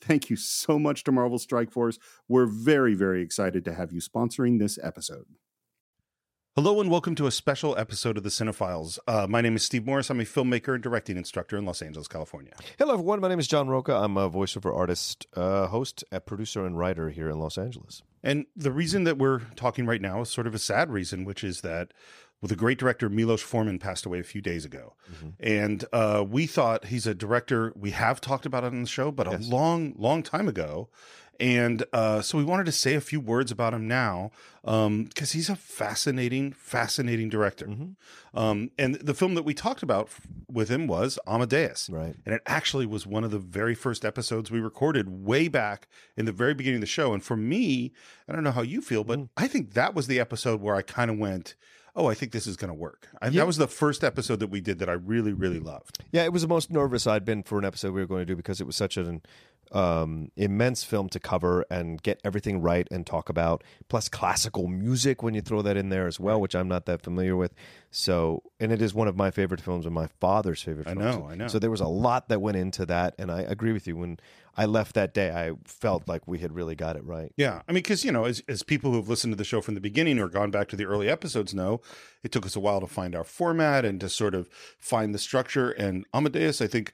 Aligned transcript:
Thank 0.00 0.30
you 0.30 0.36
so 0.36 0.78
much 0.78 1.04
to 1.04 1.12
Marvel 1.12 1.38
Strike 1.38 1.70
Force. 1.70 1.98
We're 2.26 2.46
very, 2.46 2.94
very 2.94 3.22
excited 3.22 3.64
to 3.66 3.74
have 3.74 3.92
you 3.92 4.00
sponsoring 4.00 4.58
this 4.58 4.78
episode. 4.82 5.26
Hello 6.56 6.80
and 6.80 6.90
welcome 6.90 7.14
to 7.14 7.26
a 7.26 7.30
special 7.30 7.78
episode 7.78 8.16
of 8.16 8.24
the 8.24 8.28
Cine-Files. 8.28 8.98
Uh, 9.06 9.26
my 9.28 9.40
name 9.40 9.54
is 9.54 9.62
Steve 9.62 9.86
Morris. 9.86 10.10
I'm 10.10 10.18
a 10.20 10.24
filmmaker 10.24 10.74
and 10.74 10.82
directing 10.82 11.16
instructor 11.16 11.56
in 11.56 11.64
Los 11.64 11.80
Angeles, 11.80 12.08
California. 12.08 12.54
Hello, 12.78 12.94
everyone. 12.94 13.20
My 13.20 13.28
name 13.28 13.38
is 13.38 13.46
John 13.46 13.68
Roca. 13.68 13.94
I'm 13.94 14.16
a 14.16 14.28
voiceover 14.28 14.74
artist, 14.74 15.26
uh, 15.36 15.68
host, 15.68 16.02
a 16.10 16.20
producer, 16.20 16.66
and 16.66 16.76
writer 16.76 17.10
here 17.10 17.30
in 17.30 17.38
Los 17.38 17.56
Angeles. 17.56 18.02
And 18.22 18.46
the 18.56 18.72
reason 18.72 19.04
that 19.04 19.16
we're 19.16 19.40
talking 19.54 19.86
right 19.86 20.02
now 20.02 20.22
is 20.22 20.28
sort 20.28 20.46
of 20.46 20.54
a 20.54 20.58
sad 20.58 20.90
reason, 20.90 21.24
which 21.24 21.44
is 21.44 21.60
that 21.60 21.92
well, 22.40 22.48
the 22.48 22.56
great 22.56 22.78
director 22.78 23.08
Milos 23.08 23.42
Forman 23.42 23.78
passed 23.78 24.06
away 24.06 24.18
a 24.18 24.24
few 24.24 24.40
days 24.40 24.64
ago, 24.64 24.94
mm-hmm. 25.12 25.28
and 25.40 25.84
uh, 25.92 26.24
we 26.26 26.46
thought 26.46 26.86
he's 26.86 27.06
a 27.06 27.14
director 27.14 27.72
we 27.76 27.90
have 27.90 28.20
talked 28.20 28.46
about 28.46 28.64
it 28.64 28.68
on 28.68 28.82
the 28.82 28.88
show, 28.88 29.10
but 29.10 29.30
yes. 29.30 29.46
a 29.46 29.50
long, 29.50 29.94
long 29.96 30.22
time 30.22 30.48
ago. 30.48 30.88
And 31.40 31.84
uh, 31.94 32.20
so 32.20 32.36
we 32.36 32.44
wanted 32.44 32.66
to 32.66 32.72
say 32.72 32.94
a 32.94 33.00
few 33.00 33.18
words 33.18 33.50
about 33.50 33.72
him 33.72 33.88
now 33.88 34.30
because 34.62 34.84
um, 34.86 35.08
he's 35.14 35.48
a 35.48 35.56
fascinating, 35.56 36.52
fascinating 36.52 37.30
director. 37.30 37.66
Mm-hmm. 37.66 38.38
Um, 38.38 38.70
and 38.78 38.96
the 38.96 39.14
film 39.14 39.34
that 39.36 39.42
we 39.42 39.54
talked 39.54 39.82
about 39.82 40.10
with 40.52 40.68
him 40.68 40.86
was 40.86 41.18
Amadeus. 41.26 41.88
Right. 41.90 42.14
And 42.26 42.34
it 42.34 42.42
actually 42.46 42.84
was 42.84 43.06
one 43.06 43.24
of 43.24 43.30
the 43.30 43.38
very 43.38 43.74
first 43.74 44.04
episodes 44.04 44.50
we 44.50 44.60
recorded 44.60 45.08
way 45.08 45.48
back 45.48 45.88
in 46.14 46.26
the 46.26 46.32
very 46.32 46.52
beginning 46.52 46.76
of 46.76 46.82
the 46.82 46.86
show. 46.86 47.14
And 47.14 47.24
for 47.24 47.38
me, 47.38 47.92
I 48.28 48.34
don't 48.34 48.44
know 48.44 48.52
how 48.52 48.62
you 48.62 48.82
feel, 48.82 49.02
but 49.02 49.18
mm. 49.18 49.28
I 49.38 49.48
think 49.48 49.72
that 49.72 49.94
was 49.94 50.08
the 50.08 50.20
episode 50.20 50.60
where 50.60 50.76
I 50.76 50.82
kind 50.82 51.10
of 51.10 51.16
went, 51.16 51.54
oh, 51.96 52.06
I 52.06 52.14
think 52.14 52.32
this 52.32 52.46
is 52.46 52.56
going 52.56 52.68
to 52.68 52.74
work. 52.74 53.08
I, 53.20 53.26
yeah. 53.26 53.40
That 53.40 53.46
was 53.46 53.56
the 53.56 53.68
first 53.68 54.04
episode 54.04 54.40
that 54.40 54.48
we 54.48 54.60
did 54.60 54.78
that 54.78 54.88
I 54.88 54.92
really, 54.92 55.32
really 55.32 55.60
loved. 55.60 56.02
Yeah, 56.12 56.24
it 56.24 56.32
was 56.32 56.42
the 56.42 56.48
most 56.48 56.70
nervous 56.70 57.06
I'd 57.06 57.24
been 57.24 57.42
for 57.42 57.58
an 57.58 57.64
episode 57.64 57.92
we 57.94 58.00
were 58.00 58.06
going 58.06 58.22
to 58.22 58.26
do 58.26 58.36
because 58.36 58.60
it 58.60 58.66
was 58.66 58.76
such 58.76 58.96
an 58.96 59.22
um, 59.72 60.30
immense 60.36 60.84
film 60.84 61.08
to 61.10 61.20
cover 61.20 61.64
and 61.70 62.02
get 62.02 62.20
everything 62.24 62.60
right 62.60 62.88
and 62.90 63.06
talk 63.06 63.28
about. 63.28 63.62
Plus 63.88 64.08
classical 64.08 64.66
music 64.66 65.22
when 65.22 65.34
you 65.34 65.40
throw 65.40 65.62
that 65.62 65.76
in 65.76 65.88
there 65.88 66.06
as 66.06 66.18
well, 66.18 66.40
which 66.40 66.54
I'm 66.54 66.68
not 66.68 66.86
that 66.86 67.02
familiar 67.02 67.36
with. 67.36 67.54
So, 67.90 68.42
and 68.58 68.72
it 68.72 68.80
is 68.80 68.94
one 68.94 69.08
of 69.08 69.16
my 69.16 69.30
favorite 69.30 69.60
films 69.60 69.84
and 69.86 69.94
my 69.94 70.06
father's 70.20 70.62
favorite. 70.62 70.86
I 70.86 70.94
films. 70.94 71.16
know, 71.16 71.28
I 71.28 71.34
know. 71.34 71.48
So 71.48 71.58
there 71.58 71.70
was 71.70 71.80
a 71.80 71.88
lot 71.88 72.28
that 72.28 72.40
went 72.40 72.56
into 72.56 72.86
that, 72.86 73.14
and 73.18 73.30
I 73.30 73.40
agree 73.42 73.72
with 73.72 73.86
you. 73.86 73.96
When 73.96 74.18
I 74.56 74.66
left 74.66 74.94
that 74.94 75.14
day, 75.14 75.30
I 75.30 75.52
felt 75.64 76.06
like 76.06 76.26
we 76.26 76.38
had 76.38 76.54
really 76.54 76.74
got 76.74 76.96
it 76.96 77.04
right. 77.04 77.32
Yeah, 77.36 77.62
I 77.68 77.72
mean, 77.72 77.82
because 77.82 78.04
you 78.04 78.12
know, 78.12 78.24
as 78.24 78.42
as 78.48 78.62
people 78.62 78.92
who've 78.92 79.08
listened 79.08 79.32
to 79.32 79.36
the 79.36 79.44
show 79.44 79.60
from 79.60 79.74
the 79.74 79.80
beginning 79.80 80.18
or 80.18 80.28
gone 80.28 80.50
back 80.50 80.68
to 80.68 80.76
the 80.76 80.84
early 80.84 81.08
episodes 81.08 81.54
know, 81.54 81.80
it 82.22 82.30
took 82.30 82.46
us 82.46 82.56
a 82.56 82.60
while 82.60 82.80
to 82.80 82.86
find 82.86 83.14
our 83.14 83.24
format 83.24 83.84
and 83.84 84.00
to 84.00 84.08
sort 84.08 84.34
of 84.34 84.48
find 84.78 85.14
the 85.14 85.18
structure. 85.18 85.70
And 85.70 86.04
Amadeus, 86.14 86.60
I 86.60 86.66
think, 86.66 86.92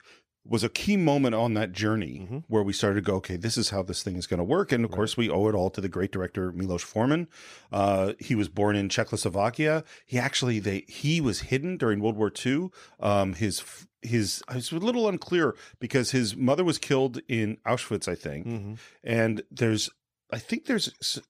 was 0.49 0.65
a 0.65 0.69
key 0.69 0.97
moment 0.97 1.35
on 1.35 1.55
that 1.55 1.73
journey 1.73 2.21
mm-hmm. 2.23 2.39
where 2.49 2.63
we 2.63 2.73
started 2.73 2.97
to 2.97 3.11
go, 3.11 3.17
okay, 3.17 3.37
this 3.37 3.57
is 3.57 3.71
how 3.71 3.83
this 3.83 4.03
thing 4.03 4.17
is 4.17 4.27
going 4.27 4.39
to 4.39 4.45
work. 4.45 4.73
And 4.73 4.85
of 4.85 4.91
right. 4.91 4.97
course, 4.97 5.17
we 5.17 5.31
owe 5.31 5.49
it 5.49 5.55
all 5.55 5.71
to 5.71 5.81
the 5.81 5.89
great 5.89 6.13
director 6.13 6.53
Milos 6.53 6.83
Forman. 6.83 7.29
Uh, 7.73 8.13
he 8.19 8.35
was 8.35 8.49
born 8.49 8.77
in 8.77 8.89
Czechoslovakia. 8.89 9.85
He 10.05 10.19
actually 10.19 10.59
they 10.59 10.85
he 10.89 11.21
was 11.21 11.41
hidden 11.41 11.77
during 11.77 12.01
World 12.01 12.17
War 12.17 12.33
II. 12.45 12.71
Um, 13.01 13.35
his 13.35 13.63
his 14.03 14.43
it's 14.51 14.73
a 14.73 14.77
little 14.77 15.09
unclear 15.09 15.57
because 15.81 16.11
his 16.13 16.37
mother 16.37 16.65
was 16.65 16.79
killed 16.79 17.21
in 17.29 17.59
Auschwitz, 17.67 18.09
I 18.09 18.15
think, 18.15 18.47
mm-hmm. 18.47 18.75
and 19.03 19.43
there's 19.51 19.91
I 20.33 20.39
think 20.39 20.67
there's 20.67 21.21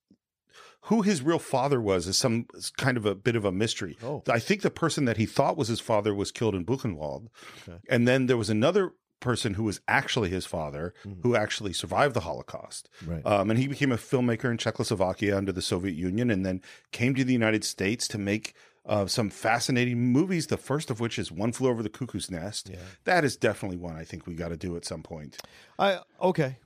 who 0.87 1.03
his 1.03 1.21
real 1.21 1.39
father 1.39 1.81
was 1.81 2.07
is 2.07 2.17
some 2.17 2.47
kind 2.77 2.97
of 2.97 3.05
a 3.05 3.15
bit 3.15 3.35
of 3.35 3.45
a 3.45 3.51
mystery. 3.51 3.97
Oh. 4.03 4.23
I 4.31 4.39
think 4.39 4.63
the 4.63 4.71
person 4.71 5.05
that 5.07 5.17
he 5.17 5.27
thought 5.27 5.57
was 5.57 5.69
his 5.69 5.81
father 5.81 6.15
was 6.15 6.31
killed 6.31 6.55
in 6.55 6.65
Buchenwald. 6.65 7.27
Okay. 7.69 7.79
And 7.91 8.07
then 8.07 8.27
there 8.27 8.37
was 8.37 8.51
another 8.51 8.93
person 9.21 9.55
who 9.55 9.65
was 9.65 9.81
actually 9.89 10.31
his 10.31 10.47
father, 10.47 10.95
mm-hmm. 11.05 11.21
who 11.23 11.37
actually 11.37 11.73
survived 11.73 12.15
the 12.15 12.21
Holocaust. 12.21 12.89
Right. 13.07 13.25
Um, 13.25 13.51
and 13.51 13.59
he 13.59 13.69
became 13.69 13.93
a 13.93 13.97
filmmaker 13.97 14.51
in 14.51 14.59
Czechoslovakia 14.59 15.37
under 15.37 15.53
the 15.53 15.63
Soviet 15.63 15.95
Union 15.95 16.31
and 16.31 16.45
then 16.45 16.63
came 16.93 17.15
to 17.15 17.25
the 17.25 17.33
United 17.33 17.65
States 17.65 18.07
to 18.09 18.19
make 18.19 18.55
uh, 18.85 19.07
some 19.07 19.31
fascinating 19.31 19.99
movies. 19.99 20.47
The 20.47 20.57
first 20.57 20.91
of 20.91 21.01
which 21.01 21.19
is 21.19 21.33
One 21.33 21.53
Flew 21.53 21.71
Over 21.71 21.83
the 21.83 21.89
Cuckoo's 21.89 22.31
Nest. 22.31 22.71
Yeah. 22.71 22.79
That 23.05 23.25
is 23.25 23.37
definitely 23.37 23.79
one 23.79 23.97
I 23.97 24.05
think 24.05 24.27
we 24.27 24.35
got 24.35 24.49
to 24.49 24.57
do 24.57 24.77
at 24.77 24.85
some 24.85 25.03
point. 25.03 25.39
I 25.79 26.01
okay. 26.21 26.59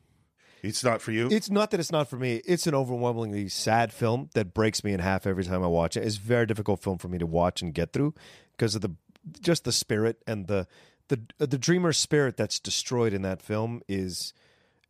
It's 0.62 0.84
not 0.84 1.00
for 1.00 1.12
you. 1.12 1.28
It's 1.30 1.48
not 1.48 1.70
that 1.70 1.80
it's 1.80 1.92
not 1.92 2.08
for 2.08 2.16
me. 2.16 2.42
It's 2.44 2.66
an 2.66 2.74
overwhelmingly 2.74 3.48
sad 3.48 3.94
film 3.94 4.28
that 4.34 4.52
breaks 4.52 4.84
me 4.84 4.92
in 4.92 5.00
half 5.00 5.26
every 5.26 5.44
time 5.44 5.62
I 5.62 5.68
watch 5.68 5.96
it. 5.96 6.04
It's 6.04 6.18
a 6.18 6.20
very 6.20 6.44
difficult 6.44 6.82
film 6.82 6.98
for 6.98 7.08
me 7.08 7.16
to 7.16 7.26
watch 7.26 7.62
and 7.62 7.72
get 7.72 7.94
through 7.94 8.14
because 8.52 8.74
of 8.74 8.82
the 8.82 8.94
just 9.40 9.64
the 9.64 9.72
spirit 9.72 10.22
and 10.26 10.46
the 10.46 10.66
the 11.10 11.46
the 11.46 11.58
dreamer 11.58 11.92
spirit 11.92 12.36
that's 12.36 12.58
destroyed 12.58 13.12
in 13.12 13.22
that 13.22 13.42
film 13.42 13.82
is 13.88 14.32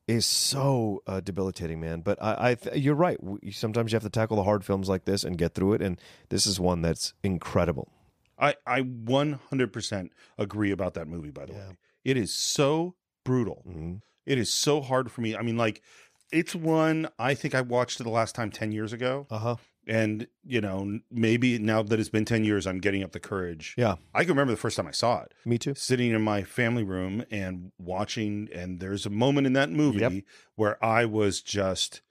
is 0.07 0.27
so 0.27 1.03
uh, 1.07 1.21
debilitating, 1.21 1.81
man. 1.81 2.01
But 2.01 2.23
I, 2.23 2.57
I 2.63 2.75
you're 2.75 2.95
right. 2.95 3.19
Sometimes 3.53 3.91
you 3.91 3.97
have 3.97 4.03
to 4.03 4.11
tackle 4.11 4.37
the 4.37 4.45
hard 4.45 4.65
films 4.65 4.89
like 4.89 5.05
this 5.05 5.25
and 5.25 5.39
get 5.39 5.55
through 5.55 5.75
it, 5.75 5.83
and 5.83 5.99
this 6.29 6.47
is 6.47 6.61
one 6.61 6.83
that's 6.83 7.15
incredible. 7.25 7.91
I 8.39 8.55
I 8.67 8.83
100% 8.83 10.11
agree 10.39 10.71
about 10.71 10.95
that 10.95 11.09
movie. 11.09 11.31
By 11.31 11.47
the 11.47 11.53
yeah. 11.55 11.69
way, 11.71 11.77
it 12.05 12.17
is 12.17 12.35
so 12.35 12.95
brutal. 13.25 13.65
Mm-hmm. 13.67 13.97
It 14.27 14.39
is 14.39 14.51
so 14.53 14.81
hard 14.83 15.11
for 15.11 15.23
me. 15.23 15.35
I 15.35 15.43
mean, 15.43 15.57
like, 15.57 15.83
it's 16.31 16.55
one 16.55 17.09
I 17.19 17.35
think 17.35 17.55
I 17.55 17.63
watched 17.63 17.99
it 17.99 18.05
the 18.05 18.11
last 18.11 18.35
time 18.35 18.51
10 18.51 18.73
years 18.73 18.93
ago. 18.93 19.27
Uh 19.31 19.39
huh. 19.39 19.57
And, 19.91 20.29
you 20.45 20.61
know, 20.61 21.01
maybe 21.11 21.59
now 21.59 21.83
that 21.83 21.99
it's 21.99 22.09
been 22.09 22.25
10 22.25 22.45
years, 22.45 22.67
I'm 22.67 22.79
getting 22.79 23.03
up 23.03 23.13
the 23.13 23.21
courage. 23.21 23.75
Yeah. 23.77 23.97
I 24.15 24.21
can 24.21 24.31
remember 24.31 24.53
the 24.53 24.59
first 24.59 24.77
time 24.77 24.87
I 24.87 24.93
saw 24.93 25.23
it. 25.23 25.35
Me 25.45 25.59
too. 25.59 25.75
Sitting 25.75 26.13
in 26.13 26.23
my 26.23 26.45
family 26.45 26.85
room 26.85 27.25
and 27.31 27.73
watching. 27.77 28.49
And 28.55 28.79
there's 28.79 29.05
a 29.05 29.11
moment 29.11 29.49
in 29.49 29.53
that 29.55 29.71
movie 29.71 29.99
yep. 29.99 30.13
where 30.55 30.83
I 30.85 31.07
was 31.07 31.43
just 31.43 32.03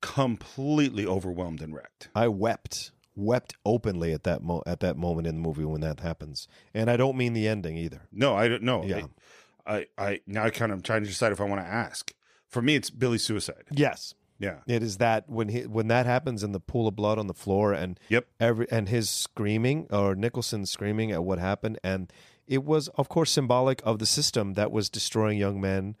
completely 0.00 1.04
overwhelmed 1.04 1.60
and 1.62 1.74
wrecked. 1.74 2.08
I 2.14 2.28
wept 2.28 2.92
wept 3.16 3.54
openly 3.64 4.12
at 4.12 4.24
that 4.24 4.42
mo- 4.42 4.62
at 4.66 4.80
that 4.80 4.96
moment 4.96 5.26
in 5.26 5.36
the 5.36 5.40
movie 5.40 5.64
when 5.64 5.80
that 5.80 6.00
happens. 6.00 6.46
And 6.74 6.90
I 6.90 6.96
don't 6.96 7.16
mean 7.16 7.32
the 7.32 7.48
ending 7.48 7.76
either. 7.76 8.02
No, 8.12 8.36
I 8.36 8.46
don't 8.46 8.62
know. 8.62 8.84
Yeah. 8.84 9.06
I, 9.66 9.86
I 9.98 10.20
now 10.26 10.44
I 10.44 10.50
kind 10.50 10.70
of 10.70 10.82
trying 10.82 11.02
to 11.02 11.08
decide 11.08 11.32
if 11.32 11.40
I 11.40 11.44
want 11.44 11.60
to 11.60 11.66
ask. 11.66 12.12
For 12.46 12.62
me, 12.62 12.76
it's 12.76 12.90
Billy's 12.90 13.24
suicide. 13.24 13.64
Yes. 13.70 14.14
Yeah. 14.38 14.58
It 14.66 14.82
is 14.82 14.98
that 14.98 15.28
when 15.28 15.48
he 15.48 15.62
when 15.62 15.88
that 15.88 16.06
happens 16.06 16.42
in 16.42 16.52
the 16.52 16.60
pool 16.60 16.88
of 16.88 16.96
blood 16.96 17.18
on 17.18 17.26
the 17.26 17.34
floor 17.34 17.72
and 17.72 17.98
yep 18.08 18.26
every 18.38 18.70
and 18.70 18.88
his 18.88 19.08
screaming 19.08 19.86
or 19.90 20.14
Nicholson 20.14 20.66
screaming 20.66 21.10
at 21.12 21.24
what 21.24 21.38
happened 21.38 21.78
and 21.82 22.12
it 22.46 22.64
was 22.64 22.88
of 22.88 23.08
course 23.08 23.30
symbolic 23.30 23.80
of 23.84 23.98
the 23.98 24.06
system 24.06 24.54
that 24.54 24.70
was 24.70 24.90
destroying 24.90 25.38
young 25.38 25.60
men 25.60 25.96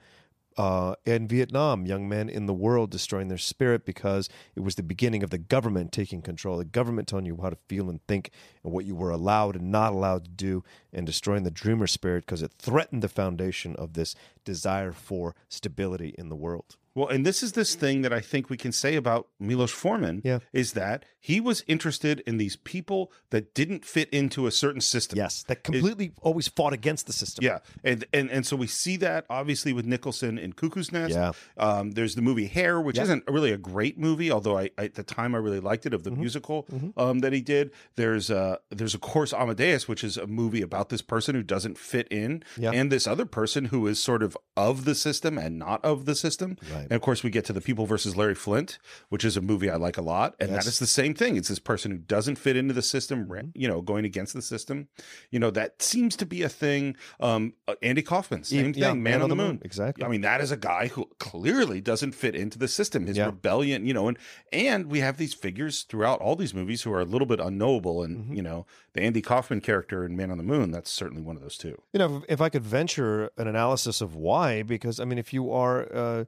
uh, 0.56 0.94
in 1.04 1.28
Vietnam, 1.28 1.84
young 1.84 2.08
men 2.08 2.28
in 2.28 2.46
the 2.46 2.54
world 2.54 2.90
destroying 2.90 3.28
their 3.28 3.36
spirit 3.38 3.84
because 3.84 4.28
it 4.54 4.60
was 4.60 4.76
the 4.76 4.82
beginning 4.82 5.22
of 5.22 5.30
the 5.30 5.38
government 5.38 5.92
taking 5.92 6.22
control, 6.22 6.56
the 6.56 6.64
government 6.64 7.06
telling 7.08 7.26
you 7.26 7.38
how 7.42 7.50
to 7.50 7.58
feel 7.68 7.90
and 7.90 8.00
think 8.06 8.30
and 8.64 8.72
what 8.72 8.86
you 8.86 8.94
were 8.94 9.10
allowed 9.10 9.56
and 9.56 9.70
not 9.70 9.92
allowed 9.92 10.24
to 10.24 10.30
do, 10.30 10.64
and 10.92 11.04
destroying 11.04 11.42
the 11.42 11.50
dreamer 11.50 11.86
spirit 11.86 12.24
because 12.24 12.42
it 12.42 12.52
threatened 12.58 13.02
the 13.02 13.08
foundation 13.08 13.76
of 13.76 13.92
this 13.92 14.14
desire 14.46 14.92
for 14.92 15.34
stability 15.50 16.14
in 16.16 16.30
the 16.30 16.36
world. 16.36 16.76
Well, 16.94 17.08
and 17.08 17.26
this 17.26 17.42
is 17.42 17.52
this 17.52 17.74
thing 17.74 18.00
that 18.02 18.12
I 18.14 18.20
think 18.20 18.48
we 18.48 18.56
can 18.56 18.72
say 18.72 18.96
about 18.96 19.28
Milos 19.38 19.70
Forman 19.70 20.22
Yeah. 20.24 20.38
is 20.54 20.72
that 20.72 21.04
he 21.20 21.40
was 21.42 21.62
interested 21.66 22.20
in 22.26 22.38
these 22.38 22.56
people 22.56 23.12
that 23.28 23.52
didn't 23.52 23.84
fit 23.84 24.08
into 24.10 24.46
a 24.46 24.50
certain 24.50 24.80
system. 24.80 25.18
Yes, 25.18 25.42
that 25.48 25.62
completely 25.62 26.12
always 26.22 26.48
fought 26.48 26.72
against 26.72 27.06
the 27.06 27.12
system. 27.12 27.44
Yeah, 27.44 27.58
and 27.84 28.06
and 28.14 28.30
and 28.30 28.46
so 28.46 28.56
we 28.56 28.66
see 28.66 28.96
that 28.98 29.26
obviously 29.28 29.74
with 29.74 29.84
Nicholson 29.84 30.38
in 30.38 30.54
Cuckoo's 30.54 30.90
Nest. 30.90 31.12
Yeah. 31.14 31.32
Um, 31.58 31.90
there's 31.90 32.14
the 32.14 32.22
movie 32.22 32.46
Hair, 32.46 32.80
which 32.80 32.96
Yeah. 32.96 33.02
isn't 33.02 33.24
really 33.28 33.52
a 33.52 33.58
great 33.58 33.98
movie, 33.98 34.30
although 34.32 34.56
I, 34.56 34.70
I 34.78 34.84
at 34.84 34.94
the 34.94 35.02
time 35.02 35.34
I 35.34 35.38
really 35.38 35.60
liked 35.60 35.84
it 35.84 35.92
of 35.92 36.02
the 36.02 36.10
Mm-hmm. 36.10 36.20
musical 36.20 36.66
um, 36.96 37.18
that 37.18 37.34
he 37.34 37.42
did. 37.42 37.72
There's 37.96 38.30
uh 38.30 38.56
there's 38.70 38.94
of 38.94 39.02
course 39.02 39.34
Amadeus, 39.34 39.86
which 39.86 40.02
is 40.02 40.16
a 40.16 40.26
movie 40.26 40.62
about 40.62 40.88
this 40.88 41.02
person 41.02 41.34
who 41.34 41.42
doesn't 41.42 41.76
fit 41.76 42.08
in, 42.10 42.42
Yeah. 42.56 42.70
and 42.72 42.90
this 42.90 43.06
other 43.06 43.26
person 43.26 43.66
who 43.66 43.86
is 43.86 44.02
sort 44.02 44.22
of 44.22 44.34
of 44.56 44.84
the 44.86 44.94
system 44.94 45.36
and 45.36 45.58
not 45.58 45.84
of 45.84 46.06
the 46.06 46.14
system. 46.14 46.56
Right. 46.72 46.82
And 46.84 46.92
of 46.92 47.02
course 47.02 47.22
we 47.22 47.28
get 47.30 47.44
to 47.46 47.52
the 47.52 47.60
People 47.60 47.84
versus 47.86 48.16
Larry 48.16 48.34
Flynt, 48.34 48.78
which 49.10 49.24
is 49.24 49.36
a 49.36 49.42
movie 49.42 49.68
I 49.68 49.76
like 49.76 49.98
a 49.98 50.02
lot, 50.02 50.34
and 50.40 50.50
Yes. 50.50 50.64
that 50.64 50.70
is 50.70 50.78
the 50.78 50.86
same 50.86 51.12
thing. 51.14 51.36
It's 51.36 51.48
this 51.48 51.58
person 51.58 51.90
who 51.90 51.98
doesn't 51.98 52.36
fit 52.36 52.56
into 52.56 52.72
the 52.72 52.82
system, 52.82 53.26
Mm-hmm. 53.26 53.48
you 53.54 53.68
know, 53.68 53.82
going 53.82 54.04
against 54.06 54.32
the 54.34 54.40
system. 54.42 54.88
You 55.30 55.38
know 55.40 55.50
that 55.50 55.82
seems 55.82 56.16
to 56.16 56.26
be 56.26 56.42
a 56.42 56.48
thing. 56.48 56.96
Um, 57.20 57.52
uh, 57.68 57.74
Andy 57.82 58.00
Kaufman, 58.02 58.44
same 58.44 58.72
thing. 58.72 58.82
Yeah, 58.82 58.94
Man, 58.94 59.20
on 59.22 59.28
the 59.28 59.36
Moon. 59.36 59.60
Exactly. 59.62 60.04
I 60.04 60.08
mean, 60.08 60.22
that 60.22 60.40
is 60.40 60.50
a 60.50 60.56
guy 60.56 60.88
who 60.88 61.06
clearly 61.18 61.80
doesn't 61.82 62.12
fit 62.12 62.34
into 62.34 62.58
the 62.58 62.68
system. 62.68 63.06
His 63.06 63.16
Yeah. 63.18 63.26
rebellion, 63.26 63.84
you 63.86 63.92
know, 63.94 64.08
and 64.08 64.18
and 64.52 64.86
we 64.86 65.00
have 65.00 65.18
these 65.18 65.34
figures 65.34 65.82
throughout 65.82 66.20
all 66.20 66.34
these 66.36 66.54
movies 66.54 66.82
who 66.82 66.92
are 66.92 67.00
a 67.00 67.04
little 67.04 67.26
bit 67.26 67.40
unknowable, 67.40 68.02
and 68.02 68.16
Mm-hmm. 68.16 68.34
you 68.34 68.42
know, 68.42 68.66
the 68.94 69.02
Andy 69.02 69.20
Kaufman 69.20 69.60
character 69.60 70.04
in 70.06 70.16
Man 70.16 70.30
on 70.30 70.38
the 70.38 70.44
Moon. 70.44 70.70
That's 70.70 70.90
certainly 70.90 71.20
one 71.22 71.36
of 71.36 71.42
those 71.42 71.58
two. 71.58 71.80
You 71.92 71.98
know, 71.98 72.16
if, 72.16 72.24
if 72.34 72.40
I 72.40 72.48
could 72.48 72.62
venture 72.64 73.30
an 73.36 73.46
analysis 73.46 74.00
of 74.00 74.14
why, 74.26 74.62
because 74.74 74.96
I 75.02 75.04
mean, 75.08 75.18
if 75.18 75.30
you 75.36 75.44
are, 75.62 75.78
uh, 76.02 76.24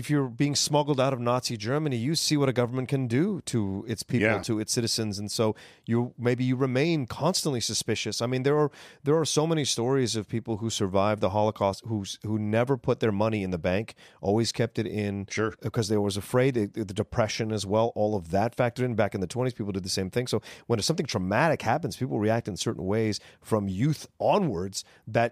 if 0.00 0.08
you're 0.08 0.28
being 0.28 0.54
smuggled 0.54 0.98
out 1.04 1.12
of 1.12 1.20
Nazi 1.20 1.56
Germany, 1.56 1.96
you 1.96 2.14
see 2.14 2.36
what 2.40 2.48
a 2.48 2.54
government 2.54 2.88
can 2.88 3.06
do 3.06 3.42
to 3.52 3.84
its 3.92 4.02
people, 4.02 4.28
Yeah. 4.28 4.42
to 4.50 4.60
its 4.62 4.72
citizens, 4.72 5.18
and 5.18 5.30
so 5.38 5.54
you 5.84 6.14
maybe 6.16 6.42
you 6.50 6.56
remain 6.56 7.06
constantly 7.06 7.60
suspicious. 7.60 8.22
I 8.22 8.26
mean, 8.32 8.44
there 8.44 8.56
are 8.62 8.70
there 9.04 9.18
are 9.20 9.26
so 9.26 9.46
many 9.52 9.64
stories 9.76 10.16
of 10.16 10.22
people 10.36 10.54
who 10.60 10.70
survived 10.70 11.20
the 11.20 11.30
Holocaust 11.38 11.82
who 11.90 11.98
who 12.28 12.38
never 12.38 12.74
put 12.88 13.00
their 13.00 13.12
money 13.12 13.42
in 13.42 13.50
the 13.50 13.58
bank, 13.58 13.94
always 14.28 14.52
kept 14.52 14.78
it 14.78 14.86
in, 14.86 15.26
Sure. 15.28 15.52
because 15.60 15.88
they 15.88 15.98
was 15.98 16.16
afraid 16.16 16.54
the, 16.54 16.66
the 16.66 16.94
depression 17.04 17.52
as 17.52 17.64
well. 17.66 17.86
All 18.00 18.14
of 18.20 18.24
that 18.36 18.56
factored 18.56 18.84
in. 18.86 18.94
Back 18.94 19.14
in 19.14 19.20
the 19.20 19.26
twenties, 19.34 19.54
people 19.58 19.72
did 19.72 19.84
the 19.84 19.96
same 20.00 20.08
thing. 20.08 20.26
So 20.28 20.40
when 20.68 20.80
something 20.80 21.04
traumatic 21.14 21.60
happens, 21.62 21.96
people 21.96 22.18
react 22.28 22.48
in 22.48 22.56
certain 22.56 22.84
ways 22.94 23.20
from 23.50 23.62
youth 23.68 24.02
onwards 24.18 24.76
that 25.16 25.30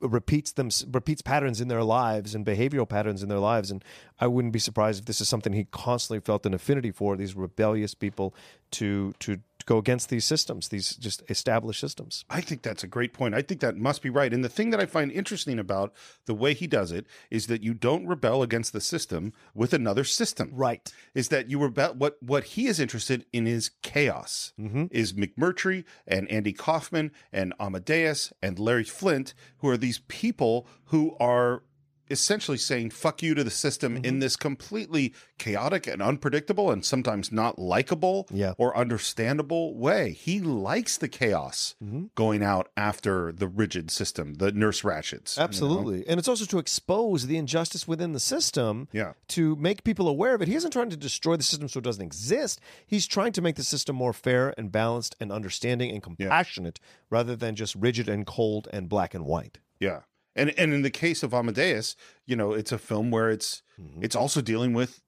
repeats 0.00 0.52
them 0.52 0.70
repeats 0.90 1.22
patterns 1.22 1.60
in 1.60 1.68
their 1.68 1.82
lives 1.82 2.34
and 2.34 2.44
behavioral 2.44 2.88
patterns 2.88 3.22
in 3.22 3.28
their 3.28 3.38
lives. 3.38 3.70
And 3.70 3.84
i 4.18 4.26
wouldn't 4.26 4.52
be 4.52 4.58
surprised 4.58 5.00
if 5.00 5.06
this 5.06 5.20
is 5.20 5.28
something 5.28 5.52
he 5.52 5.64
constantly 5.64 6.20
felt 6.20 6.46
an 6.46 6.54
affinity 6.54 6.90
for 6.90 7.16
these 7.16 7.34
rebellious 7.34 7.94
people 7.94 8.34
to 8.72 9.12
to 9.20 9.38
go 9.66 9.78
against 9.78 10.08
these 10.08 10.24
systems 10.24 10.68
these 10.68 10.96
just 10.96 11.22
established 11.28 11.80
systems 11.80 12.24
I 12.30 12.40
think 12.40 12.62
that's 12.62 12.84
a 12.84 12.86
great 12.86 13.12
point. 13.12 13.34
I 13.34 13.42
think 13.42 13.60
that 13.60 13.76
must 13.76 14.02
be 14.02 14.10
right. 14.10 14.32
And 14.32 14.44
the 14.44 14.48
thing 14.48 14.70
that 14.70 14.80
I 14.80 14.86
find 14.86 15.10
interesting 15.12 15.58
about 15.58 15.92
the 16.26 16.34
way 16.34 16.54
he 16.54 16.66
does 16.66 16.92
it 16.92 17.06
is 17.30 17.46
that 17.46 17.62
you 17.62 17.74
don't 17.74 18.06
rebel 18.06 18.42
against 18.42 18.72
the 18.72 18.80
system 18.80 19.32
with 19.54 19.72
another 19.72 20.04
system. 20.04 20.50
right 20.52 20.92
Is 21.14 21.28
that 21.28 21.50
you 21.50 21.58
rebel? 21.58 21.94
What 21.94 22.22
what 22.22 22.44
he 22.44 22.66
is 22.66 22.80
interested 22.80 23.26
in 23.32 23.46
is 23.46 23.70
chaos. 23.82 24.52
Mm-hmm. 24.58 24.86
Is 24.90 25.12
McMurphy 25.12 25.84
and 26.06 26.30
Andy 26.30 26.52
Kaufman 26.52 27.12
and 27.32 27.54
Amadeus 27.60 28.32
and 28.42 28.58
Larry 28.58 28.84
Flynt, 28.84 29.34
who 29.58 29.68
are 29.68 29.76
these 29.76 30.00
people 30.08 30.66
who 30.86 31.16
are 31.20 31.62
essentially 32.10 32.58
saying 32.58 32.90
"fuck 32.90 33.22
you" 33.22 33.34
to 33.34 33.44
the 33.44 33.50
system 33.50 33.94
Mm-hmm. 33.96 34.04
in 34.04 34.18
this 34.18 34.36
completely 34.36 35.14
chaotic 35.38 35.86
and 35.86 36.00
unpredictable 36.02 36.70
and 36.70 36.84
sometimes 36.84 37.32
not 37.32 37.58
likable 37.58 38.26
Yeah. 38.30 38.54
or 38.58 38.76
understandable 38.76 39.74
way. 39.76 40.12
He 40.12 40.40
likes 40.40 40.96
the 40.98 41.08
chaos 41.08 41.74
Mm-hmm. 41.82 42.04
going 42.14 42.42
out 42.42 42.68
after 42.76 43.32
the 43.32 43.48
rigid 43.48 43.90
system, 43.90 44.34
the 44.34 44.52
nurse 44.52 44.82
Ratcheds. 44.82 45.36
you 45.36 45.40
know? 45.40 45.44
absolutely 45.44 46.06
and 46.08 46.18
it's 46.18 46.28
also 46.28 46.44
to 46.44 46.58
expose 46.58 47.26
the 47.26 47.36
injustice 47.36 47.86
within 47.88 48.12
the 48.12 48.20
system 48.20 48.88
Yeah. 48.92 49.12
to 49.28 49.56
make 49.56 49.84
people 49.84 50.08
aware 50.08 50.34
of 50.34 50.42
it 50.42 50.48
he 50.48 50.54
isn't 50.54 50.70
trying 50.72 50.90
to 50.90 50.96
destroy 50.96 51.36
the 51.36 51.42
system 51.42 51.68
so 51.68 51.78
it 51.78 51.84
doesn't 51.84 52.04
exist 52.04 52.60
he's 52.86 53.06
trying 53.06 53.32
to 53.32 53.42
make 53.42 53.56
the 53.56 53.64
system 53.64 53.96
more 53.96 54.12
fair 54.12 54.54
and 54.58 54.70
balanced 54.72 55.16
and 55.20 55.30
understanding 55.32 55.90
and 55.90 56.02
compassionate 56.02 56.78
rather 57.10 57.34
than 57.36 57.54
just 57.56 57.74
rigid 57.74 58.08
and 58.08 58.26
cold 58.26 58.68
and 58.72 58.88
black 58.88 59.14
and 59.14 59.24
white 59.24 59.58
Yeah. 59.80 60.00
And 60.34 60.50
and 60.58 60.72
in 60.72 60.82
the 60.82 60.90
case 60.90 61.22
of 61.22 61.32
Amadeus, 61.34 61.96
you 62.26 62.36
know, 62.36 62.52
it's 62.52 62.72
a 62.72 62.78
film 62.78 63.10
where 63.10 63.30
it's 63.30 63.62
it's 64.00 64.16
also 64.16 64.40
dealing 64.40 64.72
with 64.74 65.00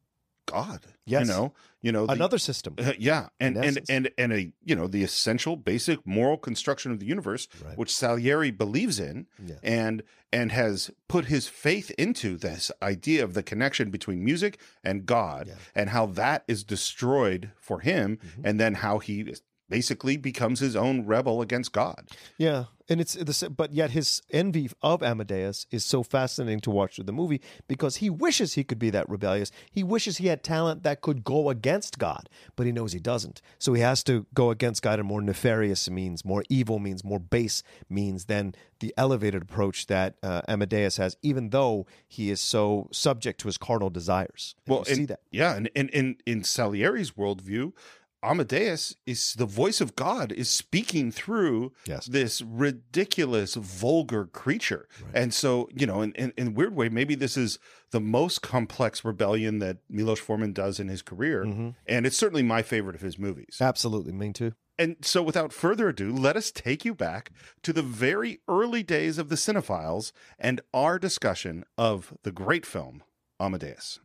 God. 0.46 0.82
Mm-hmm. 0.82 0.90
Yes. 1.06 1.26
You 1.26 1.32
know, 1.32 1.52
you 1.80 1.92
know, 1.92 2.06
the- 2.06 2.12
another 2.12 2.38
system 2.38 2.74
uh, 2.78 2.92
yeah, 2.98 3.28
and 3.40 3.56
and 3.56 3.78
and 3.88 4.10
and 4.18 4.32
a 4.32 4.52
you 4.64 4.74
know 4.76 4.86
the 4.86 5.02
essential 5.02 5.56
basic 5.56 6.06
moral 6.06 6.36
construction 6.38 6.92
of 6.92 6.98
the 7.00 7.06
universe, 7.06 7.46
Right. 7.64 7.76
which 7.78 7.94
Salieri 7.94 8.50
believes 8.50 8.98
in, 9.00 9.26
Yeah. 9.42 9.56
and 9.62 10.02
and 10.32 10.52
has 10.52 10.90
put 11.08 11.26
his 11.26 11.46
faith 11.48 11.90
into 11.96 12.36
this 12.36 12.70
idea 12.82 13.22
of 13.24 13.34
the 13.34 13.42
connection 13.42 13.90
between 13.90 14.24
music 14.24 14.58
and 14.82 15.06
God, 15.06 15.48
Yeah. 15.48 15.54
and 15.74 15.90
how 15.90 16.06
that 16.06 16.44
is 16.48 16.64
destroyed 16.64 17.50
for 17.60 17.80
him, 17.80 18.16
Mm-hmm. 18.16 18.46
and 18.46 18.60
then 18.60 18.74
how 18.74 18.98
he 18.98 19.34
basically 19.68 20.16
becomes 20.16 20.60
his 20.60 20.76
own 20.76 21.06
rebel 21.06 21.40
against 21.40 21.72
God. 21.72 22.08
Yeah, 22.36 22.64
and 22.88 23.00
it's 23.00 23.14
the 23.14 23.50
but 23.50 23.72
yet 23.72 23.90
his 23.90 24.20
envy 24.30 24.70
of 24.82 25.02
Amadeus 25.02 25.66
is 25.70 25.84
so 25.84 26.02
fascinating 26.02 26.60
to 26.60 26.70
watch 26.70 26.96
through 26.96 27.04
the 27.04 27.12
movie 27.12 27.40
because 27.66 27.96
he 27.96 28.10
wishes 28.10 28.54
he 28.54 28.64
could 28.64 28.78
be 28.78 28.90
that 28.90 29.08
rebellious. 29.08 29.50
He 29.70 29.82
wishes 29.82 30.18
he 30.18 30.26
had 30.26 30.42
talent 30.42 30.82
that 30.82 31.00
could 31.00 31.24
go 31.24 31.48
against 31.48 31.98
God, 31.98 32.28
but 32.56 32.66
he 32.66 32.72
knows 32.72 32.92
he 32.92 33.00
doesn't. 33.00 33.40
So 33.58 33.72
he 33.72 33.80
has 33.80 34.04
to 34.04 34.26
go 34.34 34.50
against 34.50 34.82
God 34.82 35.00
in 35.00 35.06
more 35.06 35.22
nefarious 35.22 35.88
means, 35.88 36.24
more 36.24 36.44
evil 36.48 36.78
means, 36.78 37.04
more 37.04 37.20
base 37.20 37.62
means 37.88 38.26
than 38.26 38.54
the 38.80 38.92
elevated 38.96 39.42
approach 39.42 39.86
that 39.86 40.16
uh, 40.22 40.42
Amadeus 40.46 40.98
has, 40.98 41.16
even 41.22 41.50
though 41.50 41.86
he 42.06 42.30
is 42.30 42.40
so 42.40 42.88
subject 42.92 43.40
to 43.40 43.48
his 43.48 43.56
carnal 43.56 43.88
desires. 43.88 44.54
And 44.66 44.74
Well, 44.74 44.84
you 44.86 44.94
see 44.94 45.06
that. 45.06 45.20
Yeah, 45.30 45.54
and 45.54 45.68
in 45.74 45.88
in 45.88 46.16
in 46.26 46.44
Salieri's 46.44 47.12
worldview, 47.12 47.72
Amadeus 48.24 48.96
is 49.06 49.34
the 49.34 49.46
voice 49.46 49.80
of 49.80 49.94
God 49.94 50.32
is 50.32 50.48
speaking 50.50 51.12
through 51.12 51.72
Yes. 51.86 52.06
this 52.06 52.40
ridiculous, 52.42 53.54
vulgar 53.54 54.26
creature. 54.26 54.88
And 55.12 55.32
so, 55.34 55.68
you 55.74 55.86
know, 55.86 56.02
in, 56.02 56.12
in, 56.12 56.32
in 56.36 56.46
a 56.48 56.50
weird 56.50 56.74
way, 56.74 56.88
maybe 56.88 57.14
this 57.14 57.36
is 57.36 57.58
the 57.90 58.00
most 58.00 58.42
complex 58.42 59.04
rebellion 59.04 59.58
that 59.60 59.78
Milos 59.88 60.18
Forman 60.20 60.52
does 60.52 60.80
in 60.80 60.88
his 60.88 61.02
career. 61.02 61.44
Mm-hmm. 61.44 61.70
And 61.86 62.06
it's 62.06 62.16
certainly 62.16 62.42
my 62.42 62.62
favorite 62.62 62.96
of 62.96 63.02
his 63.02 63.18
movies. 63.18 63.58
Absolutely, 63.60 64.12
me 64.12 64.32
too. 64.32 64.52
And 64.76 64.96
so, 65.02 65.22
without 65.22 65.52
further 65.52 65.90
ado, 65.90 66.12
let 66.12 66.36
us 66.36 66.50
take 66.50 66.84
you 66.84 66.94
back 66.96 67.30
to 67.62 67.72
the 67.72 67.82
very 67.82 68.40
early 68.48 68.82
days 68.82 69.18
of 69.18 69.28
the 69.28 69.36
Cine-Files 69.36 70.12
and 70.36 70.60
our 70.72 70.98
discussion 70.98 71.64
of 71.78 72.14
the 72.24 72.32
great 72.32 72.66
film, 72.66 73.04
Amadeus. 73.38 74.00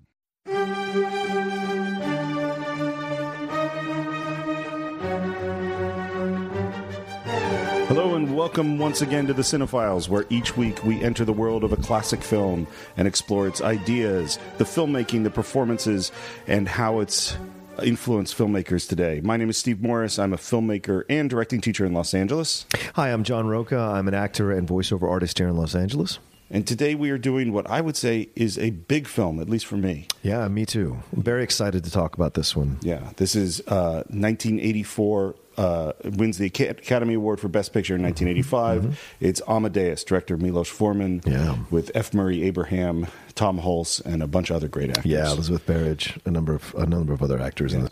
Welcome 8.40 8.78
once 8.78 9.02
again 9.02 9.28
to 9.28 9.34
the 9.34 9.42
Cine-Files, 9.42 10.08
where 10.08 10.26
each 10.30 10.56
week 10.56 10.82
we 10.86 11.04
enter 11.04 11.26
the 11.26 11.34
world 11.34 11.66
of 11.66 11.74
a 11.74 11.76
classic 11.76 12.22
film 12.22 12.68
and 12.96 13.06
explore 13.06 13.48
its 13.48 13.60
ideas, 13.60 14.40
the 14.58 14.64
filmmaking, 14.64 15.26
the 15.26 15.30
performances, 15.30 16.14
and 16.48 16.66
how 16.66 17.02
it's 17.02 17.36
influenced 17.84 18.38
filmmakers 18.38 18.88
today. 18.88 19.20
My 19.22 19.36
name 19.36 19.50
is 19.50 19.58
Steve 19.58 19.82
Morris. 19.82 20.18
I'm 20.18 20.32
a 20.32 20.38
filmmaker 20.38 21.04
and 21.10 21.30
directing 21.30 21.60
teacher 21.60 21.86
in 21.86 21.92
Los 21.92 22.14
Angeles. 22.14 22.66
Hi, 22.94 23.12
I'm 23.12 23.26
John 23.26 23.46
Roca. 23.46 23.78
I'm 23.78 24.08
an 24.08 24.14
actor 24.14 24.54
and 24.54 24.66
voiceover 24.66 25.10
artist 25.10 25.38
here 25.38 25.50
in 25.50 25.58
Los 25.58 25.76
Angeles. 25.76 26.20
And 26.50 26.66
today 26.66 26.96
we 26.96 27.12
are 27.12 27.18
doing 27.18 27.52
what 27.52 27.70
I 27.70 27.82
would 27.82 27.98
say 27.98 28.30
is 28.38 28.58
a 28.58 28.70
big 28.70 29.06
film, 29.06 29.42
at 29.42 29.50
least 29.50 29.66
for 29.66 29.76
me. 29.76 30.08
Yeah, 30.24 30.48
me 30.48 30.66
too. 30.66 30.98
I'm 31.14 31.24
very 31.24 31.44
excited 31.44 31.84
to 31.84 31.92
talk 31.92 32.16
about 32.16 32.36
this 32.36 32.56
one. 32.56 32.80
Yeah, 32.82 33.12
this 33.18 33.36
is 33.36 33.60
uh, 33.68 34.04
1984. 34.08 35.36
Uh, 35.60 35.92
wins 36.06 36.38
the 36.38 36.46
Academy 36.46 37.16
Award 37.16 37.38
for 37.42 37.50
Best 37.50 37.74
Picture 37.74 37.94
in 37.96 38.02
1985. 38.02 38.98
It's 39.20 39.42
Amadeus, 39.46 40.06
director 40.06 40.38
Milos 40.38 40.70
Forman, 40.70 41.22
Yeah. 41.26 41.58
with 41.70 41.92
F. 41.94 42.14
Murray 42.14 42.44
Abraham, 42.44 43.08
Tom 43.36 43.60
Hulce, 43.60 44.00
and 44.06 44.24
a 44.24 44.28
bunch 44.28 44.50
of 44.50 44.56
other 44.56 44.70
great 44.70 44.90
actors. 44.92 45.06
Yeah, 45.06 45.30
Elizabeth 45.32 45.66
Berridge, 45.66 46.18
a 46.26 46.32
number 46.32 46.54
of 46.56 46.74
a 46.78 46.86
number 46.86 47.12
of 47.12 47.22
other 47.22 47.42
actors 47.42 47.74
in 47.74 47.88
it. 47.88 47.92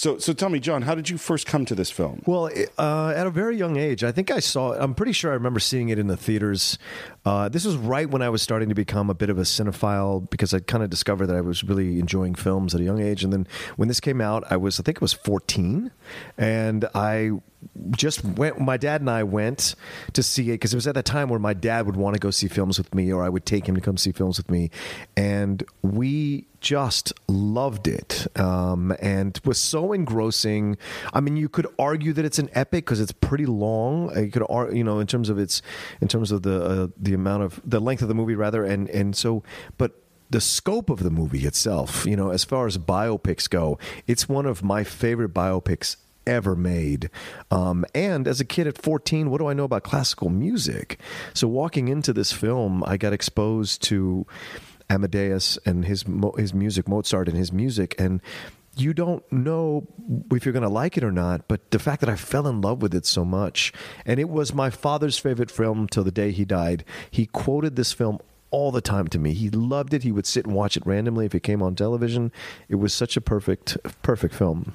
So, 0.00 0.16
so 0.16 0.32
tell 0.32 0.48
me, 0.48 0.60
John, 0.60 0.80
how 0.80 0.94
did 0.94 1.10
you 1.10 1.18
first 1.18 1.46
come 1.46 1.66
to 1.66 1.74
this 1.74 1.90
film? 1.90 2.22
Well, 2.24 2.48
uh, 2.78 3.12
at 3.14 3.26
a 3.26 3.30
very 3.30 3.58
young 3.58 3.76
age, 3.76 4.02
I 4.02 4.12
think 4.12 4.30
I 4.30 4.38
saw. 4.38 4.72
I'm 4.72 4.94
pretty 4.94 5.12
sure 5.12 5.30
I 5.30 5.34
remember 5.34 5.60
seeing 5.60 5.90
it 5.90 5.98
in 5.98 6.06
the 6.06 6.16
theaters. 6.16 6.78
Uh, 7.26 7.50
this 7.50 7.66
was 7.66 7.76
right 7.76 8.08
when 8.08 8.22
I 8.22 8.30
was 8.30 8.40
starting 8.40 8.70
to 8.70 8.74
become 8.74 9.10
a 9.10 9.14
bit 9.14 9.28
of 9.28 9.36
a 9.36 9.42
cinephile 9.42 10.30
because 10.30 10.54
I 10.54 10.60
kind 10.60 10.82
of 10.82 10.88
discovered 10.88 11.26
that 11.26 11.36
I 11.36 11.42
was 11.42 11.62
really 11.62 12.00
enjoying 12.00 12.34
films 12.34 12.74
at 12.74 12.80
a 12.80 12.84
young 12.84 12.98
age. 12.98 13.22
And 13.22 13.30
then 13.30 13.46
when 13.76 13.88
this 13.88 14.00
came 14.00 14.22
out, 14.22 14.42
I 14.48 14.56
was 14.56 14.80
I 14.80 14.84
think 14.84 14.96
it 14.96 15.02
was 15.02 15.12
14, 15.12 15.90
and 16.38 16.86
I 16.94 17.32
just 17.90 18.24
went 18.24 18.58
my 18.58 18.76
dad 18.76 19.00
and 19.00 19.10
I 19.10 19.22
went 19.22 19.74
to 20.12 20.22
see 20.22 20.48
it 20.50 20.54
because 20.54 20.72
it 20.72 20.76
was 20.76 20.86
at 20.86 20.94
that 20.94 21.04
time 21.04 21.28
where 21.28 21.38
my 21.38 21.54
dad 21.54 21.86
would 21.86 21.96
want 21.96 22.14
to 22.14 22.20
go 22.20 22.30
see 22.30 22.48
films 22.48 22.78
with 22.78 22.94
me 22.94 23.12
or 23.12 23.22
I 23.22 23.28
would 23.28 23.44
take 23.44 23.68
him 23.68 23.74
to 23.74 23.80
come 23.80 23.96
see 23.96 24.12
films 24.12 24.38
with 24.38 24.50
me 24.50 24.70
and 25.16 25.62
we 25.82 26.46
just 26.60 27.12
loved 27.28 27.88
it 27.88 28.26
um, 28.38 28.94
and 29.00 29.40
was 29.44 29.58
so 29.58 29.92
engrossing. 29.92 30.76
I 31.12 31.20
mean 31.20 31.36
you 31.36 31.48
could 31.48 31.66
argue 31.78 32.12
that 32.12 32.24
it's 32.24 32.38
an 32.38 32.50
epic 32.52 32.84
because 32.84 33.00
it's 33.00 33.12
pretty 33.12 33.46
long. 33.46 34.16
You 34.16 34.30
could 34.30 34.46
you 34.74 34.84
know 34.84 34.98
in 34.98 35.06
terms 35.06 35.28
of 35.28 35.38
its 35.38 35.62
in 36.00 36.08
terms 36.08 36.32
of 36.32 36.42
the 36.42 36.62
uh, 36.62 36.88
the 36.96 37.14
amount 37.14 37.42
of 37.42 37.60
the 37.64 37.80
length 37.80 38.02
of 38.02 38.08
the 38.08 38.14
movie 38.14 38.34
rather 38.34 38.64
and 38.64 38.88
and 38.90 39.16
so 39.16 39.42
but 39.78 39.92
the 40.30 40.40
scope 40.40 40.88
of 40.90 41.02
the 41.02 41.10
movie 41.10 41.44
itself, 41.44 42.06
you 42.06 42.14
know, 42.14 42.30
as 42.30 42.44
far 42.44 42.68
as 42.68 42.78
biopics 42.78 43.50
go, 43.50 43.80
it's 44.06 44.28
one 44.28 44.46
of 44.46 44.62
my 44.62 44.84
favorite 44.84 45.34
biopics 45.34 45.96
ever 46.30 46.54
made. 46.54 47.10
Um, 47.50 47.84
and 47.94 48.28
as 48.28 48.40
a 48.40 48.44
kid 48.44 48.66
at 48.66 48.78
14, 48.78 49.30
what 49.30 49.38
do 49.38 49.48
I 49.48 49.52
know 49.52 49.64
about 49.64 49.82
classical 49.82 50.30
music? 50.30 51.00
So 51.34 51.48
walking 51.48 51.88
into 51.88 52.12
this 52.12 52.32
film, 52.32 52.84
I 52.86 52.96
got 52.96 53.12
exposed 53.12 53.82
to 53.82 54.26
Amadeus 54.88 55.58
and 55.66 55.84
his 55.84 56.04
his 56.36 56.54
music, 56.54 56.88
Mozart 56.88 57.28
and 57.28 57.36
his 57.36 57.52
music, 57.52 57.94
and 57.98 58.20
you 58.76 58.94
don't 58.94 59.30
know 59.32 59.86
if 60.32 60.44
you're 60.44 60.52
going 60.52 60.62
to 60.62 60.68
like 60.68 60.96
it 60.96 61.04
or 61.04 61.12
not, 61.12 61.48
but 61.48 61.70
the 61.70 61.78
fact 61.78 62.00
that 62.00 62.08
I 62.08 62.16
fell 62.16 62.46
in 62.46 62.60
love 62.60 62.80
with 62.82 62.94
it 62.94 63.04
so 63.04 63.24
much, 63.24 63.72
and 64.06 64.20
it 64.20 64.28
was 64.28 64.54
my 64.54 64.70
father's 64.70 65.18
favorite 65.18 65.50
film 65.50 65.88
till 65.88 66.04
the 66.04 66.12
day 66.12 66.30
he 66.30 66.44
died. 66.44 66.84
He 67.10 67.26
quoted 67.26 67.76
this 67.76 67.92
film 67.92 68.20
all 68.50 68.70
the 68.70 68.80
time 68.80 69.06
to 69.08 69.18
me. 69.18 69.32
He 69.32 69.50
loved 69.50 69.94
it. 69.94 70.02
He 70.02 70.12
would 70.12 70.26
sit 70.26 70.46
and 70.46 70.54
watch 70.54 70.76
it 70.76 70.86
randomly 70.86 71.26
if 71.26 71.34
it 71.34 71.42
came 71.42 71.62
on 71.62 71.74
television. 71.74 72.32
It 72.68 72.76
was 72.76 72.92
such 72.92 73.16
a 73.16 73.20
perfect, 73.20 73.76
perfect 74.02 74.34
film. 74.34 74.72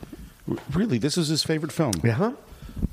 Really, 0.73 0.97
this 0.97 1.17
is 1.17 1.27
his 1.27 1.43
favorite 1.43 1.71
film. 1.71 1.93
Yeah. 2.03 2.33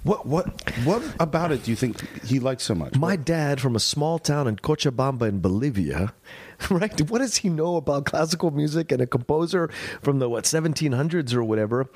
What 0.05 0.27
what 0.27 0.47
what 0.85 1.03
about 1.19 1.51
it 1.51 1.65
do 1.65 1.71
you 1.71 1.77
think 1.77 2.25
he 2.25 2.39
likes 2.39 2.63
so 2.63 2.75
much? 2.75 2.97
My 2.97 3.17
dad 3.17 3.61
from 3.61 3.75
a 3.75 3.81
small 3.81 4.19
town 4.19 4.47
in 4.47 4.57
Cochabamba 4.57 5.29
in 5.29 5.41
Bolivia, 5.41 6.15
right? 6.71 7.11
What 7.11 7.19
does 7.19 7.39
he 7.39 7.49
know 7.49 7.77
about 7.77 8.07
classical 8.07 8.53
music 8.53 8.93
and 8.93 9.01
a 9.01 9.07
composer 9.07 9.71
from 10.01 10.21
the 10.21 10.29
what 10.29 10.45
1700s 10.45 11.35
or 11.35 11.43
whatever? 11.43 11.89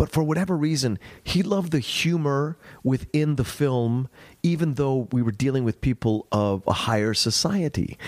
But 0.00 0.10
for 0.10 0.22
whatever 0.22 0.56
reason, 0.56 0.98
he 1.22 1.42
loved 1.42 1.72
the 1.72 1.78
humor 1.78 2.56
within 2.82 3.36
the 3.36 3.44
film 3.44 4.08
even 4.42 4.74
though 4.74 5.08
we 5.12 5.22
were 5.22 5.32
dealing 5.32 5.64
with 5.64 5.80
people 5.80 6.26
of 6.32 6.62
a 6.66 6.72
higher 6.72 7.14
society. 7.14 7.98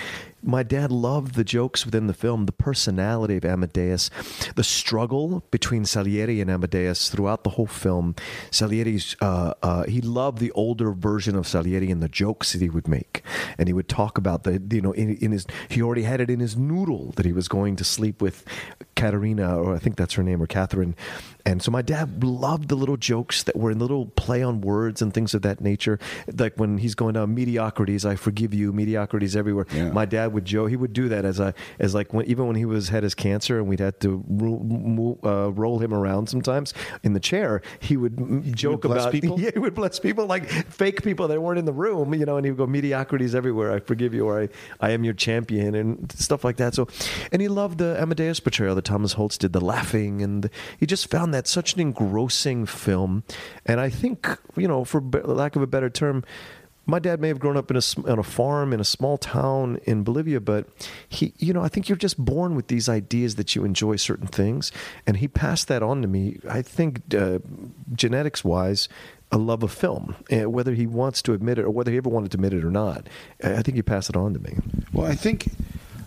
My 0.45 0.65
dad 0.65 0.91
loved 0.91 1.37
the 1.37 1.45
jokes 1.45 1.85
within 1.85 2.09
the 2.09 2.15
film, 2.15 2.47
the 2.47 2.53
personality 2.53 3.37
of 3.37 3.45
Amadeus, 3.45 4.11
the 4.57 4.65
struggle 4.65 5.45
between 5.53 5.85
Salieri 5.85 6.41
and 6.41 6.51
Amadeus 6.51 7.11
throughout 7.11 7.45
the 7.45 7.51
whole 7.51 7.69
film. 7.69 8.17
Salieri's, 8.51 9.15
uh, 9.21 9.55
uh, 9.63 9.85
he 9.85 10.01
loved 10.01 10.39
the 10.39 10.51
older 10.53 10.91
version 10.91 11.37
of 11.37 11.47
Salieri 11.47 11.93
and 11.93 12.03
the 12.03 12.09
jokes 12.09 12.55
that 12.55 12.63
he 12.63 12.69
would 12.69 12.89
make. 12.89 13.23
And 13.57 13.69
he 13.69 13.73
would 13.73 13.89
talk 13.89 14.19
about 14.19 14.43
the, 14.43 14.61
you 14.71 14.81
know, 14.81 14.93
in, 14.93 15.17
in 15.19 15.31
his, 15.31 15.47
he 15.69 15.81
already 15.81 16.03
had 16.03 16.21
it 16.21 16.29
in 16.29 16.41
his 16.41 16.57
noodle 16.57 17.13
that 17.13 17.27
he 17.27 17.33
was 17.33 17.47
going 17.47 17.77
to 17.77 17.85
sleep 17.85 18.21
with 18.21 18.45
Katerina, 19.03 19.59
or 19.61 19.75
I 19.75 19.79
think 19.81 19.97
that's 19.97 20.15
her 20.15 20.23
name, 20.23 20.41
or 20.41 20.47
Catherine. 20.47 20.95
And 21.45 21.61
so 21.61 21.73
my 21.73 21.83
dad 21.83 22.23
loved 22.23 22.69
the 22.69 22.77
little 22.77 22.97
jokes 22.97 23.43
that 23.43 23.57
were 23.57 23.73
in 23.73 23.81
little 23.81 24.07
play 24.07 24.45
on 24.45 24.61
words 24.61 25.03
and 25.03 25.13
things 25.13 25.35
of 25.35 25.43
that 25.43 25.61
nature. 25.61 25.99
Like 26.39 26.55
when 26.55 26.79
he's 26.79 26.95
going 26.95 27.15
down 27.15 27.35
mediocrities, 27.35 28.07
I 28.07 28.15
forgive 28.15 28.55
you, 28.55 28.73
mediocrities 28.73 29.35
everywhere. 29.35 29.67
Yeah. 29.75 29.91
My 29.91 30.05
dad 30.05 30.33
would 30.35 30.45
Joe, 30.45 30.67
he 30.67 30.77
would 30.77 30.93
do 30.93 31.09
that 31.09 31.25
as 31.25 31.41
I 31.41 31.53
as 31.81 31.95
like 31.95 32.15
when 32.15 32.27
even 32.27 32.47
when 32.47 32.55
he 32.55 32.65
was 32.65 32.91
had 32.91 33.03
his 33.03 33.17
cancer 33.17 33.59
and 33.59 33.67
we'd 33.67 33.81
had 33.81 33.99
to 34.01 34.23
ro- 34.29 35.19
uh, 35.25 35.51
roll 35.51 35.81
him 35.81 35.93
around 35.93 36.29
sometimes 36.29 36.75
in 37.03 37.13
the 37.13 37.21
chair, 37.21 37.61
he 37.81 37.97
would 37.97 38.21
m- 38.21 38.45
joke 38.55 38.83
bless 38.83 39.03
about 39.03 39.13
people? 39.13 39.41
Yeah, 39.43 39.51
he 39.53 39.59
would 39.59 39.75
bless 39.75 39.99
people 39.99 40.27
like 40.27 40.49
fake 40.49 41.03
people 41.03 41.27
that 41.27 41.41
weren't 41.41 41.59
in 41.59 41.65
the 41.65 41.73
room, 41.73 42.15
you 42.15 42.25
know, 42.25 42.37
and 42.37 42.45
he 42.47 42.53
would 42.53 42.59
go 42.59 42.67
mediocrities 42.69 43.35
everywhere. 43.35 43.73
I 43.73 43.81
forgive 43.81 44.15
you, 44.15 44.27
or 44.27 44.43
I, 44.43 44.49
I 44.79 44.91
am 44.91 45.03
your 45.03 45.15
champion, 45.15 45.75
and 45.75 46.13
stuff 46.13 46.45
like 46.45 46.59
that. 46.59 46.75
So, 46.77 46.87
and 47.33 47.43
he 47.43 47.49
loved 47.49 47.79
the 47.79 48.01
Amadeus 48.01 48.39
portrayal 48.39 48.77
that 48.77 48.85
Thomas 48.93 49.15
Hulce 49.15 49.39
did, 49.39 49.55
the 49.55 49.61
laughing, 49.61 50.21
and 50.21 50.51
he 50.79 50.85
just 50.85 51.11
found 51.11 51.33
that 51.33 51.47
such 51.47 51.73
an 51.73 51.81
engrossing 51.81 52.67
film. 52.67 53.25
And 53.65 53.81
I 53.81 53.89
think, 53.89 54.29
you 54.55 54.69
know, 54.69 54.85
for 54.85 55.01
lack 55.01 55.57
of 55.57 55.63
a 55.63 55.67
better 55.67 55.89
term, 55.89 56.25
my 56.85 56.99
dad 56.99 57.19
may 57.19 57.29
have 57.29 57.39
grown 57.39 57.57
up 57.57 57.71
in 57.71 57.77
a 57.79 57.83
on 58.11 58.19
a 58.19 58.23
farm 58.23 58.75
in 58.75 58.81
a 58.81 58.85
small 58.85 59.17
town 59.17 59.79
in 59.85 60.03
Bolivia, 60.03 60.41
but 60.41 60.67
he, 61.09 61.33
you 61.39 61.55
know, 61.55 61.63
I 61.63 61.69
think 61.69 61.89
you're 61.89 61.97
just 61.97 62.23
born 62.23 62.55
with 62.55 62.67
these 62.67 62.87
ideas 62.87 63.37
that 63.37 63.55
you 63.55 63.65
enjoy 63.65 63.97
certain 63.97 64.27
things, 64.27 64.73
and 65.07 65.17
he 65.17 65.29
passed 65.29 65.69
that 65.69 65.83
on 65.83 66.03
to 66.03 66.09
me. 66.09 66.39
I 66.47 66.61
think 66.61 67.15
uh, 67.15 67.39
genetics 67.95 68.45
wise. 68.45 68.91
A 69.35 69.39
love 69.39 69.63
of 69.63 69.73
film, 69.73 70.15
uh, 70.31 70.51
whether 70.51 70.75
he 70.75 70.87
wants 70.87 71.23
to 71.23 71.33
admit 71.33 71.59
it 71.59 71.65
or 71.65 71.71
whether 71.71 71.91
he 71.91 71.97
ever 71.97 72.11
wanted 72.11 72.31
to 72.33 72.37
admit 72.37 72.53
it 72.53 72.63
or 72.63 72.71
not. 72.71 73.09
I 73.43 73.63
think 73.63 73.77
he 73.77 73.83
passed 73.83 74.11
it 74.11 74.17
on 74.17 74.35
to 74.35 74.39
me. 74.39 74.59
Well, 74.93 75.11
I 75.11 75.15
think, 75.15 75.49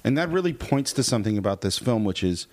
and 0.04 0.16
that 0.16 0.30
really 0.30 0.54
points 0.54 0.94
to 0.94 1.02
something 1.02 1.36
about 1.36 1.62
this 1.62 1.80
film, 1.80 2.06
which 2.06 2.24
is 2.24 2.46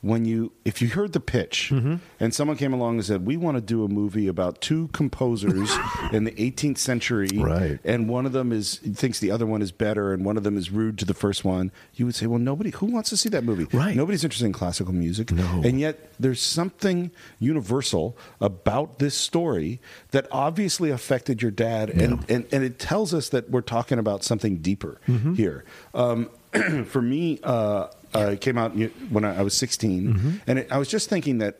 when 0.00 0.24
you, 0.24 0.52
if 0.64 0.80
you 0.80 0.88
heard 0.88 1.12
the 1.12 1.18
pitch 1.20 1.70
Mm-hmm. 1.72 1.96
and 2.20 2.32
someone 2.32 2.56
came 2.56 2.72
along 2.72 2.94
and 2.96 3.04
said, 3.04 3.26
"We 3.26 3.36
want 3.36 3.56
to 3.56 3.60
do 3.60 3.82
a 3.84 3.88
movie 3.88 4.28
about 4.28 4.60
two 4.60 4.88
composers 4.92 5.76
in 6.12 6.22
the 6.22 6.30
18th 6.32 6.78
century," 6.78 7.28
Right. 7.34 7.80
and 7.84 8.08
one 8.08 8.24
of 8.24 8.30
them 8.32 8.52
is 8.52 8.76
thinks 8.76 9.18
the 9.18 9.32
other 9.32 9.44
one 9.44 9.60
is 9.60 9.72
better, 9.72 10.12
and 10.12 10.24
one 10.24 10.36
of 10.36 10.44
them 10.44 10.56
is 10.56 10.70
rude 10.70 10.98
to 10.98 11.04
the 11.04 11.14
first 11.14 11.44
one, 11.44 11.72
you 11.94 12.06
would 12.06 12.14
say, 12.14 12.26
"Well, 12.26 12.38
nobody 12.38 12.70
who 12.70 12.86
wants 12.86 13.10
to 13.10 13.16
see 13.16 13.28
that 13.30 13.42
movie? 13.42 13.66
Right. 13.76 13.96
Nobody's 13.96 14.22
interested 14.22 14.46
in 14.46 14.52
classical 14.52 14.92
music, 14.94 15.32
No. 15.32 15.62
and 15.64 15.80
yet 15.80 16.12
there's 16.20 16.40
something 16.40 17.10
universal 17.40 18.16
about 18.40 19.00
this 19.00 19.16
story 19.16 19.80
that 20.12 20.28
obviously 20.30 20.90
affected 20.90 21.42
your 21.42 21.50
dad, 21.50 21.90
and, 21.90 22.24
and 22.30 22.46
and 22.52 22.62
it 22.62 22.78
tells 22.78 23.12
us 23.12 23.30
that 23.30 23.50
we're 23.50 23.62
talking 23.62 23.98
about 23.98 24.22
something 24.22 24.58
deeper 24.58 25.00
Mm-hmm. 25.08 25.34
here. 25.34 25.64
Um, 25.92 26.30
for 26.86 27.02
me, 27.02 27.40
uh, 27.42 27.88
uh, 28.14 28.30
it 28.32 28.40
came 28.40 28.58
out 28.58 28.72
when 29.10 29.24
I 29.24 29.38
I 29.40 29.42
was 29.42 29.54
16, 29.54 30.14
Mm-hmm. 30.14 30.30
and 30.46 30.58
it, 30.60 30.72
I 30.72 30.78
was 30.78 30.88
just 30.88 31.08
thinking 31.08 31.38
that 31.38 31.54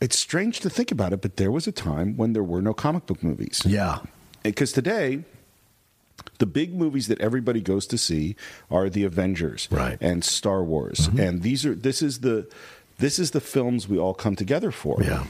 it's 0.00 0.18
strange 0.18 0.60
to 0.60 0.70
think 0.70 0.90
about 0.92 1.12
it, 1.12 1.20
but 1.22 1.36
there 1.36 1.50
was 1.50 1.66
a 1.66 1.72
time 1.72 2.16
when 2.16 2.32
there 2.32 2.42
were 2.44 2.60
no 2.62 2.74
comic 2.74 3.06
book 3.06 3.22
movies. 3.22 3.62
Yeah, 3.64 3.98
Because 4.42 4.72
today, 4.72 5.24
the 6.38 6.46
big 6.46 6.74
movies 6.74 7.06
that 7.08 7.20
everybody 7.20 7.60
goes 7.60 7.86
to 7.88 7.98
see 7.98 8.36
are 8.70 8.88
the 8.90 9.04
Avengers 9.04 9.68
Right. 9.70 9.98
and 10.00 10.22
Star 10.24 10.62
Wars, 10.62 11.08
and 11.18 11.42
these 11.42 11.64
are 11.66 11.74
this 11.74 12.02
is 12.02 12.20
the 12.20 12.46
this 12.98 13.18
is 13.18 13.30
the 13.32 13.40
films 13.40 13.88
we 13.88 13.98
all 13.98 14.14
come 14.14 14.36
together 14.36 14.70
for. 14.70 15.02
Yeah. 15.02 15.24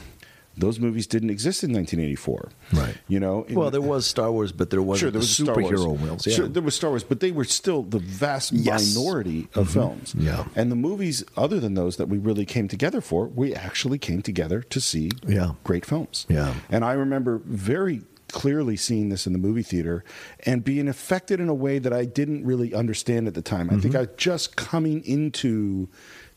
Those 0.57 0.79
movies 0.79 1.05
didn't 1.07 1.29
exist 1.29 1.63
in 1.63 1.71
1984. 1.73 2.49
Right. 2.73 2.95
You 3.07 3.19
know. 3.19 3.45
Well, 3.49 3.71
there 3.71 3.81
was 3.81 4.05
Star 4.05 4.31
Wars, 4.31 4.51
but 4.51 4.69
there 4.69 4.81
wasn't 4.81 4.99
Sure, 5.01 5.11
there 5.11 5.19
the 5.19 5.23
was 5.23 5.29
Star 5.37 5.55
superhero 5.55 5.99
films. 5.99 6.25
Yeah. 6.27 6.35
Sure, 6.35 6.47
there 6.47 6.63
was 6.63 6.75
Star 6.75 6.89
Wars, 6.91 7.03
but 7.03 7.19
they 7.19 7.31
were 7.31 7.43
still 7.43 7.83
the 7.83 7.99
vast 7.99 8.51
Yes. 8.53 8.95
minority 8.95 9.47
of 9.55 9.69
films. 9.69 10.15
Yeah. 10.17 10.45
And 10.55 10.71
the 10.71 10.75
movies, 10.75 11.23
other 11.35 11.59
than 11.59 11.73
those 11.73 11.97
that 11.97 12.07
we 12.09 12.17
really 12.17 12.45
came 12.45 12.67
together 12.67 13.01
for, 13.01 13.27
we 13.27 13.53
actually 13.53 13.97
came 13.97 14.21
together 14.21 14.61
to 14.61 14.79
see 14.81 15.11
Yeah. 15.27 15.51
great 15.63 15.85
films. 15.85 16.25
Yeah. 16.29 16.53
And 16.69 16.85
I 16.85 16.93
remember 16.93 17.41
very 17.45 18.01
clearly 18.31 18.75
seeing 18.75 19.09
this 19.09 19.27
in 19.27 19.33
the 19.33 19.39
movie 19.39 19.61
theater 19.61 20.03
and 20.45 20.63
being 20.63 20.87
affected 20.87 21.39
in 21.39 21.47
a 21.47 21.53
way 21.53 21.79
that 21.79 21.93
I 21.93 22.05
didn't 22.05 22.43
really 22.43 22.73
understand 22.73 23.27
at 23.27 23.33
the 23.33 23.41
time. 23.41 23.69
I 23.69 23.73
Mm-hmm. 23.73 23.81
think 23.81 23.95
I 23.95 23.99
was 23.99 24.09
just 24.17 24.55
coming 24.55 25.03
into 25.05 25.87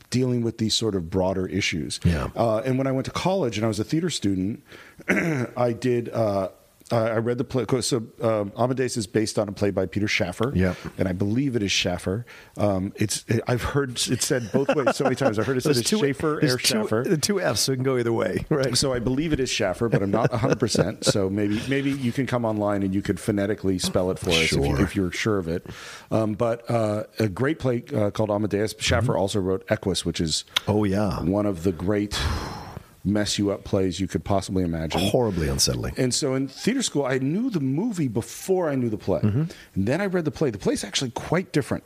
dealing 0.09 0.41
with 0.41 0.57
these 0.57 0.73
sort 0.73 0.95
of 0.95 1.09
broader 1.09 1.47
issues. 1.47 1.99
Yeah. 2.03 2.29
Uh, 2.35 2.59
and 2.59 2.77
when 2.77 2.87
I 2.87 2.91
went 2.91 3.05
to 3.05 3.11
college 3.11 3.57
and 3.57 3.65
I 3.65 3.67
was 3.67 3.79
a 3.79 3.83
theater 3.83 4.09
student, 4.09 4.63
I 5.09 5.73
did. 5.73 6.09
Uh, 6.09 6.49
I 6.91 7.17
read 7.17 7.37
the 7.37 7.43
play. 7.43 7.65
So 7.81 8.03
um, 8.21 8.51
Amadeus 8.57 8.97
is 8.97 9.07
based 9.07 9.37
on 9.37 9.47
a 9.47 9.51
play 9.51 9.69
by 9.71 9.85
Peter 9.85 10.07
Shaffer. 10.07 10.51
Yep. 10.55 10.77
and 10.97 11.07
I 11.07 11.13
believe 11.13 11.55
it 11.55 11.63
is 11.63 11.71
Shaffer. 11.71 12.25
Um, 12.57 12.93
it's 12.95 13.25
I've 13.47 13.61
heard 13.63 13.91
it 14.09 14.21
said 14.23 14.51
both 14.51 14.73
ways 14.75 14.95
so 14.95 15.03
many 15.03 15.15
times. 15.15 15.37
I 15.39 15.43
heard 15.43 15.57
it 15.57 15.61
said 15.61 15.77
it's 15.77 15.89
Schaefer 15.89 16.39
there's 16.41 16.55
or 16.55 16.59
Shaffer. 16.59 17.03
The 17.07 17.17
two 17.17 17.39
F's, 17.39 17.61
so 17.61 17.71
it 17.73 17.75
can 17.75 17.83
go 17.83 17.97
either 17.97 18.13
way. 18.13 18.45
Right. 18.49 18.75
So 18.77 18.91
I 18.93 18.99
believe 18.99 19.31
it 19.33 19.39
is 19.39 19.49
Shaffer, 19.49 19.87
but 19.89 20.01
I'm 20.01 20.11
not 20.11 20.31
100. 20.31 20.59
percent 20.59 21.03
So 21.13 21.29
maybe 21.29 21.61
maybe 21.69 21.91
you 21.91 22.11
can 22.11 22.25
come 22.25 22.43
online 22.45 22.83
and 22.83 22.93
you 22.93 23.01
could 23.01 23.19
phonetically 23.19 23.77
spell 23.79 24.09
it 24.11 24.19
for 24.19 24.31
us 24.31 24.51
if, 24.51 24.65
you, 24.65 24.77
if 24.77 24.95
you're 24.95 25.11
sure 25.11 25.37
of 25.37 25.47
it. 25.47 25.65
Um, 26.11 26.33
but 26.33 26.69
uh, 26.69 27.03
a 27.19 27.27
great 27.29 27.59
play 27.59 27.83
uh, 27.95 28.09
called 28.11 28.31
Amadeus. 28.31 28.73
Shaffer 28.79 29.15
also 29.17 29.39
wrote 29.39 29.65
Equus, 29.69 30.05
which 30.05 30.19
is 30.19 30.43
Oh, 30.67 30.83
yeah. 30.83 31.21
one 31.21 31.45
of 31.45 31.63
the 31.63 31.71
great 31.71 32.13
mess 33.09 33.37
you 33.39 33.51
up 33.51 33.63
plays 33.63 33.99
you 33.99 34.07
could 34.07 34.23
possibly 34.23 34.63
imagine. 34.63 35.01
Horribly 35.01 35.49
unsettling. 35.49 35.93
And 35.97 36.13
so 36.13 36.33
in 36.35 36.47
theater 36.47 36.81
school, 36.81 37.05
I 37.05 37.17
knew 37.17 37.49
the 37.49 37.59
movie 37.59 38.07
before 38.07 38.69
I 38.69 38.75
knew 38.75 38.89
the 38.89 38.97
play. 38.97 39.21
Mm-hmm. 39.21 39.43
And 39.75 39.87
then 39.87 40.01
I 40.01 40.05
read 40.05 40.25
the 40.25 40.31
play. 40.31 40.49
The 40.49 40.57
play's 40.57 40.83
actually 40.83 41.11
quite 41.11 41.51
different. 41.51 41.83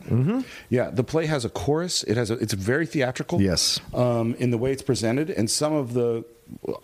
Yeah, 0.69 0.89
the 0.89 1.03
play 1.03 1.25
has 1.25 1.45
a 1.45 1.49
chorus. 1.49 2.03
It 2.03 2.17
has 2.17 2.29
a, 2.31 2.35
it's 2.35 2.53
very 2.53 2.85
theatrical. 2.85 3.41
Yes. 3.41 3.79
Um, 3.93 4.35
in 4.35 4.51
the 4.51 4.57
way 4.57 4.71
it's 4.71 4.81
presented, 4.83 5.29
and 5.29 5.49
some 5.49 5.73
of 5.73 5.93
the 5.93 6.25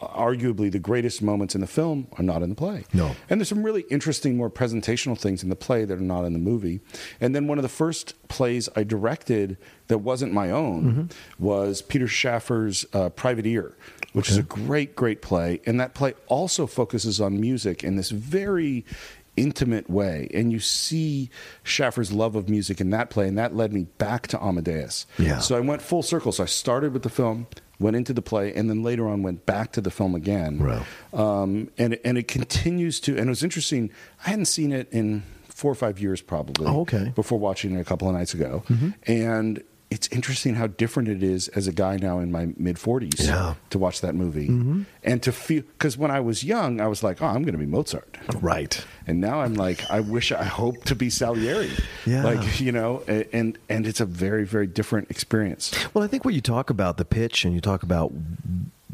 arguably 0.01 0.71
the 0.71 0.79
greatest 0.79 1.21
moments 1.21 1.53
in 1.53 1.61
the 1.61 1.67
film 1.67 2.07
are 2.13 2.23
not 2.23 2.41
in 2.41 2.49
the 2.49 2.55
play. 2.55 2.85
No. 2.93 3.15
And 3.29 3.39
there's 3.39 3.49
some 3.49 3.61
really 3.63 3.81
interesting, 3.91 4.37
more 4.37 4.49
presentational 4.49 5.17
things 5.17 5.43
in 5.43 5.49
the 5.49 5.55
play 5.55 5.85
that 5.85 5.97
are 5.97 6.01
not 6.01 6.23
in 6.25 6.33
the 6.33 6.39
movie. 6.39 6.79
And 7.19 7.35
then 7.35 7.47
one 7.47 7.57
of 7.57 7.61
the 7.63 7.69
first 7.69 8.15
plays 8.29 8.69
I 8.75 8.83
directed 8.83 9.57
that 9.87 9.99
wasn't 9.99 10.33
my 10.33 10.49
own 10.51 10.79
Mm-hmm. 10.79 11.43
was 11.43 11.81
Peter 11.81 12.07
Shaffer's 12.07 12.85
uh, 12.93 13.09
Private 13.09 13.45
Ear, 13.45 13.75
which 14.13 14.29
is 14.29 14.37
a 14.37 14.43
great, 14.43 14.95
great 14.95 15.21
play. 15.21 15.61
And 15.65 15.79
that 15.79 15.93
play 15.93 16.13
also 16.27 16.67
focuses 16.67 17.21
on 17.21 17.39
music 17.39 17.83
in 17.83 17.95
this 17.95 18.09
very 18.09 18.85
intimate 19.37 19.89
way. 19.89 20.29
And 20.33 20.51
you 20.51 20.59
see 20.59 21.29
Shaffer's 21.63 22.11
love 22.11 22.35
of 22.35 22.49
music 22.49 22.81
in 22.81 22.89
that 22.89 23.09
play, 23.09 23.27
and 23.27 23.37
that 23.37 23.55
led 23.55 23.73
me 23.73 23.85
back 23.97 24.27
to 24.27 24.43
Amadeus. 24.43 25.05
Yeah. 25.17 25.39
So 25.39 25.55
I 25.55 25.59
went 25.59 25.81
full 25.81 26.03
circle. 26.03 26.31
So 26.31 26.43
I 26.43 26.47
started 26.47 26.93
with 26.93 27.03
the 27.03 27.09
film, 27.09 27.47
went 27.79 27.95
into 27.95 28.13
the 28.13 28.21
play, 28.21 28.53
and 28.53 28.69
then 28.69 28.83
later 28.83 29.07
on 29.07 29.23
went 29.23 29.45
back 29.45 29.71
to 29.73 29.81
the 29.81 29.91
film 29.91 30.15
again. 30.15 30.59
Wow. 30.59 30.85
Um, 31.13 31.69
and 31.77 31.97
and 32.03 32.17
it 32.17 32.27
continues 32.27 32.99
to. 33.01 33.17
And 33.17 33.27
it 33.27 33.29
was 33.29 33.43
interesting. 33.43 33.91
I 34.25 34.31
hadn't 34.31 34.45
seen 34.45 34.71
it 34.71 34.89
in 34.91 35.23
four 35.43 35.71
or 35.71 35.75
five 35.75 35.99
years 35.99 36.21
probably. 36.21 36.67
Oh, 36.67 36.81
okay. 36.81 36.97
Mm-hmm. 36.97 37.11
Before 37.11 37.39
watching 37.39 37.75
it 37.75 37.79
a 37.79 37.85
couple 37.85 38.07
of 38.09 38.15
nights 38.15 38.33
ago, 38.33 38.63
and. 39.03 39.63
It's 39.91 40.07
interesting 40.09 40.53
how 40.53 40.67
different 40.67 41.09
it 41.09 41.23
is 41.23 41.47
as 41.49 41.65
a 41.67 41.71
guy 41.71 41.97
now 41.97 42.19
in 42.19 42.31
my 42.31 42.49
mid 42.57 42.75
40s 42.77 43.25
Yeah. 43.25 43.33
Mm-hmm. 43.33 43.59
to 43.71 43.79
watch 43.79 44.01
that 44.01 44.13
movie 44.13 44.47
and 45.03 45.23
to 45.23 45.31
feel 45.31 45.63
because 45.63 45.97
when 45.97 46.11
I 46.11 46.19
was 46.19 46.43
young, 46.43 46.79
I 46.79 46.85
was 46.87 47.01
like, 47.01 47.21
oh, 47.23 47.25
I'm 47.25 47.41
going 47.41 47.53
to 47.53 47.57
be 47.57 47.65
Mozart. 47.65 48.17
Right. 48.39 48.85
And 49.07 49.19
now 49.19 49.41
I'm 49.41 49.55
like, 49.55 49.89
I 49.89 49.99
wish 50.01 50.31
I 50.31 50.43
hope 50.43 50.83
to 50.85 50.95
be 50.95 51.09
Salieri. 51.09 51.71
Yeah. 52.05 52.23
Like, 52.23 52.59
you 52.61 52.71
know, 52.71 53.01
and 53.07 53.57
and 53.67 53.87
it's 53.87 53.99
a 53.99 54.05
very, 54.05 54.45
very 54.45 54.67
different 54.67 55.09
experience. 55.09 55.71
Well, 55.95 56.03
I 56.03 56.07
think 56.07 56.23
when 56.23 56.35
you 56.35 56.41
talk 56.41 56.69
about 56.69 56.97
the 56.97 57.05
pitch 57.05 57.43
and 57.43 57.55
you 57.55 57.61
talk 57.61 57.81
about 57.81 58.11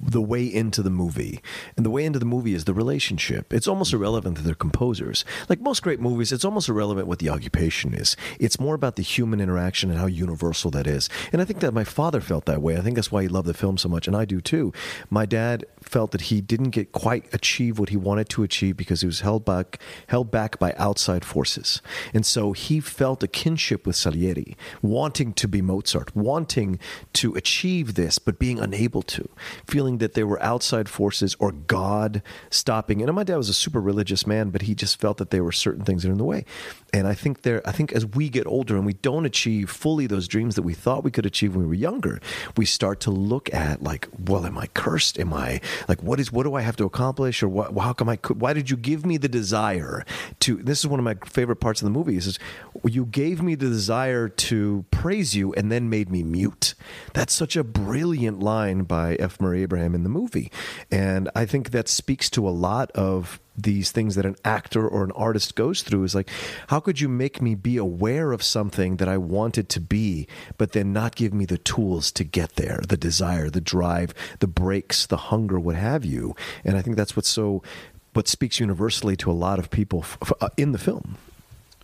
the 0.05 0.21
way 0.21 0.45
into 0.45 0.81
the 0.81 0.89
movie, 0.89 1.41
and 1.75 1.85
the 1.85 1.89
way 1.89 2.05
into 2.05 2.19
the 2.19 2.25
movie 2.25 2.53
is 2.53 2.65
the 2.65 2.74
relationship. 2.74 3.53
It's 3.53 3.67
almost 3.67 3.93
irrelevant 3.93 4.38
that 4.38 4.43
they're 4.43 4.55
composers. 4.55 5.25
Like 5.50 5.59
most 5.59 5.81
great 5.81 6.00
movies, 6.00 6.31
it's 6.31 6.45
almost 6.45 6.69
irrelevant 6.69 7.07
what 7.07 7.19
the 7.19 7.29
occupation 7.29 7.93
is. 7.93 8.15
It's 8.39 8.59
more 8.59 8.75
about 8.75 8.95
the 8.95 9.03
human 9.03 9.41
interaction 9.41 9.89
and 9.89 10.00
how 10.00 10.05
universal 10.05 10.71
that 10.71 10.88
is. 10.88 11.09
And 11.31 11.41
I 11.41 11.45
think 11.45 11.59
that 11.59 11.74
my 11.74 11.83
father 11.83 12.21
felt 12.21 12.45
that 12.45 12.62
way. 12.62 12.77
I 12.77 12.81
think 12.81 12.95
that's 12.95 13.12
why 13.12 13.24
he 13.24 13.27
loved 13.27 13.47
the 13.47 13.53
film 13.53 13.77
so 13.77 13.89
much, 13.89 14.07
and 14.07 14.15
I 14.15 14.25
do 14.25 14.41
too. 14.41 14.74
My 15.09 15.25
dad 15.25 15.65
felt 15.81 16.12
that 16.12 16.21
he 16.21 16.41
didn't 16.41 16.71
get 16.71 16.91
quite 16.91 17.33
achieve 17.33 17.79
what 17.79 17.89
he 17.89 17.97
wanted 17.97 18.29
to 18.29 18.43
achieve 18.43 18.77
because 18.77 19.01
he 19.01 19.07
was 19.07 19.21
held 19.21 19.45
back 19.45 19.79
held 20.07 20.31
back 20.31 20.59
by 20.59 20.74
outside 20.77 21.25
forces. 21.25 21.81
And 22.13 22.25
so 22.25 22.51
he 22.51 22.79
felt 22.79 23.24
a 23.24 23.27
kinship 23.27 23.85
with 23.85 23.95
Salieri, 23.95 24.55
wanting 24.81 25.33
to 25.33 25.47
be 25.47 25.62
Mozart, 25.62 26.15
wanting 26.15 26.79
to 27.13 27.33
achieve 27.35 27.95
this 27.95 28.19
but 28.19 28.39
being 28.39 28.59
unable 28.59 29.01
to, 29.03 29.29
feeling 29.67 29.94
that 29.99 30.13
there 30.13 30.27
were 30.27 30.41
outside 30.41 30.89
forces 30.89 31.35
or 31.39 31.51
God 31.51 32.21
stopping. 32.49 33.01
And 33.01 33.13
my 33.13 33.23
dad 33.23 33.37
was 33.37 33.49
a 33.49 33.53
super 33.53 33.79
religious 33.81 34.25
man, 34.25 34.49
but 34.49 34.63
he 34.63 34.75
just 34.75 34.99
felt 34.99 35.17
that 35.17 35.29
there 35.29 35.43
were 35.43 35.51
certain 35.51 35.83
things 35.83 36.03
that 36.03 36.09
are 36.09 36.11
in 36.13 36.17
the 36.17 36.23
way. 36.23 36.45
And 36.93 37.07
I 37.07 37.13
think 37.13 37.41
there 37.41 37.61
I 37.67 37.71
think 37.71 37.91
as 37.91 38.05
we 38.05 38.29
get 38.29 38.47
older 38.47 38.75
and 38.75 38.85
we 38.85 38.93
don't 38.93 39.25
achieve 39.25 39.69
fully 39.69 40.07
those 40.07 40.27
dreams 40.27 40.55
that 40.55 40.61
we 40.61 40.73
thought 40.73 41.03
we 41.03 41.11
could 41.11 41.25
achieve 41.25 41.55
when 41.55 41.65
we 41.65 41.67
were 41.67 41.73
younger, 41.73 42.21
we 42.55 42.65
start 42.65 42.99
to 43.01 43.11
look 43.11 43.53
at 43.53 43.83
like, 43.83 44.07
well, 44.27 44.45
am 44.45 44.57
I 44.57 44.67
cursed? 44.67 45.19
Am 45.19 45.33
I 45.33 45.61
like 45.87 46.01
what 46.01 46.19
is 46.19 46.31
what 46.31 46.43
do 46.43 46.55
I 46.55 46.61
have 46.61 46.75
to 46.77 46.85
accomplish 46.85 47.43
or 47.43 47.49
what 47.49 47.77
how 47.77 47.93
come 47.93 48.09
I 48.09 48.15
could 48.15 48.39
why 48.39 48.53
did 48.53 48.69
you 48.69 48.77
give 48.77 49.05
me 49.05 49.17
the 49.17 49.27
desire 49.27 50.05
to 50.41 50.55
this 50.57 50.79
is 50.79 50.87
one 50.87 50.99
of 50.99 51.03
my 51.03 51.15
favorite 51.25 51.57
parts 51.57 51.81
of 51.81 51.85
the 51.85 51.91
movie 51.91 52.17
is 52.17 52.39
you 52.83 53.05
gave 53.05 53.41
me 53.41 53.55
the 53.55 53.67
desire 53.69 54.29
to 54.29 54.85
praise 54.91 55.35
you 55.35 55.53
and 55.53 55.71
then 55.71 55.89
made 55.89 56.09
me 56.09 56.23
mute. 56.23 56.75
That's 57.13 57.33
such 57.33 57.55
a 57.55 57.63
brilliant 57.63 58.39
line 58.39 58.83
by 58.83 59.15
F. 59.15 59.39
Murray 59.39 59.63
Abraham 59.63 59.75
in 59.84 60.03
the 60.03 60.10
movie. 60.10 60.51
And 60.89 61.29
I 61.36 61.46
think 61.46 61.72
that 61.72 61.89
speaks 61.89 62.29
to 62.32 62.48
a 62.48 62.51
lot 62.51 62.91
of 62.91 63.39
these 63.58 63.91
things 63.91 64.15
that 64.15 64.25
an 64.25 64.36
actor 64.44 64.88
or 64.88 65.03
an 65.03 65.12
artist 65.12 65.55
goes 65.55 65.82
through 65.82 66.03
is 66.03 66.13
like 66.13 66.29
how 66.67 66.79
could 66.79 67.00
you 67.00 67.08
make 67.08 67.41
me 67.41 67.55
be 67.55 67.77
aware 67.77 68.34
of 68.34 68.44
something 68.44 68.98
that 68.98 69.08
I 69.08 69.17
wanted 69.17 69.70
to 69.70 69.79
be 69.79 70.27
but 70.58 70.74
then 70.74 70.91
not 70.91 71.15
give 71.15 71.34
me 71.34 71.46
the 71.46 71.58
tools 71.58 72.12
to 72.13 72.25
get 72.25 72.58
there 72.58 72.82
the 72.86 72.98
desire 72.98 73.50
the 73.50 73.62
drive 73.62 74.13
the 74.39 74.48
breaks 74.48 75.05
the 75.05 75.15
hunger 75.15 75.58
what 75.58 75.77
have 75.77 76.03
you 76.03 76.36
and 76.65 76.75
I 76.75 76.82
think 76.82 76.98
that's 76.98 77.15
what's 77.15 77.29
so 77.29 77.63
what 78.12 78.27
speaks 78.27 78.60
universally 78.60 79.15
to 79.17 79.32
a 79.32 79.34
lot 79.34 79.58
of 79.58 79.70
people 79.70 80.00
f- 80.00 80.17
f- 80.22 80.34
uh, 80.41 80.50
in 80.58 80.74
the 80.74 80.77
film 80.77 81.17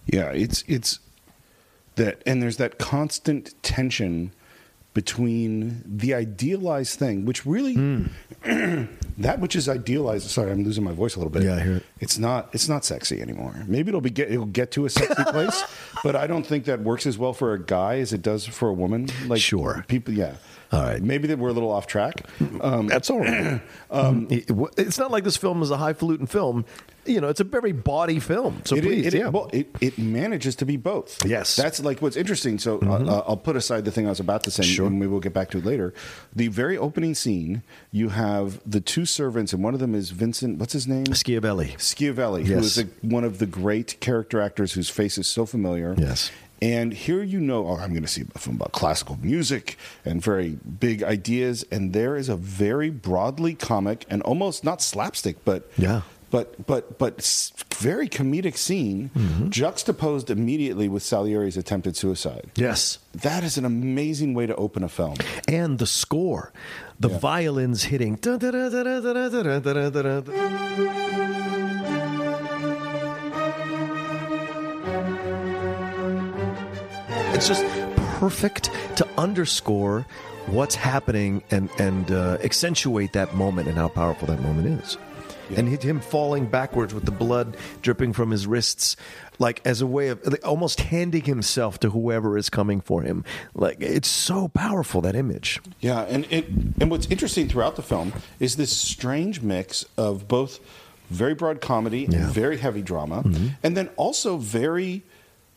Yeah, 0.08 0.30
it's 0.32 0.66
it's 0.68 1.00
that, 1.96 2.22
and 2.26 2.42
there's 2.42 2.58
that 2.58 2.80
constant 2.80 3.54
tension 3.64 4.32
between 4.94 5.84
the 5.86 6.14
idealized 6.14 7.00
thing, 7.00 7.26
which 7.26 7.46
really 7.46 7.76
hmm. 7.76 8.06
that 9.18 9.40
which 9.40 9.56
is 9.56 9.70
idealized. 9.70 10.30
Sorry, 10.30 10.52
I'm 10.52 10.64
losing 10.64 10.84
my 10.84 10.92
voice 10.92 11.16
a 11.16 11.20
little 11.20 11.32
bit. 11.32 11.44
Yeah, 11.44 11.56
I 11.56 11.60
hear 11.62 11.76
it. 11.78 11.84
It's 12.00 12.18
not 12.18 12.50
it's 12.54 12.68
not 12.68 12.84
sexy 12.84 13.22
anymore. 13.22 13.64
Maybe 13.68 13.90
it'll 13.90 14.02
be 14.02 14.10
get 14.10 14.32
it'll 14.32 14.46
get 14.46 14.72
to 14.72 14.86
a 14.86 14.90
sexy 14.90 15.24
place, 15.32 15.64
but 16.04 16.16
I 16.16 16.28
don't 16.28 16.46
think 16.46 16.66
that 16.66 16.82
works 16.82 17.06
as 17.06 17.18
well 17.18 17.34
for 17.34 17.54
a 17.54 17.60
guy 17.64 18.00
as 18.00 18.12
it 18.14 18.22
does 18.22 18.46
for 18.46 18.70
a 18.70 18.74
woman. 18.74 19.08
Like 19.28 19.42
Sure. 19.42 19.86
people, 19.88 20.14
yeah. 20.14 20.36
All 20.72 20.82
right. 20.84 21.02
maybe 21.02 21.28
that 21.28 21.38
we're 21.38 21.50
a 21.50 21.54
little 21.54 21.72
off 21.72 21.86
track. 21.88 22.22
Um, 22.62 22.88
That's 22.88 23.10
all 23.10 23.20
right. 23.20 23.62
um, 23.92 24.28
it's 24.30 24.98
not 24.98 25.12
like 25.12 25.24
this 25.26 25.38
film 25.38 25.62
is 25.62 25.70
a 25.72 25.78
highfalutin 25.78 26.28
film. 26.28 26.66
You 27.06 27.20
know, 27.20 27.30
it's 27.30 27.40
a 27.40 27.44
very 27.44 27.72
body 27.72 28.20
film. 28.20 28.62
So 28.64 28.76
It- 28.76 28.84
please, 28.84 29.08
it, 29.08 29.14
yeah. 29.16 29.30
well, 29.30 29.50
it, 29.52 29.68
it 29.82 29.98
manages 29.98 30.56
to 30.58 30.66
be 30.66 30.78
both. 30.78 31.26
Yes. 31.26 31.54
Mm-hmm. 31.54 31.62
That's 31.64 31.80
like 31.84 32.02
what's 32.02 32.16
interesting. 32.16 32.60
So 32.60 32.80
uh, 32.80 33.24
I'll 33.28 33.38
put 33.38 33.56
aside 33.56 33.86
the 33.86 33.92
thing 33.92 34.06
I 34.06 34.10
was 34.10 34.20
about 34.20 34.44
to 34.44 34.52
say, 34.52 34.64
Sure. 34.64 34.86
and 34.88 35.00
we 35.00 35.08
will 35.08 35.20
get 35.20 35.34
back 35.34 35.50
to 35.52 35.58
it 35.58 35.66
later. 35.66 35.94
The 36.36 36.48
very 36.48 36.78
opening 36.78 37.16
scene, 37.16 37.64
you 37.92 38.10
have 38.10 38.62
the 38.66 38.80
two 38.80 39.06
servants, 39.06 39.52
and 39.52 39.64
one 39.64 39.74
of 39.74 39.80
them 39.80 39.96
is 39.96 40.12
Vincent, 40.12 40.60
what's 40.60 40.74
his 40.74 40.88
name? 40.88 41.06
Schiavelli. 41.06 41.76
Schiavelli, 41.80 42.46
who 42.46 42.54
Yes. 42.54 42.78
is 42.78 42.80
a, 42.80 42.84
one 43.02 43.24
of 43.24 43.40
the 43.40 43.46
great 43.48 44.00
character 44.00 44.40
actors 44.40 44.74
whose 44.74 44.90
face 44.90 45.18
is 45.18 45.28
so 45.28 45.46
familiar. 45.48 45.96
Yes. 45.98 46.32
And 46.62 46.94
here 46.94 47.24
you 47.24 47.40
know, 47.40 47.68
oh, 47.68 47.78
I'm 47.78 47.90
going 47.90 48.04
to 48.04 48.08
see 48.08 48.24
a 48.36 48.40
film 48.40 48.58
about 48.58 48.72
classical 48.72 49.18
music 49.22 49.78
and 50.06 50.22
very 50.22 50.60
big 50.80 51.02
ideas. 51.04 51.66
And 51.72 51.92
there 51.94 52.16
is 52.16 52.30
a 52.30 52.36
very 52.36 52.90
broadly 52.92 53.56
comic 53.56 54.06
and 54.10 54.22
almost 54.22 54.64
not 54.64 54.82
slapstick, 54.82 55.44
but 55.44 55.70
Yeah. 55.78 56.02
but 56.30 56.66
but 56.68 56.98
but 57.00 57.18
very 57.76 58.08
comedic 58.08 58.56
scene 58.58 59.10
Mm-hmm. 59.18 59.50
juxtaposed 59.50 60.30
immediately 60.30 60.88
with 60.88 61.02
Salieri's 61.04 61.58
attempted 61.58 61.98
suicide. 61.98 62.52
Yes. 62.56 63.00
That 63.14 63.44
is 63.44 63.58
an 63.58 63.66
amazing 63.66 64.36
way 64.36 64.46
to 64.46 64.56
open 64.56 64.84
a 64.84 64.90
film. 64.90 65.16
And 65.48 65.80
the 65.80 65.88
score, 65.88 66.54
the 67.00 67.10
violins 67.10 67.86
hitting. 67.86 68.20
It's 77.42 77.48
just 77.48 77.66
perfect 78.20 78.70
to 78.98 79.08
underscore 79.18 80.06
what's 80.46 80.76
happening 80.76 81.42
and 81.50 81.72
and 81.80 82.12
uh, 82.12 82.38
accentuate 82.44 83.14
that 83.14 83.34
moment 83.34 83.68
and 83.68 83.76
how 83.76 83.88
powerful 83.88 84.28
that 84.28 84.40
moment 84.42 84.80
is. 84.84 84.96
And 85.58 85.68
hit 85.68 85.82
him 85.82 86.02
falling 86.02 86.46
backwards 86.46 86.94
with 86.94 87.06
the 87.06 87.12
blood 87.12 87.58
dripping 87.82 88.14
from 88.14 88.30
his 88.30 88.46
wrists, 88.46 88.96
like 89.40 89.60
as 89.66 89.82
a 89.82 89.88
way 89.88 90.10
of 90.10 90.24
like, 90.24 90.46
almost 90.48 90.82
handing 90.82 91.24
himself 91.24 91.80
to 91.80 91.90
whoever 91.90 92.38
is 92.38 92.52
coming 92.52 92.80
for 92.80 93.02
him. 93.02 93.26
Like 93.56 93.78
it's 93.82 94.08
so 94.08 94.50
powerful 94.50 95.02
that 95.02 95.16
image. 95.16 95.60
Yeah, 95.80 96.02
and 96.02 96.28
it 96.30 96.48
and 96.80 96.92
what's 96.92 97.08
interesting 97.08 97.50
throughout 97.50 97.76
the 97.76 97.82
film 97.82 98.14
is 98.40 98.56
this 98.58 98.72
strange 98.72 99.42
mix 99.42 99.84
of 99.98 100.28
both 100.28 100.60
very 101.10 101.34
broad 101.34 101.60
comedy 101.60 102.02
Yeah. 102.02 102.08
Mm-hmm. 102.10 102.24
and 102.24 102.34
very 102.36 102.58
heavy 102.58 102.84
drama, 102.84 103.24
and 103.64 103.76
then 103.76 103.90
also 103.98 104.38
very 104.38 105.02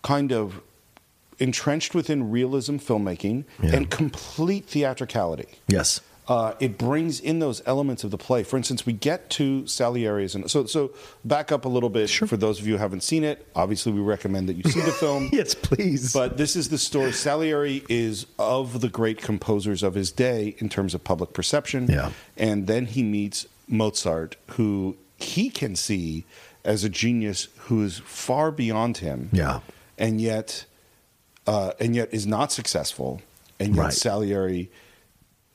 kind 0.01 0.33
of 0.33 0.63
entrenched 1.39 1.95
within 1.95 2.31
realism 2.31 2.77
filmmaking 2.77 3.45
Yeah. 3.63 3.77
and 3.77 3.91
complete 3.91 4.67
theatricality. 4.67 5.49
Yes. 5.69 6.01
Uh, 6.27 6.55
it 6.59 6.79
brings 6.79 7.21
in 7.21 7.39
those 7.39 7.61
elements 7.67 8.03
of 8.03 8.11
the 8.11 8.17
play. 8.17 8.43
For 8.43 8.57
instance, 8.57 8.87
we 8.87 8.95
get 8.95 9.29
to 9.31 9.67
Salieri's, 9.67 10.35
and 10.35 10.51
so 10.51 10.65
so 10.65 10.93
back 11.23 11.53
up 11.53 11.67
a 11.67 11.69
little 11.69 11.91
bit 11.91 12.09
for 12.09 12.39
those 12.39 12.59
of 12.59 12.67
you 12.67 12.73
who 12.75 12.79
haven't 12.79 13.03
seen 13.03 13.25
it. 13.25 13.47
Obviously, 13.55 13.93
we 13.93 14.01
recommend 14.01 14.49
that 14.49 14.55
you 14.55 14.63
see 14.71 14.81
the 14.81 14.91
film. 15.05 15.29
Yes, 15.33 15.55
please. 15.55 16.15
But 16.15 16.39
this 16.39 16.57
is 16.57 16.71
the 16.71 16.79
story. 16.79 17.13
Salieri 17.13 17.85
is 17.91 18.25
of 18.39 18.81
the 18.81 18.89
great 18.89 19.21
composers 19.21 19.83
of 19.83 19.93
his 19.95 20.11
day 20.11 20.55
in 20.61 20.71
terms 20.71 20.95
of 20.95 21.05
public 21.05 21.35
perception. 21.35 21.89
Yeah. 21.91 22.11
And 22.39 22.67
then 22.69 22.87
he 22.87 23.03
meets 23.03 23.47
Mozart, 23.69 24.37
who 24.53 24.97
he 25.19 25.51
can 25.51 25.77
see 25.77 26.25
as 26.65 26.85
a 26.85 26.89
genius 26.89 27.49
who 27.67 27.83
is 27.85 27.99
far 27.99 28.51
beyond 28.51 28.97
him. 28.99 29.29
Yeah. 29.31 29.61
And 29.99 30.23
yet, 30.23 30.65
uh, 31.47 31.73
and 31.81 31.95
yet 31.95 32.09
is 32.13 32.27
not 32.27 32.53
successful. 32.53 33.21
And 33.61 33.75
yet 33.77 33.83
Right. 33.83 33.93
Salieri 33.93 34.71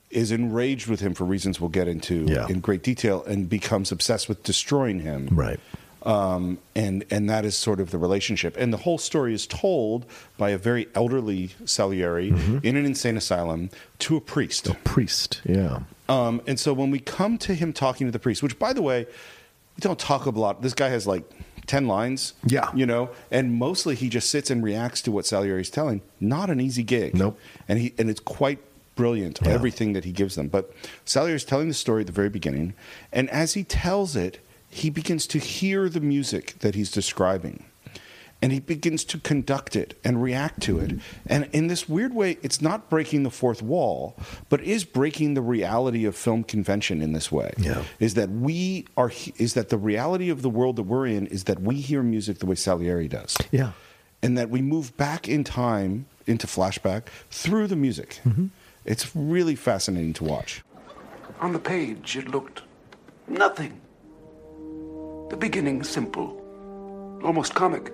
is 0.09 0.31
enraged 0.31 0.87
with 0.87 0.99
him 0.99 1.13
for 1.13 1.23
reasons 1.23 1.59
we'll 1.59 1.69
get 1.69 1.87
into 1.87 2.25
Yeah. 2.25 2.47
in 2.47 2.59
great 2.61 2.81
detail 2.81 3.23
and 3.25 3.47
becomes 3.49 3.91
obsessed 3.91 4.27
with 4.27 4.41
destroying 4.43 5.01
him 5.01 5.27
Right. 5.31 5.59
um, 6.03 6.57
and 6.75 7.03
and 7.11 7.29
that 7.29 7.45
is 7.45 7.55
sort 7.55 7.79
of 7.79 7.91
the 7.91 7.97
relationship. 7.99 8.55
And 8.57 8.73
the 8.73 8.77
whole 8.77 8.97
story 8.97 9.33
is 9.33 9.45
told 9.45 10.05
by 10.37 10.49
a 10.49 10.57
very 10.57 10.87
elderly 10.95 11.51
Salieri 11.65 12.29
in 12.63 12.75
an 12.75 12.85
insane 12.85 13.17
asylum 13.17 13.69
to 13.99 14.15
a 14.17 14.21
priest. 14.21 14.67
A 14.67 14.73
priest. 14.75 15.41
Yeah. 15.45 15.81
Um, 16.07 16.41
and 16.47 16.59
so 16.59 16.73
when 16.73 16.89
we 16.89 16.99
come 16.99 17.37
to 17.39 17.53
him 17.53 17.71
talking 17.73 18.07
to 18.07 18.11
the 18.11 18.17
priest, 18.19 18.41
which 18.41 18.57
by 18.57 18.73
the 18.73 18.81
way, 18.81 19.05
we 19.05 19.81
don't 19.81 19.99
talk 19.99 20.25
a 20.25 20.29
lot. 20.31 20.61
This 20.63 20.73
guy 20.73 20.89
has 20.89 21.05
like 21.05 21.23
ten 21.69 21.87
lines. 21.87 22.33
Yeah. 22.45 22.69
you 22.75 22.85
know, 22.85 23.11
and 23.31 23.53
mostly 23.53 23.95
he 23.95 24.09
just 24.09 24.29
sits 24.29 24.49
and 24.49 24.63
reacts 24.63 25.01
to 25.03 25.11
what 25.11 25.25
Salieri's 25.25 25.69
telling. 25.69 26.01
Not 26.19 26.49
an 26.49 26.59
easy 26.59 26.83
gig. 26.83 27.15
Nope. 27.15 27.39
And 27.67 27.79
he 27.79 27.93
and 27.97 28.09
it's 28.09 28.19
quite 28.19 28.59
brilliant 28.95 29.41
everything 29.47 29.93
that 29.93 30.03
he 30.03 30.11
gives 30.11 30.35
them. 30.35 30.49
But 30.49 30.73
Salieri's 31.05 31.45
telling 31.45 31.69
the 31.69 31.73
story 31.73 32.01
at 32.01 32.07
the 32.07 32.13
very 32.13 32.29
beginning, 32.29 32.73
and 33.13 33.29
as 33.29 33.53
he 33.53 33.63
tells 33.63 34.15
it, 34.15 34.39
he 34.69 34.89
begins 34.89 35.25
to 35.27 35.39
hear 35.39 35.87
the 35.87 36.01
music 36.01 36.55
that 36.59 36.75
he's 36.75 36.91
describing. 36.91 37.65
And 38.41 38.53
he 38.53 38.61
begins 38.61 39.03
to 39.05 39.17
conduct 39.19 39.75
it 39.75 39.99
and 40.01 40.23
react 40.23 40.61
to 40.61 40.79
it. 40.79 40.93
And 41.25 41.49
in 41.51 41.67
this 41.67 41.89
weird 41.89 42.13
way, 42.13 42.37
it's 42.41 42.61
not 42.61 42.89
breaking 42.89 43.23
the 43.23 43.29
fourth 43.29 43.61
wall, 43.61 44.15
but 44.47 44.61
is 44.61 44.85
breaking 44.85 45.33
the 45.33 45.41
reality 45.41 46.05
of 46.05 46.15
film 46.15 46.45
convention 46.45 47.01
in 47.01 47.11
this 47.11 47.29
way. 47.33 47.53
Yeah. 47.57 47.83
Is 47.99 48.13
that 48.13 48.29
we 48.29 48.87
are, 48.95 49.11
is 49.37 49.55
that 49.55 49.67
the 49.67 49.77
reality 49.77 50.29
of 50.29 50.41
the 50.41 50.49
world 50.49 50.77
that 50.77 50.83
we're 50.83 51.05
in 51.07 51.27
is 51.27 51.43
that 51.45 51.59
we 51.61 51.75
hear 51.81 52.01
music 52.01 52.39
the 52.39 52.45
way 52.45 52.55
Salieri 52.55 53.09
does 53.09 53.35
Yeah. 53.51 53.73
and 54.23 54.37
that 54.37 54.49
we 54.49 54.61
move 54.61 54.95
back 54.95 55.27
in 55.27 55.43
time 55.43 56.05
into 56.25 56.47
flashback 56.47 57.07
through 57.29 57.67
the 57.67 57.75
music. 57.75 58.21
Mm-hmm. 58.23 58.45
It's 58.85 59.13
really 59.15 59.55
fascinating 59.55 60.13
to 60.13 60.23
watch. 60.23 60.63
On 61.41 61.51
the 61.51 61.59
page, 61.59 62.15
it 62.15 62.29
looked 62.29 62.61
nothing. 63.27 63.81
The 65.29 65.35
beginning 65.37 65.83
simple, 65.83 66.41
almost 67.21 67.53
comic. 67.53 67.91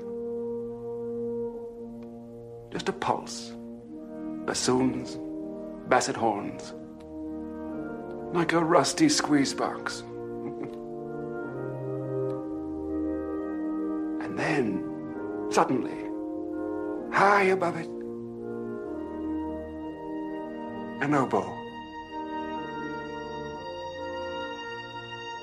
Just 2.76 2.90
a 2.90 2.92
pulse. 2.92 3.54
Bassoons, 4.46 5.18
basset 5.88 6.18
horns. 6.18 6.74
Like 8.36 8.52
a 8.52 8.62
rusty 8.62 9.08
squeeze 9.08 9.54
box. 9.54 10.02
and 14.26 14.38
then, 14.38 14.84
suddenly, 15.52 15.96
high 17.14 17.44
above 17.44 17.78
it, 17.78 17.88
an 21.02 21.14
oboe. 21.14 21.50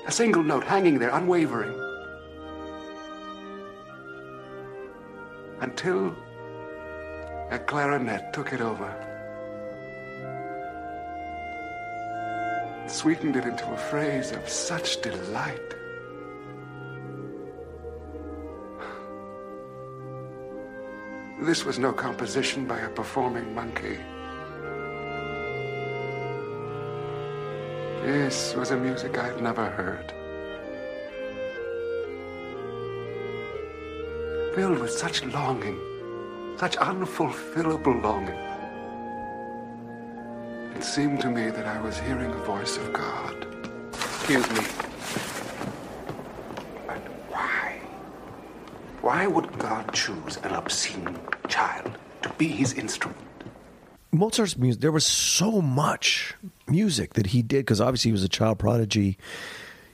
A 0.05 0.11
single 0.11 0.43
note 0.43 0.65
hanging 0.65 0.99
there, 0.99 1.09
unwavering. 1.09 1.73
Until 5.61 6.15
a 7.53 7.59
clarinet 7.59 8.33
took 8.33 8.51
it 8.51 8.61
over. 8.61 8.91
Sweetened 12.87 13.35
it 13.35 13.45
into 13.45 13.71
a 13.71 13.77
phrase 13.77 14.31
of 14.31 14.49
such 14.49 14.99
delight. 15.03 15.59
This 21.41 21.63
was 21.63 21.77
no 21.77 21.93
composition 21.93 22.65
by 22.65 22.79
a 22.79 22.89
performing 22.89 23.53
monkey. 23.53 23.99
This 28.01 28.55
was 28.55 28.71
a 28.71 28.77
music 28.77 29.15
I'd 29.19 29.39
never 29.43 29.69
heard. 29.69 30.11
Filled 34.55 34.79
with 34.79 34.91
such 34.91 35.23
longing, 35.25 35.79
such 36.57 36.77
unfulfillable 36.77 38.01
longing. 38.01 38.37
It 40.75 40.83
seemed 40.83 41.21
to 41.21 41.29
me 41.29 41.49
that 41.49 41.65
I 41.65 41.81
was 41.81 41.99
hearing 41.99 42.31
the 42.31 42.37
voice 42.37 42.77
of 42.77 42.93
God. 42.93 43.47
Excuse 43.93 44.49
me. 44.51 44.65
But 46.87 47.01
why? 47.29 47.79
Why 49.01 49.27
would 49.27 49.57
God 49.59 49.93
choose 49.93 50.37
an 50.43 50.51
obscene 50.51 51.17
child 51.47 51.97
to 52.21 52.29
be 52.37 52.47
his 52.47 52.73
instrument? 52.73 53.17
Mozart's 54.11 54.57
music, 54.57 54.81
there 54.81 54.91
was 54.91 55.05
so 55.05 55.61
much 55.61 56.35
music 56.67 57.15
that 57.15 57.27
he 57.27 57.41
did 57.41 57.65
because 57.65 57.81
obviously 57.81 58.09
he 58.09 58.13
was 58.13 58.23
a 58.23 58.29
child 58.29 58.59
prodigy. 58.59 59.17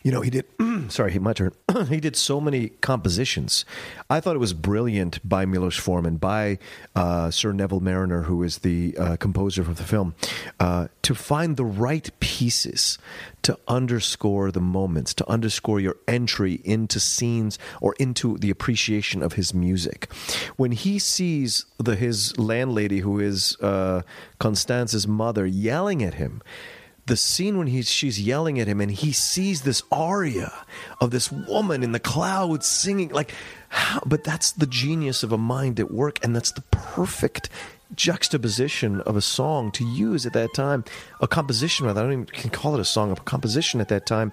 You 0.04 0.12
know, 0.12 0.22
he 0.22 0.30
did, 0.30 0.46
sorry, 0.92 1.18
my 1.20 1.34
turn. 1.34 1.52
he 1.88 2.00
did 2.00 2.16
so 2.16 2.42
many 2.42 2.70
compositions. 2.82 3.66
I 4.10 4.20
thought 4.20 4.36
it 4.36 4.40
was 4.40 4.54
brilliant 4.54 5.28
by 5.28 5.46
Milos 5.46 5.78
Forman, 5.78 6.18
by 6.18 6.58
uh, 6.96 7.32
Sir 7.32 7.52
Neville 7.52 7.80
Marriner, 7.80 8.24
who 8.24 8.44
is 8.44 8.60
the 8.60 8.96
uh, 8.98 9.16
composer 9.18 9.62
of 9.62 9.78
the 9.78 9.84
film, 9.84 10.16
uh, 10.60 10.88
to 11.04 11.16
find 11.16 11.58
the 11.58 11.66
right 11.66 12.10
pieces 12.20 12.98
to 13.44 13.58
underscore 13.68 14.52
the 14.52 14.62
moments, 14.62 15.14
to 15.14 15.30
underscore 15.30 15.80
your 15.80 15.96
entry 16.08 16.62
into 16.64 17.00
scenes 17.00 17.58
or 17.82 17.96
into 18.00 18.38
the 18.38 18.50
appreciation 18.50 19.22
of 19.22 19.34
his 19.34 19.54
music. 19.54 20.12
When 20.58 20.72
he 20.72 21.00
sees 21.00 21.66
the 21.78 21.96
his 21.96 22.38
landlady, 22.38 23.00
who 23.00 23.20
is 23.20 23.56
uh, 23.62 24.02
Constance's 24.40 25.08
mother, 25.08 25.46
yelling 25.46 26.04
at 26.04 26.16
him, 26.16 26.42
the 27.10 27.18
scene 27.18 27.58
when 27.58 27.68
he's 27.68 27.90
she's 27.90 28.22
yelling 28.22 28.60
at 28.60 28.68
him 28.68 28.80
and 28.80 28.92
he 28.92 29.12
sees 29.12 29.64
this 29.64 29.82
aria 29.92 30.54
of 31.02 31.10
this 31.10 31.32
woman 31.32 31.84
in 31.84 31.92
the 31.92 32.00
clouds 32.00 32.68
singing 32.68 33.10
like 33.10 33.34
how, 33.70 34.00
but 34.06 34.24
that's 34.24 34.52
the 34.52 34.68
genius 34.68 35.24
of 35.24 35.32
a 35.32 35.38
mind 35.38 35.80
at 35.80 35.92
work 35.92 36.24
and 36.24 36.36
that's 36.36 36.52
the 36.52 36.62
perfect 36.62 37.50
juxtaposition 37.96 39.02
of 39.02 39.16
a 39.16 39.22
song 39.22 39.72
to 39.72 39.84
use 39.84 40.28
at 40.28 40.34
that 40.34 40.54
time. 40.54 40.86
A 41.20 41.28
composition 41.28 41.88
rather 41.88 42.02
i 42.02 42.04
don't 42.04 42.14
even 42.14 42.26
can 42.26 42.52
call 42.52 42.76
it 42.76 42.80
a 42.80 42.86
song 42.86 43.12
a 43.12 43.16
composition 43.16 43.82
at 43.82 43.90
that 43.90 44.06
time 44.06 44.32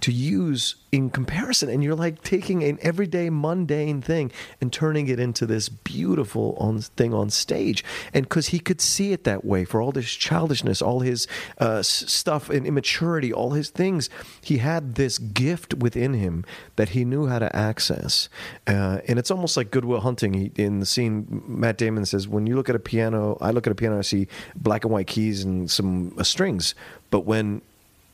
to 0.00 0.12
use 0.12 0.76
in 0.90 1.10
comparison. 1.10 1.68
And 1.68 1.82
you're 1.82 1.94
like 1.94 2.22
taking 2.22 2.62
an 2.62 2.78
everyday 2.80 3.30
mundane 3.30 4.00
thing 4.00 4.32
and 4.60 4.72
turning 4.72 5.08
it 5.08 5.18
into 5.18 5.46
this 5.46 5.68
beautiful 5.68 6.56
on 6.58 6.80
thing 6.80 7.12
on 7.12 7.30
stage. 7.30 7.84
And 8.14 8.24
because 8.24 8.48
he 8.48 8.58
could 8.58 8.80
see 8.80 9.12
it 9.12 9.24
that 9.24 9.44
way 9.44 9.64
for 9.64 9.80
all 9.80 9.92
this 9.92 10.10
childishness 10.10 10.80
all 10.80 11.00
his 11.00 11.26
uh, 11.58 11.82
stuff 11.82 12.48
and 12.48 12.66
immaturity 12.66 13.32
all 13.32 13.50
his 13.50 13.70
things. 13.70 14.08
He 14.42 14.58
had 14.58 14.94
this 14.94 15.18
gift 15.18 15.74
within 15.74 16.14
him 16.14 16.44
that 16.76 16.90
he 16.90 17.04
knew 17.04 17.26
how 17.26 17.38
to 17.38 17.54
access. 17.54 18.28
Uh, 18.66 19.00
and 19.06 19.18
it's 19.18 19.30
almost 19.30 19.56
like 19.56 19.70
goodwill 19.70 20.00
hunting. 20.00 20.34
He, 20.34 20.52
in 20.56 20.80
the 20.80 20.86
scene 20.86 21.42
matt 21.46 21.78
damon 21.78 22.06
says 22.06 22.26
when 22.26 22.46
you 22.46 22.56
look 22.56 22.68
at 22.68 22.74
a 22.74 22.80
piano 22.80 23.36
i 23.40 23.50
look 23.50 23.66
at 23.66 23.70
a 23.70 23.74
piano 23.74 23.98
i 23.98 24.02
see 24.02 24.28
black 24.56 24.84
and 24.84 24.92
white 24.92 25.06
keys 25.06 25.44
and 25.44 25.70
some 25.70 26.14
uh, 26.18 26.22
strings. 26.22 26.74
But 27.10 27.20
when 27.20 27.62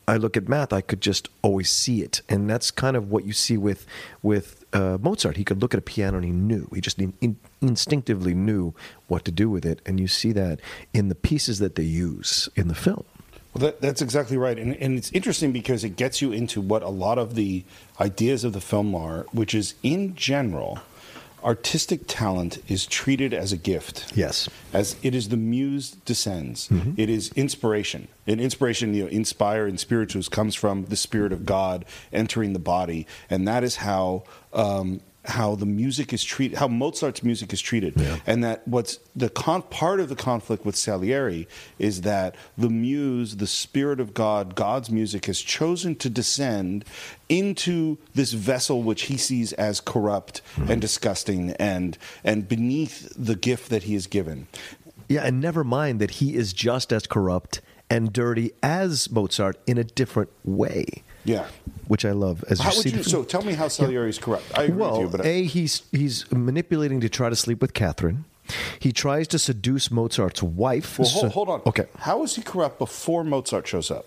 I 0.06 0.16
look 0.16 0.36
at 0.36 0.48
math, 0.48 0.72
I 0.72 0.80
could 0.80 1.00
just 1.00 1.28
always 1.42 1.70
see 1.70 2.02
it, 2.02 2.20
and 2.28 2.48
that's 2.48 2.70
kind 2.70 2.96
of 2.96 3.10
what 3.10 3.24
you 3.24 3.32
see 3.32 3.56
with 3.56 3.86
with 4.22 4.64
uh, 4.72 4.98
Mozart. 5.00 5.36
He 5.36 5.44
could 5.44 5.62
look 5.62 5.74
at 5.74 5.78
a 5.78 5.82
piano 5.82 6.16
and 6.16 6.24
he 6.24 6.30
knew. 6.30 6.68
He 6.74 6.80
just 6.80 6.98
in, 6.98 7.14
in, 7.20 7.36
instinctively 7.62 8.34
knew 8.34 8.74
what 9.08 9.24
to 9.24 9.30
do 9.30 9.48
with 9.48 9.64
it, 9.64 9.80
and 9.86 9.98
you 9.98 10.08
see 10.08 10.32
that 10.32 10.60
in 10.92 11.08
the 11.08 11.14
pieces 11.14 11.58
that 11.58 11.74
they 11.76 11.84
use 11.84 12.48
in 12.54 12.68
the 12.68 12.74
film. 12.74 13.04
Well, 13.54 13.66
that, 13.66 13.80
that's 13.80 14.02
exactly 14.02 14.36
right, 14.36 14.58
and 14.58 14.76
and 14.76 14.98
it's 14.98 15.12
interesting 15.12 15.52
because 15.52 15.84
it 15.84 15.96
gets 15.96 16.20
you 16.20 16.32
into 16.32 16.60
what 16.60 16.82
a 16.82 16.88
lot 16.88 17.18
of 17.18 17.34
the 17.34 17.64
ideas 18.00 18.44
of 18.44 18.52
the 18.52 18.60
film 18.60 18.94
are, 18.94 19.26
which 19.32 19.54
is 19.54 19.74
in 19.82 20.14
general, 20.16 20.80
artistic 21.44 22.02
talent 22.06 22.58
is 22.68 22.86
treated 22.86 23.34
as 23.34 23.52
a 23.52 23.56
gift. 23.56 24.12
Yes. 24.14 24.48
as 24.72 24.96
it 25.02 25.14
is 25.14 25.28
the 25.28 25.36
muse 25.36 25.90
descends. 26.04 26.68
Mm-hmm. 26.68 26.92
It 26.96 27.10
is 27.10 27.30
inspiration. 27.36 28.08
And 28.26 28.40
inspiration, 28.40 28.94
you 28.94 29.04
know, 29.04 29.08
inspire 29.10 29.66
in 29.66 29.78
spirituals 29.78 30.28
comes 30.28 30.54
from 30.54 30.86
the 30.86 30.96
spirit 30.96 31.32
of 31.32 31.44
God 31.44 31.84
entering 32.12 32.54
the 32.54 32.58
body, 32.58 33.06
and 33.28 33.46
that 33.46 33.62
is 33.64 33.76
how. 33.76 34.24
Um, 34.52 35.00
how 35.26 35.54
the 35.54 35.66
music 35.66 36.12
is 36.12 36.22
treated, 36.22 36.58
how 36.58 36.68
Mozart's 36.68 37.22
music 37.22 37.52
is 37.52 37.60
treated, 37.60 37.94
and 38.26 38.44
that 38.44 38.66
what's 38.68 38.98
the 39.16 39.30
con- 39.30 39.62
part 39.62 40.00
of 40.00 40.08
the 40.08 40.16
conflict 40.16 40.64
with 40.64 40.76
Salieri 40.76 41.48
is 41.78 42.02
that 42.02 42.34
the 42.58 42.68
muse, 42.68 43.36
the 43.36 43.46
spirit 43.46 44.00
of 44.00 44.12
God, 44.12 44.54
God's 44.54 44.90
music 44.90 45.26
has 45.26 45.40
chosen 45.40 45.94
to 45.96 46.10
descend 46.10 46.84
into 47.28 47.98
this 48.14 48.32
vessel 48.32 48.82
which 48.82 49.02
he 49.02 49.16
sees 49.16 49.52
as 49.54 49.80
corrupt 49.80 50.42
mm-hmm. 50.56 50.70
and 50.70 50.80
disgusting 50.80 51.52
and 51.52 51.96
and 52.22 52.48
beneath 52.48 53.12
the 53.16 53.34
gift 53.34 53.70
that 53.70 53.84
he 53.84 53.94
is 53.94 54.06
given. 54.06 54.46
Yeah, 55.08 55.22
and 55.22 55.40
never 55.40 55.64
mind 55.64 56.00
that 56.00 56.12
he 56.12 56.34
is 56.34 56.52
just 56.52 56.92
as 56.92 57.06
corrupt 57.06 57.60
and 57.94 58.12
dirty 58.12 58.50
as 58.60 59.08
Mozart 59.08 59.56
in 59.68 59.78
a 59.78 59.84
different 59.84 60.30
way. 60.44 61.04
Yeah. 61.24 61.46
which 61.86 62.04
I 62.04 62.10
love. 62.10 62.44
As 62.50 62.58
How 62.60 62.70
you 62.70 62.76
would 62.76 62.82
see 62.82 62.90
you? 62.90 63.02
So 63.02 63.22
tell 63.22 63.42
me 63.42 63.54
how 63.54 63.68
Salieri 63.68 64.10
is 64.10 64.18
corrupt. 64.18 64.44
I 64.58 64.64
agree 64.64 64.76
well, 64.76 65.00
with 65.00 65.12
you, 65.12 65.18
but 65.18 65.24
a 65.24 65.44
he's 65.44 65.82
he's 65.90 66.30
manipulating 66.30 67.00
to 67.00 67.08
try 67.08 67.30
to 67.30 67.36
sleep 67.36 67.62
with 67.62 67.72
Catherine. 67.72 68.24
He 68.78 68.92
tries 68.92 69.26
to 69.28 69.38
seduce 69.38 69.90
Mozart's 69.90 70.42
wife. 70.42 70.98
Well, 70.98 71.08
hold, 71.08 71.32
hold 71.32 71.48
on. 71.48 71.62
Okay. 71.64 71.86
How 72.00 72.22
is 72.24 72.36
he 72.36 72.42
corrupt 72.42 72.78
before 72.78 73.24
Mozart 73.24 73.66
shows 73.66 73.90
up? 73.90 74.06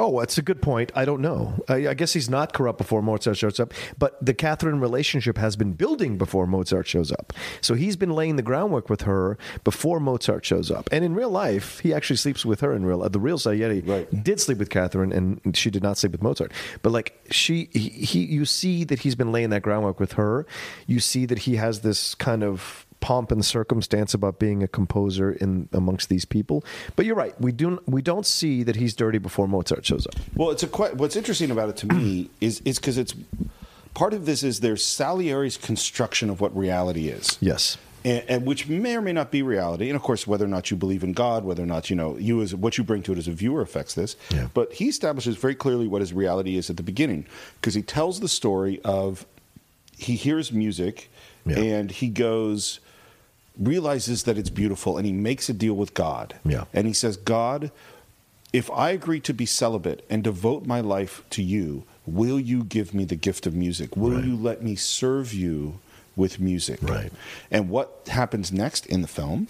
Oh, 0.00 0.18
that's 0.20 0.38
a 0.38 0.42
good 0.42 0.62
point. 0.62 0.90
I 0.94 1.04
don't 1.04 1.20
know. 1.20 1.62
I, 1.68 1.88
I 1.88 1.94
guess 1.94 2.14
he's 2.14 2.30
not 2.30 2.54
corrupt 2.54 2.78
before 2.78 3.02
Mozart 3.02 3.36
shows 3.36 3.60
up, 3.60 3.74
but 3.98 4.16
the 4.24 4.32
Catherine 4.32 4.80
relationship 4.80 5.36
has 5.36 5.56
been 5.56 5.74
building 5.74 6.16
before 6.16 6.46
Mozart 6.46 6.86
shows 6.88 7.12
up. 7.12 7.34
So 7.60 7.74
he's 7.74 7.96
been 7.96 8.10
laying 8.10 8.36
the 8.36 8.42
groundwork 8.42 8.88
with 8.88 9.02
her 9.02 9.36
before 9.62 10.00
Mozart 10.00 10.44
shows 10.46 10.70
up. 10.70 10.88
And 10.90 11.04
in 11.04 11.14
real 11.14 11.28
life, 11.28 11.80
he 11.80 11.92
actually 11.92 12.16
sleeps 12.16 12.46
with 12.46 12.60
her 12.60 12.72
in 12.74 12.86
real. 12.86 13.06
The 13.10 13.20
real 13.20 13.38
Salieri 13.38 13.80
Right. 13.82 14.24
did 14.24 14.40
sleep 14.40 14.56
with 14.58 14.70
Catherine, 14.70 15.12
and 15.12 15.54
she 15.56 15.70
did 15.70 15.82
not 15.82 15.98
sleep 15.98 16.12
with 16.12 16.22
Mozart. 16.22 16.52
But 16.80 16.92
like 16.92 17.20
she, 17.30 17.68
he, 17.72 17.90
he, 17.90 18.20
you 18.24 18.46
see 18.46 18.84
that 18.84 19.00
he's 19.00 19.14
been 19.14 19.32
laying 19.32 19.50
that 19.50 19.60
groundwork 19.62 20.00
with 20.00 20.12
her. 20.12 20.46
You 20.86 21.00
see 21.00 21.26
that 21.26 21.40
he 21.40 21.56
has 21.56 21.80
this 21.80 22.14
kind 22.14 22.42
of 22.42 22.86
pomp 23.00 23.32
and 23.32 23.44
circumstance 23.44 24.12
about 24.14 24.38
being 24.38 24.62
a 24.62 24.68
composer 24.68 25.32
in 25.32 25.68
amongst 25.72 26.08
these 26.08 26.24
people. 26.24 26.64
But 26.96 27.06
you're 27.06 27.16
right. 27.16 27.38
We 27.40 27.52
do 27.52 27.80
we 27.86 28.02
don't 28.02 28.26
see 28.26 28.62
that 28.62 28.76
he's 28.76 28.94
dirty 28.94 29.18
before 29.18 29.48
Mozart 29.48 29.84
shows 29.86 30.06
up. 30.06 30.14
Well, 30.34 30.50
it's 30.50 30.62
a 30.62 30.68
que- 30.68 30.94
what's 30.94 31.16
interesting 31.16 31.50
about 31.50 31.68
it 31.70 31.76
to 31.78 31.86
me 31.86 32.30
is 32.40 32.60
is 32.64 32.78
because 32.78 32.98
it's 32.98 33.14
part 33.94 34.12
of 34.14 34.26
this 34.26 34.42
is 34.42 34.60
there's 34.60 34.84
Salieri's 34.84 35.56
construction 35.56 36.30
of 36.30 36.40
what 36.40 36.56
reality 36.56 37.08
is. 37.08 37.38
Yes. 37.40 37.76
And, 38.02 38.24
and 38.28 38.46
which 38.46 38.66
may 38.66 38.96
or 38.96 39.02
may 39.02 39.12
not 39.12 39.30
be 39.30 39.42
reality, 39.42 39.90
and 39.90 39.96
of 39.96 40.00
course, 40.00 40.26
whether 40.26 40.46
or 40.46 40.48
not 40.48 40.70
you 40.70 40.76
believe 40.78 41.04
in 41.04 41.12
God, 41.12 41.44
whether 41.44 41.62
or 41.62 41.66
not 41.66 41.90
you 41.90 41.96
know 41.96 42.16
you 42.16 42.40
as 42.40 42.54
what 42.54 42.78
you 42.78 42.84
bring 42.84 43.02
to 43.02 43.12
it 43.12 43.18
as 43.18 43.28
a 43.28 43.32
viewer 43.32 43.60
affects 43.60 43.92
this. 43.94 44.16
Yeah. 44.30 44.48
But 44.54 44.72
he 44.72 44.88
establishes 44.88 45.36
very 45.36 45.54
clearly 45.54 45.86
what 45.86 46.00
his 46.00 46.12
reality 46.14 46.56
is 46.56 46.70
at 46.70 46.78
the 46.78 46.82
beginning, 46.82 47.26
because 47.60 47.74
he 47.74 47.82
tells 47.82 48.20
the 48.20 48.28
story 48.28 48.80
of 48.84 49.26
he 49.98 50.16
hears 50.16 50.50
music, 50.50 51.10
Yeah. 51.44 51.58
and 51.58 51.90
he 51.90 52.08
goes 52.08 52.80
realizes 53.58 54.24
that 54.24 54.38
it's 54.38 54.50
beautiful, 54.50 54.96
and 54.96 55.06
he 55.06 55.12
makes 55.12 55.48
a 55.48 55.52
deal 55.52 55.74
with 55.74 55.94
God. 55.94 56.34
Yeah. 56.44 56.64
and 56.72 56.86
he 56.86 56.92
says, 56.92 57.16
God, 57.16 57.70
if 58.52 58.70
I 58.70 58.90
agree 58.90 59.20
to 59.20 59.34
be 59.34 59.46
celibate 59.46 60.04
and 60.10 60.24
devote 60.24 60.66
my 60.66 60.80
life 60.80 61.22
to 61.30 61.42
you, 61.42 61.84
will 62.06 62.40
you 62.40 62.64
give 62.64 62.92
me 62.94 63.04
the 63.04 63.14
gift 63.16 63.46
of 63.46 63.54
music? 63.54 63.96
Will 63.96 64.16
Right. 64.16 64.24
you 64.24 64.36
let 64.36 64.62
me 64.62 64.74
serve 64.76 65.32
you 65.32 65.78
with 66.16 66.40
music? 66.40 66.80
Right. 66.82 67.12
And 67.50 67.68
what 67.70 68.06
happens 68.08 68.50
next 68.50 68.86
in 68.86 69.02
the 69.02 69.08
film 69.08 69.46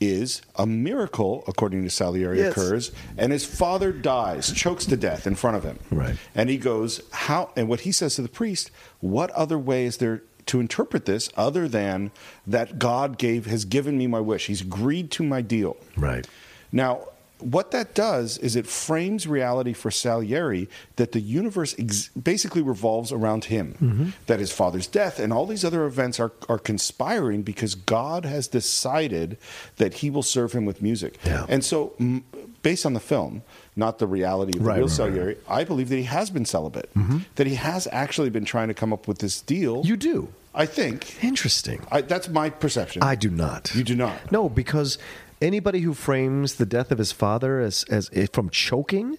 is 0.00 0.40
a 0.56 0.64
miracle, 0.64 1.42
according 1.48 1.82
to 1.82 1.90
Salieri, 1.90 2.38
Yes. 2.38 2.52
occurs, 2.52 2.92
and 3.18 3.32
his 3.32 3.44
father 3.44 3.90
dies, 3.92 4.52
chokes 4.52 4.86
to 4.86 4.96
death 4.96 5.26
in 5.26 5.34
front 5.34 5.56
of 5.56 5.64
him. 5.64 5.78
Right. 5.90 6.16
And 6.36 6.48
he 6.48 6.56
goes, 6.56 7.02
How 7.10 7.50
and 7.56 7.68
what 7.68 7.80
he 7.80 7.90
says 7.92 8.14
to 8.14 8.22
the 8.22 8.28
priest, 8.28 8.70
what 9.00 9.30
other 9.32 9.58
way 9.58 9.84
is 9.86 9.96
there 9.96 10.22
to 10.48 10.60
interpret 10.60 11.04
this 11.04 11.30
other 11.36 11.68
than 11.68 12.10
that 12.46 12.78
God 12.78 13.18
gave 13.18 13.46
has 13.46 13.64
given 13.64 13.96
me 13.96 14.06
my 14.06 14.20
wish? 14.20 14.46
He's 14.46 14.60
agreed 14.60 15.10
to 15.12 15.22
my 15.22 15.40
deal. 15.40 15.76
Right. 15.96 16.26
Now, 16.72 17.08
what 17.40 17.70
that 17.70 17.94
does 17.94 18.36
is 18.38 18.56
it 18.56 18.66
frames 18.66 19.26
reality 19.26 19.72
for 19.72 19.90
Salieri 19.90 20.68
that 20.96 21.12
the 21.12 21.20
universe 21.20 21.74
ex- 21.78 22.08
basically 22.08 22.62
revolves 22.62 23.12
around 23.12 23.44
him. 23.44 23.74
Mm-hmm. 23.80 24.08
That 24.26 24.40
his 24.40 24.50
father's 24.50 24.86
death 24.86 25.20
and 25.20 25.32
all 25.32 25.46
these 25.46 25.64
other 25.64 25.84
events 25.84 26.18
are, 26.18 26.32
are 26.48 26.58
conspiring 26.58 27.42
because 27.42 27.74
God 27.76 28.24
has 28.24 28.48
decided 28.48 29.38
that 29.76 29.94
he 29.94 30.10
will 30.10 30.24
serve 30.24 30.52
him 30.52 30.64
with 30.64 30.82
music. 30.82 31.18
Yeah. 31.24 31.46
And 31.48 31.64
so, 31.64 31.94
m- 32.00 32.24
based 32.62 32.84
on 32.86 32.92
the 32.94 33.00
film, 33.00 33.42
not 33.76 33.98
the 33.98 34.06
reality 34.06 34.58
of 34.58 34.62
the 34.62 34.68
Right, 34.68 34.78
real 34.78 34.88
right, 34.88 34.98
right, 34.98 35.36
Mm-hmm. 35.36 35.52
I 35.52 35.64
believe 35.64 35.88
that 35.88 35.96
he 35.96 36.02
has 36.04 36.30
been 36.30 36.44
celibate. 36.44 36.90
That 37.36 37.46
he 37.46 37.54
has 37.54 37.86
actually 37.92 38.30
been 38.30 38.44
trying 38.44 38.68
to 38.68 38.74
come 38.74 38.92
up 38.92 39.06
with 39.08 39.18
this 39.18 39.40
deal. 39.40 39.82
You 39.84 39.96
do. 39.96 40.28
I 40.54 40.66
think. 40.66 41.22
Interesting. 41.22 41.86
I, 41.90 42.00
that's 42.00 42.28
my 42.28 42.50
perception. 42.50 43.02
I 43.02 43.14
do 43.14 43.30
not. 43.30 43.74
You 43.74 43.84
do 43.84 43.94
not. 43.94 44.32
No, 44.32 44.48
because 44.48 44.98
anybody 45.40 45.80
who 45.80 45.94
frames 45.94 46.56
the 46.56 46.66
death 46.66 46.90
of 46.90 46.98
his 46.98 47.12
father 47.12 47.60
as 47.60 47.84
as 47.88 48.10
eh, 48.12 48.26
from 48.32 48.50
choking 48.50 49.18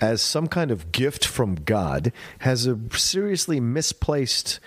as 0.00 0.20
some 0.20 0.48
kind 0.48 0.70
of 0.72 0.90
gift 0.90 1.24
from 1.24 1.54
God 1.54 2.12
has 2.40 2.66
a 2.66 2.76
seriously 2.92 3.60
misplaced 3.60 4.58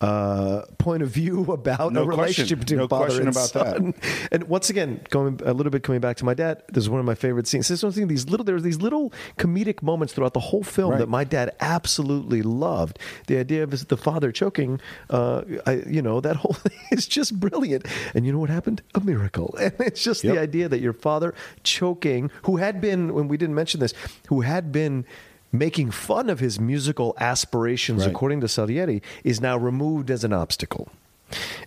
uh, 0.00 0.62
point 0.78 1.02
of 1.02 1.10
view 1.10 1.44
about 1.52 1.92
No 1.92 2.02
a 2.02 2.04
question. 2.04 2.20
relationship 2.20 2.58
between 2.60 2.78
No 2.78 2.88
father 2.88 3.06
question 3.06 3.26
and 3.28 3.36
about 3.36 3.52
that. 3.52 3.76
son. 3.76 3.94
And 4.32 4.44
once 4.44 4.70
again, 4.70 5.00
going 5.10 5.40
a 5.44 5.52
little 5.52 5.70
bit 5.70 5.82
coming 5.82 6.00
back 6.00 6.16
to 6.18 6.24
my 6.24 6.34
dad, 6.34 6.62
this 6.68 6.82
is 6.84 6.88
one 6.90 7.00
of 7.00 7.06
my 7.06 7.14
favorite 7.14 7.46
scenes. 7.46 7.68
This 7.68 7.80
is 7.80 7.84
one 7.84 7.92
thing. 7.92 8.08
These 8.08 8.28
little 8.28 8.44
there's 8.44 8.62
these 8.62 8.80
little 8.80 9.12
comedic 9.38 9.82
moments 9.82 10.12
throughout 10.14 10.34
the 10.34 10.40
whole 10.40 10.62
film 10.62 10.92
Right. 10.92 10.98
that 10.98 11.08
my 11.08 11.24
dad 11.24 11.54
absolutely 11.60 12.42
loved. 12.42 12.98
The 13.26 13.36
idea 13.38 13.62
of 13.62 13.70
his, 13.72 13.84
the 13.86 13.96
father 13.96 14.32
choking, 14.32 14.80
uh, 15.10 15.42
I, 15.66 15.82
you 15.86 16.00
know, 16.02 16.20
that 16.20 16.36
whole 16.36 16.52
thing 16.64 16.78
is 16.90 17.06
just 17.06 17.38
brilliant. 17.38 17.86
And 18.14 18.24
you 18.24 18.32
know 18.32 18.38
what 18.38 18.50
happened? 18.50 18.82
A 18.94 19.00
miracle. 19.00 19.54
And 19.60 19.74
it's 19.80 20.02
just 20.02 20.24
Yep. 20.24 20.34
the 20.34 20.40
idea 20.40 20.68
that 20.68 20.80
your 20.80 20.92
father 20.92 21.34
choking, 21.62 22.30
who 22.44 22.56
had 22.56 22.80
been, 22.80 23.12
when 23.14 23.28
we 23.28 23.36
didn't 23.36 23.54
mention 23.54 23.80
this, 23.80 23.92
who 24.28 24.40
had 24.42 24.72
been 24.72 25.04
making 25.52 25.90
fun 25.90 26.30
of 26.30 26.40
his 26.40 26.60
musical 26.60 27.14
aspirations, 27.20 28.02
Right. 28.02 28.10
according 28.10 28.40
to 28.42 28.48
Salieri, 28.48 29.02
is 29.24 29.40
now 29.40 29.56
removed 29.56 30.10
as 30.10 30.24
an 30.24 30.32
obstacle. 30.32 30.88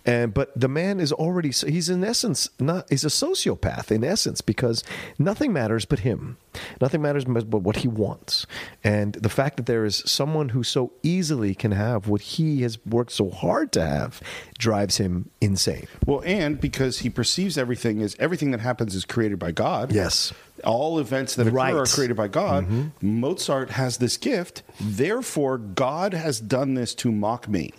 And 0.04 0.32
but 0.34 0.52
the 0.58 0.68
man 0.68 1.00
is 1.00 1.12
already 1.12 1.50
he's 1.50 1.88
in 1.88 2.04
essence 2.04 2.48
not 2.58 2.88
he's 2.90 3.04
a 3.04 3.08
sociopath 3.08 3.90
in 3.90 4.04
essence 4.04 4.40
because 4.40 4.82
nothing 5.18 5.52
matters 5.52 5.84
but 5.84 6.00
him. 6.00 6.36
Nothing 6.80 7.02
matters 7.02 7.24
but 7.24 7.58
what 7.62 7.76
he 7.76 7.88
wants. 7.88 8.46
And 8.84 9.14
the 9.14 9.28
fact 9.28 9.56
that 9.56 9.66
there 9.66 9.84
is 9.84 10.02
someone 10.06 10.50
who 10.50 10.62
so 10.62 10.92
easily 11.02 11.54
can 11.54 11.72
have 11.72 12.06
what 12.08 12.20
he 12.20 12.62
has 12.62 12.78
worked 12.86 13.10
so 13.12 13.30
hard 13.30 13.72
to 13.72 13.84
have 13.84 14.20
drives 14.58 14.98
him 14.98 15.30
insane. 15.40 15.86
Well, 16.06 16.22
and 16.24 16.60
because 16.60 17.00
he 17.00 17.10
perceives 17.10 17.58
everything 17.58 18.02
as 18.02 18.14
everything 18.20 18.52
that 18.52 18.60
happens 18.60 18.94
is 18.94 19.04
created 19.04 19.38
by 19.38 19.50
God. 19.52 19.92
Yes. 19.92 20.32
All 20.62 20.98
events 21.00 21.34
that 21.34 21.46
occur 21.48 21.56
Right. 21.56 21.74
are 21.74 21.86
created 21.86 22.16
by 22.16 22.28
God. 22.28 22.64
Mm-hmm. 22.64 23.20
Mozart 23.20 23.70
has 23.70 23.98
this 23.98 24.16
gift. 24.16 24.62
Therefore, 24.80 25.58
God 25.58 26.14
has 26.14 26.40
done 26.40 26.74
this 26.74 26.94
to 26.96 27.10
mock 27.10 27.48
me. 27.48 27.72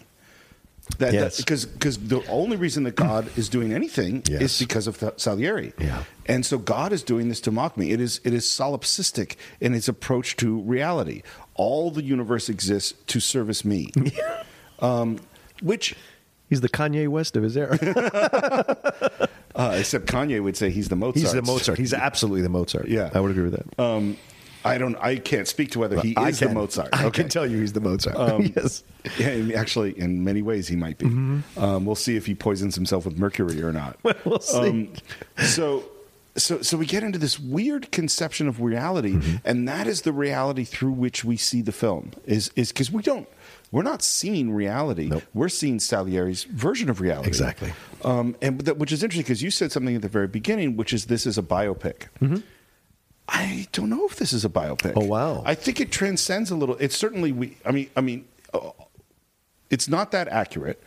That, 0.99 1.13
Yes. 1.13 1.37
because 1.37 1.65
because 1.65 1.97
the 1.97 2.25
only 2.27 2.57
reason 2.57 2.83
that 2.83 2.95
God 2.95 3.29
is 3.37 3.49
doing 3.49 3.73
anything 3.73 4.23
Yes. 4.29 4.41
is 4.41 4.59
because 4.59 4.87
of 4.87 5.03
Salieri. 5.17 5.73
Yeah. 5.79 6.03
And 6.27 6.45
so 6.45 6.57
God 6.57 6.93
is 6.93 7.03
doing 7.03 7.27
this 7.29 7.41
to 7.41 7.51
mock 7.51 7.75
me. 7.77 7.91
It 7.91 7.99
is 7.99 8.21
it 8.23 8.33
is 8.33 8.45
solipsistic 8.45 9.35
in 9.59 9.73
its 9.73 9.87
approach 9.87 10.35
to 10.37 10.61
reality. 10.61 11.23
All 11.55 11.89
the 11.91 12.03
universe 12.03 12.49
exists 12.49 12.93
to 13.07 13.19
service 13.19 13.65
me. 13.65 13.91
um, 14.79 15.19
which 15.61 15.95
He's 16.47 16.61
the 16.61 16.69
Kanye 16.69 17.07
West 17.07 17.35
of 17.35 17.41
his 17.41 17.57
era. 17.57 17.75
uh, 19.55 19.75
except 19.79 20.05
Kanye 20.05 20.41
would 20.43 20.55
say 20.55 20.69
he's 20.69 20.89
the 20.89 20.95
Mozart. 20.95 21.15
He's 21.17 21.33
the 21.33 21.41
Mozart. 21.41 21.79
He's 21.79 21.93
absolutely 21.93 22.43
the 22.43 22.49
Mozart. 22.49 22.87
Yeah. 22.87 23.09
I 23.13 23.19
would 23.19 23.31
agree 23.31 23.49
with 23.49 23.53
that. 23.53 23.81
Um, 23.83 24.17
I 24.65 24.77
don't. 24.77 24.95
I 24.97 25.17
can't 25.17 25.47
speak 25.47 25.71
to 25.71 25.79
whether 25.79 25.99
he 25.99 26.15
is 26.19 26.39
the. 26.39 26.49
Mozart. 26.49 26.89
I 26.93 27.09
can 27.09 27.29
tell 27.29 27.45
you 27.45 27.59
he's 27.59 27.73
the 27.73 27.81
Mozart. 27.81 28.15
Um, 28.17 28.51
yes. 28.55 28.83
Yeah, 29.17 29.55
actually, 29.57 29.97
in 29.99 30.23
many 30.23 30.41
ways, 30.41 30.67
he 30.67 30.75
might 30.75 30.97
be. 30.97 31.05
Um, 31.05 31.85
we'll 31.85 31.95
see 31.95 32.15
if 32.15 32.25
he 32.25 32.33
poisons 32.35 32.75
himself 32.75 33.05
with 33.05 33.17
mercury 33.17 33.61
or 33.61 33.71
not. 33.71 34.01
Mm-hmm. 34.03 34.29
we'll 34.29 34.39
see. 34.39 34.57
Um, 34.57 34.93
so, 35.45 35.83
so, 36.35 36.61
so 36.61 36.75
we 36.77 36.85
get 36.85 37.03
into 37.03 37.17
this 37.19 37.39
weird 37.39 37.91
conception 37.91 38.47
of 38.47 38.59
reality, 38.61 39.13
Mm-hmm. 39.13 39.35
and 39.45 39.67
that 39.67 39.87
is 39.87 40.01
the 40.01 40.11
reality 40.11 40.63
through 40.63 40.91
which 40.91 41.23
we 41.23 41.37
see 41.37 41.61
the 41.61 41.71
film. 41.71 42.11
Is 42.25 42.51
is 42.55 42.71
because 42.71 42.91
we 42.91 43.01
don't. 43.03 43.27
We're 43.71 43.83
not 43.83 44.01
seeing 44.03 44.53
reality. 44.53 45.07
Nope. 45.07 45.23
We're 45.33 45.49
seeing 45.49 45.79
Salieri's 45.79 46.43
version 46.45 46.89
of 46.89 47.01
reality. 47.01 47.27
Exactly. 47.27 47.73
Um, 48.03 48.35
and 48.41 48.61
that, 48.61 48.77
which 48.77 48.91
is 48.91 49.03
interesting 49.03 49.23
because 49.23 49.41
you 49.41 49.51
said 49.51 49.71
something 49.71 49.95
at 49.95 50.01
the 50.01 50.07
very 50.07 50.27
beginning, 50.27 50.77
which 50.77 50.93
is 50.93 51.05
this 51.07 51.25
is 51.25 51.37
a 51.37 51.41
biopic. 51.43 52.07
I 53.27 53.67
don't 53.71 53.89
know 53.89 54.05
if 54.05 54.17
this 54.17 54.33
is 54.33 54.45
a 54.45 54.49
biopic. 54.49 54.91
Mm-hmm. 54.93 54.99
Oh, 54.99 55.05
wow. 55.05 55.43
I 55.45 55.55
think 55.55 55.79
it 55.81 55.91
transcends 55.91 56.51
a 56.51 56.55
little. 56.55 56.75
It's 56.79 56.95
certainly 56.97 57.31
we. 57.31 57.57
I 57.65 57.71
mean, 57.71 57.89
I 57.95 58.01
mean, 58.01 58.25
uh, 58.53 58.71
it's 59.69 59.87
not 59.89 60.11
that 60.11 60.27
accurate, 60.27 60.81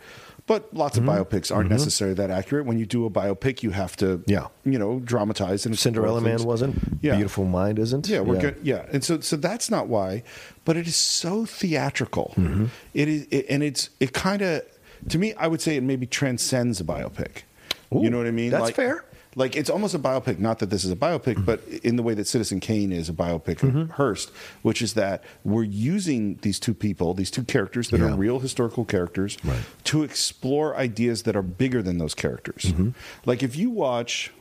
but 0.46 0.72
lots 0.72 0.96
of 0.96 1.02
biopics 1.04 1.54
aren't 1.54 1.68
necessarily 1.68 2.14
that 2.14 2.30
accurate. 2.30 2.64
When 2.64 2.78
you 2.78 2.86
do 2.86 3.04
a 3.06 3.10
biopic, 3.10 3.62
you 3.64 3.70
have 3.72 3.96
to, 3.96 4.18
Mm-hmm. 4.18 4.30
Yeah. 4.30 4.46
you 4.64 4.78
know, 4.78 5.00
dramatize 5.00 5.66
and 5.66 5.76
Cinderella 5.76 6.20
Man 6.20 6.36
things. 6.38 6.46
wasn't. 6.46 6.76
Yeah. 7.02 7.16
Beautiful 7.16 7.44
Mind 7.44 7.78
isn't. 7.80 8.08
Yeah, 8.08 8.20
we're 8.20 8.40
good. 8.40 8.56
Yeah, 8.62 8.86
and 8.92 9.02
so 9.02 9.18
so 9.20 9.36
that's 9.36 9.68
not 9.68 9.88
why, 9.88 10.22
but 10.64 10.76
it 10.76 10.86
is 10.86 10.96
so 10.96 11.44
theatrical. 11.44 12.34
Mm-hmm. 12.36 12.66
It 12.94 13.08
is, 13.08 13.26
it, 13.30 13.46
and 13.50 13.62
it's 13.64 13.90
it 13.98 14.12
kind 14.12 14.42
of 14.42 14.62
to 15.08 15.18
me. 15.18 15.34
I 15.34 15.48
would 15.48 15.60
say 15.60 15.76
it 15.76 15.82
maybe 15.82 16.06
transcends 16.06 16.80
a 16.80 16.84
biopic. 16.84 17.42
you 17.90 18.10
know 18.10 18.18
what 18.18 18.26
I 18.28 18.30
mean? 18.30 18.50
that's 18.50 18.62
like, 18.62 18.74
fair. 18.76 19.04
Like 19.38 19.56
it's 19.56 19.70
almost 19.70 19.94
a 19.94 19.98
biopic. 19.98 20.38
Not 20.38 20.58
that 20.58 20.70
this 20.70 20.84
is 20.84 20.90
a 20.90 20.96
biopic, 20.96 21.34
Mm-hmm. 21.36 21.44
but 21.44 21.60
in 21.82 21.96
the 21.96 22.02
way 22.02 22.14
that 22.14 22.26
Citizen 22.26 22.60
Kane 22.60 22.92
is 22.92 23.08
a 23.08 23.12
biopic 23.12 23.62
of 23.62 23.90
Hearst, 23.92 24.30
which 24.62 24.82
is 24.82 24.94
that 24.94 25.22
we're 25.44 25.62
using 25.62 26.38
these 26.42 26.58
two 26.60 26.74
people, 26.74 27.14
these 27.14 27.30
two 27.30 27.44
characters 27.44 27.88
that 27.90 28.00
Yeah. 28.00 28.12
are 28.12 28.16
real 28.16 28.40
historical 28.40 28.84
characters, 28.84 29.36
Right. 29.44 29.60
to 29.84 30.02
explore 30.02 30.76
ideas 30.76 31.22
that 31.22 31.36
are 31.36 31.42
bigger 31.42 31.82
than 31.82 31.98
those 31.98 32.14
characters. 32.14 32.62
Mm-hmm. 32.66 32.90
Like 33.24 33.42
if 33.42 33.56
you 33.56 33.70
watch 33.70 34.32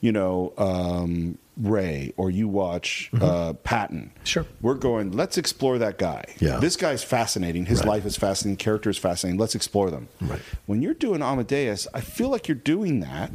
you 0.00 0.12
know, 0.12 0.52
um, 0.58 1.38
Ray 1.56 2.12
or 2.18 2.30
you 2.30 2.46
watch 2.46 3.10
uh, 3.18 3.54
Patton, 3.64 4.10
Sure. 4.24 4.44
we're 4.60 4.74
going. 4.74 5.12
Let's 5.12 5.38
explore 5.38 5.78
that 5.78 5.96
guy. 5.96 6.24
Yeah. 6.40 6.58
this 6.58 6.76
guy's 6.76 7.02
fascinating. 7.02 7.64
His 7.64 7.86
life 7.86 8.04
is 8.04 8.14
fascinating. 8.14 8.58
Character 8.58 8.90
is 8.90 8.98
fascinating. 8.98 9.40
Let's 9.40 9.54
explore 9.54 9.90
them. 9.90 10.08
Right. 10.20 10.40
When 10.66 10.82
you're 10.82 10.92
doing 10.92 11.22
Amadeus, 11.22 11.88
I 11.94 12.02
feel 12.02 12.28
like 12.28 12.48
you're 12.48 12.54
doing 12.74 13.00
that, 13.00 13.30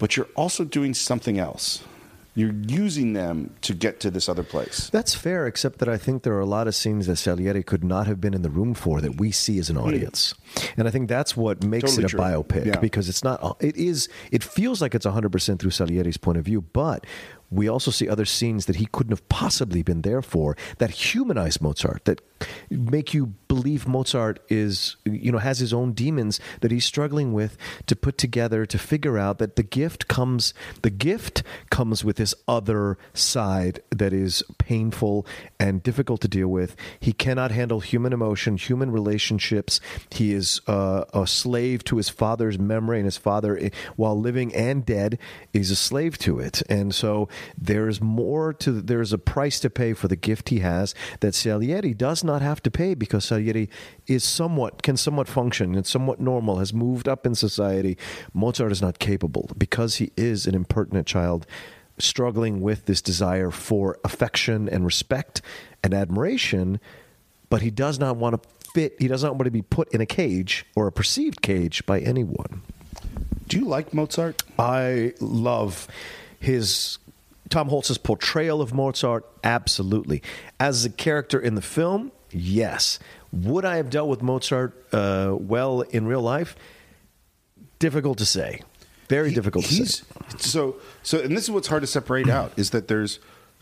but 0.00 0.16
you're 0.16 0.28
also 0.34 0.64
doing 0.64 0.94
something 0.94 1.38
else. 1.38 1.84
You're 2.34 2.54
using 2.68 3.12
them 3.12 3.54
to 3.62 3.74
get 3.74 3.98
to 4.00 4.10
this 4.10 4.28
other 4.28 4.44
place. 4.44 4.88
That's 4.90 5.14
fair, 5.14 5.46
except 5.46 5.78
that 5.80 5.88
I 5.88 5.98
think 5.98 6.22
there 6.22 6.32
are 6.34 6.40
a 6.40 6.46
lot 6.46 6.68
of 6.68 6.76
scenes 6.76 7.06
that 7.08 7.16
Salieri 7.16 7.62
could 7.62 7.84
not 7.84 8.06
have 8.06 8.20
been 8.20 8.34
in 8.34 8.42
the 8.42 8.50
room 8.50 8.72
for 8.72 9.00
that 9.00 9.18
we 9.20 9.30
see 9.32 9.58
as 9.58 9.68
an 9.68 9.76
hmm. 9.76 9.82
audience, 9.82 10.34
and 10.76 10.88
I 10.88 10.90
think 10.90 11.08
that's 11.08 11.36
what 11.36 11.64
makes 11.64 11.90
Totally 11.90 12.04
it 12.04 12.06
a 12.06 12.08
true. 12.10 12.20
biopic 12.20 12.66
Yeah. 12.66 12.78
because 12.78 13.08
it's 13.08 13.22
not. 13.22 13.42
Uh, 13.42 13.54
it 13.60 13.76
is. 13.76 14.08
It 14.30 14.42
feels 14.42 14.80
like 14.80 14.94
it's 14.94 15.04
100 15.04 15.30
percent 15.30 15.60
through 15.60 15.72
Salieri's 15.72 16.16
point 16.16 16.38
of 16.38 16.44
view, 16.44 16.62
but 16.62 17.04
we 17.50 17.68
also 17.68 17.90
see 17.90 18.08
other 18.08 18.24
scenes 18.24 18.66
that 18.66 18.76
he 18.76 18.86
couldn't 18.86 19.12
have 19.12 19.28
possibly 19.28 19.82
been 19.82 20.02
there 20.02 20.22
for 20.22 20.56
that 20.78 20.90
humanize 20.90 21.60
Mozart, 21.60 22.04
that 22.04 22.20
make 22.70 23.12
you 23.12 23.34
believe 23.50 23.88
Mozart 23.88 24.38
is, 24.48 24.94
you 25.04 25.32
know, 25.32 25.38
has 25.38 25.58
his 25.58 25.72
own 25.72 25.90
demons 25.90 26.38
that 26.60 26.70
he's 26.70 26.84
struggling 26.84 27.32
with 27.32 27.58
to 27.86 27.96
put 27.96 28.16
together 28.16 28.64
to 28.64 28.78
figure 28.78 29.18
out 29.18 29.38
that 29.38 29.56
the 29.56 29.64
gift 29.64 30.06
comes, 30.06 30.54
the 30.82 30.88
gift 30.88 31.42
comes 31.68 32.04
with 32.04 32.14
this 32.14 32.32
other 32.46 32.96
side 33.12 33.82
that 33.90 34.12
is 34.12 34.44
painful 34.58 35.26
and 35.58 35.82
difficult 35.82 36.20
to 36.20 36.28
deal 36.28 36.46
with. 36.46 36.76
He 37.00 37.12
cannot 37.12 37.50
handle 37.50 37.80
human 37.80 38.12
emotion, 38.12 38.56
human 38.56 38.92
relationships. 38.92 39.80
He 40.10 40.32
is 40.32 40.60
uh, 40.68 41.06
a 41.12 41.26
slave 41.26 41.82
to 41.86 41.96
his 41.96 42.08
father's 42.08 42.56
memory, 42.56 42.98
and 42.98 43.04
his 43.04 43.16
father, 43.16 43.58
eh, 43.58 43.70
while 43.96 44.16
living 44.16 44.54
and 44.54 44.86
dead, 44.86 45.18
is 45.52 45.72
a 45.72 45.76
slave 45.76 46.18
to 46.18 46.38
it. 46.38 46.62
And 46.68 46.94
so 46.94 47.28
there's 47.58 48.00
more 48.00 48.52
to 48.52 48.80
there's 48.80 49.12
a 49.12 49.18
price 49.18 49.58
to 49.58 49.70
pay 49.70 49.92
for 49.92 50.06
the 50.06 50.14
gift 50.14 50.50
he 50.50 50.60
has 50.60 50.94
that 51.18 51.34
Salieri 51.34 51.94
does 51.94 52.22
not 52.22 52.42
have 52.42 52.62
to 52.62 52.70
pay 52.70 52.94
because 52.94 53.24
Salieri 53.40 53.68
is 54.06 54.24
somewhat 54.24 54.82
can 54.82 54.96
somewhat 54.96 55.28
function 55.28 55.74
and 55.74 55.86
somewhat 55.86 56.20
normal, 56.20 56.58
has 56.58 56.72
moved 56.72 57.08
up 57.08 57.26
in 57.26 57.34
society. 57.34 57.96
Mozart 58.34 58.72
is 58.72 58.82
not 58.82 58.98
capable 58.98 59.50
because 59.56 59.96
he 59.96 60.12
is 60.16 60.46
an 60.46 60.54
impertinent 60.54 61.06
child 61.06 61.46
struggling 61.98 62.60
with 62.60 62.86
this 62.86 63.02
desire 63.02 63.50
for 63.50 63.98
affection 64.04 64.68
and 64.68 64.84
respect 64.84 65.42
and 65.82 65.94
admiration, 65.94 66.80
but 67.48 67.62
he 67.62 67.70
does 67.70 67.98
not 67.98 68.16
want 68.16 68.42
to 68.42 68.48
fit 68.72 68.94
he 69.00 69.08
does 69.08 69.24
not 69.24 69.32
want 69.32 69.46
to 69.46 69.50
be 69.50 69.62
put 69.62 69.92
in 69.92 70.00
a 70.00 70.06
cage 70.06 70.64
or 70.76 70.86
a 70.86 70.92
perceived 70.92 71.42
cage 71.42 71.84
by 71.86 72.00
anyone. 72.00 72.62
Do 73.48 73.58
you 73.58 73.64
like 73.64 73.92
Mozart? 73.92 74.44
I 74.58 75.12
love 75.20 75.88
his 76.38 76.98
Tom 77.48 77.68
Hulce's 77.68 77.98
portrayal 77.98 78.60
of 78.60 78.72
Mozart. 78.72 79.26
Absolutely, 79.42 80.22
as 80.58 80.84
a 80.84 80.90
character 80.90 81.40
in 81.40 81.56
the 81.56 81.62
film, 81.62 82.12
yes. 82.30 82.98
Would 83.32 83.64
I 83.64 83.76
have 83.76 83.90
dealt 83.90 84.08
with 84.08 84.22
Mozart 84.22 84.74
uh, 84.92 85.36
well 85.38 85.82
in 85.82 86.06
real 86.06 86.22
life? 86.22 86.56
Difficult 87.78 88.18
to 88.18 88.26
say. 88.26 88.60
Very 89.08 89.32
difficult 89.32 89.64
to 89.66 89.86
say. 89.86 90.04
so 90.38 90.76
so, 91.02 91.20
and 91.20 91.36
this 91.36 91.44
is 91.44 91.50
what's 91.50 91.68
hard 91.68 91.82
to 91.82 91.86
separate 91.86 92.28
out 92.38 92.52
is 92.56 92.70
that 92.70 92.88
there's 92.88 93.18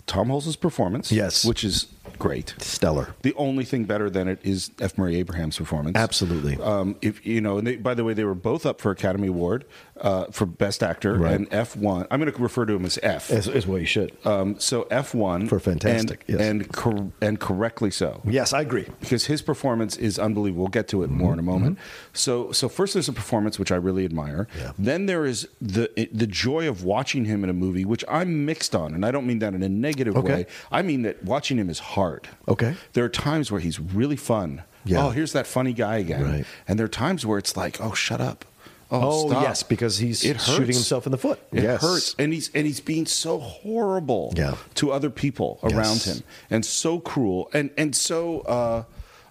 Tom 0.06 0.28
Hulce's 0.28 0.56
performance, 0.56 1.12
Yes. 1.12 1.44
which 1.44 1.62
is 1.64 1.86
great. 2.18 2.54
Stellar. 2.58 3.14
The 3.22 3.34
only 3.34 3.64
thing 3.64 3.84
better 3.84 4.08
than 4.08 4.26
it 4.26 4.40
is 4.42 4.70
F. 4.80 4.96
Murray 4.96 5.16
Abraham's 5.16 5.58
performance. 5.58 5.96
Absolutely. 5.96 6.56
Um, 6.56 6.96
if 7.02 7.24
you 7.26 7.40
know, 7.42 7.58
and 7.58 7.66
they, 7.66 7.76
by 7.76 7.92
the 7.94 8.04
way, 8.04 8.14
they 8.14 8.24
were 8.24 8.34
both 8.34 8.64
up 8.66 8.80
for 8.80 8.90
Academy 8.90 9.28
Award 9.28 9.66
uh, 10.00 10.26
for 10.30 10.46
Best 10.46 10.82
Actor, 10.82 11.14
Right. 11.18 11.34
and 11.34 11.48
F 11.52 11.76
one. 11.76 12.06
I'm 12.10 12.20
going 12.20 12.32
to 12.32 12.42
refer 12.42 12.66
to 12.66 12.74
him 12.74 12.84
as 12.84 12.98
F. 13.02 13.30
As, 13.30 13.48
is 13.48 13.66
what 13.66 13.80
you 13.80 13.86
should. 13.86 14.16
Um, 14.26 14.58
so 14.60 14.82
F 14.90 15.14
one 15.14 15.46
For 15.48 15.58
fantastic, 15.60 16.24
and 16.28 16.38
yes. 16.38 16.48
and, 16.48 16.72
cor- 16.72 17.12
and 17.20 17.40
correctly 17.40 17.90
so. 17.90 18.20
yes, 18.24 18.52
I 18.52 18.60
agree. 18.60 18.86
because 19.00 19.26
his 19.26 19.42
performance 19.42 19.96
is 19.96 20.18
unbelievable. 20.18 20.62
We'll 20.64 20.68
get 20.70 20.88
to 20.88 21.02
it 21.02 21.10
more 21.10 21.32
in 21.32 21.38
a 21.38 21.42
moment. 21.42 21.78
So, 22.12 22.52
so 22.52 22.68
first 22.68 22.94
there's 22.94 23.08
a 23.08 23.12
performance 23.12 23.58
which 23.58 23.70
I 23.72 23.76
really 23.76 24.04
admire. 24.04 24.48
Yeah. 24.58 24.72
Then 24.78 25.06
there 25.06 25.24
is 25.26 25.48
the 25.60 25.90
the 26.12 26.26
joy 26.26 26.68
of 26.68 26.84
watching 26.84 27.24
him 27.24 27.44
in 27.44 27.50
a 27.50 27.54
movie, 27.54 27.84
which 27.84 28.04
I'm 28.08 28.44
mixed 28.44 28.74
on, 28.74 28.94
and 28.94 29.04
I 29.04 29.10
don't 29.10 29.26
mean 29.26 29.38
that 29.40 29.54
in 29.54 29.62
a 29.62 29.68
negative 29.68 30.16
Okay. 30.16 30.28
way. 30.34 30.46
I 30.70 30.82
mean 30.82 31.02
that 31.02 31.24
watching 31.24 31.58
him 31.58 31.68
is 31.70 31.78
hard. 31.78 32.28
Okay. 32.46 32.74
There 32.92 33.04
are 33.04 33.08
times 33.08 33.50
where 33.52 33.60
he's 33.60 33.78
really 33.80 34.16
fun. 34.16 34.62
Yeah. 34.84 35.06
Oh, 35.06 35.10
here's 35.10 35.32
that 35.32 35.46
funny 35.46 35.72
guy 35.72 35.98
again. 35.98 36.22
Right. 36.24 36.44
And 36.66 36.78
there 36.78 36.84
are 36.86 36.88
times 36.88 37.26
where 37.26 37.38
it's 37.38 37.56
like, 37.56 37.80
oh, 37.80 37.92
shut 37.92 38.20
up. 38.20 38.44
Oh, 38.90 39.28
Oh, 39.34 39.40
yes, 39.42 39.62
because 39.62 39.98
he's 39.98 40.20
shooting 40.20 40.64
himself 40.66 41.04
in 41.06 41.12
the 41.12 41.18
foot. 41.18 41.38
It 41.52 41.62
Yes. 41.62 41.82
hurts, 41.82 42.14
and 42.18 42.32
he's 42.32 42.50
and 42.54 42.66
he's 42.66 42.80
being 42.80 43.04
so 43.06 43.38
horrible 43.38 44.32
Yeah. 44.36 44.54
to 44.76 44.92
other 44.92 45.10
people 45.10 45.58
around 45.62 45.74
Yes. 45.96 46.04
him, 46.06 46.22
and 46.50 46.64
so 46.64 46.98
cruel, 46.98 47.50
and 47.52 47.68
and 47.76 47.94
so 47.94 48.40
uh, 48.40 48.84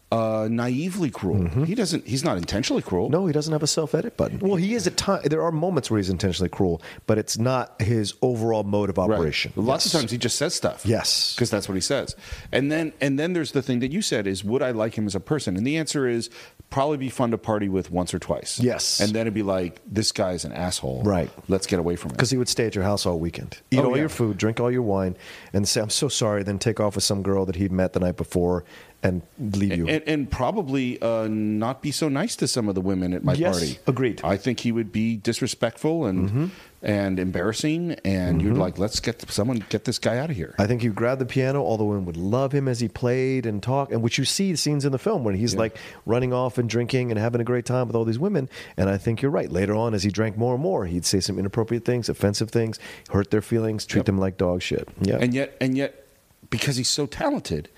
uh, 0.10 0.48
naively 0.50 1.10
cruel. 1.10 1.48
He 1.66 1.76
doesn't. 1.76 2.08
He's 2.08 2.24
not 2.24 2.38
intentionally 2.38 2.82
cruel. 2.82 3.08
Mm-hmm. 3.08 3.12
No, 3.14 3.26
he 3.26 3.34
doesn't 3.34 3.52
have 3.52 3.62
a 3.64 3.68
self 3.68 3.94
edit 3.94 4.16
button. 4.16 4.40
Well, 4.40 4.56
he 4.56 4.74
is 4.74 4.88
at 4.88 4.96
time. 4.96 5.22
There 5.26 5.42
are 5.42 5.52
moments 5.52 5.92
where 5.92 5.98
he's 5.98 6.10
intentionally 6.10 6.48
cruel, 6.48 6.82
but 7.08 7.18
it's 7.18 7.38
not 7.38 7.82
his 7.82 8.14
overall 8.22 8.64
mode 8.64 8.90
of 8.90 8.98
Right. 8.98 9.12
operation. 9.12 9.52
Lots 9.58 9.86
Yes. 9.86 9.94
of 9.94 10.00
times 10.00 10.12
he 10.12 10.18
just 10.18 10.38
says 10.38 10.54
stuff. 10.54 10.86
Yes. 10.86 11.34
because 11.36 11.50
that's 11.50 11.68
what 11.68 11.76
he 11.76 11.82
says. 11.82 12.16
And 12.54 12.72
then 12.72 12.94
and 13.02 13.20
then 13.20 13.34
there's 13.34 13.52
the 13.52 13.62
thing 13.62 13.80
that 13.80 13.92
you 13.92 14.02
said 14.02 14.28
is 14.28 14.46
would 14.46 14.62
I 14.62 14.72
like 14.72 14.96
him 14.98 15.08
as 15.08 15.16
a 15.16 15.20
person? 15.20 15.58
And 15.58 15.68
the 15.68 15.76
answer 15.78 16.08
is 16.08 16.30
probably 16.70 16.98
be 16.98 17.10
fun 17.10 17.32
to 17.32 17.38
party 17.38 17.68
with 17.68 17.92
once 17.92 18.14
or 18.14 18.20
twice. 18.20 18.60
Yes. 18.62 19.02
and 19.02 19.12
then 19.14 19.22
it'd 19.22 19.34
be 19.34 19.44
like 19.44 19.82
this 19.86 20.14
guy's 20.14 20.46
an 20.46 20.54
asshole. 20.54 21.04
Right. 21.04 21.30
Let's 21.50 21.68
get 21.68 21.80
away 21.80 21.98
from 21.98 22.12
it. 22.12 22.14
Because 22.14 22.30
he 22.32 22.38
would 22.38 22.48
stay 22.50 22.66
at 22.66 22.76
your 22.76 22.84
house 22.86 23.06
all 23.06 23.20
weekend, 23.20 23.58
eat 23.72 23.80
Oh, 23.80 23.88
all 23.88 23.92
yeah. 23.92 24.04
your 24.04 24.10
food, 24.10 24.38
drink 24.38 24.60
all 24.62 24.72
your 24.72 24.82
wine, 24.84 25.18
and 25.54 25.68
say, 25.68 25.82
"I'm 25.82 25.90
so 25.90 26.08
sorry." 26.08 26.44
Then 26.44 26.60
take 26.60 26.80
off 26.80 26.96
with 26.96 27.04
some 27.04 27.22
girl 27.24 27.46
that 27.46 27.58
he'd 27.58 27.72
met 27.74 27.92
the 27.94 28.00
night 28.00 28.16
before 28.18 28.64
and 29.08 29.22
leave 29.58 29.76
you. 29.78 29.88
and, 29.88 30.04
and 30.08 30.30
probably 30.32 31.02
uh, 31.02 31.28
not 31.28 31.82
be 31.82 31.92
so 31.92 32.10
nice 32.10 32.36
to 32.38 32.48
some 32.48 32.68
of 32.70 32.76
the 32.76 32.82
women 32.82 33.14
at 33.14 33.24
my 33.24 33.34
Yes, 33.34 33.58
party. 33.60 33.80
agreed. 33.88 34.22
I 34.24 34.38
think 34.38 34.60
he 34.62 34.72
would 34.72 34.92
be 34.92 35.16
disrespectful 35.18 36.06
and 36.06 36.52
and 36.84 37.20
embarrassing, 37.20 37.94
and 38.06 38.40
you're 38.42 38.54
like, 38.54 38.78
let's 38.78 39.00
get 39.00 39.28
someone 39.32 39.66
get 39.70 39.86
this 39.86 39.98
guy 39.98 40.18
out 40.20 40.30
of 40.30 40.36
here. 40.36 40.54
I 40.60 40.68
think 40.68 40.84
he'd 40.84 40.94
grab 40.94 41.18
the 41.20 41.26
piano. 41.26 41.62
All 41.64 41.76
the 41.78 41.84
women 41.84 42.06
would 42.06 42.18
love 42.18 42.52
him 42.52 42.68
as 42.68 42.80
he 42.80 42.88
played 42.88 43.46
and 43.48 43.64
talked, 43.64 43.92
and 43.92 44.02
which 44.04 44.18
you 44.20 44.26
see 44.26 44.56
scenes 44.56 44.86
in 44.86 44.92
the 44.92 45.00
film 45.00 45.24
when 45.24 45.36
he's 45.36 45.56
like 45.56 45.76
running 46.06 46.34
off 46.34 46.58
and 46.60 46.70
drinking 46.70 47.10
and 47.12 47.20
having 47.20 47.42
a 47.42 47.44
great 47.44 47.66
time 47.66 47.88
with 47.88 47.96
all 47.96 48.06
these 48.06 48.20
women. 48.20 48.48
And 48.78 48.90
I 48.90 48.98
think 48.98 49.22
you're 49.24 49.32
right. 49.32 49.52
Later 49.52 49.76
on, 49.76 49.94
as 49.96 50.04
he 50.04 50.12
drank 50.12 50.38
more 50.38 50.54
and 50.54 50.62
more, 50.62 50.86
he'd 50.86 51.06
say 51.06 51.20
some 51.20 51.40
inappropriate 51.40 51.84
things, 51.84 52.10
offensive 52.10 52.52
things, 52.52 52.80
hurt 53.10 53.32
their 53.32 53.42
feelings, 53.42 53.86
treat 53.86 54.06
them 54.06 54.20
like 54.20 54.38
dog 54.38 54.62
shit. 54.62 54.88
Yeah, 55.02 55.18
and 55.20 55.34
yet, 55.34 55.58
and 55.60 55.76
yet, 55.76 56.07
because 56.50 56.78
he's 56.78 56.88
so 56.90 57.06
talented, 57.06 57.70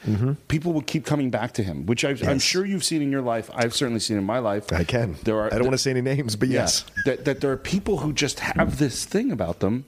people 0.47 0.73
would 0.73 0.85
keep 0.87 1.05
coming 1.05 1.29
back 1.29 1.53
to 1.53 1.63
him, 1.63 1.85
which 1.85 2.05
I've, 2.05 2.21
I'm 2.23 2.35
Yes. 2.35 2.41
sure 2.43 2.65
you've 2.65 2.83
seen 2.83 3.01
in 3.01 3.11
your 3.11 3.21
life. 3.21 3.49
I've 3.53 3.73
certainly 3.73 3.99
seen 3.99 4.17
in 4.17 4.23
my 4.23 4.39
life. 4.39 4.71
I 4.71 4.83
can. 4.83 5.15
There 5.23 5.39
are. 5.39 5.47
I 5.53 5.57
don't 5.57 5.63
want 5.63 5.73
to 5.73 5.77
say 5.79 5.91
any 5.91 6.01
names, 6.01 6.35
but 6.35 6.49
Yeah, 6.49 6.61
yes. 6.61 6.85
that 7.05 7.25
that 7.25 7.41
there 7.41 7.51
are 7.51 7.57
people 7.57 7.97
who 7.99 8.13
just 8.13 8.39
have 8.41 8.77
this 8.77 9.05
thing 9.05 9.31
about 9.31 9.59
them. 9.59 9.85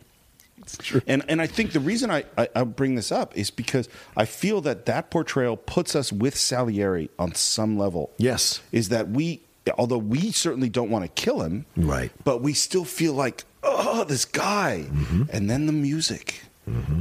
And 1.07 1.23
and 1.27 1.41
I 1.41 1.47
think 1.47 1.73
the 1.73 1.79
reason 1.79 2.11
I, 2.11 2.23
I, 2.37 2.47
I 2.55 2.63
bring 2.63 2.95
this 2.95 3.11
up 3.11 3.35
is 3.35 3.49
because 3.51 3.89
I 4.15 4.25
feel 4.25 4.61
that 4.61 4.85
that 4.85 5.09
portrayal 5.09 5.57
puts 5.57 5.95
us 5.95 6.11
with 6.13 6.35
Salieri 6.37 7.09
on 7.19 7.33
some 7.35 7.77
level. 7.77 8.11
Yes. 8.17 8.61
is 8.71 8.89
that 8.89 9.09
we, 9.09 9.41
although 9.77 9.97
we 9.97 10.31
certainly 10.31 10.69
don't 10.69 10.89
want 10.89 11.03
to 11.03 11.09
kill 11.21 11.41
him, 11.41 11.65
Right. 11.75 12.11
But 12.23 12.41
we 12.41 12.53
still 12.53 12.85
feel 12.85 13.13
like, 13.13 13.43
oh, 13.63 14.03
this 14.05 14.23
guy, 14.25 14.85
Mm-hmm. 14.91 15.23
and 15.33 15.49
then 15.49 15.65
the 15.65 15.73
music, 15.73 16.43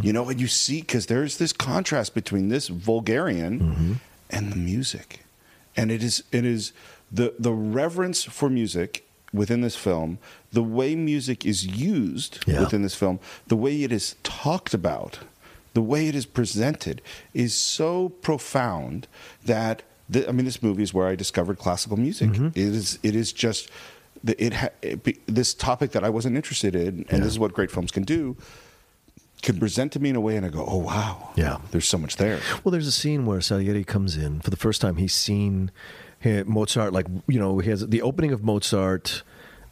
you 0.02 0.12
know, 0.12 0.28
and 0.28 0.40
you 0.40 0.46
see 0.48 0.80
because 0.80 1.06
there's 1.06 1.36
this 1.38 1.52
contrast 1.52 2.14
between 2.14 2.48
this 2.48 2.68
vulgarian 2.68 3.60
Mm-hmm. 3.60 3.92
and 4.30 4.52
the 4.52 4.56
music, 4.56 5.20
and 5.76 5.90
it 5.90 6.02
is 6.02 6.22
it 6.32 6.44
is 6.44 6.72
the 7.12 7.34
the 7.38 7.52
reverence 7.52 8.24
for 8.24 8.48
music 8.48 9.06
within 9.32 9.60
this 9.60 9.76
film, 9.76 10.18
the 10.52 10.62
way 10.62 10.96
music 10.96 11.44
is 11.46 11.64
used 11.66 12.42
Yeah. 12.46 12.60
within 12.60 12.82
this 12.82 12.94
film, 12.96 13.20
the 13.46 13.56
way 13.56 13.82
it 13.84 13.92
is 13.92 14.16
talked 14.24 14.74
about, 14.74 15.20
the 15.74 15.82
way 15.82 16.08
it 16.08 16.14
is 16.16 16.26
presented 16.26 17.00
is 17.32 17.54
so 17.54 18.08
profound 18.08 19.06
that 19.44 19.82
th- 20.12 20.26
I 20.26 20.32
mean, 20.32 20.46
this 20.46 20.62
movie 20.62 20.82
is 20.82 20.92
where 20.92 21.06
I 21.06 21.14
discovered 21.14 21.58
classical 21.58 21.96
music. 21.96 22.30
Mm-hmm. 22.30 22.46
It 22.48 22.74
is 22.74 22.98
it 23.04 23.14
is 23.14 23.32
just 23.32 23.68
the, 24.24 24.34
it, 24.44 24.52
ha- 24.54 24.74
it 24.82 24.98
this 25.26 25.54
topic 25.54 25.92
that 25.92 26.02
I 26.02 26.08
wasn't 26.10 26.34
interested 26.36 26.74
in, 26.74 27.04
and 27.10 27.22
this 27.22 27.30
is 27.32 27.38
what 27.38 27.52
great 27.52 27.70
films 27.70 27.90
can 27.92 28.02
do. 28.02 28.36
Can 29.40 29.58
present 29.58 29.92
to 29.92 30.00
me 30.00 30.10
in 30.10 30.16
a 30.16 30.20
way, 30.20 30.36
and 30.36 30.44
I 30.46 30.48
go, 30.50 30.64
"Oh 30.68 30.78
wow, 30.78 31.30
Yeah. 31.36 31.58
there's 31.70 31.88
so 31.88 31.98
much 31.98 32.16
there." 32.16 32.40
Well, 32.62 32.72
there's 32.72 32.86
a 32.86 32.92
scene 32.92 33.26
where 33.26 33.40
Salieri 33.40 33.84
comes 33.84 34.16
in 34.16 34.40
for 34.40 34.50
the 34.50 34.56
first 34.56 34.80
time. 34.80 34.96
He's 34.96 35.14
seen 35.14 35.70
Mozart, 36.24 36.92
like 36.92 37.06
you 37.26 37.38
know, 37.38 37.58
he 37.58 37.70
has 37.70 37.86
the 37.88 38.02
opening 38.02 38.32
of 38.32 38.42
Mozart, 38.44 39.22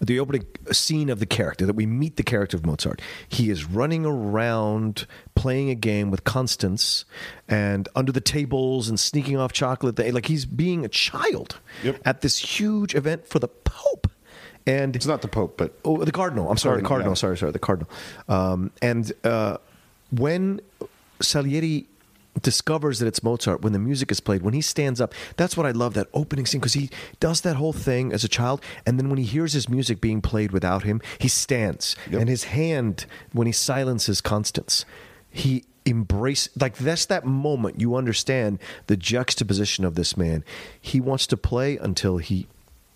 the 0.01 0.19
opening 0.21 0.47
scene 0.73 1.11
of 1.11 1.19
the 1.19 1.27
character 1.27 1.67
that 1.67 1.75
we 1.75 1.85
meet 1.85 2.17
the 2.17 2.23
character 2.23 2.57
of 2.57 2.65
Mozart. 2.65 3.03
He 3.29 3.51
is 3.51 3.65
running 3.65 4.07
around 4.07 5.07
playing 5.35 5.71
a 5.71 5.75
game 5.75 6.11
with 6.11 6.25
Constance 6.25 7.05
and 7.49 7.89
under 7.95 8.13
the 8.13 8.21
tables 8.21 8.89
and 8.89 8.99
sneaking 8.99 9.37
off 9.37 9.53
chocolate. 9.53 9.99
Like 10.15 10.27
he's 10.27 10.47
being 10.47 10.85
a 10.85 10.89
child 10.89 11.59
Yep. 11.85 12.01
at 12.05 12.21
this 12.23 12.39
huge 12.39 12.95
event 12.95 13.27
for 13.27 13.39
the 13.39 13.49
Pope. 13.49 14.07
And 14.69 14.95
It's 14.95 15.07
not 15.07 15.23
the 15.23 15.29
Pope, 15.29 15.57
but 15.57 15.73
Oh, 15.85 16.05
the 16.05 16.13
Cardinal. 16.13 16.51
I'm 16.51 16.57
sorry, 16.59 16.77
the 16.83 16.87
Cardinal, 16.87 16.89
Cardinal. 16.89 17.11
yeah. 17.13 17.15
Sorry, 17.15 17.37
sorry, 17.39 17.53
the 17.53 17.59
Cardinal. 17.59 17.89
Um, 18.29 18.71
and 18.83 19.13
uh, 19.25 19.57
when 20.11 20.61
Salieri 21.21 21.87
discovers 22.43 22.99
that 23.01 23.07
it's 23.07 23.23
Mozart, 23.23 23.63
when 23.63 23.73
the 23.73 23.79
music 23.79 24.13
is 24.13 24.21
played, 24.21 24.43
when 24.43 24.55
he 24.55 24.61
stands 24.61 25.01
up, 25.01 25.13
that's 25.37 25.57
what 25.57 25.67
I 25.67 25.73
love 25.73 25.95
that 25.95 26.07
opening 26.15 26.47
scene 26.47 26.61
because 26.61 26.75
he 26.75 26.89
does 27.19 27.41
that 27.41 27.57
whole 27.57 27.73
thing 27.73 28.13
as 28.13 28.23
a 28.23 28.29
child, 28.29 28.63
and 28.87 28.99
then 28.99 29.09
when 29.09 29.19
he 29.19 29.25
hears 29.25 29.55
his 29.55 29.69
music 29.69 30.01
being 30.01 30.21
played 30.21 30.53
without 30.53 30.85
him, 30.85 31.01
he 31.19 31.27
stands, 31.29 31.97
Yep. 32.11 32.21
and 32.21 32.29
his 32.31 32.45
hand 32.45 33.07
when 33.33 33.47
he 33.49 33.53
silences 33.53 34.21
Constance, 34.21 34.85
he 35.31 35.65
embrace 35.85 36.49
like 36.61 36.77
that's 36.77 37.07
that 37.07 37.25
moment 37.25 37.81
you 37.81 37.97
understand 37.97 38.59
the 38.89 38.97
juxtaposition 38.97 39.87
of 39.87 39.95
this 39.95 40.19
man 40.19 40.45
he 40.79 41.01
wants 41.01 41.27
to 41.27 41.35
play 41.35 41.79
until 41.79 42.19
he 42.19 42.47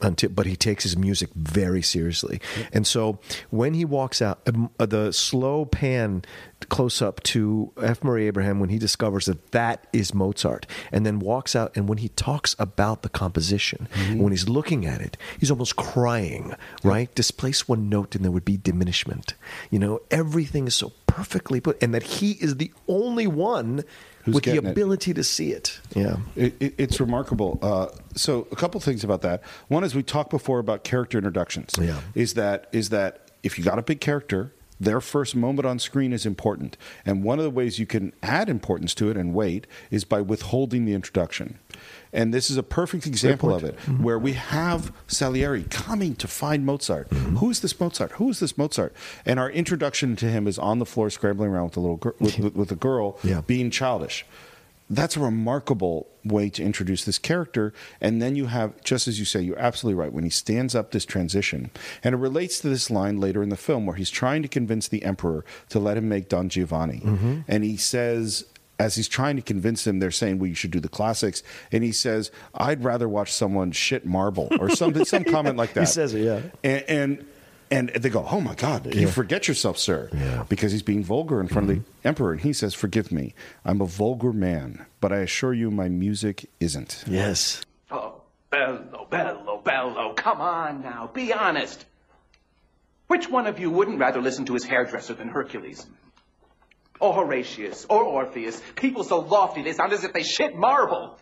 until 0.02 0.30
but 0.30 0.46
he 0.46 0.56
takes 0.56 0.82
his 0.84 0.96
music 0.96 1.30
very 1.34 1.82
seriously. 1.82 2.40
And 2.72 2.86
so 2.86 3.18
when 3.50 3.74
he 3.74 3.84
walks 3.84 4.20
out 4.20 4.40
um, 4.46 4.70
uh, 4.78 4.86
the 4.86 5.12
slow 5.12 5.64
pan 5.64 6.24
close 6.68 7.02
up 7.02 7.20
to 7.24 7.72
F. 7.80 8.04
Murray 8.04 8.26
Abraham 8.26 8.60
when 8.60 8.68
he 8.68 8.78
discovers 8.78 9.26
that 9.26 9.50
that 9.50 9.86
is 9.92 10.14
Mozart 10.14 10.66
and 10.92 11.04
then 11.04 11.18
walks 11.18 11.56
out 11.56 11.76
and 11.76 11.88
when 11.88 11.98
he 11.98 12.08
talks 12.10 12.54
about 12.58 13.02
the 13.02 13.08
composition 13.08 13.88
when 14.16 14.32
he's 14.32 14.48
looking 14.48 14.86
at 14.86 15.00
it 15.00 15.16
he's 15.38 15.50
almost 15.50 15.76
crying 15.76 16.54
right? 16.84 17.12
Displace 17.14 17.66
one 17.68 17.88
note 17.88 18.14
and 18.14 18.24
there 18.24 18.30
would 18.30 18.44
be 18.44 18.56
diminishment. 18.56 19.34
You 19.70 19.78
know 19.78 20.00
everything 20.10 20.66
is 20.66 20.74
so 20.74 20.92
perfectly 21.16 21.60
put 21.60 21.82
and 21.82 21.92
that 21.94 22.02
he 22.02 22.32
is 22.32 22.56
the 22.56 22.72
only 22.88 23.26
one 23.26 23.84
Who's 24.24 24.34
with 24.36 24.44
the 24.44 24.52
getting 24.52 24.68
it. 24.68 24.72
ability 24.72 25.12
to 25.14 25.24
see 25.24 25.52
it 25.52 25.78
yeah 25.94 26.16
It, 26.36 26.54
it, 26.60 26.74
it's 26.78 27.00
remarkable. 27.00 27.58
Uh, 27.60 27.88
so 28.14 28.46
a 28.50 28.56
couple 28.56 28.80
things 28.80 29.04
about 29.04 29.22
that. 29.22 29.42
One 29.68 29.84
is 29.84 29.94
we 29.94 30.02
talked 30.02 30.30
before 30.30 30.58
about 30.58 30.84
character 30.84 31.18
introductions. 31.18 31.74
Yeah. 31.78 32.00
Is 32.14 32.34
that 32.34 32.68
is 32.72 32.88
that 32.90 33.30
if 33.42 33.58
you 33.58 33.64
got 33.64 33.78
a 33.78 33.82
big 33.82 34.00
character, 34.00 34.54
their 34.80 35.00
first 35.00 35.36
moment 35.36 35.66
on 35.66 35.78
screen 35.78 36.12
is 36.12 36.24
important, 36.26 36.76
and 37.04 37.22
one 37.22 37.38
of 37.38 37.44
the 37.44 37.50
ways 37.50 37.78
you 37.78 37.86
can 37.86 38.12
add 38.22 38.48
importance 38.48 38.94
to 38.96 39.10
it 39.10 39.16
and 39.16 39.34
weight 39.34 39.66
is 39.90 40.04
by 40.04 40.20
withholding 40.20 40.84
the 40.86 40.94
introduction. 40.94 41.58
And 42.12 42.32
this 42.32 42.50
is 42.50 42.56
a 42.56 42.62
perfect 42.62 43.06
example 43.06 43.54
of 43.54 43.64
it, 43.64 43.76
mm-hmm. 43.78 44.02
where 44.02 44.18
we 44.18 44.34
have 44.34 44.92
Salieri 45.06 45.64
coming 45.64 46.14
to 46.16 46.28
find 46.28 46.66
Mozart. 46.66 47.08
Mm-hmm. 47.10 47.36
Who 47.36 47.50
is 47.50 47.60
this 47.60 47.78
Mozart? 47.80 48.12
Who 48.12 48.28
is 48.28 48.40
this 48.40 48.58
Mozart? 48.58 48.94
And 49.24 49.40
our 49.40 49.50
introduction 49.50 50.16
to 50.16 50.26
him 50.26 50.46
is 50.46 50.58
on 50.58 50.78
the 50.78 50.86
floor, 50.86 51.08
scrambling 51.10 51.50
around 51.50 51.64
with 51.64 51.76
a 51.76 51.80
little 51.80 52.00
with, 52.20 52.38
with, 52.38 52.54
with 52.54 52.72
a 52.72 52.76
girl, 52.76 53.18
Yeah. 53.22 53.40
being 53.40 53.70
childish 53.70 54.26
that's 54.92 55.16
a 55.16 55.20
remarkable 55.20 56.06
way 56.22 56.50
to 56.50 56.62
introduce 56.62 57.04
this 57.04 57.18
character. 57.18 57.72
And 58.00 58.20
then 58.20 58.36
you 58.36 58.46
have, 58.46 58.80
just 58.84 59.08
as 59.08 59.18
you 59.18 59.24
say, 59.24 59.40
you're 59.40 59.58
absolutely 59.58 59.98
right, 59.98 60.12
when 60.12 60.22
he 60.22 60.30
stands 60.30 60.74
up 60.74 60.90
this 60.90 61.06
transition. 61.06 61.70
And 62.04 62.14
it 62.14 62.18
relates 62.18 62.60
to 62.60 62.68
this 62.68 62.90
line 62.90 63.18
later 63.18 63.42
in 63.42 63.48
the 63.48 63.56
film 63.56 63.86
where 63.86 63.96
he's 63.96 64.10
trying 64.10 64.42
to 64.42 64.48
convince 64.48 64.88
the 64.88 65.02
emperor 65.02 65.44
to 65.70 65.78
let 65.78 65.96
him 65.96 66.08
make 66.08 66.28
Don 66.28 66.50
Giovanni. 66.50 67.00
Mm-hmm. 67.00 67.40
And 67.48 67.64
he 67.64 67.78
says, 67.78 68.44
as 68.82 68.96
he's 68.96 69.08
trying 69.08 69.36
to 69.36 69.42
convince 69.42 69.86
him, 69.86 69.98
they're 69.98 70.10
saying, 70.10 70.38
well, 70.38 70.48
you 70.48 70.54
should 70.54 70.70
do 70.70 70.80
the 70.80 70.88
classics. 70.88 71.42
And 71.70 71.84
he 71.84 71.92
says, 71.92 72.30
I'd 72.54 72.82
rather 72.82 73.08
watch 73.08 73.32
someone 73.32 73.72
shit 73.72 74.04
marble 74.04 74.48
or 74.58 74.70
something, 74.70 75.04
some 75.04 75.24
comment 75.36 75.56
like 75.56 75.74
that. 75.74 75.80
He 75.80 75.86
says 75.86 76.14
it, 76.14 76.22
yeah. 76.22 76.40
And, 76.62 76.84
and 76.88 77.26
and 77.72 77.88
they 77.88 78.10
go, 78.10 78.26
"Oh 78.30 78.38
my 78.38 78.54
God, 78.54 78.94
you 78.94 79.08
forget 79.08 79.48
yourself, 79.48 79.78
sir," 79.78 80.10
Yeah. 80.12 80.44
because 80.46 80.72
he's 80.72 80.82
being 80.82 81.02
vulgar 81.02 81.40
in 81.40 81.48
front 81.48 81.70
of 81.70 81.76
the 81.76 81.80
mm-hmm. 81.80 82.08
emperor, 82.08 82.32
and 82.32 82.40
he 82.42 82.52
says, 82.52 82.74
"Forgive 82.74 83.10
me, 83.10 83.34
I'm 83.64 83.80
a 83.80 83.86
vulgar 83.86 84.34
man, 84.34 84.84
but 85.00 85.10
I 85.10 85.20
assure 85.20 85.54
you, 85.54 85.70
my 85.70 85.88
music 85.88 86.50
isn't." 86.60 87.02
yes 87.06 87.62
Oh, 87.90 88.20
bello, 88.50 88.84
oh, 88.92 89.06
bello, 89.06 89.44
oh, 89.48 89.62
bello! 89.64 89.94
Oh, 89.96 90.12
come 90.12 90.42
on 90.42 90.82
now, 90.82 91.10
be 91.14 91.32
honest. 91.32 91.86
Which 93.06 93.30
one 93.30 93.46
of 93.46 93.58
you 93.58 93.70
wouldn't 93.70 93.98
rather 93.98 94.20
listen 94.20 94.44
to 94.46 94.52
his 94.54 94.64
hairdresser 94.64 95.14
than 95.14 95.28
Hercules? 95.28 95.86
Or 97.02 97.12
Horatius, 97.12 97.84
or 97.90 98.04
Orpheus. 98.04 98.62
People 98.76 99.02
so 99.02 99.18
lofty 99.18 99.62
they 99.62 99.72
sound 99.72 99.92
as 99.92 100.04
if 100.04 100.12
they 100.12 100.22
shit 100.22 100.54
marble. 100.54 101.18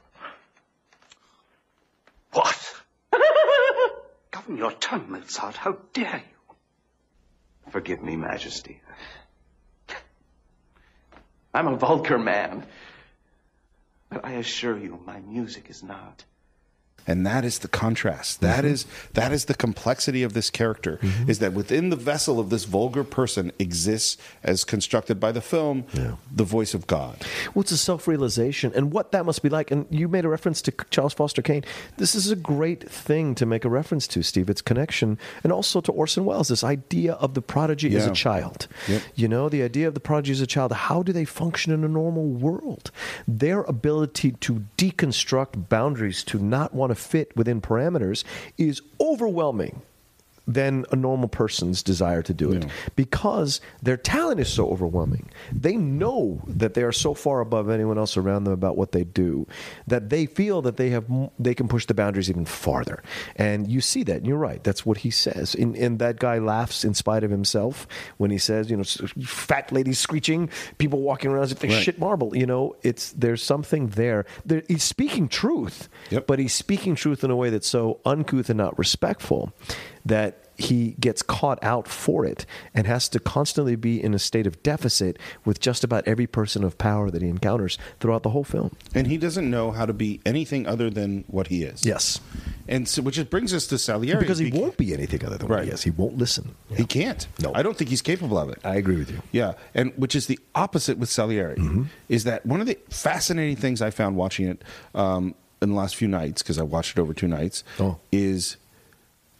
What? 2.32 2.74
Govern 4.30 4.58
your 4.58 4.72
tongue, 4.72 5.06
Mozart. 5.08 5.56
How 5.56 5.78
dare 5.94 6.22
you? 6.22 7.72
Forgive 7.72 8.02
me, 8.02 8.16
Majesty. 8.16 8.82
I'm 11.54 11.66
a 11.66 11.76
vulgar 11.76 12.18
man. 12.18 12.66
But 14.10 14.26
I 14.26 14.32
assure 14.32 14.76
you, 14.76 15.00
my 15.06 15.20
music 15.20 15.70
is 15.70 15.82
not. 15.82 16.24
And 17.06 17.26
that 17.26 17.44
is 17.44 17.60
the 17.60 17.68
contrast. 17.68 18.40
That 18.40 18.64
mm-hmm. 18.64 18.74
is 18.74 18.86
that 19.14 19.32
is 19.32 19.46
the 19.46 19.54
complexity 19.54 20.22
of 20.22 20.32
this 20.32 20.50
character. 20.50 20.98
Mm-hmm. 21.02 21.30
Is 21.30 21.38
that 21.40 21.52
within 21.52 21.90
the 21.90 21.96
vessel 21.96 22.38
of 22.38 22.50
this 22.50 22.64
vulgar 22.64 23.04
person 23.04 23.52
exists, 23.58 24.16
as 24.42 24.64
constructed 24.64 25.20
by 25.20 25.32
the 25.32 25.40
film, 25.40 25.84
the 26.32 26.44
voice 26.44 26.74
of 26.74 26.86
God. 26.86 27.16
Well, 27.54 27.62
it's 27.62 27.72
a 27.72 27.78
self 27.78 28.06
realization 28.06 28.72
and 28.74 28.92
what 28.92 29.12
that 29.12 29.24
must 29.24 29.42
be 29.42 29.48
like. 29.48 29.70
And 29.70 29.86
you 29.90 30.08
made 30.08 30.24
a 30.24 30.28
reference 30.28 30.62
to 30.62 30.72
Charles 30.90 31.14
Foster 31.14 31.42
Kane. 31.42 31.64
This 31.96 32.14
is 32.14 32.30
a 32.30 32.36
great 32.36 32.88
thing 32.88 33.34
to 33.36 33.46
make 33.46 33.64
a 33.64 33.68
reference 33.68 34.06
to, 34.08 34.22
Steve. 34.22 34.50
Its 34.50 34.62
connection, 34.62 35.18
and 35.42 35.52
also 35.52 35.80
to 35.80 35.92
Orson 35.92 36.24
Welles, 36.24 36.48
this 36.48 36.64
idea 36.64 37.14
of 37.14 37.34
the 37.34 37.42
prodigy 37.42 37.94
as 37.96 38.06
a 38.06 38.12
child. 38.12 38.66
Yep. 38.88 39.02
You 39.14 39.28
know, 39.28 39.48
the 39.48 39.62
idea 39.62 39.88
of 39.88 39.94
the 39.94 40.00
prodigy 40.00 40.32
as 40.32 40.40
a 40.40 40.46
child. 40.46 40.72
How 40.72 41.02
do 41.02 41.12
they 41.12 41.24
function 41.24 41.72
in 41.72 41.84
a 41.84 41.88
normal 41.88 42.24
world? 42.24 42.90
Their 43.26 43.62
ability 43.62 44.32
to 44.32 44.64
deconstruct 44.76 45.68
boundaries, 45.68 46.24
to 46.24 46.38
not 46.38 46.74
want 46.74 46.89
to 46.94 47.00
fit 47.00 47.36
within 47.36 47.60
parameters, 47.60 48.24
is 48.58 48.82
overwhelming 49.00 49.82
than 50.52 50.84
a 50.90 50.96
normal 50.96 51.28
person's 51.28 51.82
desire 51.82 52.22
to 52.22 52.34
do 52.34 52.52
it 52.52 52.66
because 52.96 53.60
their 53.82 53.96
talent 53.96 54.40
is 54.40 54.48
so 54.52 54.68
overwhelming. 54.68 55.30
They 55.52 55.76
know 55.76 56.42
that 56.46 56.74
they 56.74 56.82
are 56.82 56.92
so 56.92 57.14
far 57.14 57.40
above 57.40 57.68
anyone 57.70 57.98
else 57.98 58.16
around 58.16 58.44
them 58.44 58.52
about 58.52 58.76
what 58.76 58.92
they 58.92 59.04
do 59.04 59.46
that 59.86 60.10
they 60.10 60.26
feel 60.26 60.62
that 60.62 60.76
they 60.76 60.90
have 60.90 61.04
they 61.38 61.54
can 61.54 61.68
push 61.68 61.86
the 61.86 61.94
boundaries 61.94 62.28
even 62.30 62.44
farther. 62.44 63.02
And 63.36 63.70
you 63.70 63.80
see 63.80 64.02
that. 64.04 64.16
And 64.18 64.26
you're 64.26 64.38
right. 64.38 64.62
That's 64.64 64.84
what 64.84 64.98
he 64.98 65.10
says. 65.10 65.54
And, 65.54 65.76
and 65.76 65.98
that 65.98 66.18
guy 66.18 66.38
laughs 66.38 66.84
in 66.84 66.94
spite 66.94 67.24
of 67.24 67.30
himself 67.30 67.86
when 68.18 68.30
he 68.30 68.38
says, 68.38 68.70
you 68.70 68.76
know, 68.76 68.84
fat 69.24 69.70
ladies 69.72 69.98
screeching, 69.98 70.48
people 70.78 71.00
walking 71.00 71.30
around 71.30 71.44
as 71.44 71.52
if 71.52 71.58
they 71.60 71.68
Right. 71.68 71.82
shit 71.82 71.98
marble. 71.98 72.36
You 72.36 72.46
know, 72.46 72.76
it's 72.82 73.12
there's 73.12 73.42
something 73.42 73.88
there. 73.88 74.24
there 74.44 74.62
he's 74.68 74.82
speaking 74.82 75.28
truth, 75.28 75.88
Yep. 76.10 76.26
but 76.26 76.38
he's 76.38 76.52
speaking 76.54 76.94
truth 76.96 77.22
in 77.22 77.30
a 77.30 77.36
way 77.36 77.50
that's 77.50 77.68
so 77.68 78.00
uncouth 78.04 78.50
and 78.50 78.58
not 78.58 78.76
respectful 78.78 79.52
that 80.04 80.36
he 80.56 80.94
gets 81.00 81.22
caught 81.22 81.58
out 81.62 81.88
for 81.88 82.26
it 82.26 82.44
and 82.74 82.86
has 82.86 83.08
to 83.08 83.18
constantly 83.18 83.76
be 83.76 84.02
in 84.02 84.12
a 84.12 84.18
state 84.18 84.46
of 84.46 84.62
deficit 84.62 85.18
with 85.46 85.58
just 85.58 85.82
about 85.82 86.06
every 86.06 86.26
person 86.26 86.62
of 86.62 86.76
power 86.76 87.10
that 87.10 87.22
he 87.22 87.28
encounters 87.30 87.78
throughout 87.98 88.22
the 88.22 88.28
whole 88.28 88.44
film. 88.44 88.76
And 88.94 89.06
he 89.06 89.16
doesn't 89.16 89.48
know 89.50 89.70
how 89.70 89.86
to 89.86 89.94
be 89.94 90.20
anything 90.26 90.66
other 90.66 90.90
than 90.90 91.24
what 91.28 91.46
he 91.46 91.62
is. 91.62 91.86
Yes. 91.86 92.20
And 92.68 92.86
so, 92.86 93.00
which 93.00 93.30
brings 93.30 93.54
us 93.54 93.66
to 93.68 93.78
Salieri. 93.78 94.20
Because 94.20 94.36
he 94.38 94.50
won't 94.50 94.76
be 94.76 94.92
anything 94.92 95.24
other 95.24 95.38
than 95.38 95.48
what 95.48 95.60
he 95.60 95.64
Right. 95.70 95.72
is. 95.74 95.82
He 95.82 95.90
won't 95.90 96.18
listen. 96.18 96.54
He 96.76 96.84
can't. 96.84 97.26
No. 97.40 97.52
I 97.54 97.62
don't 97.62 97.76
think 97.78 97.88
he's 97.88 98.02
capable 98.02 98.36
of 98.38 98.50
it. 98.50 98.58
I 98.62 98.76
agree 98.76 98.96
with 98.96 99.10
you. 99.10 99.22
Yeah, 99.32 99.54
and 99.74 99.94
which 99.96 100.14
is 100.14 100.26
the 100.26 100.38
opposite 100.54 100.98
with 100.98 101.08
Salieri, 101.08 101.56
Mm-hmm. 101.56 101.84
is 102.10 102.24
that 102.24 102.44
one 102.44 102.60
of 102.60 102.66
the 102.66 102.76
fascinating 102.90 103.56
things 103.56 103.80
I 103.80 103.88
found 103.90 104.16
watching 104.16 104.46
it 104.46 104.62
um, 104.94 105.34
in 105.62 105.70
the 105.70 105.74
last 105.74 105.96
few 105.96 106.06
nights 106.06 106.42
because 106.42 106.58
I 106.58 106.62
watched 106.64 106.98
it 106.98 107.00
over 107.00 107.14
two 107.14 107.28
nights 107.28 107.64
Oh. 107.78 107.96
is 108.12 108.58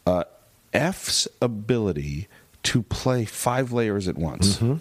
uh, 0.07 0.25
F's 0.73 1.27
ability 1.41 2.29
to 2.65 2.83
play 2.83 3.25
five 3.25 3.73
layers 3.73 4.07
at 4.09 4.17
once. 4.19 4.57
Mm-hmm. 4.57 4.75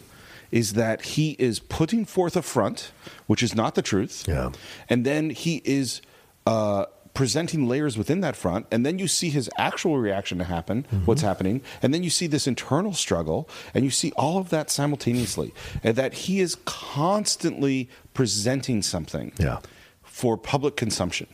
Is 0.51 0.73
that 0.73 1.01
he 1.03 1.31
is 1.37 1.59
putting 1.59 2.05
forth 2.05 2.35
a 2.35 2.41
front, 2.41 2.91
which 3.27 3.43
is 3.43 3.53
not 3.53 3.75
the 3.75 3.83
truth, 3.83 4.25
Yeah. 4.27 4.49
and 4.89 5.05
then 5.05 5.29
he 5.29 5.61
is 5.63 6.01
uh, 6.47 6.85
presenting 7.13 7.67
layers 7.67 7.99
within 7.99 8.21
that 8.21 8.35
front, 8.35 8.65
and 8.71 8.83
then 8.83 8.97
you 8.97 9.07
see 9.07 9.29
his 9.29 9.47
actual 9.57 9.99
reaction 9.99 10.39
to 10.39 10.43
happen, 10.45 10.83
Mm-hmm. 10.91 11.05
what's 11.05 11.21
happening, 11.21 11.61
and 11.83 11.93
then 11.93 12.01
you 12.01 12.09
see 12.09 12.25
this 12.25 12.47
internal 12.47 12.93
struggle, 12.93 13.47
and 13.75 13.83
you 13.85 13.91
see 13.91 14.11
all 14.17 14.39
of 14.39 14.49
that 14.49 14.71
simultaneously, 14.71 15.53
and 15.83 15.95
that 15.95 16.13
he 16.25 16.39
is 16.39 16.55
constantly 16.65 17.87
presenting 18.15 18.81
something 18.81 19.31
Yeah. 19.37 19.59
for 20.01 20.35
public 20.35 20.75
consumption. 20.75 21.27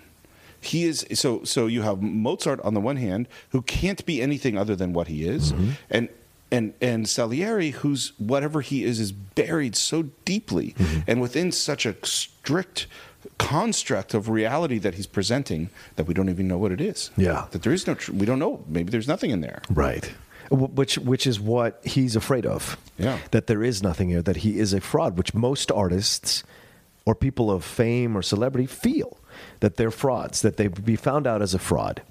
He 0.65 0.85
is 0.85 1.05
so 1.13 1.43
so 1.43 1.67
you 1.67 1.81
have 1.83 2.01
Mozart 2.01 2.59
on 2.61 2.73
the 2.73 2.81
one 2.81 2.97
hand 2.97 3.27
who 3.49 3.61
can't 3.61 4.05
be 4.05 4.21
anything 4.21 4.57
other 4.57 4.75
than 4.75 4.93
what 4.93 5.07
he 5.07 5.23
is 5.27 5.51
Mm-hmm. 5.53 5.69
and 5.89 6.09
and 6.51 6.73
and 6.81 7.07
Salieri 7.09 7.71
who's 7.71 8.13
whatever 8.17 8.61
he 8.61 8.83
is 8.83 8.99
is 8.99 9.11
buried 9.11 9.75
so 9.75 10.03
deeply 10.25 10.73
Mm-hmm. 10.77 10.99
and 11.09 11.21
within 11.21 11.51
such 11.51 11.85
a 11.85 11.95
strict 12.03 12.87
construct 13.37 14.13
of 14.13 14.29
reality 14.29 14.77
that 14.79 14.93
he's 14.95 15.07
presenting 15.07 15.69
that 15.95 16.05
we 16.07 16.13
don't 16.13 16.29
even 16.29 16.47
know 16.47 16.57
what 16.57 16.71
it 16.71 16.79
is. 16.81 17.09
Yeah. 17.17 17.47
That 17.51 17.63
there 17.63 17.73
is 17.73 17.87
no 17.87 17.95
tr- 17.95 18.11
we 18.13 18.25
don't 18.25 18.39
know 18.39 18.63
maybe 18.67 18.91
there's 18.91 19.07
nothing 19.07 19.31
in 19.31 19.41
there. 19.41 19.61
Right. 19.69 20.11
Which 20.51 20.97
which 20.99 21.25
is 21.25 21.39
what 21.39 21.81
he's 21.83 22.15
afraid 22.15 22.45
of. 22.45 22.77
Yeah. 22.99 23.17
That 23.31 23.47
there 23.47 23.63
is 23.63 23.81
nothing 23.81 24.09
here, 24.09 24.21
that 24.21 24.37
he 24.37 24.59
is 24.59 24.73
a 24.73 24.79
fraud, 24.81 25.17
which 25.17 25.33
most 25.33 25.71
artists 25.71 26.43
or 27.05 27.15
people 27.15 27.49
of 27.51 27.63
fame 27.63 28.15
or 28.15 28.21
celebrity 28.21 28.67
feel. 28.67 29.17
That 29.59 29.77
they're 29.77 29.91
frauds, 29.91 30.41
that 30.41 30.57
they 30.57 30.67
be 30.67 30.95
found 30.95 31.27
out 31.27 31.41
as 31.41 31.53
a 31.53 31.59
fraud. 31.59 32.01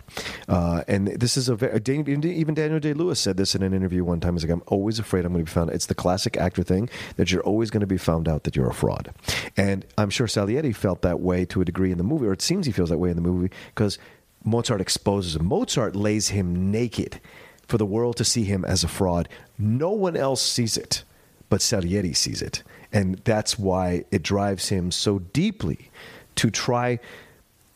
Uh, 0.48 0.82
and 0.88 1.08
this 1.08 1.36
is 1.36 1.48
a 1.48 1.56
very, 1.56 1.80
even 1.86 2.54
Daniel 2.54 2.80
Day 2.80 2.92
Lewis 2.92 3.20
said 3.20 3.36
this 3.36 3.54
in 3.54 3.62
an 3.62 3.72
interview 3.72 4.04
one 4.04 4.20
time. 4.20 4.34
He's 4.34 4.44
like, 4.44 4.52
I'm 4.52 4.62
always 4.66 4.98
afraid 4.98 5.24
I'm 5.24 5.32
going 5.32 5.44
to 5.44 5.50
be 5.50 5.54
found. 5.54 5.70
It's 5.70 5.86
the 5.86 5.94
classic 5.94 6.36
actor 6.36 6.62
thing 6.62 6.88
that 7.16 7.32
you're 7.32 7.42
always 7.42 7.70
going 7.70 7.80
to 7.80 7.86
be 7.86 7.98
found 7.98 8.28
out 8.28 8.44
that 8.44 8.56
you're 8.56 8.68
a 8.68 8.74
fraud. 8.74 9.12
And 9.56 9.84
I'm 9.98 10.10
sure 10.10 10.26
Salieri 10.26 10.72
felt 10.72 11.02
that 11.02 11.20
way 11.20 11.44
to 11.46 11.60
a 11.60 11.64
degree 11.64 11.92
in 11.92 11.98
the 11.98 12.04
movie, 12.04 12.26
or 12.26 12.32
it 12.32 12.42
seems 12.42 12.66
he 12.66 12.72
feels 12.72 12.90
that 12.90 12.98
way 12.98 13.10
in 13.10 13.16
the 13.16 13.22
movie 13.22 13.50
because 13.74 13.98
Mozart 14.44 14.80
exposes 14.80 15.36
him. 15.36 15.46
Mozart 15.46 15.96
lays 15.96 16.28
him 16.28 16.70
naked 16.70 17.20
for 17.66 17.78
the 17.78 17.86
world 17.86 18.16
to 18.16 18.24
see 18.24 18.44
him 18.44 18.64
as 18.64 18.84
a 18.84 18.88
fraud. 18.88 19.28
No 19.58 19.90
one 19.90 20.16
else 20.16 20.42
sees 20.42 20.76
it, 20.76 21.02
but 21.48 21.62
Salieri 21.62 22.12
sees 22.12 22.42
it. 22.42 22.62
And 22.92 23.16
that's 23.24 23.58
why 23.58 24.04
it 24.10 24.22
drives 24.22 24.68
him 24.68 24.90
so 24.90 25.18
deeply 25.18 25.90
to 26.36 26.50
try. 26.50 27.00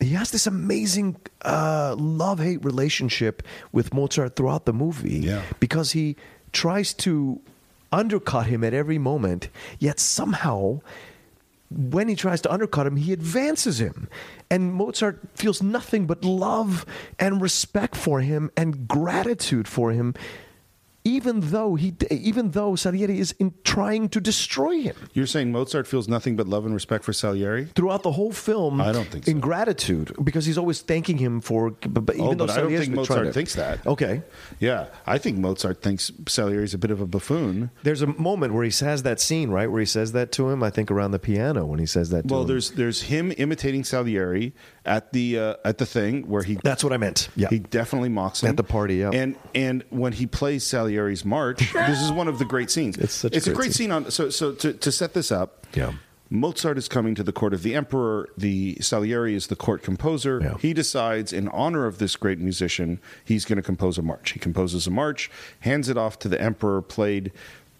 He 0.00 0.10
has 0.10 0.30
this 0.30 0.46
amazing 0.46 1.16
uh, 1.42 1.96
love 1.98 2.38
hate 2.38 2.64
relationship 2.64 3.42
with 3.72 3.92
Mozart 3.92 4.36
throughout 4.36 4.64
the 4.64 4.72
movie 4.72 5.18
Yeah. 5.18 5.42
because 5.58 5.92
he 5.92 6.16
tries 6.52 6.94
to 6.94 7.40
undercut 7.90 8.46
him 8.46 8.62
at 8.62 8.72
every 8.74 8.98
moment, 8.98 9.48
yet 9.78 9.98
somehow 9.98 10.80
when 11.70 12.08
he 12.08 12.14
tries 12.14 12.40
to 12.42 12.52
undercut 12.52 12.86
him, 12.86 12.96
he 12.96 13.12
advances 13.12 13.80
him. 13.80 14.08
And 14.50 14.72
Mozart 14.72 15.20
feels 15.34 15.62
nothing 15.62 16.06
but 16.06 16.24
love 16.24 16.86
and 17.18 17.42
respect 17.42 17.94
for 17.96 18.20
him 18.20 18.50
and 18.56 18.88
gratitude 18.88 19.68
for 19.68 19.90
him, 19.92 20.14
even 21.16 21.40
though 21.54 21.74
he, 21.82 21.94
even 22.10 22.50
though 22.58 22.76
Salieri 22.76 23.18
is 23.24 23.32
in 23.38 23.48
trying 23.64 24.08
to 24.14 24.20
destroy 24.20 24.74
him 24.88 24.96
You're 25.14 25.26
saying 25.34 25.50
Mozart 25.52 25.86
feels 25.86 26.06
nothing 26.16 26.36
but 26.36 26.46
love 26.54 26.64
and 26.66 26.74
respect 26.74 27.02
for 27.04 27.12
Salieri? 27.12 27.64
throughout 27.76 28.02
the 28.02 28.12
whole 28.12 28.32
film. 28.32 28.80
I 28.80 28.92
don't 28.92 29.08
think 29.12 29.24
so. 29.24 29.30
in 29.32 29.40
gratitude 29.40 30.08
because 30.28 30.44
he's 30.48 30.58
always 30.58 30.80
thanking 30.82 31.18
him 31.18 31.40
for. 31.40 31.70
But, 31.70 32.04
but 32.06 32.14
even 32.16 32.26
oh, 32.28 32.34
though 32.34 32.46
but 32.46 32.56
I 32.58 32.60
don't 32.62 32.76
think 32.82 32.94
Mozart 32.94 33.26
to- 33.26 33.32
thinks 33.32 33.54
that. 33.54 33.86
Okay, 33.86 34.22
Yeah, 34.60 34.80
I 35.06 35.16
think 35.18 35.38
Mozart 35.38 35.82
thinks 35.82 36.10
Salieri's 36.26 36.74
a 36.74 36.78
bit 36.78 36.90
of 36.90 37.00
a 37.00 37.06
buffoon. 37.06 37.70
there's 37.82 38.02
a 38.02 38.06
moment 38.30 38.52
where 38.54 38.64
he 38.64 38.70
says 38.70 39.02
that 39.04 39.18
scene 39.20 39.50
right 39.50 39.70
where 39.70 39.80
he 39.80 39.86
says 39.86 40.12
that 40.12 40.30
to 40.32 40.48
him. 40.50 40.62
I 40.62 40.70
think 40.70 40.90
around 40.90 41.12
the 41.12 41.18
piano 41.30 41.64
when 41.70 41.78
he 41.78 41.86
says 41.86 42.10
that. 42.10 42.22
to 42.28 42.32
Well, 42.32 42.42
him. 42.42 42.48
there's 42.48 42.70
there's 42.72 43.00
him 43.02 43.32
imitating 43.38 43.84
Salieri 43.84 44.52
at 44.88 45.12
the 45.12 45.38
uh, 45.38 45.54
at 45.64 45.78
the 45.78 45.86
thing 45.86 46.22
where 46.28 46.42
he 46.42 46.58
that's 46.64 46.82
what 46.82 46.92
I 46.92 46.96
meant. 46.96 47.28
Yeah, 47.36 47.48
He 47.50 47.58
definitely 47.58 48.08
mocks 48.08 48.42
him 48.42 48.48
At 48.48 48.56
the 48.56 48.64
party, 48.64 48.96
yeah. 48.96 49.10
And 49.12 49.36
and 49.54 49.84
when 49.90 50.12
he 50.14 50.26
plays 50.26 50.64
Salieri's 50.64 51.24
march, 51.24 51.72
this 51.72 52.00
is 52.00 52.10
one 52.10 52.26
of 52.28 52.38
the 52.38 52.44
great 52.44 52.70
scenes. 52.70 52.96
It's 52.98 53.14
such 53.14 53.32
a 53.32 53.36
it's 53.36 53.46
a 53.46 53.50
great 53.50 53.56
great 53.66 53.74
scene. 53.74 53.92
on. 53.92 54.10
So 54.10 54.30
so 54.30 54.52
to, 54.52 54.72
to 54.72 54.90
set 54.90 55.14
this 55.14 55.30
up, 55.30 55.66
Yeah. 55.74 55.92
Mozart 56.30 56.76
is 56.76 56.88
coming 56.88 57.14
to 57.14 57.22
the 57.22 57.32
court 57.32 57.54
of 57.54 57.62
the 57.62 57.74
emperor. 57.74 58.28
The 58.36 58.76
Salieri 58.82 59.34
is 59.34 59.46
the 59.46 59.56
court 59.56 59.82
composer. 59.82 60.40
Yeah. 60.42 60.58
He 60.58 60.74
decides, 60.74 61.32
in 61.32 61.48
honor 61.48 61.86
of 61.86 61.96
this 61.96 62.16
great 62.16 62.38
musician, 62.38 63.00
he's 63.24 63.46
going 63.46 63.56
to 63.56 63.62
compose 63.62 63.96
a 63.96 64.02
march. 64.02 64.32
He 64.32 64.38
composes 64.38 64.86
a 64.86 64.90
march, 64.90 65.30
hands 65.60 65.88
it 65.88 65.96
off 65.96 66.18
to 66.18 66.28
the 66.28 66.38
emperor, 66.38 66.82
played 66.82 67.32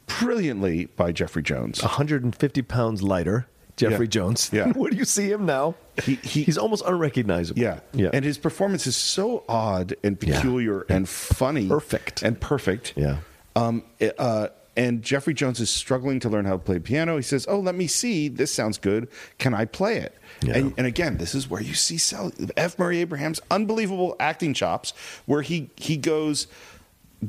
brilliantly 0.07 0.87
by 0.87 1.13
Jeffrey 1.13 1.43
Jones. 1.43 1.83
150 1.83 2.63
pounds 2.63 3.03
lighter, 3.03 3.47
Jeffrey 3.79 4.07
Yeah. 4.07 4.11
Jones. 4.11 4.51
Yeah. 4.53 4.73
Where 4.77 4.91
do 4.91 4.97
you 4.97 5.05
see 5.07 5.31
him 5.31 5.47
now? 5.47 5.75
He- 6.05 6.17
he- 6.17 6.43
he's 6.45 6.59
almost 6.59 6.85
unrecognizable. 6.87 7.61
Yeah, 7.61 7.81
yeah. 7.95 8.11
And 8.13 8.25
his 8.25 8.37
performance 8.39 8.87
is 8.87 8.97
so 8.97 9.45
odd 9.49 9.95
and 10.05 10.19
Yeah. 10.23 10.35
peculiar 10.37 10.83
and 10.91 11.09
funny, 11.09 11.67
Perfect. 11.69 12.23
and 12.23 12.39
perfect. 12.41 12.93
Yeah. 12.97 13.19
Um. 13.57 13.83
Uh. 14.19 14.49
And 14.77 15.03
Jeffrey 15.03 15.35
Jones 15.35 15.59
is 15.59 15.71
struggling 15.71 16.21
to 16.21 16.29
learn 16.29 16.45
how 16.45 16.53
to 16.53 16.59
play 16.59 16.79
piano. 16.79 17.17
He 17.17 17.23
says, 17.23 17.47
"Oh, 17.49 17.59
let 17.59 17.75
me 17.75 17.89
see. 17.89 18.29
This 18.29 18.55
sounds 18.55 18.79
good. 18.79 19.09
Can 19.39 19.53
I 19.53 19.65
play 19.65 19.97
it?" 19.97 20.15
Yeah. 20.41 20.57
And, 20.57 20.73
and 20.79 20.87
again, 20.87 21.17
this 21.17 21.35
is 21.35 21.51
where 21.51 21.61
you 21.61 21.75
see 21.75 21.99
F. 22.57 22.79
Murray 22.79 22.99
Abraham's 23.01 23.41
unbelievable 23.51 24.15
acting 24.21 24.55
chops, 24.55 24.93
where 25.27 25.43
he 25.43 25.71
he 25.75 25.97
goes 25.97 26.47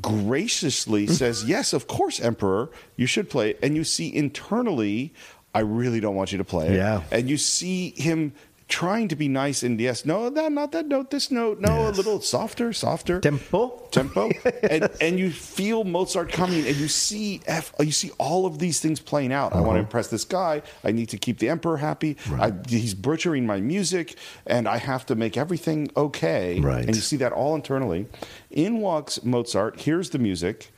graciously 0.00 1.06
says, 1.08 1.42
"Yes, 1.48 1.72
of 1.72 1.86
course, 1.88 2.20
Emperor, 2.20 2.70
you 2.96 3.06
should 3.06 3.28
play." 3.28 3.50
it." 3.50 3.58
And 3.62 3.74
you 3.76 3.84
see 3.84 4.14
internally, 4.14 5.12
"I 5.54 5.60
really 5.60 6.00
don't 6.00 6.14
want 6.14 6.32
you 6.32 6.38
to 6.38 6.44
play 6.44 6.68
it." 6.68 6.74
Yeah. 6.76 7.02
and 7.10 7.28
you 7.28 7.36
see 7.36 7.90
him 7.96 8.32
trying 8.68 9.08
to 9.08 9.16
be 9.16 9.26
nice 9.26 9.64
and 9.64 9.80
yes, 9.80 10.04
no, 10.06 10.30
that 10.30 10.52
not 10.52 10.70
that 10.70 10.86
note, 10.86 11.10
this 11.10 11.32
note, 11.32 11.58
no, 11.58 11.86
Yes. 11.88 11.94
a 11.94 11.96
little 11.96 12.20
softer, 12.20 12.72
softer 12.72 13.18
Tempo? 13.18 13.82
tempo, 13.90 14.30
and 14.70 14.88
and 15.00 15.18
you 15.18 15.32
feel 15.32 15.82
Mozart 15.82 16.30
coming, 16.30 16.64
and 16.64 16.76
you 16.76 16.86
see 16.86 17.40
F, 17.48 17.72
you 17.80 17.90
see 17.90 18.12
all 18.18 18.46
of 18.46 18.60
these 18.60 18.78
things 18.78 19.00
playing 19.00 19.32
out. 19.32 19.52
I 19.52 19.56
Uh-huh. 19.56 19.64
want 19.66 19.74
to 19.74 19.80
impress 19.80 20.06
this 20.06 20.22
guy. 20.24 20.62
I 20.84 20.92
need 20.92 21.08
to 21.08 21.18
keep 21.18 21.40
the 21.40 21.48
emperor 21.48 21.78
happy. 21.78 22.16
I, 22.38 22.52
he's 22.68 22.94
butchering 22.94 23.44
my 23.44 23.58
music, 23.60 24.14
and 24.46 24.68
I 24.68 24.76
have 24.78 25.04
to 25.06 25.16
make 25.16 25.36
everything 25.36 25.90
okay. 25.96 26.60
Right. 26.60 26.86
And 26.86 26.94
you 26.94 27.02
see 27.02 27.16
that 27.16 27.32
all 27.32 27.56
internally. 27.56 28.06
In 28.52 28.78
walks 28.78 29.24
Mozart. 29.24 29.80
Here's 29.80 30.10
the 30.10 30.20
music. 30.20 30.70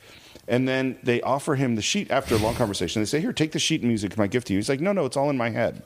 And 0.47 0.67
then 0.67 0.97
they 1.03 1.21
offer 1.21 1.55
him 1.55 1.75
the 1.75 1.81
sheet 1.81 2.11
after 2.11 2.35
a 2.35 2.37
long 2.37 2.53
conversation. 2.55 3.01
They 3.01 3.05
say, 3.05 3.21
Here, 3.21 3.31
take 3.31 3.53
the 3.53 3.59
sheet 3.59 3.81
music, 3.83 4.11
it's 4.11 4.17
my 4.17 4.27
gift 4.27 4.47
to 4.47 4.53
you. 4.53 4.59
He's 4.59 4.67
like, 4.67 4.81
No, 4.81 4.91
no, 4.91 5.05
it's 5.05 5.15
all 5.15 5.29
in 5.29 5.37
my 5.37 5.49
head. 5.49 5.83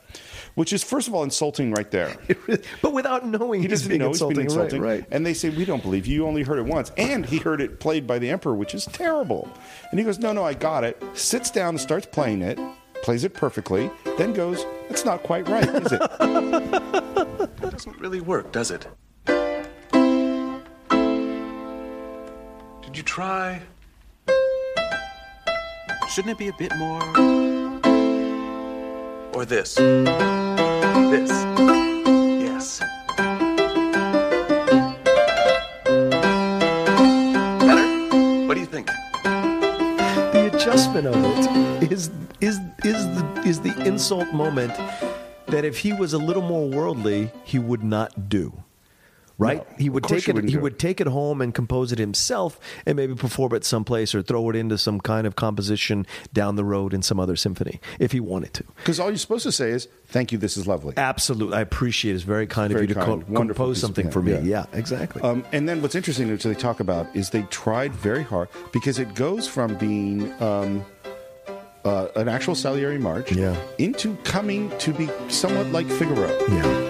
Which 0.56 0.72
is, 0.72 0.82
first 0.82 1.06
of 1.06 1.14
all, 1.14 1.22
insulting 1.22 1.70
right 1.72 1.88
there. 1.92 2.16
but 2.82 2.92
without 2.92 3.24
knowing 3.24 3.60
He 3.60 3.68
he's 3.68 3.78
doesn't 3.82 3.88
being 3.88 4.00
know 4.00 4.08
insulting. 4.08 4.40
he's 4.40 4.52
being 4.52 4.64
insulting. 4.64 4.82
Right, 4.82 5.00
right. 5.00 5.06
And 5.12 5.24
they 5.24 5.34
say, 5.34 5.50
We 5.50 5.64
don't 5.64 5.82
believe 5.82 6.06
you. 6.06 6.14
You 6.22 6.26
only 6.26 6.42
heard 6.42 6.58
it 6.58 6.66
once. 6.66 6.90
And 6.96 7.24
he 7.24 7.38
heard 7.38 7.60
it 7.60 7.78
played 7.78 8.04
by 8.06 8.18
the 8.18 8.30
emperor, 8.30 8.54
which 8.56 8.74
is 8.74 8.86
terrible. 8.86 9.48
And 9.90 10.00
he 10.00 10.04
goes, 10.04 10.18
No, 10.18 10.32
no, 10.32 10.42
I 10.44 10.54
got 10.54 10.82
it. 10.82 11.00
Sits 11.14 11.50
down 11.52 11.70
and 11.70 11.80
starts 11.80 12.06
playing 12.06 12.42
it, 12.42 12.58
plays 13.04 13.22
it 13.22 13.34
perfectly, 13.34 13.88
then 14.16 14.32
goes, 14.32 14.66
That's 14.88 15.04
not 15.04 15.22
quite 15.22 15.46
right, 15.48 15.68
is 15.68 15.92
it? 15.92 16.00
That 17.60 17.70
doesn't 17.72 17.98
really 18.00 18.20
work, 18.20 18.50
does 18.52 18.70
it? 18.72 18.86
Did 22.82 22.96
you 22.96 23.02
try? 23.02 23.60
Shouldn't 26.18 26.32
it 26.32 26.38
be 26.38 26.48
a 26.48 26.52
bit 26.52 26.76
more? 26.76 27.00
Or 29.36 29.44
this? 29.44 29.76
This? 29.76 31.30
Yes. 32.42 32.80
Better? 37.60 37.86
What 38.48 38.54
do 38.54 38.60
you 38.60 38.66
think? 38.66 38.90
the 39.22 40.50
adjustment 40.52 41.06
of 41.06 41.14
it 41.84 41.92
is 41.92 42.10
is 42.40 42.58
is 42.82 42.96
the, 43.14 43.42
is 43.46 43.60
the 43.60 43.80
insult 43.86 44.32
moment 44.32 44.72
that 45.46 45.64
if 45.64 45.78
he 45.78 45.92
was 45.92 46.14
a 46.14 46.18
little 46.18 46.42
more 46.42 46.68
worldly, 46.68 47.30
he 47.44 47.60
would 47.60 47.84
not 47.84 48.28
do. 48.28 48.64
Right? 49.38 49.58
No, 49.58 49.76
he 49.78 49.88
would 49.88 50.02
take 50.04 50.28
it. 50.28 50.48
He 50.48 50.56
would 50.56 50.80
take 50.80 51.00
it 51.00 51.06
home 51.06 51.40
and 51.40 51.54
compose 51.54 51.92
it 51.92 51.98
himself, 52.00 52.58
and 52.84 52.96
maybe 52.96 53.14
perform 53.14 53.54
it 53.54 53.64
someplace 53.64 54.12
or 54.12 54.20
throw 54.22 54.50
it 54.50 54.56
into 54.56 54.76
some 54.76 55.00
kind 55.00 55.28
of 55.28 55.36
composition 55.36 56.06
down 56.32 56.56
the 56.56 56.64
road 56.64 56.92
in 56.92 57.02
some 57.02 57.20
other 57.20 57.36
symphony 57.36 57.80
if 58.00 58.10
he 58.10 58.18
wanted 58.18 58.52
to. 58.54 58.64
Because 58.78 58.98
all 58.98 59.08
you're 59.10 59.16
supposed 59.16 59.44
to 59.44 59.52
say 59.52 59.70
is, 59.70 59.86
Thank 60.10 60.32
you, 60.32 60.38
this 60.38 60.56
is 60.56 60.66
lovely. 60.66 60.94
Absolutely, 60.96 61.54
I 61.56 61.60
appreciate 61.60 62.12
it. 62.12 62.14
It's 62.16 62.24
very 62.24 62.46
kind 62.46 62.72
Very 62.72 62.84
of 62.84 62.88
you 62.88 62.94
to 62.94 63.00
co- 63.04 63.18
compose 63.20 63.78
something 63.80 64.10
for 64.10 64.22
me. 64.22 64.32
Yeah. 64.32 64.40
Yeah, 64.42 64.64
exactly. 64.72 65.20
Um, 65.22 65.44
and 65.52 65.68
then 65.68 65.82
what's 65.82 65.94
interesting, 65.94 66.28
which 66.30 66.42
they 66.44 66.54
talk 66.54 66.80
about, 66.80 67.14
is 67.14 67.30
they 67.30 67.42
tried 67.42 67.92
very 67.92 68.22
hard 68.22 68.48
because 68.72 68.98
it 68.98 69.14
goes 69.14 69.46
from 69.46 69.76
being 69.76 70.32
um, 70.42 70.82
uh, 71.84 72.08
an 72.16 72.26
actual 72.28 72.54
Salieri 72.54 72.98
march 72.98 73.30
Yeah. 73.32 73.54
into 73.78 74.16
coming 74.24 74.70
to 74.78 74.92
be 74.94 75.08
somewhat 75.28 75.66
like 75.68 75.86
Figaro. 75.86 76.28
yeah. 76.48 76.87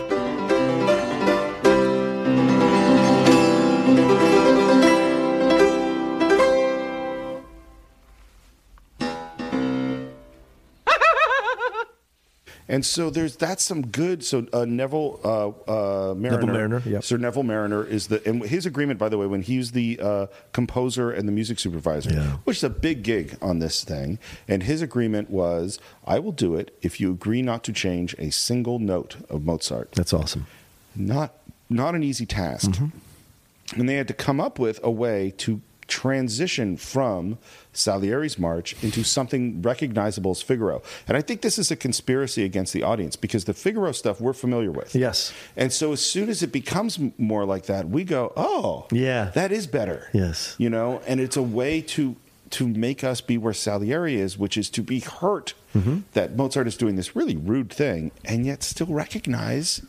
And 12.71 12.85
so 12.85 13.09
there's 13.09 13.37
that's 13.37 13.65
some 13.65 13.87
good. 13.87 14.23
So 14.23 14.47
uh, 14.53 14.67
Neville 14.67 15.21
uh, 15.25 16.11
uh, 16.11 16.15
Marriner, 16.15 16.53
Marriner, 16.53 16.83
yep. 16.85 17.03
Sir 17.03 17.17
Neville 17.17 17.43
Marriner 17.43 17.83
is 17.83 18.09
the 18.09 18.27
and 18.29 18.43
his 18.45 18.67
agreement, 18.67 18.99
by 18.99 19.09
the 19.09 19.17
way, 19.17 19.27
when 19.27 19.41
he's 19.41 19.73
the 19.73 19.99
uh, 20.03 20.27
composer 20.53 21.11
and 21.11 21.27
the 21.27 21.33
music 21.33 21.59
supervisor, 21.59 22.11
Yeah. 22.11 22.33
which 22.45 22.59
is 22.59 22.65
a 22.65 22.71
big 22.71 23.03
gig 23.03 23.39
on 23.41 23.59
this 23.59 23.85
thing. 23.85 24.19
And 24.47 24.65
his 24.65 24.83
agreement 24.83 25.31
was, 25.31 25.79
I 26.07 26.19
will 26.19 26.33
do 26.33 26.57
it 26.57 26.77
if 26.83 27.01
you 27.01 27.11
agree 27.11 27.41
not 27.41 27.65
to 27.65 27.73
change 27.73 28.15
a 28.19 28.31
single 28.31 28.79
note 28.79 29.17
of 29.31 29.45
Mozart. 29.45 29.93
That's 29.93 30.13
awesome. 30.13 30.47
Not 30.95 31.33
not 31.71 31.95
an 31.95 32.03
easy 32.03 32.27
task. 32.27 32.71
Mm-hmm. 32.73 33.81
And 33.81 33.89
they 33.89 33.95
had 33.95 34.09
to 34.09 34.15
come 34.15 34.41
up 34.41 34.59
with 34.59 34.81
a 34.83 34.91
way 34.91 35.33
to 35.39 35.61
transition 35.89 36.77
from 36.77 37.39
Salieri's 37.73 38.39
march 38.39 38.77
into 38.83 39.03
something 39.03 39.61
recognizable 39.63 40.31
as 40.33 40.43
Figaro. 40.43 40.83
And 41.07 41.17
I 41.17 41.23
think 41.23 41.41
this 41.41 41.59
is 41.59 41.71
a 41.71 41.77
conspiracy 41.77 42.45
against 42.45 42.73
the 42.73 42.83
audience 42.83 43.17
because 43.17 43.45
the 43.45 43.55
Figaro 43.55 43.93
stuff 43.93 44.21
we're 44.21 44.33
familiar 44.33 44.71
with. 44.71 44.95
Yes. 44.95 45.33
And 45.57 45.73
so 45.73 45.93
as 45.93 46.01
soon 46.05 46.29
as 46.29 46.43
it 46.43 46.53
becomes 46.53 46.99
more 47.19 47.45
like 47.45 47.67
that, 47.67 47.89
we 47.89 48.05
go, 48.05 48.33
"Oh, 48.37 48.87
Yeah. 48.93 49.31
that 49.35 49.51
is 49.51 49.67
better." 49.67 50.09
Yes. 50.13 50.55
You 50.59 50.71
know, 50.71 51.01
and 51.07 51.21
it's 51.21 51.37
a 51.37 51.43
way 51.43 51.81
to 51.83 52.17
to 52.51 52.67
make 52.67 53.05
us 53.05 53.21
be 53.21 53.37
where 53.37 53.53
Salieri 53.53 54.17
is, 54.19 54.39
which 54.39 54.57
is 54.57 54.71
to 54.71 54.83
be 54.83 55.01
hurt 55.01 55.53
Mm-hmm. 55.77 55.99
that 56.15 56.35
Mozart 56.35 56.67
is 56.67 56.79
doing 56.79 56.97
this 56.97 57.15
really 57.15 57.37
rude 57.37 57.71
thing 57.71 58.11
and 58.25 58.47
yet 58.47 58.63
still 58.63 58.87
recognize 58.87 59.83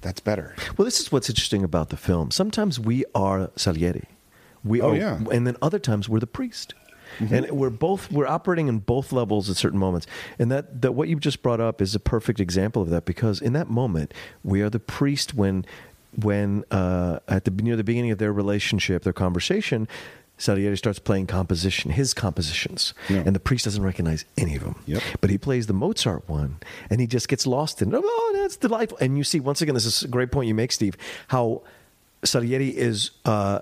that's 0.00 0.18
better. 0.20 0.56
Well, 0.76 0.84
this 0.84 0.98
is 0.98 1.12
what's 1.12 1.28
interesting 1.28 1.62
about 1.62 1.90
the 1.90 1.96
film. 1.96 2.32
Sometimes 2.32 2.80
we 2.80 3.04
are 3.14 3.50
Salieri. 3.54 4.04
We 4.64 4.80
Oh, 4.80 4.90
are, 4.90 4.96
yeah. 4.96 5.18
and 5.32 5.46
then 5.46 5.56
other 5.62 5.78
times 5.78 6.08
we're 6.08 6.20
the 6.20 6.26
priest. 6.26 6.74
And 7.18 7.50
we're 7.50 7.70
both 7.70 8.10
we're 8.12 8.26
operating 8.28 8.68
in 8.68 8.78
both 8.78 9.12
levels 9.12 9.50
at 9.50 9.56
certain 9.56 9.78
moments. 9.80 10.06
And 10.38 10.50
that, 10.52 10.80
that 10.82 10.92
what 10.92 11.08
you 11.08 11.18
just 11.18 11.42
brought 11.42 11.60
up 11.60 11.82
is 11.82 11.94
a 11.94 12.00
perfect 12.00 12.38
example 12.38 12.82
of 12.82 12.90
that 12.90 13.04
because 13.04 13.40
in 13.42 13.52
that 13.54 13.68
moment 13.68 14.14
we 14.44 14.62
are 14.62 14.70
the 14.70 14.78
priest 14.78 15.34
when 15.34 15.66
when 16.22 16.64
uh, 16.70 17.18
at 17.28 17.44
the 17.46 17.50
near 17.50 17.76
the 17.76 17.82
beginning 17.84 18.12
of 18.12 18.18
their 18.18 18.32
relationship, 18.32 19.02
their 19.02 19.12
conversation, 19.12 19.88
Salieri 20.38 20.76
starts 20.76 20.98
playing 21.00 21.26
composition, 21.26 21.90
his 21.90 22.14
compositions, 22.14 22.94
Yeah. 23.08 23.22
and 23.26 23.34
the 23.36 23.40
priest 23.40 23.64
doesn't 23.64 23.82
recognize 23.82 24.24
any 24.38 24.54
of 24.56 24.62
them. 24.62 24.76
Yep. 24.86 25.02
But 25.20 25.30
he 25.30 25.36
plays 25.36 25.66
the 25.66 25.72
Mozart 25.74 26.28
one, 26.28 26.58
and 26.90 27.00
he 27.00 27.06
just 27.08 27.28
gets 27.28 27.46
lost 27.46 27.82
in 27.82 27.92
it. 27.92 28.00
Oh, 28.02 28.30
that's 28.36 28.56
delightful! 28.56 28.98
And 28.98 29.18
you 29.18 29.24
see, 29.24 29.40
once 29.40 29.60
again, 29.60 29.74
this 29.74 29.84
is 29.84 30.02
a 30.04 30.08
great 30.08 30.30
point 30.32 30.46
you 30.48 30.54
make, 30.54 30.72
Steve. 30.72 30.96
How 31.28 31.62
Salieri 32.24 32.68
is 32.68 33.10
uh, 33.24 33.60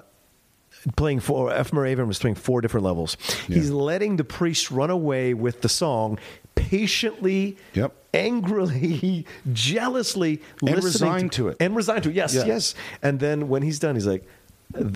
playing 0.97 1.21
four. 1.21 1.53
F. 1.53 1.73
Murray 1.73 1.91
Abraham 1.93 2.09
was 2.09 2.19
playing 2.19 2.37
four 2.37 2.61
different 2.61 2.85
levels. 2.85 3.17
He's 3.47 3.71
letting 3.71 4.17
the 4.17 4.25
priest 4.25 4.71
run 4.71 4.91
away 4.91 5.35
with 5.35 5.61
the 5.63 5.69
song 5.69 6.19
patiently, 6.55 7.57
Yep. 7.75 7.93
angrily, 8.15 9.27
jealously, 9.53 10.43
And 10.61 10.71
listening 10.71 10.83
resigned 11.13 11.33
to 11.33 11.49
it. 11.49 11.57
and 11.61 11.75
resigned 11.77 12.03
to 12.05 12.11
it. 12.11 12.15
Yes, 12.17 12.35
Yeah. 12.35 12.45
yes. 12.47 12.75
And 13.03 13.21
then 13.21 13.49
when 13.49 13.63
he's 13.63 13.79
done, 13.79 13.95
he's 13.95 14.07
like, 14.07 14.25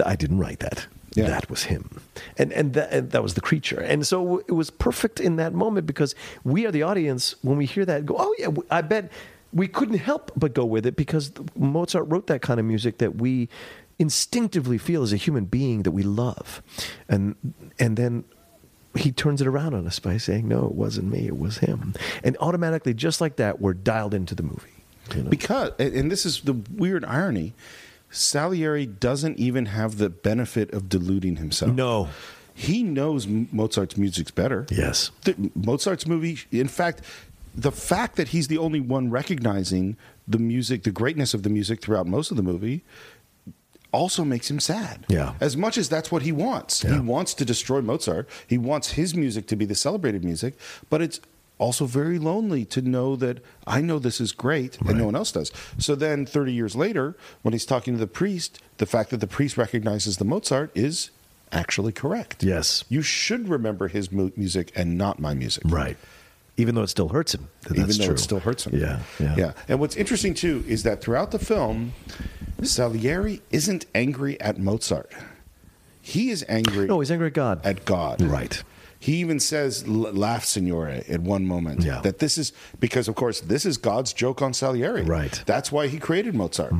"I 0.04 0.16
didn't 0.16 0.38
write 0.38 0.60
that." 0.60 0.86
Yeah. 1.14 1.26
That 1.28 1.50
was 1.50 1.64
him, 1.64 2.00
and 2.38 2.52
and 2.52 2.72
that, 2.72 2.90
and 2.92 3.10
that 3.10 3.22
was 3.22 3.34
the 3.34 3.42
creature, 3.42 3.78
and 3.80 4.06
so 4.06 4.38
it 4.48 4.52
was 4.52 4.70
perfect 4.70 5.20
in 5.20 5.36
that 5.36 5.52
moment 5.52 5.86
because 5.86 6.14
we 6.42 6.64
are 6.66 6.70
the 6.72 6.82
audience 6.82 7.34
when 7.42 7.58
we 7.58 7.66
hear 7.66 7.84
that 7.84 8.06
go, 8.06 8.16
oh 8.18 8.34
yeah, 8.38 8.48
I 8.70 8.80
bet 8.80 9.12
we 9.52 9.68
couldn't 9.68 9.98
help 9.98 10.32
but 10.34 10.54
go 10.54 10.64
with 10.64 10.86
it 10.86 10.96
because 10.96 11.30
Mozart 11.54 12.08
wrote 12.08 12.28
that 12.28 12.40
kind 12.40 12.58
of 12.58 12.64
music 12.64 12.96
that 12.98 13.16
we 13.16 13.50
instinctively 13.98 14.78
feel 14.78 15.02
as 15.02 15.12
a 15.12 15.16
human 15.16 15.44
being 15.44 15.82
that 15.82 15.92
we 15.92 16.02
love, 16.02 16.62
and 17.08 17.36
and 17.78 17.96
then 17.96 18.24
he 18.94 19.10
turns 19.10 19.40
it 19.40 19.46
around 19.46 19.74
on 19.74 19.86
us 19.86 19.98
by 19.98 20.18
saying, 20.18 20.46
no, 20.46 20.66
it 20.66 20.74
wasn't 20.74 21.10
me, 21.10 21.26
it 21.26 21.38
was 21.38 21.58
him, 21.58 21.94
and 22.22 22.36
automatically, 22.40 22.92
just 22.92 23.20
like 23.20 23.36
that, 23.36 23.60
we're 23.60 23.72
dialed 23.72 24.12
into 24.12 24.34
the 24.34 24.42
movie. 24.42 24.84
you 25.14 25.22
know? 25.22 25.30
Because, 25.30 25.72
and 25.78 26.10
this 26.10 26.26
is 26.26 26.42
the 26.42 26.52
weird 26.52 27.04
irony, 27.04 27.54
Salieri 28.10 28.84
doesn't 28.84 29.38
even 29.38 29.66
have 29.66 29.96
the 29.96 30.10
benefit 30.10 30.72
of 30.74 30.88
deluding 30.90 31.36
himself. 31.36 31.72
No. 31.72 32.10
He 32.54 32.82
knows 32.82 33.26
Mozart's 33.26 33.96
music's 33.96 34.30
better. 34.30 34.66
Yes. 34.70 35.10
The, 35.24 35.50
Mozart's 35.54 36.06
movie, 36.06 36.40
in 36.50 36.68
fact, 36.68 37.00
the 37.54 37.72
fact 37.72 38.16
that 38.16 38.28
he's 38.28 38.48
the 38.48 38.58
only 38.58 38.80
one 38.80 39.08
recognizing 39.08 39.96
the 40.28 40.38
music, 40.38 40.82
the 40.82 40.90
greatness 40.90 41.32
of 41.32 41.44
the 41.44 41.48
music 41.48 41.80
throughout 41.80 42.06
most 42.06 42.30
of 42.30 42.36
the 42.36 42.42
movie, 42.42 42.84
also 43.92 44.24
makes 44.24 44.50
him 44.50 44.58
sad. 44.58 45.04
Yeah. 45.08 45.34
As 45.40 45.56
much 45.56 45.78
as 45.78 45.88
that's 45.88 46.10
what 46.10 46.22
he 46.22 46.32
wants. 46.32 46.82
He 46.82 46.98
wants 46.98 47.34
to 47.34 47.44
destroy 47.44 47.80
Mozart. 47.80 48.28
He 48.46 48.58
wants 48.58 48.92
his 48.92 49.14
music 49.14 49.46
to 49.48 49.56
be 49.56 49.64
the 49.64 49.74
celebrated 49.74 50.24
music, 50.24 50.54
but 50.90 51.00
it's 51.02 51.20
also 51.58 51.86
very 51.86 52.18
lonely 52.18 52.64
to 52.64 52.82
know 52.82 53.14
that 53.16 53.38
I 53.66 53.80
know 53.80 54.00
this 54.00 54.20
is 54.20 54.32
great 54.32 54.80
and 54.80 54.98
no 54.98 55.04
one 55.04 55.14
else 55.14 55.30
does. 55.30 55.52
So 55.78 55.94
then 55.94 56.26
30 56.26 56.52
years 56.52 56.74
later, 56.74 57.14
when 57.42 57.52
he's 57.52 57.66
talking 57.66 57.94
to 57.94 58.00
the 58.00 58.08
priest, 58.08 58.60
the 58.78 58.86
fact 58.86 59.10
that 59.10 59.18
the 59.18 59.28
priest 59.28 59.56
recognizes 59.56 60.16
the 60.16 60.24
Mozart 60.24 60.72
is 60.74 61.10
actually 61.52 61.92
correct. 61.92 62.42
Yes. 62.42 62.84
You 62.88 63.02
should 63.02 63.48
remember 63.48 63.88
his 63.88 64.10
mu- 64.10 64.32
music 64.36 64.72
and 64.74 64.98
not 64.98 65.20
my 65.20 65.34
music. 65.34 65.62
Right. 65.66 65.96
Even 66.56 66.74
though 66.74 66.82
it 66.82 66.88
still 66.88 67.08
hurts 67.08 67.34
him. 67.34 67.48
Even 67.70 67.86
though 67.86 68.04
true. 68.06 68.14
it 68.14 68.18
still 68.18 68.40
hurts 68.40 68.66
him. 68.66 68.78
Yeah, 68.78 69.00
yeah. 69.20 69.34
Yeah. 69.36 69.52
And 69.68 69.78
what's 69.78 69.96
interesting 69.96 70.34
too 70.34 70.64
is 70.66 70.82
that 70.82 71.00
throughout 71.00 71.30
the 71.30 71.38
film, 71.38 71.92
Salieri 72.64 73.42
isn't 73.50 73.86
angry 73.94 74.40
at 74.40 74.58
Mozart. 74.58 75.10
He 76.00 76.30
is 76.30 76.44
angry 76.48 76.86
No, 76.86 77.00
he's 77.00 77.10
angry 77.10 77.28
at 77.28 77.34
God. 77.34 77.60
at 77.64 77.84
God. 77.84 78.20
Right. 78.20 78.62
He 78.98 79.16
even 79.16 79.40
says, 79.40 79.84
"L- 79.86 80.12
"Laugh, 80.12 80.44
Signore," 80.44 81.04
at 81.08 81.20
one 81.20 81.44
moment. 81.46 81.82
Yeah. 81.82 82.00
That 82.02 82.18
this 82.20 82.38
is 82.38 82.52
because, 82.78 83.08
of 83.08 83.14
course, 83.16 83.40
this 83.40 83.66
is 83.66 83.76
God's 83.76 84.12
joke 84.12 84.40
on 84.42 84.52
Salieri. 84.54 85.02
Right. 85.02 85.30
Mm-hmm. 85.32 85.42
That's 85.46 85.72
why 85.72 85.88
he 85.88 85.98
created 85.98 86.34
Mozart. 86.34 86.72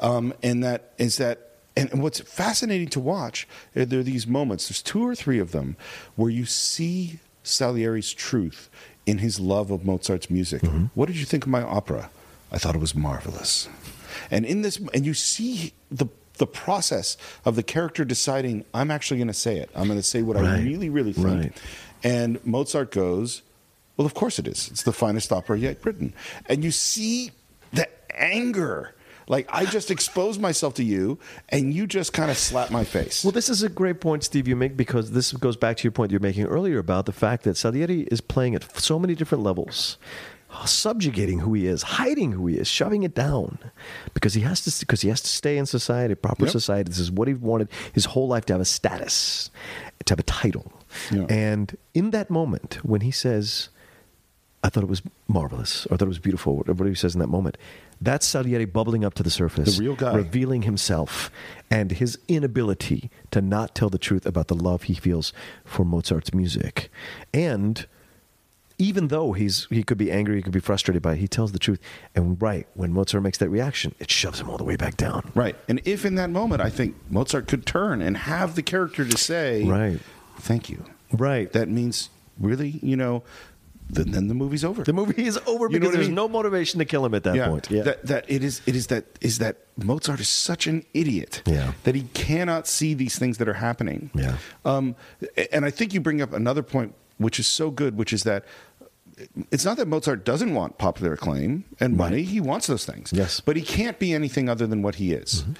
Um, 0.00 0.34
and 0.42 0.62
that 0.64 0.92
is 0.98 1.16
that. 1.18 1.44
And 1.76 2.02
what's 2.02 2.18
fascinating 2.18 2.88
to 2.88 2.98
watch, 3.00 3.46
uh, 3.76 3.84
there 3.84 4.00
are 4.00 4.02
these 4.02 4.26
moments. 4.26 4.68
There's 4.68 4.82
two 4.82 5.06
or 5.06 5.14
three 5.14 5.38
of 5.38 5.52
them 5.52 5.76
where 6.16 6.28
you 6.30 6.44
see 6.44 7.20
Salieri's 7.44 8.12
truth 8.12 8.68
in 9.06 9.18
his 9.18 9.38
love 9.38 9.70
of 9.70 9.84
Mozart's 9.84 10.28
music. 10.28 10.62
Mm-hmm. 10.62 10.86
What 10.96 11.06
did 11.06 11.16
you 11.16 11.24
think 11.24 11.44
of 11.44 11.50
my 11.50 11.62
opera? 11.62 12.10
I 12.50 12.58
thought 12.58 12.74
it 12.74 12.80
was 12.80 12.96
marvelous. 12.96 13.68
And 14.30 14.44
in 14.44 14.62
this, 14.62 14.78
and 14.92 15.04
you 15.06 15.14
see 15.14 15.72
the 15.90 16.08
the 16.38 16.46
process 16.46 17.16
of 17.44 17.56
the 17.56 17.62
character 17.62 18.04
deciding, 18.04 18.64
I'm 18.72 18.90
actually 18.90 19.18
going 19.18 19.28
to 19.28 19.34
say 19.34 19.58
it. 19.58 19.70
I'm 19.74 19.86
going 19.86 19.98
to 19.98 20.04
say 20.04 20.22
what 20.22 20.36
I 20.36 20.60
really, 20.60 20.88
really 20.88 21.12
think. 21.12 21.26
Right. 21.26 21.62
And 22.02 22.44
Mozart 22.46 22.90
goes, 22.90 23.42
Well, 23.96 24.06
of 24.06 24.14
course 24.14 24.38
it 24.38 24.48
is. 24.48 24.68
It's 24.68 24.84
the 24.84 24.92
finest 24.92 25.32
opera 25.32 25.58
yet 25.58 25.84
written. 25.84 26.14
And 26.46 26.64
you 26.64 26.70
see 26.70 27.32
the 27.72 27.88
anger. 28.14 28.94
Like, 29.26 29.46
I 29.50 29.66
just 29.66 29.90
exposed 29.90 30.40
myself 30.40 30.72
to 30.74 30.82
you, 30.82 31.18
and 31.50 31.74
you 31.74 31.86
just 31.86 32.14
kind 32.14 32.30
of 32.30 32.38
slap 32.38 32.70
my 32.70 32.82
face. 32.82 33.22
Well, 33.22 33.32
this 33.32 33.50
is 33.50 33.62
a 33.62 33.68
great 33.68 34.00
point, 34.00 34.24
Steve, 34.24 34.48
you 34.48 34.56
make 34.56 34.74
because 34.74 35.10
this 35.10 35.32
goes 35.32 35.54
back 35.54 35.76
to 35.76 35.84
your 35.84 35.92
point 35.92 36.10
you're 36.10 36.20
making 36.20 36.46
earlier 36.46 36.78
about 36.78 37.04
the 37.04 37.12
fact 37.12 37.44
that 37.44 37.58
Salieri 37.58 38.02
is 38.04 38.22
playing 38.22 38.54
at 38.54 38.80
so 38.80 38.98
many 38.98 39.14
different 39.14 39.44
levels, 39.44 39.98
subjugating 40.64 41.40
who 41.40 41.54
he 41.54 41.66
is, 41.66 41.82
hiding 41.82 42.32
who 42.32 42.46
he 42.46 42.56
is, 42.56 42.66
shoving 42.68 43.02
it 43.02 43.14
down, 43.14 43.58
because 44.14 44.34
he 44.34 44.40
has 44.42 44.60
to 44.64 44.80
because 44.80 45.02
he 45.02 45.08
has 45.08 45.20
to 45.20 45.28
stay 45.28 45.58
in 45.58 45.66
society, 45.66 46.14
proper 46.14 46.44
Yep. 46.44 46.52
society. 46.52 46.88
This 46.88 46.98
is 46.98 47.10
what 47.10 47.28
he 47.28 47.34
wanted 47.34 47.68
his 47.92 48.06
whole 48.06 48.28
life 48.28 48.46
to 48.46 48.54
have 48.54 48.60
a 48.60 48.64
status, 48.64 49.50
to 50.04 50.12
have 50.12 50.18
a 50.18 50.22
title, 50.24 50.72
Yeah. 51.12 51.26
and 51.28 51.76
in 51.94 52.10
that 52.10 52.30
moment 52.30 52.78
when 52.82 53.02
he 53.02 53.10
says. 53.10 53.68
I 54.60 54.70
thought 54.70 54.82
it 54.82 54.88
was 54.90 55.02
marvelous, 55.28 55.86
or 55.86 55.94
I 55.94 55.96
thought 55.96 56.06
it 56.06 56.08
was 56.08 56.18
beautiful, 56.18 56.56
whatever 56.56 56.84
he 56.84 56.94
says 56.96 57.14
in 57.14 57.20
that 57.20 57.28
moment. 57.28 57.56
That's 58.00 58.26
Salieri 58.26 58.64
bubbling 58.64 59.04
up 59.04 59.14
to 59.14 59.22
the 59.22 59.30
surface, 59.30 59.76
The 59.76 59.84
real 59.84 59.94
guy. 59.94 60.12
revealing 60.16 60.62
himself 60.62 61.30
and 61.70 61.92
his 61.92 62.18
inability 62.26 63.08
to 63.30 63.40
not 63.40 63.76
tell 63.76 63.88
the 63.88 63.98
truth 63.98 64.26
about 64.26 64.48
the 64.48 64.56
love 64.56 64.82
he 64.82 64.94
feels 64.94 65.32
for 65.64 65.84
Mozart's 65.84 66.34
music. 66.34 66.90
And 67.32 67.86
even 68.78 69.08
though 69.08 69.32
he's 69.32 69.66
he 69.70 69.82
could 69.82 69.98
be 69.98 70.10
angry, 70.10 70.36
he 70.36 70.42
could 70.42 70.52
be 70.52 70.60
frustrated 70.60 71.02
by 71.02 71.14
it, 71.14 71.18
he 71.18 71.28
tells 71.28 71.52
the 71.52 71.58
truth. 71.58 71.80
And 72.14 72.40
right 72.40 72.66
when 72.74 72.92
Mozart 72.92 73.22
makes 73.22 73.38
that 73.38 73.48
reaction, 73.48 73.94
it 73.98 74.10
shoves 74.10 74.40
him 74.40 74.48
all 74.48 74.56
the 74.58 74.64
way 74.64 74.76
back 74.76 74.96
down. 74.96 75.30
right. 75.34 75.56
And 75.68 75.80
if 75.84 76.04
in 76.04 76.14
that 76.16 76.30
moment, 76.30 76.60
I 76.60 76.70
think 76.70 76.94
Mozart 77.10 77.48
could 77.48 77.66
turn 77.66 78.00
and 78.02 78.16
have 78.16 78.54
the 78.54 78.62
character 78.62 79.04
to 79.04 79.16
say, 79.18 79.64
Right. 79.64 79.98
Thank 80.40 80.70
you. 80.70 80.84
Right. 81.12 81.50
That 81.52 81.68
means, 81.68 82.10
really, 82.38 82.78
you 82.82 82.96
know, 82.96 83.24
then, 83.90 84.10
then 84.12 84.28
the 84.28 84.34
movie's 84.34 84.64
over. 84.64 84.84
the 84.84 84.92
movie 84.92 85.26
is 85.26 85.38
over 85.46 85.64
You 85.64 85.70
because 85.80 85.88
I 85.88 85.92
there's 85.92 86.06
mean? 86.08 86.14
no 86.14 86.28
motivation 86.28 86.78
to 86.78 86.84
kill 86.84 87.04
him 87.06 87.14
at 87.14 87.24
that 87.24 87.48
point. 87.48 87.68
Yeah. 87.70 87.82
That 87.84 88.06
that 88.06 88.24
it 88.28 88.44
is 88.44 88.60
it 88.66 88.76
is 88.76 88.88
that 88.88 89.06
is 89.22 89.38
that 89.38 89.56
Mozart 89.82 90.20
is 90.20 90.28
such 90.28 90.66
an 90.66 90.84
idiot 90.92 91.42
Yeah. 91.46 91.72
that 91.84 91.94
he 91.94 92.02
cannot 92.14 92.66
see 92.68 92.92
these 92.94 93.18
things 93.18 93.38
that 93.38 93.48
are 93.48 93.54
happening. 93.54 94.10
Yeah. 94.14 94.36
Um, 94.66 94.94
and 95.50 95.64
I 95.64 95.70
think 95.70 95.94
you 95.94 96.00
bring 96.02 96.20
up 96.22 96.32
another 96.34 96.62
point 96.62 96.94
which 97.16 97.40
is 97.40 97.46
so 97.48 97.70
good, 97.70 97.96
which 97.96 98.12
is 98.12 98.22
that 98.24 98.44
it's 99.50 99.64
not 99.64 99.76
that 99.76 99.88
Mozart 99.88 100.24
doesn't 100.24 100.54
want 100.54 100.78
popular 100.78 101.14
acclaim 101.14 101.64
and 101.80 101.96
money; 101.96 102.22
he 102.22 102.40
wants 102.40 102.66
those 102.66 102.84
things. 102.84 103.12
Yes. 103.12 103.40
but 103.40 103.56
he 103.56 103.62
can't 103.62 103.98
be 103.98 104.12
anything 104.12 104.48
other 104.48 104.66
than 104.66 104.82
what 104.82 104.96
he 104.96 105.12
is. 105.12 105.42
Mm-hmm. 105.42 105.52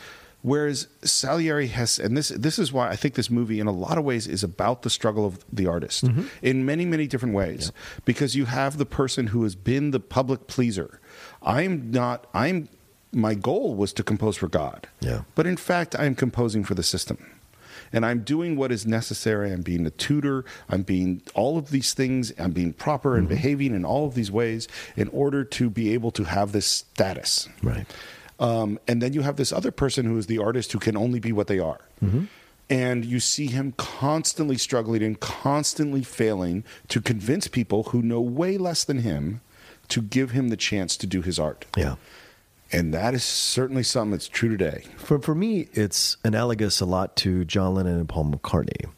Whereas 0.43 0.87
Salieri 1.03 1.67
has, 1.69 1.99
and 1.99 2.17
this 2.17 2.29
this 2.29 2.59
is 2.61 2.73
why 2.73 2.89
I 2.89 2.97
think 2.97 3.15
this 3.15 3.29
movie, 3.29 3.59
in 3.59 3.67
a 3.67 3.73
lot 3.73 3.99
of 3.99 4.05
ways, 4.05 4.29
is 4.29 4.45
about 4.45 4.83
the 4.83 4.91
struggle 4.91 5.27
of 5.27 5.45
the 5.53 5.67
artist 5.67 6.05
mm-hmm. 6.05 6.27
in 6.43 6.65
many 6.65 6.85
many 6.85 7.09
different 7.09 7.35
ways. 7.35 7.73
Because 8.05 8.37
you 8.37 8.45
have 8.45 8.79
the 8.79 8.87
person 8.87 9.29
who 9.29 9.43
has 9.43 9.57
been 9.57 9.91
the 9.91 10.01
public 10.01 10.47
pleaser. 10.47 11.01
I'm 11.43 11.91
not. 11.91 12.27
I'm. 12.33 12.69
My 13.11 13.35
goal 13.35 13.75
was 13.75 13.93
to 13.95 14.03
compose 14.05 14.37
for 14.37 14.49
God. 14.49 14.87
Yeah. 15.01 15.23
But 15.35 15.47
in 15.47 15.57
fact, 15.57 15.99
I 15.99 16.05
am 16.05 16.15
composing 16.15 16.63
for 16.63 16.75
the 16.75 16.83
system. 16.83 17.38
And 17.93 18.05
I'm 18.05 18.21
doing 18.21 18.57
what 18.57 18.73
is 18.73 18.87
necessary. 18.87 19.53
I'm 19.53 19.63
being 19.63 19.87
a 19.87 19.91
tutor. 19.91 20.45
I'm 20.69 20.83
being 20.83 21.23
all 21.35 21.59
of 21.59 21.71
these 21.71 21.95
things. 21.95 22.33
I'm 22.39 22.53
being 22.53 22.73
proper 22.73 23.17
and 23.17 23.29
behaving 23.29 23.75
in 23.75 23.85
all 23.85 24.07
of 24.07 24.15
these 24.15 24.31
ways 24.31 24.69
in 24.97 25.09
order 25.09 25.45
to 25.45 25.71
be 25.71 25.95
able 25.95 26.11
to 26.13 26.25
have 26.25 26.53
this 26.53 26.67
status. 26.67 27.49
Right. 27.63 27.87
Um, 28.39 28.79
and 28.87 29.03
then 29.03 29.13
you 29.13 29.23
have 29.23 29.37
this 29.37 29.53
other 29.53 29.71
person 29.71 30.07
who 30.07 30.17
is 30.17 30.27
the 30.27 30.39
artist 30.39 30.73
who 30.73 30.79
can 30.79 30.97
only 30.97 31.19
be 31.19 31.33
what 31.33 31.47
they 31.49 31.59
are. 31.59 31.81
And 32.71 33.05
you 33.05 33.19
see 33.19 33.47
him 33.47 33.73
constantly 33.77 34.59
struggling 34.59 35.03
and 35.03 35.19
constantly 35.19 36.03
failing 36.03 36.65
to 36.89 37.01
convince 37.01 37.49
people 37.49 37.85
who 37.85 38.03
know 38.03 38.21
way 38.21 38.59
less 38.59 38.85
than 38.85 38.99
him 38.99 39.41
to 39.89 40.03
give 40.03 40.33
him 40.33 40.49
the 40.49 40.57
chance 40.57 40.97
to 40.99 41.07
do 41.07 41.23
his 41.23 41.39
art. 41.39 41.65
Yeah. 41.77 41.97
And 42.73 42.93
that 42.93 43.15
is 43.15 43.25
certainly 43.25 43.83
something 43.83 44.13
that's 44.13 44.29
true 44.29 44.49
today. 44.49 44.85
For 44.97 45.19
for 45.21 45.35
me, 45.35 45.69
it's 45.73 46.17
analogous 46.25 46.81
a 46.81 46.85
lot 46.87 47.17
to 47.17 47.45
John 47.45 47.75
Lennon 47.75 47.99
and 47.99 48.09
Paul 48.09 48.27
McCartney. 48.27 48.89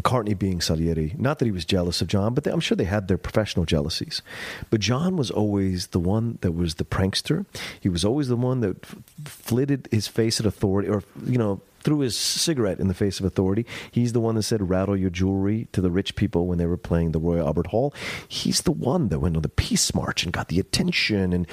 McCartney 0.00 0.38
being 0.38 0.60
Salieri, 0.60 1.14
not 1.16 1.38
that 1.38 1.46
he 1.46 1.50
was 1.50 1.64
jealous 1.64 2.02
of 2.02 2.08
John, 2.08 2.34
but 2.34 2.44
they, 2.44 2.50
I'm 2.50 2.60
sure 2.60 2.76
they 2.76 2.84
had 2.84 3.08
their 3.08 3.16
professional 3.16 3.64
jealousies. 3.64 4.20
But 4.68 4.80
John 4.80 5.16
was 5.16 5.30
always 5.30 5.88
the 5.88 6.00
one 6.00 6.38
that 6.42 6.52
was 6.52 6.74
the 6.74 6.84
prankster. 6.84 7.46
He 7.80 7.88
was 7.88 8.04
always 8.04 8.28
the 8.28 8.36
one 8.36 8.60
that 8.60 8.84
f- 8.84 8.96
flitted 9.24 9.88
his 9.90 10.06
face 10.06 10.38
at 10.38 10.44
authority, 10.44 10.88
or 10.88 11.02
you 11.24 11.38
know, 11.38 11.62
threw 11.86 12.00
his 12.00 12.16
cigarette 12.16 12.80
in 12.80 12.88
the 12.88 12.94
face 12.94 13.20
of 13.20 13.24
authority. 13.24 13.64
He's 13.92 14.12
the 14.12 14.20
one 14.20 14.34
that 14.34 14.42
said 14.42 14.68
"rattle 14.68 14.96
your 14.96 15.08
jewelry" 15.08 15.68
to 15.70 15.80
the 15.80 15.90
rich 15.90 16.16
people 16.16 16.48
when 16.48 16.58
they 16.58 16.66
were 16.66 16.76
playing 16.76 17.12
the 17.12 17.20
Royal 17.20 17.46
Albert 17.46 17.68
Hall. 17.68 17.94
He's 18.26 18.62
the 18.62 18.72
one 18.72 19.08
that 19.10 19.20
went 19.20 19.36
on 19.36 19.42
the 19.42 19.48
Peace 19.48 19.94
March 19.94 20.24
and 20.24 20.32
got 20.32 20.48
the 20.48 20.58
attention, 20.58 21.32
and 21.32 21.46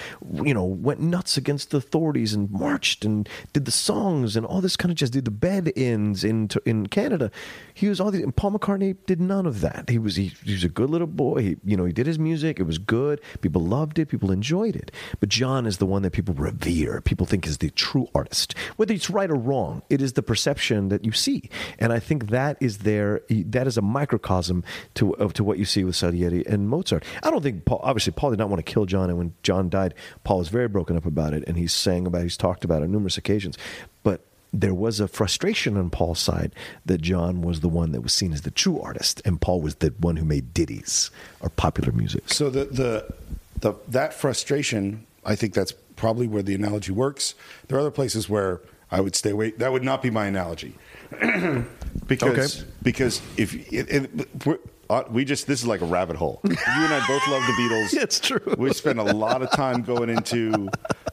you 0.43 0.55
know, 0.55 0.63
went 0.65 0.99
nuts 0.99 1.37
against 1.37 1.69
the 1.69 1.77
authorities 1.77 2.33
and 2.33 2.49
marched 2.49 3.05
and 3.05 3.29
did 3.53 3.65
the 3.65 3.71
songs 3.71 4.35
and 4.35 4.43
all 4.43 4.59
this 4.59 4.75
kind 4.75 4.91
of 4.91 4.97
just 4.97 5.13
did 5.13 5.25
the 5.25 5.31
bed-ins 5.31 6.23
in 6.23 6.49
in 6.65 6.87
Canada. 6.87 7.29
He 7.75 7.87
was 7.87 7.99
all 7.99 8.09
these. 8.09 8.23
And 8.23 8.35
Paul 8.35 8.53
McCartney 8.53 8.97
did 9.05 9.21
none 9.21 9.45
of 9.45 9.61
that. 9.61 9.87
He 9.87 9.99
was 9.99 10.15
he, 10.15 10.33
he 10.43 10.53
was 10.53 10.63
a 10.63 10.69
good 10.69 10.89
little 10.89 11.05
boy. 11.05 11.41
He 11.43 11.57
you 11.63 11.77
know 11.77 11.85
he 11.85 11.93
did 11.93 12.07
his 12.07 12.17
music. 12.17 12.59
It 12.59 12.63
was 12.63 12.79
good. 12.79 13.21
People 13.41 13.61
loved 13.61 13.99
it. 13.99 14.07
People 14.07 14.31
enjoyed 14.31 14.75
it. 14.75 14.91
But 15.19 15.29
John 15.29 15.67
is 15.67 15.77
the 15.77 15.85
one 15.85 16.01
that 16.01 16.11
people 16.11 16.33
revere. 16.33 17.01
People 17.01 17.27
think 17.27 17.45
is 17.45 17.59
the 17.59 17.69
true 17.69 18.07
artist. 18.15 18.57
Whether 18.77 18.95
it's 18.95 19.11
right 19.11 19.29
or 19.29 19.35
wrong, 19.35 19.83
it 19.91 20.01
is 20.01 20.13
the 20.13 20.22
perception 20.23 20.89
that 20.89 21.05
you 21.05 21.11
see. 21.11 21.49
And 21.79 21.93
I 21.93 21.99
think 21.99 22.29
that 22.29 22.57
is 22.59 22.79
there. 22.79 23.21
That 23.29 23.67
is 23.67 23.77
a 23.77 23.81
microcosm 23.81 24.63
to 24.95 25.13
of, 25.15 25.33
to 25.33 25.43
what 25.43 25.57
you 25.57 25.65
see 25.65 25.83
with 25.83 25.95
Salieri 25.95 26.45
and 26.47 26.69
Mozart. 26.69 27.03
I 27.21 27.31
don't 27.31 27.43
think 27.43 27.65
Paul. 27.65 27.81
Obviously, 27.83 28.13
Paul 28.13 28.31
did 28.31 28.39
not 28.39 28.49
want 28.49 28.65
to 28.65 28.71
kill 28.71 28.85
John, 28.85 29.09
and 29.09 29.17
when 29.17 29.33
John 29.43 29.69
died, 29.69 29.93
Paul 30.23 30.39
was 30.39 30.49
very 30.49 30.67
broken 30.67 30.97
up 30.97 31.05
about 31.05 31.33
it, 31.33 31.43
and 31.47 31.57
he's 31.57 31.73
saying 31.73 32.07
about 32.07 32.23
he's 32.23 32.37
talked 32.37 32.63
about 32.63 32.81
it 32.81 32.85
on 32.85 32.91
numerous 32.91 33.17
occasions. 33.17 33.57
But 34.03 34.21
there 34.53 34.73
was 34.73 34.99
a 34.99 35.07
frustration 35.07 35.77
on 35.77 35.89
Paul's 35.89 36.19
side 36.19 36.53
that 36.85 37.01
John 37.01 37.41
was 37.41 37.61
the 37.61 37.69
one 37.69 37.91
that 37.91 38.01
was 38.01 38.13
seen 38.13 38.33
as 38.33 38.43
the 38.43 38.51
true 38.51 38.79
artist, 38.79 39.21
and 39.25 39.41
Paul 39.41 39.61
was 39.61 39.75
the 39.75 39.93
one 39.99 40.15
who 40.17 40.25
made 40.25 40.53
ditties 40.53 41.09
or 41.41 41.49
popular 41.49 41.91
music. 41.91 42.23
So 42.27 42.49
the 42.49 42.65
the 42.65 43.13
the 43.59 43.73
that 43.87 44.13
frustration, 44.13 45.05
I 45.25 45.35
think 45.35 45.53
that's 45.53 45.73
probably 45.95 46.27
where 46.27 46.43
the 46.43 46.53
analogy 46.53 46.91
works. 46.91 47.33
There 47.67 47.77
are 47.77 47.81
other 47.81 47.91
places 47.91 48.29
where 48.29 48.61
I 48.93 49.01
would 49.01 49.15
stay 49.15 49.31
away. 49.31 49.51
That 49.57 49.71
would 49.71 49.83
not 49.83 50.01
be 50.01 50.09
my 50.11 50.27
analogy, 50.27 50.75
because 52.07 52.61
Okay. 52.61 52.71
because 52.81 53.21
if 53.37 53.53
it, 53.73 53.87
it, 53.89 54.27
uh, 54.89 55.03
we 55.09 55.25
just 55.25 55.47
this 55.47 55.61
is 55.61 55.67
like 55.67 55.81
a 55.81 55.85
rabbit 55.85 56.15
hole. 56.15 56.39
you 56.43 56.51
and 56.51 56.93
I 56.93 57.05
both 57.07 57.27
love 57.27 57.41
the 57.41 57.53
Beatles. 57.53 57.93
It's 58.03 58.19
true. 58.19 58.55
We 58.57 58.71
spend 58.73 58.99
a 58.99 59.03
lot 59.03 59.41
of 59.41 59.51
time 59.51 59.81
going 59.81 60.09
into. 60.09 60.69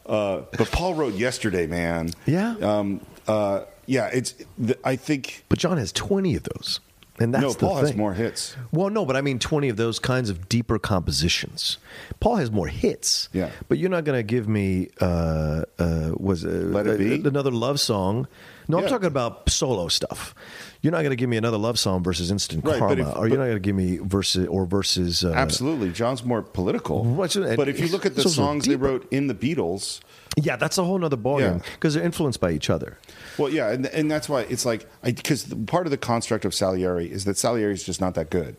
Uh, 0.07 0.43
but 0.59 0.71
Paul 0.71 0.95
wrote 0.95 1.15
yesterday, 1.15 1.67
man. 1.67 2.11
Yeah. 2.27 2.57
Um, 2.61 3.01
uh, 3.27 3.63
yeah. 3.87 4.07
It's. 4.13 4.35
The, 4.59 4.77
I 4.85 4.97
think. 4.97 5.45
But 5.49 5.59
John 5.59 5.79
has 5.79 5.93
twenty 5.93 6.35
of 6.37 6.43
those, 6.43 6.81
and 7.21 7.35
that's 7.35 7.43
no, 7.43 7.55
Paul 7.55 7.77
has 7.77 7.95
more 7.95 8.15
hits. 8.15 8.57
Well, 8.73 8.89
no, 8.89 9.05
but 9.05 9.15
I 9.15 9.21
mean 9.21 9.39
20 9.39 9.69
of 9.69 9.77
those 9.77 9.99
kinds 9.99 10.31
of 10.31 10.49
deeper 10.49 10.79
compositions. 10.79 11.77
Paul 12.19 12.37
has 12.37 12.51
more 12.51 12.67
hits. 12.67 13.29
Yeah. 13.33 13.51
But 13.69 13.79
you're 13.79 13.91
not 13.91 14.05
going 14.05 14.19
to 14.19 14.23
give 14.23 14.49
me 14.49 14.89
uh, 15.01 15.65
uh, 15.79 16.13
was 16.17 16.45
uh, 16.45 16.49
Let 16.49 16.87
It 16.87 16.99
Be? 16.99 17.29
another 17.29 17.51
love 17.51 17.79
song. 17.79 18.27
No, 18.69 18.79
I'm 18.79 18.89
talking 18.89 19.07
about 19.07 19.51
solo 19.51 19.89
stuff. 19.89 20.35
You're 20.83 20.93
not 20.93 20.99
going 20.99 21.11
to 21.11 21.17
give 21.17 21.29
me 21.29 21.37
another 21.37 21.59
love 21.59 21.79
song 21.79 22.03
versus 22.03 22.31
Instant 22.31 22.65
Right, 22.65 22.79
Karma, 22.79 23.03
if- 23.11 23.17
or 23.17 23.29
you're 23.29 23.37
not 23.37 23.45
going 23.45 23.57
to 23.57 23.61
give 23.61 23.77
me 23.77 23.99
versus 23.99 24.47
or 24.47 24.65
versus. 24.65 25.25
Uh, 25.25 25.33
Absolutely, 25.33 25.91
John's 25.93 26.25
more 26.25 26.41
political. 26.43 27.05
But 27.05 27.37
if 27.69 27.79
you 27.81 27.89
look 27.89 28.07
at 28.07 28.15
the 28.17 28.23
songs 28.23 28.67
they 28.67 28.77
wrote 28.77 29.07
in 29.13 29.27
the 29.27 29.35
Beatles, 29.35 30.01
Yeah, 30.37 30.57
that's 30.57 30.79
a 30.79 30.85
whole 30.85 31.05
other 31.05 31.17
ballgame 31.19 31.59
Yeah. 31.59 31.71
because 31.75 31.95
they're 31.95 32.03
influenced 32.05 32.41
by 32.41 32.53
each 32.53 32.71
other. 32.71 32.97
well, 33.37 33.51
yeah, 33.51 33.71
and, 33.71 33.87
and 33.87 34.11
that's 34.11 34.29
why 34.29 34.43
it's 34.43 34.65
like 34.65 34.87
because 35.03 35.53
part 35.67 35.87
of 35.87 35.91
the 35.91 35.99
construct 35.99 36.45
of 36.47 36.55
Salieri 36.55 37.11
is 37.11 37.25
that 37.27 37.37
Salieri 37.37 37.75
is 37.75 37.85
just 37.85 38.01
not 38.01 38.15
that 38.15 38.31
good. 38.31 38.57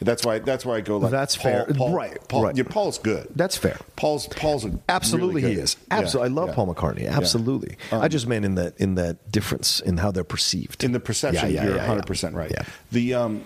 That's 0.00 0.24
why 0.24 0.38
that's 0.38 0.64
why 0.64 0.76
I 0.76 0.80
go 0.80 0.98
like 0.98 1.10
That's 1.10 1.36
Paul, 1.36 1.42
fair. 1.52 1.66
Paul, 1.74 1.94
Right, 1.94 2.28
Paul, 2.28 2.42
right. 2.44 2.56
Yeah, 2.56 2.64
Paul's 2.68 2.98
good. 2.98 3.28
That's 3.34 3.56
fair. 3.56 3.78
Paul's 3.96 4.26
Paul's 4.28 4.64
a 4.64 4.78
Absolutely, 4.88 5.42
really 5.42 5.54
he 5.54 5.60
is. 5.60 5.76
Yeah, 5.88 5.98
Absolutely, 5.98 6.30
I 6.30 6.34
love 6.34 6.48
yeah. 6.50 6.54
Paul 6.54 6.74
McCartney. 6.74 7.08
Absolutely, 7.08 7.76
I 7.92 8.08
just 8.08 8.26
meant 8.26 8.44
in 8.44 8.54
that 8.56 8.78
in 8.78 8.94
that 8.96 9.30
difference 9.30 9.80
in 9.80 9.98
how 9.98 10.10
they're 10.10 10.24
perceived. 10.24 10.84
in 10.84 10.92
the 10.92 11.00
perception. 11.00 11.50
Yeah, 11.50 11.62
yeah, 11.62 11.64
you're 11.64 11.76
yeah, 11.76 11.88
100 11.88 12.00
yeah. 12.00 12.04
percent 12.04 12.34
right. 12.34 12.50
Yeah. 12.50 12.64
The 12.92 13.14
um, 13.14 13.44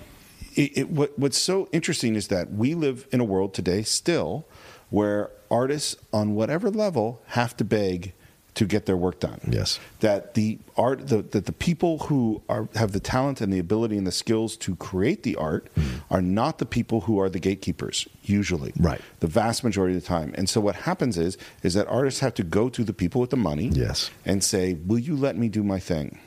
it, 0.54 0.78
it, 0.78 0.90
what 0.90 1.18
what's 1.18 1.38
so 1.38 1.68
interesting 1.72 2.14
is 2.16 2.28
that 2.28 2.52
we 2.52 2.74
live 2.74 3.06
in 3.12 3.20
a 3.20 3.24
world 3.24 3.54
today 3.54 3.82
still 3.82 4.46
where 4.90 5.30
artists 5.50 5.96
on 6.12 6.34
whatever 6.34 6.70
level 6.70 7.22
have 7.28 7.56
to 7.56 7.64
beg 7.64 8.14
to 8.58 8.66
get 8.66 8.86
their 8.86 8.96
work 8.96 9.20
done. 9.20 9.40
Yes. 9.48 9.78
That 10.00 10.34
the 10.34 10.58
art, 10.76 11.06
the, 11.06 11.22
that 11.22 11.46
the 11.46 11.52
people 11.52 11.98
who 11.98 12.42
are 12.48 12.68
have 12.74 12.90
the 12.90 12.98
talent 12.98 13.40
and 13.40 13.52
the 13.52 13.60
ability 13.60 13.96
and 13.96 14.04
the 14.04 14.12
skills 14.12 14.56
to 14.58 14.74
create 14.74 15.22
the 15.22 15.36
art 15.36 15.68
hmm. 15.76 15.98
are 16.10 16.20
not 16.20 16.58
the 16.58 16.66
people 16.66 17.02
who 17.02 17.20
are 17.20 17.28
the 17.28 17.38
gatekeepers. 17.38 18.08
Usually. 18.24 18.72
Right. 18.76 19.00
The 19.20 19.28
vast 19.28 19.62
majority 19.62 19.94
of 19.94 20.02
the 20.02 20.08
time. 20.08 20.34
And 20.36 20.48
so 20.48 20.60
what 20.60 20.74
happens 20.74 21.16
is 21.16 21.38
is 21.62 21.74
that 21.74 21.86
artists 21.86 22.18
have 22.18 22.34
to 22.34 22.42
go 22.42 22.68
to 22.68 22.82
the 22.82 22.92
people 22.92 23.20
with 23.20 23.30
the 23.30 23.36
money. 23.36 23.68
Yes. 23.68 24.10
And 24.24 24.42
say, 24.42 24.74
"Will 24.74 24.98
you 24.98 25.14
let 25.14 25.36
me 25.36 25.48
do 25.48 25.62
my 25.62 25.78
thing?" 25.78 26.18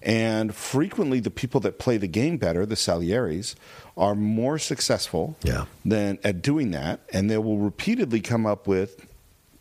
And 0.00 0.54
frequently, 0.54 1.18
the 1.18 1.30
people 1.30 1.60
that 1.60 1.80
play 1.80 1.96
the 1.96 2.06
game 2.06 2.36
better, 2.36 2.64
the 2.66 2.76
Salieris, 2.76 3.56
are 3.96 4.14
more 4.14 4.58
successful 4.58 5.36
Yeah. 5.42 5.64
than 5.84 6.18
at 6.22 6.40
doing 6.40 6.70
that, 6.72 7.00
and 7.12 7.28
they 7.30 7.38
will 7.38 7.58
repeatedly 7.58 8.20
come 8.20 8.46
up 8.46 8.68
with, 8.68 9.06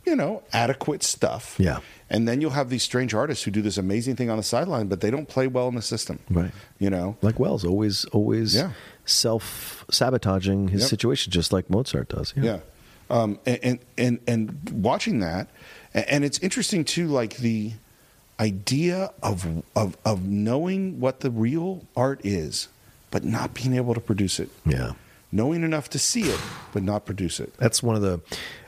you 0.05 0.15
know, 0.15 0.43
adequate 0.51 1.03
stuff. 1.03 1.55
Yeah. 1.57 1.79
And 2.09 2.27
then 2.27 2.41
you'll 2.41 2.51
have 2.51 2.69
these 2.69 2.83
strange 2.83 3.13
artists 3.13 3.43
who 3.43 3.51
do 3.51 3.61
this 3.61 3.77
amazing 3.77 4.15
thing 4.15 4.29
on 4.29 4.37
the 4.37 4.43
sideline, 4.43 4.87
but 4.87 5.01
they 5.01 5.09
don't 5.09 5.27
play 5.27 5.47
well 5.47 5.67
in 5.67 5.75
the 5.75 5.81
system. 5.81 6.19
Right. 6.29 6.51
You 6.79 6.89
know. 6.89 7.17
like 7.21 7.39
Welles, 7.39 7.63
always 7.65 8.05
always 8.05 8.55
Yeah. 8.55 8.71
self 9.05 9.83
sabotaging 9.89 10.67
his 10.69 10.81
Yep. 10.81 10.89
situation, 10.89 11.31
just 11.31 11.51
like 11.53 11.69
Mozart 11.69 12.09
does. 12.09 12.33
Yeah. 12.35 12.59
Um, 13.09 13.39
and, 13.45 13.59
and 13.63 13.79
and 13.97 14.19
and 14.27 14.69
watching 14.71 15.19
that, 15.19 15.47
and 15.93 16.23
it's 16.23 16.39
interesting 16.39 16.83
too, 16.85 17.07
like 17.07 17.37
the 17.37 17.73
idea 18.39 19.11
of 19.21 19.63
of 19.75 19.97
of 20.05 20.25
knowing 20.27 20.99
what 20.99 21.19
the 21.21 21.29
real 21.31 21.85
art 21.95 22.21
is, 22.23 22.67
but 23.11 23.23
not 23.23 23.53
being 23.53 23.75
able 23.75 23.93
to 23.93 23.99
produce 24.01 24.39
it. 24.39 24.49
yeah. 24.65 24.93
Knowing 25.31 25.63
enough 25.63 25.89
to 25.89 25.97
see 25.97 26.23
it, 26.23 26.39
but 26.73 26.83
not 26.83 27.05
produce 27.05 27.39
it. 27.39 27.51
That's 27.57 27.81
one 27.81 27.95
of 27.95 28.03
the, 28.03 28.21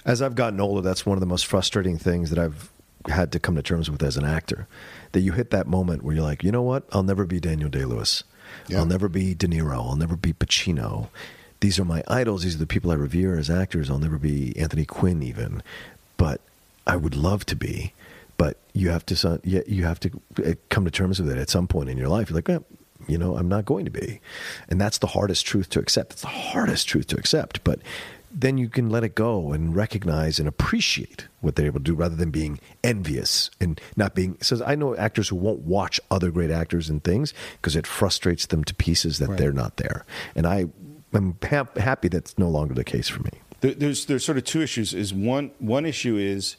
as 0.06 0.22
I've 0.22 0.36
gotten 0.36 0.62
older, 0.62 0.82
that's 0.82 1.06
one 1.06 1.18
of 1.18 1.20
the 1.20 1.26
most 1.26 1.46
frustrating 1.46 1.98
things 1.98 2.30
that 2.30 2.40
I've 2.40 2.72
had 3.08 3.32
to 3.32 3.40
come 3.40 3.56
to 3.56 3.64
terms 3.64 3.90
with 3.90 4.02
as 4.04 4.18
an 4.18 4.26
actor. 4.26 4.68
That 5.12 5.22
you 5.22 5.32
hit 5.34 5.52
that 5.52 5.68
moment 5.68 6.04
where 6.04 6.16
you're 6.16 6.24
like, 6.24 6.44
you 6.44 6.52
know 6.52 6.62
what? 6.62 6.84
I'll 6.92 7.04
never 7.04 7.26
be 7.26 7.40
Daniel 7.40 7.70
Day 7.70 7.86
Lewis. 7.86 8.24
Yeah. 8.68 8.80
I'll 8.80 8.86
never 8.86 9.10
be 9.10 9.34
De 9.34 9.48
Niro. 9.48 9.74
I'll 9.74 9.96
never 9.96 10.16
be 10.16 10.34
Pacino. 10.34 11.10
These 11.60 11.80
are 11.80 11.86
my 11.86 12.04
idols. 12.08 12.44
These 12.44 12.56
are 12.56 12.60
the 12.60 12.68
people 12.68 12.92
I 12.92 12.96
revere 12.96 13.38
as 13.38 13.50
actors. 13.50 13.90
I'll 13.90 14.00
never 14.00 14.18
be 14.18 14.56
Anthony 14.58 14.86
Quinn, 14.86 15.24
even. 15.24 15.64
But 16.18 16.42
I 16.86 16.96
would 16.96 17.16
love 17.16 17.46
to 17.48 17.56
be. 17.56 17.94
But 18.38 18.58
you 18.74 18.90
have 18.90 19.06
to, 19.08 19.40
you 19.44 19.86
have 19.86 20.00
to 20.02 20.22
uh, 20.46 20.54
come 20.70 20.86
to 20.86 20.92
terms 20.92 21.20
with 21.20 21.32
it 21.32 21.38
at 21.38 21.50
some 21.50 21.68
point 21.68 21.90
in 21.90 21.98
your 21.98 22.10
life. 22.10 22.30
You're 22.30 22.36
like, 22.36 22.50
eh, 22.50 22.60
you 23.08 23.18
know, 23.18 23.38
I'm 23.38 23.48
not 23.48 23.66
going 23.66 23.86
to 23.86 23.92
be. 23.92 24.20
And 24.68 24.80
that's 24.80 24.98
the 24.98 25.08
hardest 25.08 25.46
truth 25.46 25.70
to 25.72 25.80
accept. 25.80 26.14
It's 26.14 26.22
the 26.22 26.28
hardest 26.28 26.88
truth 26.88 27.08
to 27.08 27.18
accept. 27.18 27.64
But 27.64 27.80
then 28.38 28.58
you 28.58 28.68
can 28.68 28.90
let 28.90 29.04
it 29.06 29.16
go 29.16 29.54
and 29.54 29.74
recognize 29.74 30.40
and 30.40 30.48
appreciate 30.48 31.28
what 31.40 31.56
they're 31.56 31.68
able 31.68 31.80
to 31.80 31.84
do 31.86 31.96
rather 31.96 32.16
than 32.18 32.32
being 32.32 32.60
envious 32.84 33.50
and 33.62 33.80
not 33.96 34.14
being. 34.14 34.38
So 34.42 34.62
I 34.66 34.76
know 34.76 34.94
actors 34.98 35.30
who 35.30 35.38
won't 35.38 35.62
watch 35.62 36.02
other 36.12 36.32
great 36.32 36.52
actors 36.52 36.90
and 36.90 37.02
things 37.02 37.34
because 37.62 37.78
it 37.78 37.88
frustrates 37.88 38.48
them 38.48 38.64
to 38.66 38.76
pieces 38.76 39.20
that 39.20 39.30
Right. 39.30 39.38
they're 39.38 39.54
not 39.54 39.78
there. 39.78 40.06
And 40.36 40.46
I 40.46 40.66
am 41.14 41.38
hap- 41.44 41.78
happy 41.78 42.10
that's 42.10 42.38
no 42.38 42.50
longer 42.50 42.74
the 42.74 42.84
case 42.84 43.08
for 43.08 43.24
me. 43.24 43.32
There, 43.62 43.74
there's 43.74 44.06
there's 44.06 44.26
sort 44.26 44.38
of 44.38 44.44
two 44.44 44.62
issues. 44.62 44.94
Is 44.94 45.14
one 45.14 45.52
one 45.60 45.86
issue 45.86 46.18
is, 46.18 46.58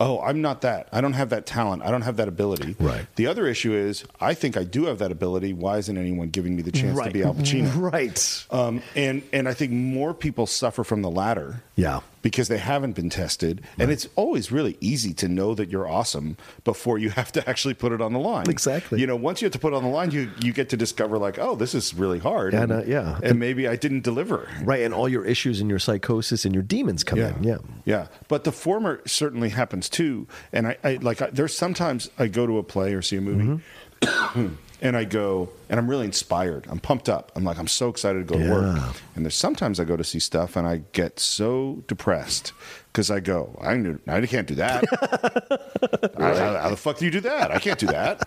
oh, 0.00 0.20
I'm 0.20 0.40
not 0.40 0.62
that. 0.62 0.88
I 0.92 1.00
don't 1.00 1.12
have 1.12 1.30
that 1.30 1.46
talent. 1.46 1.82
I 1.82 1.90
don't 1.90 2.02
have 2.02 2.16
that 2.16 2.26
ability. 2.26 2.74
Right. 2.80 3.06
The 3.16 3.26
other 3.26 3.46
issue 3.46 3.72
is, 3.74 4.04
I 4.20 4.34
think 4.34 4.56
I 4.56 4.64
do 4.64 4.86
have 4.86 4.98
that 4.98 5.12
ability. 5.12 5.52
Why 5.52 5.76
isn't 5.78 5.96
anyone 5.96 6.30
giving 6.30 6.56
me 6.56 6.62
the 6.62 6.72
chance 6.72 6.98
to 7.00 7.10
be 7.10 7.22
Al 7.22 7.34
Pacino? 7.34 7.70
Right. 7.90 8.46
Um, 8.50 8.82
and 8.96 9.22
and 9.32 9.48
I 9.48 9.54
think 9.54 9.72
more 9.72 10.14
people 10.14 10.46
suffer 10.46 10.82
from 10.84 11.02
the 11.02 11.10
latter. 11.10 11.62
Yeah. 11.76 12.00
Because 12.22 12.48
they 12.48 12.58
haven't 12.58 12.92
been 12.92 13.08
tested, 13.08 13.62
and 13.78 13.90
it's 13.90 14.06
always 14.14 14.52
really 14.52 14.76
easy 14.80 15.14
to 15.14 15.28
know 15.28 15.54
that 15.54 15.70
you're 15.70 15.88
awesome 15.88 16.36
before 16.64 16.98
you 16.98 17.10
have 17.20 17.32
to 17.32 17.48
actually 17.48 17.74
put 17.74 17.92
it 17.92 18.00
on 18.02 18.12
the 18.12 18.18
line. 18.18 18.48
Exactly. 18.50 19.00
You 19.00 19.06
know, 19.06 19.16
once 19.16 19.40
you 19.40 19.46
have 19.46 19.52
to 19.52 19.58
put 19.58 19.72
it 19.72 19.76
on 19.76 19.82
the 19.82 19.88
line, 19.88 20.10
you 20.10 20.30
you 20.42 20.52
get 20.52 20.68
to 20.70 20.76
discover 20.76 21.16
like, 21.18 21.38
oh, 21.38 21.56
this 21.56 21.74
is 21.74 21.94
really 21.94 22.18
hard. 22.18 22.52
And, 22.52 22.72
uh, 22.72 22.82
yeah. 22.86 23.18
and 23.22 23.38
maybe 23.38 23.66
I 23.66 23.76
didn't 23.76 24.02
deliver. 24.02 24.48
Right. 24.62 24.82
And 24.82 24.92
all 24.92 25.08
your 25.08 25.24
issues 25.24 25.60
and 25.60 25.70
your 25.70 25.78
psychosis 25.78 26.44
and 26.44 26.52
your 26.54 26.62
demons 26.62 27.04
come 27.04 27.18
in. 27.18 27.42
Yeah. 27.42 27.58
Yeah, 27.84 28.06
but 28.28 28.44
the 28.44 28.52
former 28.52 29.00
certainly 29.06 29.48
happens 29.48 29.88
too. 29.88 30.26
And 30.52 30.66
I, 30.68 30.76
I 30.84 30.94
like 30.96 31.22
I, 31.22 31.30
there's 31.30 31.56
sometimes 31.56 32.10
I 32.18 32.26
go 32.28 32.46
to 32.46 32.58
a 32.58 32.62
play 32.62 32.92
or 32.94 33.02
see 33.02 33.16
a 33.16 33.20
movie, 33.20 33.62
Mm-hmm. 34.02 34.54
and 34.82 34.96
I 34.96 35.04
go, 35.04 35.50
and 35.68 35.78
I'm 35.78 35.88
really 35.88 36.06
inspired. 36.06 36.66
I'm 36.70 36.78
pumped 36.78 37.08
up. 37.08 37.32
I'm 37.36 37.44
like, 37.44 37.58
I'm 37.58 37.68
so 37.68 37.88
excited 37.88 38.26
to 38.28 38.34
go 38.34 38.42
to 38.42 38.50
work. 38.50 38.96
And 39.14 39.24
there's 39.24 39.34
sometimes 39.34 39.78
I 39.78 39.84
go 39.84 39.96
to 39.96 40.04
see 40.04 40.18
stuff 40.18 40.56
and 40.56 40.66
I 40.66 40.82
get 40.92 41.20
so 41.20 41.82
depressed 41.86 42.52
because 42.92 43.10
I 43.10 43.20
go, 43.20 43.58
I, 43.60 43.74
knew- 43.76 44.00
I 44.08 44.24
can't 44.26 44.46
do 44.48 44.54
that. 44.56 44.84
how, 46.18 46.34
how- 46.34 46.56
how 46.62 46.68
the 46.70 46.76
fuck 46.76 46.98
do 46.98 47.04
you 47.04 47.10
do 47.10 47.20
that? 47.20 47.50
I 47.50 47.58
can't 47.58 47.78
do 47.78 47.86
that. 47.88 48.26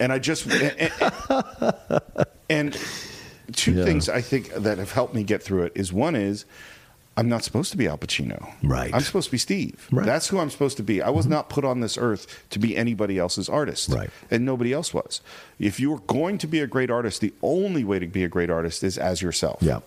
And 0.00 0.12
I 0.12 0.18
just, 0.18 0.46
and, 0.46 0.92
and- 1.00 2.02
and 2.48 2.78
two 3.52 3.72
Yeah. 3.72 3.84
things 3.84 4.08
I 4.08 4.20
think 4.20 4.52
that 4.54 4.78
have 4.78 4.92
helped 4.92 5.14
me 5.14 5.22
get 5.24 5.42
through 5.42 5.64
it 5.64 5.72
is 5.74 5.92
one 5.92 6.14
is 6.16 6.44
I'm 7.18 7.28
not 7.28 7.42
supposed 7.42 7.72
to 7.72 7.76
be 7.76 7.88
Al 7.88 7.98
Pacino. 7.98 8.52
Right. 8.62 8.94
I'm 8.94 9.00
supposed 9.00 9.26
to 9.26 9.32
be 9.32 9.38
Steve. 9.38 9.88
Right. 9.90 10.00
Mm-hmm. 10.00 10.06
That's 10.06 10.28
who 10.28 10.38
I'm 10.38 10.50
supposed 10.50 10.76
to 10.76 10.82
be. 10.82 11.02
I 11.02 11.10
was 11.10 11.26
not 11.26 11.48
put 11.48 11.64
on 11.64 11.80
this 11.80 11.98
earth 11.98 12.44
to 12.50 12.58
be 12.58 12.76
anybody 12.76 13.18
else's 13.18 13.48
artist. 13.48 13.88
Right. 13.88 14.10
And 14.30 14.44
nobody 14.44 14.72
else 14.72 14.94
was. 14.94 15.20
If 15.58 15.80
you 15.80 15.90
were 15.90 16.00
going 16.00 16.38
to 16.38 16.46
be 16.46 16.60
a 16.60 16.66
great 16.66 16.90
artist, 16.90 17.20
the 17.20 17.34
only 17.42 17.82
way 17.82 17.98
to 17.98 18.06
be 18.06 18.22
a 18.22 18.28
great 18.28 18.50
artist 18.50 18.84
is 18.84 18.96
as 18.96 19.20
yourself. 19.20 19.58
Yeah. 19.60 19.80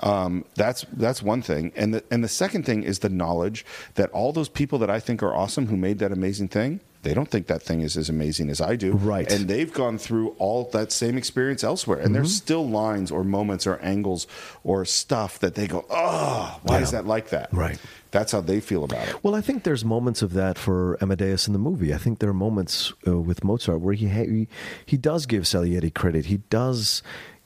Um, 0.00 0.44
that's 0.54 0.84
that's 0.92 1.22
one 1.22 1.40
thing, 1.40 1.72
and 1.74 1.94
the 1.94 2.04
and 2.10 2.22
the 2.22 2.28
second 2.28 2.64
thing 2.66 2.82
is 2.82 2.98
the 2.98 3.08
knowledge 3.08 3.64
that 3.94 4.10
all 4.10 4.30
those 4.30 4.48
people 4.48 4.78
that 4.80 4.90
I 4.90 5.00
think 5.00 5.22
are 5.22 5.34
awesome 5.34 5.68
who 5.68 5.76
made 5.76 6.00
that 6.00 6.12
amazing 6.12 6.48
thing, 6.48 6.80
they 7.02 7.14
don't 7.14 7.30
think 7.30 7.46
that 7.46 7.62
thing 7.62 7.80
is 7.82 7.96
as 7.96 8.08
amazing 8.08 8.50
as 8.50 8.60
I 8.60 8.76
do, 8.76 8.92
Right. 8.92 9.30
And 9.30 9.48
they've 9.48 9.72
gone 9.72 9.98
through 9.98 10.30
all 10.38 10.64
that 10.72 10.90
same 10.92 11.16
experience 11.16 11.62
elsewhere, 11.64 11.98
and 11.98 12.06
Mm-hmm. 12.06 12.14
there's 12.14 12.34
still 12.34 12.68
lines 12.68 13.10
or 13.10 13.22
moments 13.24 13.66
or 13.66 13.76
angles 13.80 14.26
or 14.64 14.84
stuff 14.84 15.38
that 15.40 15.54
they 15.54 15.66
go, 15.66 15.84
oh, 15.90 16.58
why 16.64 16.80
is 16.80 16.90
that 16.90 17.06
like 17.06 17.28
that? 17.30 17.52
Right. 17.52 17.78
That's 18.10 18.32
how 18.32 18.40
they 18.40 18.60
feel 18.60 18.82
about 18.84 19.08
it. 19.08 19.22
Well, 19.22 19.34
I 19.34 19.40
think 19.40 19.64
there's 19.64 19.84
moments 19.84 20.22
of 20.22 20.32
that 20.34 20.56
for 20.58 20.96
Amadeus 21.02 21.46
in 21.46 21.52
the 21.52 21.58
movie. 21.58 21.92
I 21.92 21.98
think 21.98 22.18
there 22.20 22.30
are 22.30 22.34
moments 22.34 22.92
uh, 23.06 23.18
with 23.20 23.44
Mozart 23.44 23.80
where 23.80 23.94
he, 23.94 24.08
ha- 24.08 24.24
he 24.24 24.48
he 24.86 24.96
does 24.96 25.26
give 25.26 25.46
Salieri 25.46 25.90
credit. 25.90 26.26
He 26.26 26.38
does 26.48 27.02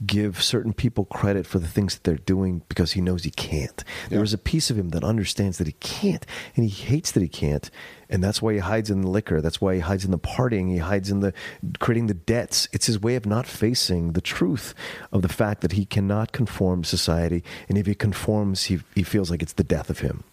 give 0.06 0.40
certain 0.42 0.72
people 0.72 1.04
credit 1.06 1.46
for 1.46 1.58
the 1.58 1.66
things 1.66 1.94
that 1.94 2.04
they're 2.04 2.14
doing 2.24 2.62
because 2.68 2.92
he 2.92 3.00
knows 3.00 3.24
he 3.24 3.30
can't. 3.30 3.82
There 4.10 4.18
Yeah. 4.20 4.24
is 4.24 4.32
a 4.32 4.38
piece 4.38 4.70
of 4.70 4.78
him 4.78 4.90
that 4.90 5.02
understands 5.04 5.58
that 5.58 5.66
he 5.66 5.74
can't, 5.80 6.24
and 6.56 6.64
he 6.64 6.70
hates 6.70 7.10
that 7.12 7.22
he 7.22 7.28
can't, 7.28 7.68
and 8.10 8.22
that's 8.22 8.42
why 8.42 8.52
he 8.54 8.58
hides 8.58 8.90
in 8.90 9.02
the 9.02 9.08
liquor. 9.08 9.40
That's 9.40 9.60
why 9.60 9.74
he 9.74 9.80
hides 9.80 10.04
in 10.04 10.10
the 10.10 10.18
partying. 10.18 10.68
He 10.70 10.78
hides 10.78 11.10
in 11.10 11.20
the 11.20 11.32
creating 11.78 12.08
the 12.08 12.14
debts. 12.14 12.68
It's 12.72 12.86
his 12.86 13.00
way 13.00 13.14
of 13.16 13.24
not 13.26 13.46
facing 13.46 14.12
the 14.12 14.20
truth 14.20 14.74
of 15.12 15.22
the 15.22 15.28
fact 15.28 15.60
that 15.62 15.72
he 15.72 15.84
cannot 15.86 16.32
conform 16.32 16.84
society, 16.84 17.42
and 17.68 17.78
if 17.78 17.86
he 17.86 17.94
conforms, 17.94 18.64
he 18.64 18.80
he 18.94 19.02
feels 19.02 19.30
like 19.30 19.42
it's 19.42 19.54
the 19.54 19.64
death 19.64 19.88
of 19.90 20.00
him, 20.00 20.24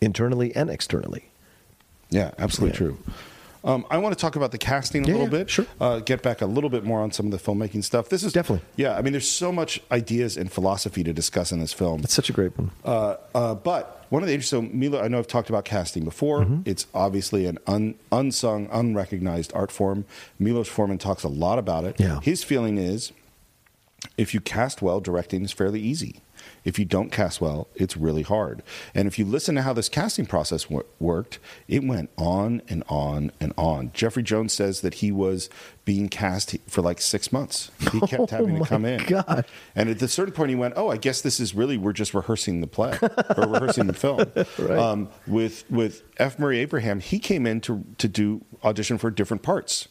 internally 0.00 0.54
and 0.56 0.70
externally. 0.70 1.30
Yeah, 2.10 2.30
absolutely 2.38 2.72
Yeah. 2.72 2.78
true. 2.78 2.98
Um, 3.66 3.84
I 3.90 3.98
want 3.98 4.16
to 4.16 4.20
talk 4.20 4.36
about 4.36 4.52
the 4.52 4.58
casting 4.58 5.04
a 5.04 5.08
Yeah, 5.08 5.12
little 5.14 5.26
yeah, 5.26 5.38
bit. 5.44 5.50
sure. 5.50 5.66
Uh, 5.80 5.98
get 5.98 6.22
back 6.22 6.40
a 6.40 6.46
little 6.46 6.70
bit 6.70 6.84
more 6.84 7.00
on 7.00 7.10
some 7.10 7.26
of 7.26 7.32
the 7.32 7.38
filmmaking 7.38 7.82
stuff. 7.84 8.08
This 8.08 8.22
is 8.22 8.32
Definitely. 8.32 8.64
Yeah, 8.76 8.96
I 8.96 9.02
mean, 9.02 9.12
there's 9.12 9.28
so 9.28 9.50
much 9.52 9.82
ideas 9.90 10.36
and 10.36 10.50
philosophy 10.50 11.02
to 11.04 11.12
discuss 11.12 11.50
in 11.52 11.58
this 11.60 11.72
film. 11.72 12.00
It's 12.04 12.14
such 12.14 12.30
a 12.30 12.32
great 12.32 12.56
one. 12.56 12.70
Uh, 12.84 13.16
uh, 13.34 13.54
but 13.56 14.06
one 14.10 14.22
of 14.22 14.28
the 14.28 14.34
interesting, 14.34 14.70
so 14.70 14.74
Milo, 14.76 15.02
I 15.02 15.08
know 15.08 15.18
I've 15.18 15.26
talked 15.26 15.48
about 15.48 15.64
casting 15.64 16.04
before. 16.04 16.42
Mm-hmm. 16.42 16.60
It's 16.64 16.86
obviously 16.94 17.46
an 17.46 17.58
un, 17.66 17.96
unsung, 18.12 18.68
unrecognized 18.70 19.52
art 19.52 19.72
form. 19.72 20.04
Milos 20.38 20.68
Forman 20.68 20.98
talks 20.98 21.24
a 21.24 21.28
lot 21.28 21.58
about 21.58 21.84
it. 21.84 21.96
Yeah. 21.98 22.20
His 22.20 22.44
feeling 22.44 22.78
is 22.78 23.10
if 24.16 24.32
you 24.32 24.40
cast 24.40 24.80
well, 24.80 25.00
directing 25.00 25.42
is 25.44 25.50
fairly 25.50 25.80
easy. 25.80 26.20
If 26.66 26.78
you 26.78 26.84
don't 26.84 27.10
cast 27.10 27.40
well, 27.40 27.68
it's 27.76 27.96
really 27.96 28.22
hard. 28.22 28.62
And 28.94 29.06
if 29.08 29.18
you 29.18 29.24
listen 29.24 29.54
to 29.54 29.62
how 29.62 29.72
this 29.72 29.88
casting 29.88 30.26
process 30.26 30.64
w- 30.64 30.82
worked, 31.00 31.38
it 31.68 31.82
went 31.84 32.10
on 32.18 32.60
and 32.68 32.82
on 32.88 33.30
and 33.40 33.54
on. 33.56 33.92
Jeffrey 33.94 34.22
Jones 34.24 34.52
says 34.52 34.82
that 34.82 34.94
he 34.94 35.10
was 35.10 35.48
being 35.84 36.08
cast 36.08 36.56
for 36.66 36.82
like 36.82 37.00
six 37.00 37.32
months. 37.32 37.70
He 37.92 38.00
kept 38.00 38.12
Oh 38.20 38.26
having 38.26 38.58
to 38.58 38.64
come 38.64 38.84
in. 38.84 39.04
God. 39.06 39.46
And 39.76 39.88
at 39.88 40.02
a 40.02 40.08
certain 40.08 40.34
point, 40.34 40.50
he 40.50 40.56
went, 40.56 40.74
"Oh, 40.76 40.88
I 40.90 40.96
guess 40.96 41.20
this 41.22 41.38
is 41.38 41.54
really 41.54 41.78
we're 41.78 41.92
just 41.92 42.12
rehearsing 42.12 42.60
the 42.60 42.66
play 42.66 42.98
or 43.00 43.46
rehearsing 43.48 43.86
the 43.86 43.92
film." 43.94 44.24
Right. 44.58 44.78
um, 44.78 45.08
with 45.26 45.64
with 45.70 46.02
F. 46.18 46.38
Murray 46.38 46.58
Abraham, 46.58 46.98
he 47.00 47.18
came 47.20 47.46
in 47.46 47.60
to 47.62 47.84
to 47.98 48.08
do 48.08 48.44
audition 48.64 48.98
for 48.98 49.10
different 49.10 49.42
parts. 49.44 49.86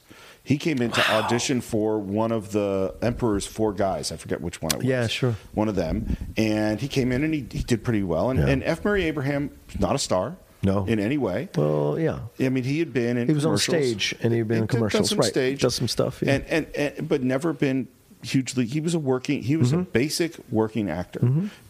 He 0.45 0.57
came 0.57 0.81
in 0.81 0.91
to 0.91 1.11
audition 1.11 1.59
for 1.59 1.99
one 1.99 2.31
of 2.31 2.51
the 2.53 2.93
Emperor's 3.01 3.45
four 3.45 3.73
guys. 3.73 4.11
I 4.11 4.15
forget 4.15 4.39
which 4.39 4.61
one 4.61 4.71
it 4.73 4.77
was. 4.77 4.85
Yeah, 4.85 5.07
sure. 5.07 5.35
One 5.53 5.67
of 5.67 5.75
them, 5.75 6.15
and 6.37 6.79
he 6.79 6.87
came 6.87 7.11
in 7.11 7.23
and 7.23 7.33
he, 7.33 7.41
he 7.51 7.63
did 7.63 7.83
pretty 7.83 8.03
well. 8.03 8.29
And, 8.29 8.39
Yeah. 8.39 8.47
and 8.47 8.63
F. 8.63 8.85
Murray 8.85 9.03
Abraham, 9.05 9.49
not 9.79 9.95
a 9.95 9.99
star, 9.99 10.37
No. 10.63 10.85
in 10.85 10.99
any 10.99 11.17
way. 11.17 11.49
Well, 11.57 11.97
yeah. 11.99 12.19
I 12.39 12.49
mean, 12.49 12.63
he 12.63 12.79
had 12.79 12.93
been 12.93 13.17
in 13.17 13.27
He 13.27 13.33
was 13.33 13.45
on 13.45 13.57
stage 13.57 14.13
and 14.21 14.31
he'd 14.33 14.47
been 14.47 14.57
in 14.57 14.63
He 14.63 14.67
done 14.67 14.77
commercials, 14.77 15.09
some 15.09 15.19
right. 15.19 15.27
Stage, 15.29 15.61
Does 15.61 15.75
some 15.75 15.87
stuff, 15.87 16.21
yeah. 16.23 16.33
and, 16.35 16.45
and 16.45 16.97
and 16.97 17.09
but 17.09 17.23
never 17.23 17.51
been 17.51 17.87
hugely. 18.23 18.65
He 18.65 18.79
was 18.79 18.93
a 18.93 18.99
working. 18.99 19.41
He 19.43 19.55
was 19.57 19.71
a 19.73 19.77
Mm-hmm. 19.77 19.91
basic 19.91 20.35
working 20.51 20.89
actor 20.89 21.21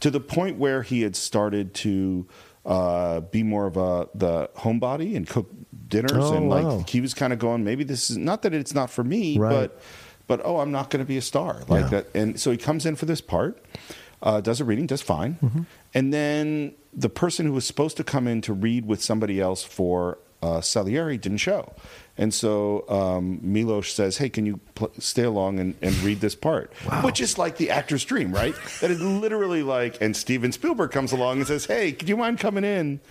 to 0.02 0.12
the 0.12 0.20
point 0.20 0.58
where 0.58 0.84
he 0.84 1.02
had 1.02 1.16
started 1.16 1.74
to 1.76 2.26
uh, 2.66 3.20
be 3.22 3.44
more 3.44 3.68
of 3.68 3.78
a 3.78 4.08
the 4.16 4.50
homebody 4.58 5.16
and 5.16 5.28
cook 5.28 5.50
dinners 5.88 6.12
Oh, 6.16 6.34
and 6.34 6.50
like 6.50 6.64
wow. 6.66 6.84
he 6.88 7.00
was 7.02 7.14
kind 7.14 7.32
of 7.34 7.40
going. 7.40 7.64
Maybe 7.64 7.84
this 7.84 8.10
is 8.10 8.18
not 8.18 8.42
that 8.42 8.54
it's 8.54 8.74
not 8.74 8.90
for 8.90 9.04
me, 9.04 9.38
Right. 9.38 9.52
but 9.52 9.82
but 10.28 10.42
oh, 10.44 10.60
I'm 10.60 10.72
not 10.72 10.90
going 10.90 11.04
to 11.04 11.08
be 11.08 11.18
a 11.18 11.22
star 11.22 11.62
like 11.68 11.84
Yeah. 11.84 11.88
that. 11.90 12.08
And 12.16 12.40
so 12.40 12.50
he 12.52 12.58
comes 12.58 12.86
in 12.88 12.96
for 12.96 13.06
this 13.06 13.22
part, 13.22 13.64
uh, 14.24 14.42
does 14.42 14.60
a 14.62 14.66
reading, 14.66 14.88
does 14.88 15.02
fine, 15.04 15.38
Mm-hmm. 15.44 15.62
and 15.94 16.12
then 16.14 16.74
the 16.92 17.10
person 17.10 17.46
who 17.46 17.52
was 17.54 17.68
supposed 17.68 17.98
to 17.98 18.04
come 18.04 18.28
in 18.28 18.42
to 18.42 18.54
read 18.54 18.86
with 18.88 19.04
somebody 19.04 19.40
else 19.40 19.64
for 19.64 20.18
uh, 20.42 20.62
Salieri 20.62 21.18
didn't 21.18 21.38
show. 21.40 21.74
And 22.18 22.34
so 22.34 22.86
um, 22.88 23.40
Milos 23.42 23.92
says, 23.92 24.18
"Hey, 24.18 24.30
can 24.30 24.46
you 24.46 24.60
pl- 24.76 24.92
stay 25.00 25.24
along 25.24 25.60
and, 25.60 25.76
and 25.82 25.96
read 25.98 26.22
this 26.22 26.36
part?" 26.36 26.72
Which 27.04 27.20
is 27.20 27.38
like 27.38 27.58
the 27.58 27.70
actor's 27.70 28.06
dream, 28.06 28.32
right? 28.32 28.56
that 28.82 28.90
is 28.90 29.02
literally 29.02 29.64
like. 29.64 30.02
And 30.02 30.16
Steven 30.16 30.52
Spielberg 30.52 30.92
comes 30.92 31.12
along 31.12 31.40
and 31.40 31.48
says, 31.48 31.66
"Hey, 31.66 31.92
do 31.92 32.06
you 32.06 32.16
mind 32.16 32.40
coming 32.40 32.64
in?" 32.64 33.02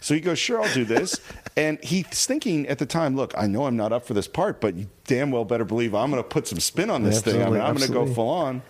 So 0.00 0.14
he 0.14 0.20
goes, 0.20 0.38
"Sure, 0.38 0.60
I'll 0.60 0.74
do 0.74 0.84
this." 0.84 1.20
and 1.56 1.82
he's 1.84 2.26
thinking 2.26 2.66
at 2.66 2.78
the 2.78 2.86
time, 2.86 3.14
"Look, 3.14 3.32
I 3.36 3.46
know 3.46 3.66
I'm 3.66 3.76
not 3.76 3.92
up 3.92 4.04
for 4.06 4.14
this 4.14 4.26
part, 4.26 4.60
but 4.60 4.74
you 4.74 4.88
damn 5.06 5.30
well 5.30 5.44
better 5.44 5.64
believe 5.64 5.94
I'm 5.94 6.10
going 6.10 6.22
to 6.22 6.28
put 6.28 6.48
some 6.48 6.58
spin 6.58 6.90
on 6.90 7.04
this 7.04 7.20
thing. 7.20 7.40
I 7.42 7.50
mean, 7.50 7.60
I'm 7.60 7.76
going 7.76 7.86
to 7.86 7.92
go 7.92 8.06
full 8.06 8.28
on." 8.28 8.62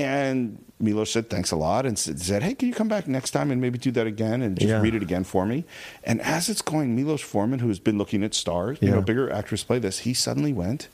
And 0.00 0.64
Milo 0.80 1.04
said, 1.04 1.28
thanks 1.30 1.50
a 1.52 1.56
lot, 1.56 1.86
and 1.86 1.98
said, 1.98 2.42
hey, 2.42 2.54
can 2.54 2.68
you 2.68 2.74
come 2.74 2.88
back 2.88 3.06
next 3.06 3.30
time 3.30 3.50
and 3.50 3.60
maybe 3.60 3.78
do 3.78 3.90
that 3.92 4.06
again 4.06 4.42
and 4.42 4.56
just 4.58 4.68
Yeah. 4.68 4.80
read 4.80 4.94
it 4.94 5.02
again 5.02 5.24
for 5.24 5.46
me? 5.46 5.64
And 6.04 6.20
as 6.22 6.48
it's 6.48 6.62
going, 6.62 6.96
Milos 6.96 7.20
Forman, 7.20 7.60
who 7.60 7.68
has 7.68 7.78
been 7.78 7.98
looking 7.98 8.24
at 8.24 8.34
stars, 8.34 8.78
you 8.80 8.90
know, 8.90 9.00
bigger 9.02 9.30
actors 9.30 9.62
play 9.62 9.78
this, 9.78 10.00
he 10.00 10.14
suddenly 10.14 10.52
went, 10.52 10.88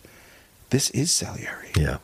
this 0.70 0.90
is 0.90 1.10
Salieri. 1.10 1.70
Yeah. 1.76 1.98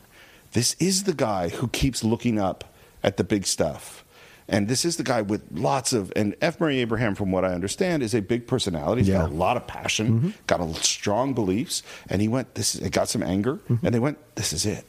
This 0.53 0.77
is 0.79 1.03
the 1.05 1.13
guy 1.15 1.49
who 1.51 1.69
keeps 1.69 2.03
looking 2.05 2.39
up 2.39 2.73
at 3.03 3.17
the 3.19 3.25
big 3.25 3.45
stuff. 3.47 4.03
And 4.49 4.69
this 4.69 4.85
is 4.85 4.97
the 4.99 5.03
guy 5.03 5.21
with 5.23 5.43
lots 5.53 5.93
of, 5.95 6.13
and 6.15 6.35
F. 6.43 6.61
Murray 6.61 6.79
Abraham, 6.81 7.15
from 7.15 7.33
what 7.33 7.45
I 7.47 7.53
understand, 7.55 8.03
is 8.03 8.15
a 8.15 8.21
big 8.21 8.47
personality. 8.47 9.03
He's 9.03 9.11
got 9.13 9.27
Mm-hmm. 9.27 9.35
a 9.37 9.39
lot 9.39 9.57
of 9.57 9.67
passion, 9.67 10.35
got 10.47 10.61
a 10.61 10.73
strong 10.75 11.33
beliefs. 11.35 11.83
And 12.09 12.21
he 12.23 12.29
went, 12.29 12.55
this 12.55 12.75
is, 12.75 12.83
it 12.83 12.91
got 12.93 13.09
some 13.09 13.23
anger. 13.23 13.55
Mm-hmm. 13.69 13.87
And 13.87 13.95
they 13.95 13.99
went, 13.99 14.19
this 14.37 14.53
is 14.53 14.65
it. 14.67 14.85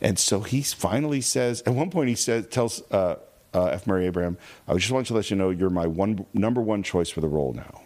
And 0.00 0.18
so 0.18 0.40
he 0.40 0.62
finally 0.62 1.20
says, 1.20 1.62
at 1.66 1.74
one 1.74 1.90
point 1.90 2.08
he 2.08 2.14
says, 2.14 2.46
tells 2.46 2.82
uh, 2.92 3.16
uh, 3.52 3.64
F. 3.66 3.86
Murray 3.86 4.06
Abraham, 4.06 4.38
I 4.66 4.74
just 4.74 4.90
want 4.90 5.06
to 5.08 5.14
let 5.14 5.30
you 5.30 5.36
know 5.36 5.50
you're 5.50 5.70
my 5.70 5.86
one 5.86 6.26
number 6.34 6.60
one 6.60 6.82
choice 6.82 7.10
for 7.10 7.20
the 7.20 7.28
role 7.28 7.52
now. 7.52 7.82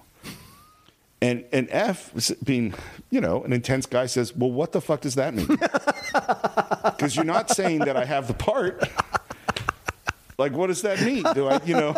And 1.22 1.44
and 1.52 1.68
F, 1.70 2.12
being 2.42 2.74
you 3.10 3.20
know 3.20 3.44
an 3.44 3.52
intense 3.52 3.86
guy, 3.86 4.06
says, 4.06 4.34
"Well, 4.34 4.50
what 4.50 4.72
the 4.72 4.80
fuck 4.80 5.02
does 5.02 5.14
that 5.14 5.34
mean? 5.34 5.46
Because 6.82 7.16
you're 7.16 7.24
not 7.24 7.48
saying 7.48 7.80
that 7.80 7.96
I 7.96 8.04
have 8.04 8.28
the 8.28 8.34
part. 8.34 8.82
like, 10.36 10.52
what 10.52 10.66
does 10.66 10.82
that 10.82 11.00
mean? 11.00 11.24
Do 11.34 11.48
I, 11.48 11.60
you 11.64 11.74
know?" 11.74 11.94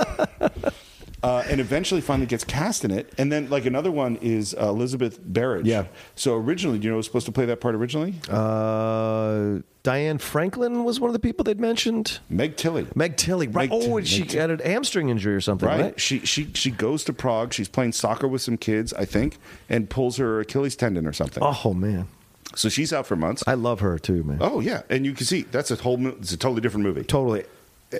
Uh, 1.25 1.45
and 1.51 1.61
eventually, 1.61 2.01
finally 2.01 2.27
gets 2.27 2.45
cast 2.45 2.85
in 2.85 2.91
it. 2.91 3.12
And 3.18 3.33
then, 3.33 3.49
like 3.51 3.64
another 3.66 3.91
one 3.91 4.16
is 4.16 4.55
uh, 4.55 4.68
Elizabeth 4.68 5.20
Berridge. 5.20 5.66
Yeah. 5.66 5.87
So 6.14 6.37
originally, 6.37 6.79
do 6.79 6.85
you 6.85 6.91
know 6.91 6.95
who 6.95 6.99
was 6.99 7.07
supposed 7.07 7.27
to 7.27 7.33
play 7.33 7.47
that 7.47 7.61
part 7.61 7.75
originally? 7.75 8.14
Uh, 8.29 9.61
Diane 9.83 10.18
Franklin 10.18 10.85
was 10.85 10.99
one 11.01 11.09
of 11.11 11.12
the 11.12 11.18
people 11.18 11.45
they'd 11.45 11.61
mentioned. 11.61 12.18
Meg 12.31 12.57
Tilly. 12.57 12.87
Meg 12.95 13.16
Tilly, 13.16 13.47
right? 13.49 13.68
Meg 13.70 13.83
oh, 13.83 13.97
Meg 13.97 14.07
she 14.07 14.25
Tilly. 14.25 14.39
had 14.41 14.51
an 14.51 14.59
hamstring 14.61 15.09
injury 15.11 15.35
or 15.35 15.41
something, 15.41 15.68
Right. 15.68 15.81
right? 15.81 16.01
She 16.01 16.20
she 16.20 16.51
she 16.55 16.70
goes 16.70 17.05
to 17.05 17.12
Prague. 17.12 17.53
She's 17.53 17.68
playing 17.68 17.93
soccer 17.93 18.27
with 18.29 18.41
some 18.43 18.57
kids, 18.57 18.93
I 18.95 19.05
think, 19.05 19.39
and 19.68 19.91
pulls 19.91 20.16
her 20.16 20.41
Achilles 20.41 20.75
tendon 20.77 21.07
or 21.07 21.12
something. 21.12 21.43
Oh 21.43 21.75
man, 21.75 22.09
So 22.55 22.68
she's 22.70 22.93
out 22.93 23.07
for 23.07 23.16
months. 23.16 23.43
I 23.47 23.55
love 23.55 23.81
her 23.81 23.99
too, 23.99 24.22
man. 24.25 24.39
Oh 24.41 24.61
yeah, 24.61 24.83
and 24.89 25.05
you 25.05 25.12
can 25.12 25.27
see 25.27 25.43
that's 25.43 25.70
a 25.70 25.77
whole. 25.77 26.07
It's 26.07 26.33
a 26.33 26.37
totally 26.39 26.61
different 26.62 26.85
movie. 26.87 27.05
Totally. 27.05 27.45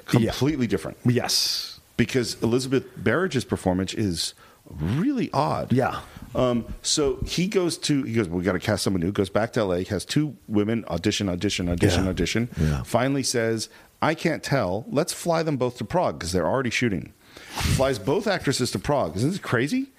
Completely 0.07 0.67
different. 0.67 0.97
Yes. 1.05 1.74
Because 1.97 2.43
Elizabeth 2.43 2.85
Berridge's 2.97 3.45
performance 3.45 3.95
is 3.95 4.35
really 4.69 5.31
odd. 5.33 5.73
Yeah. 5.73 6.01
Um, 6.35 6.67
so 6.83 7.19
he 7.25 7.47
goes 7.47 7.79
to 7.79 8.03
he 8.03 8.15
goes. 8.15 8.29
We 8.29 8.43
got 8.43 8.53
to 8.53 8.59
cast 8.59 8.83
someone 8.83 9.01
new. 9.03 9.13
Goes 9.13 9.31
back 9.31 9.53
to 9.53 9.61
L.A. 9.61 9.85
Has 9.85 10.05
two 10.05 10.37
women 10.49 10.85
audition, 10.89 11.29
audition, 11.29 11.69
audition, 11.69 12.05
Yeah. 12.05 12.11
audition. 12.11 12.49
Yeah. 12.61 12.83
Finally 12.83 13.23
says, 13.23 13.69
"I 14.03 14.15
can't 14.15 14.43
tell. 14.43 14.85
Let's 14.89 15.13
fly 15.13 15.43
them 15.45 15.57
both 15.57 15.79
to 15.79 15.85
Prague 15.85 16.19
because 16.19 16.33
they're 16.33 16.47
already 16.49 16.71
shooting." 16.71 17.13
Flies 17.77 17.99
both 18.01 18.27
actresses 18.27 18.71
to 18.73 18.79
Prague. 18.81 19.17
Isn't 19.17 19.31
this 19.31 19.39
crazy? 19.39 19.93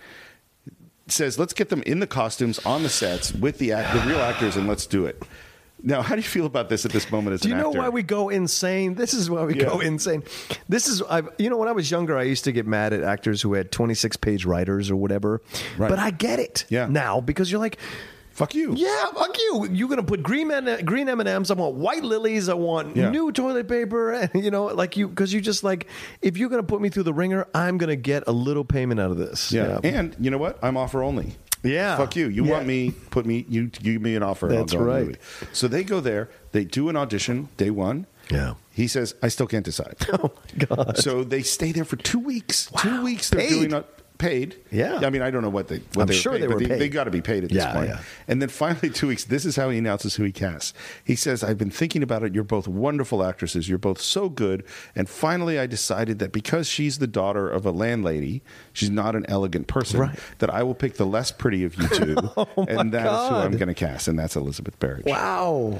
Says, 1.07 1.37
"Let's 1.37 1.53
get 1.53 1.69
them 1.69 1.83
in 1.83 1.99
the 1.99 2.07
costumes 2.07 2.59
on 2.65 2.81
the 2.83 2.89
sets 2.89 3.31
with 3.31 3.59
the 3.59 3.71
act, 3.71 3.93
the 3.93 4.09
real 4.09 4.19
actors, 4.19 4.57
and 4.57 4.67
let's 4.67 4.85
do 4.87 5.05
it." 5.05 5.21
Now, 5.88 6.01
how 6.01 6.15
do 6.15 6.21
you 6.21 6.27
feel 6.27 6.47
about 6.47 6.67
this 6.67 6.83
at 6.86 6.91
this 6.91 7.11
moment 7.11 7.36
as 7.36 7.41
Do 7.41 7.49
you 7.49 7.55
know 7.55 7.67
actor? 7.69 7.79
why 7.79 7.89
we 7.89 8.01
go 8.03 8.29
insane? 8.29 8.95
This 8.95 9.13
is 9.13 9.29
why 9.29 9.43
we 9.45 9.53
Yeah. 9.55 9.65
go 9.65 9.79
insane. 9.79 10.23
This 10.67 10.88
is, 10.88 11.03
I, 11.03 11.21
you 11.38 11.49
know, 11.49 11.57
when 11.57 11.67
I 11.67 11.73
was 11.73 11.91
younger, 11.91 12.17
I 12.17 12.23
used 12.23 12.43
to 12.45 12.51
get 12.51 12.65
mad 12.65 12.91
at 12.91 13.03
actors 13.03 13.41
who 13.43 13.53
had 13.53 13.71
26 13.71 14.17
page 14.17 14.45
riders 14.45 14.89
or 14.89 14.95
whatever. 14.95 15.41
Right. 15.77 15.89
But 15.89 15.99
I 15.99 16.09
get 16.09 16.39
it 16.39 16.65
Yeah. 16.69 16.88
now 16.89 17.21
because 17.21 17.51
you're 17.51 17.59
like, 17.61 17.77
Fuck 18.31 18.53
you. 18.53 18.73
yeah, 18.75 19.05
fuck 19.13 19.38
you. 19.39 19.65
You're 19.71 19.88
gonna 19.88 20.03
put 20.03 20.21
green 20.21 20.51
M- 20.51 20.83
green 20.83 21.07
M 21.07 21.21
and 21.21 21.29
M's. 21.29 21.49
I 21.51 21.53
want 21.53 21.75
white 21.75 22.03
lilies. 22.03 22.49
I 22.49 22.53
want 22.55 22.97
Yeah. 22.97 23.09
new 23.09 23.31
toilet 23.31 23.69
paper. 23.69 24.11
And 24.33 24.43
you 24.43 24.51
know, 24.51 24.65
like 24.65 24.97
you, 24.97 25.07
because 25.07 25.31
you 25.33 25.39
just 25.39 25.63
like, 25.63 25.88
if 26.21 26.36
you're 26.38 26.49
gonna 26.49 26.61
put 26.63 26.81
me 26.81 26.89
through 26.89 27.03
the 27.03 27.13
ringer, 27.13 27.47
I'm 27.53 27.77
gonna 27.77 27.95
get 27.95 28.23
a 28.27 28.33
little 28.33 28.65
payment 28.65 28.99
out 28.99 29.09
of 29.11 29.17
this. 29.17 29.53
Yeah. 29.53 29.79
And 29.86 30.15
you 30.19 30.31
know 30.31 30.38
what? 30.38 30.59
I'm 30.61 30.75
offer 30.75 31.01
only. 31.01 31.36
Yeah. 31.66 31.97
Fuck 31.97 32.16
you. 32.16 32.28
You 32.30 32.45
Yeah. 32.45 32.51
want 32.51 32.68
me, 32.68 32.91
put 33.09 33.26
me, 33.26 33.45
you 33.49 33.63
you 33.82 33.93
give 33.93 34.01
me 34.01 34.16
an 34.16 34.24
offer. 34.24 34.47
That's 34.47 34.72
the 34.74 34.80
right. 34.80 35.05
movie. 35.07 35.18
So 35.53 35.68
they 35.68 35.84
go 35.84 35.99
there, 35.99 36.30
they 36.51 36.63
do 36.66 36.89
an 36.89 36.95
audition 36.95 37.49
day 37.57 37.70
one. 37.72 38.05
Yeah. 38.32 38.55
He 38.72 38.88
says, 38.88 39.13
I 39.22 39.28
still 39.30 39.47
can't 39.47 39.66
decide. 39.66 39.95
Oh 40.13 40.32
my 40.57 40.66
god. 40.66 40.97
So 40.97 41.24
they 41.24 41.41
stay 41.43 41.72
there 41.72 41.86
for 41.86 41.95
two 41.97 42.20
weeks. 42.20 42.70
Two 42.78 43.03
weeks 43.03 43.30
they're 43.30 43.41
Paid. 43.41 43.49
doing 43.49 43.70
not 43.70 43.86
paid. 44.18 44.55
Yeah. 44.72 44.99
I 45.03 45.09
mean, 45.09 45.22
I 45.22 45.30
don't 45.32 45.41
know 45.41 45.49
what 45.49 45.68
they. 45.68 45.78
What 45.93 46.03
I'm 46.03 46.07
they 46.07 46.13
were 46.13 46.20
sure 46.20 46.32
paid, 46.34 46.41
they 46.43 46.47
were 46.47 46.59
they, 46.59 46.68
paid. 46.68 46.80
They 46.80 46.89
got 46.89 47.03
to 47.05 47.11
be 47.11 47.22
paid 47.22 47.43
at 47.43 47.49
this 47.49 47.57
Yeah, 47.57 47.74
point. 47.74 47.89
yeah. 47.89 48.01
And 48.28 48.41
then 48.41 48.49
finally, 48.49 48.89
two 48.93 49.07
weeks. 49.07 49.24
This 49.26 49.45
is 49.45 49.55
how 49.55 49.70
he 49.70 49.78
announces 49.78 50.16
who 50.16 50.24
he 50.24 50.32
casts. 50.32 50.74
He 51.03 51.16
says, 51.16 51.43
"I've 51.43 51.57
been 51.57 51.70
thinking 51.70 52.03
about 52.03 52.24
it. 52.24 52.34
You're 52.34 52.43
both 52.43 52.68
wonderful 52.68 53.24
actresses. 53.24 53.68
You're 53.70 53.78
both 53.78 53.99
so 54.01 54.30
good. 54.30 54.63
And 54.95 55.09
finally, 55.09 55.59
I 55.59 55.66
decided 55.68 56.20
that 56.20 56.32
because 56.32 56.68
she's 56.68 56.99
the 56.99 57.07
daughter 57.07 57.49
of 57.49 57.66
a 57.66 57.72
landlady, 57.72 58.41
she's 58.74 58.89
not 58.89 59.16
an 59.16 59.26
elegant 59.28 59.68
person. 59.68 59.99
Right. 59.99 60.20
That 60.39 60.49
I 60.49 60.63
will 60.63 60.76
pick 60.76 60.95
the 60.95 61.05
less 61.05 61.32
pretty 61.32 61.63
of 61.63 61.76
you 61.76 61.88
two, 61.89 62.16
oh 62.38 62.47
and 62.68 62.91
that 62.93 63.05
is 63.05 63.30
who 63.30 63.36
I'm 63.36 63.51
going 63.57 63.68
to 63.68 63.74
cast. 63.74 64.07
And 64.07 64.18
that's 64.18 64.36
Elizabeth 64.36 64.80
Berridge. 64.80 65.05
wow. 65.05 65.80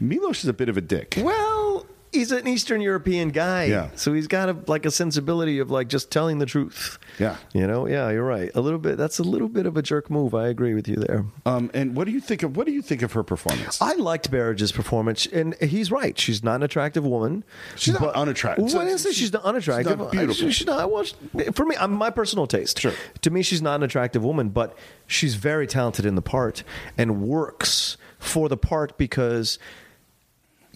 Milos 0.00 0.44
is 0.44 0.48
a 0.48 0.52
bit 0.52 0.68
of 0.68 0.76
a 0.76 0.80
dick. 0.80 1.14
Well, 1.20 1.84
he's 2.18 2.32
an 2.32 2.46
Eastern 2.46 2.80
European 2.80 3.30
guy. 3.30 3.64
Yeah. 3.64 3.90
So 3.94 4.12
he's 4.12 4.26
got 4.26 4.48
a, 4.48 4.56
like 4.66 4.84
a 4.84 4.90
sensibility 4.90 5.58
of 5.58 5.70
like 5.70 5.88
just 5.88 6.10
telling 6.10 6.38
the 6.38 6.46
truth. 6.46 6.98
Yeah. 7.18 7.36
You 7.52 7.66
know, 7.66 7.86
yeah, 7.86 8.10
you're 8.10 8.24
right. 8.24 8.50
A 8.54 8.60
little 8.60 8.78
bit. 8.78 8.98
That's 8.98 9.18
a 9.18 9.22
little 9.22 9.48
bit 9.48 9.66
of 9.66 9.76
a 9.76 9.82
jerk 9.82 10.10
move. 10.10 10.34
I 10.34 10.48
agree 10.48 10.74
with 10.74 10.88
you 10.88 10.96
there. 10.96 11.24
Um, 11.46 11.70
and 11.72 11.96
what 11.96 12.04
do 12.04 12.12
you 12.12 12.20
think 12.20 12.42
of 12.42 12.56
what 12.56 12.66
do 12.66 12.72
you 12.72 12.82
think 12.82 13.02
of 13.02 13.12
her 13.12 13.22
performance? 13.22 13.80
I 13.80 13.94
liked 13.94 14.30
Berridge's 14.30 14.72
performance, 14.72 15.26
and 15.26 15.54
he's 15.60 15.90
right. 15.90 16.18
She's 16.18 16.42
not 16.42 16.56
an 16.56 16.62
attractive 16.64 17.06
woman. 17.06 17.44
She's 17.76 17.98
not 17.98 18.14
unattractive. 18.14 18.64
Well, 18.64 18.78
I 18.78 18.84
didn't 18.84 19.00
say 19.00 19.12
she's 19.12 19.32
not 19.32 19.44
unattractive. 19.44 19.92
She's 19.92 19.98
not 19.98 20.10
beautiful. 20.10 20.46
I, 20.46 20.50
she's 20.50 20.66
not, 20.66 20.80
I 20.80 20.84
watched, 20.84 21.16
for 21.52 21.64
me, 21.64 21.76
I'm 21.78 21.92
my 21.92 22.10
personal 22.10 22.46
taste. 22.46 22.80
Sure. 22.80 22.92
To 23.22 23.30
me, 23.30 23.42
she's 23.42 23.62
not 23.62 23.76
an 23.76 23.82
attractive 23.84 24.24
woman, 24.24 24.48
but 24.48 24.76
she's 25.06 25.36
very 25.36 25.66
talented 25.66 26.04
in 26.04 26.14
the 26.14 26.22
part 26.22 26.64
and 26.96 27.22
works 27.22 27.96
for 28.18 28.48
the 28.48 28.56
part 28.56 28.98
because 28.98 29.58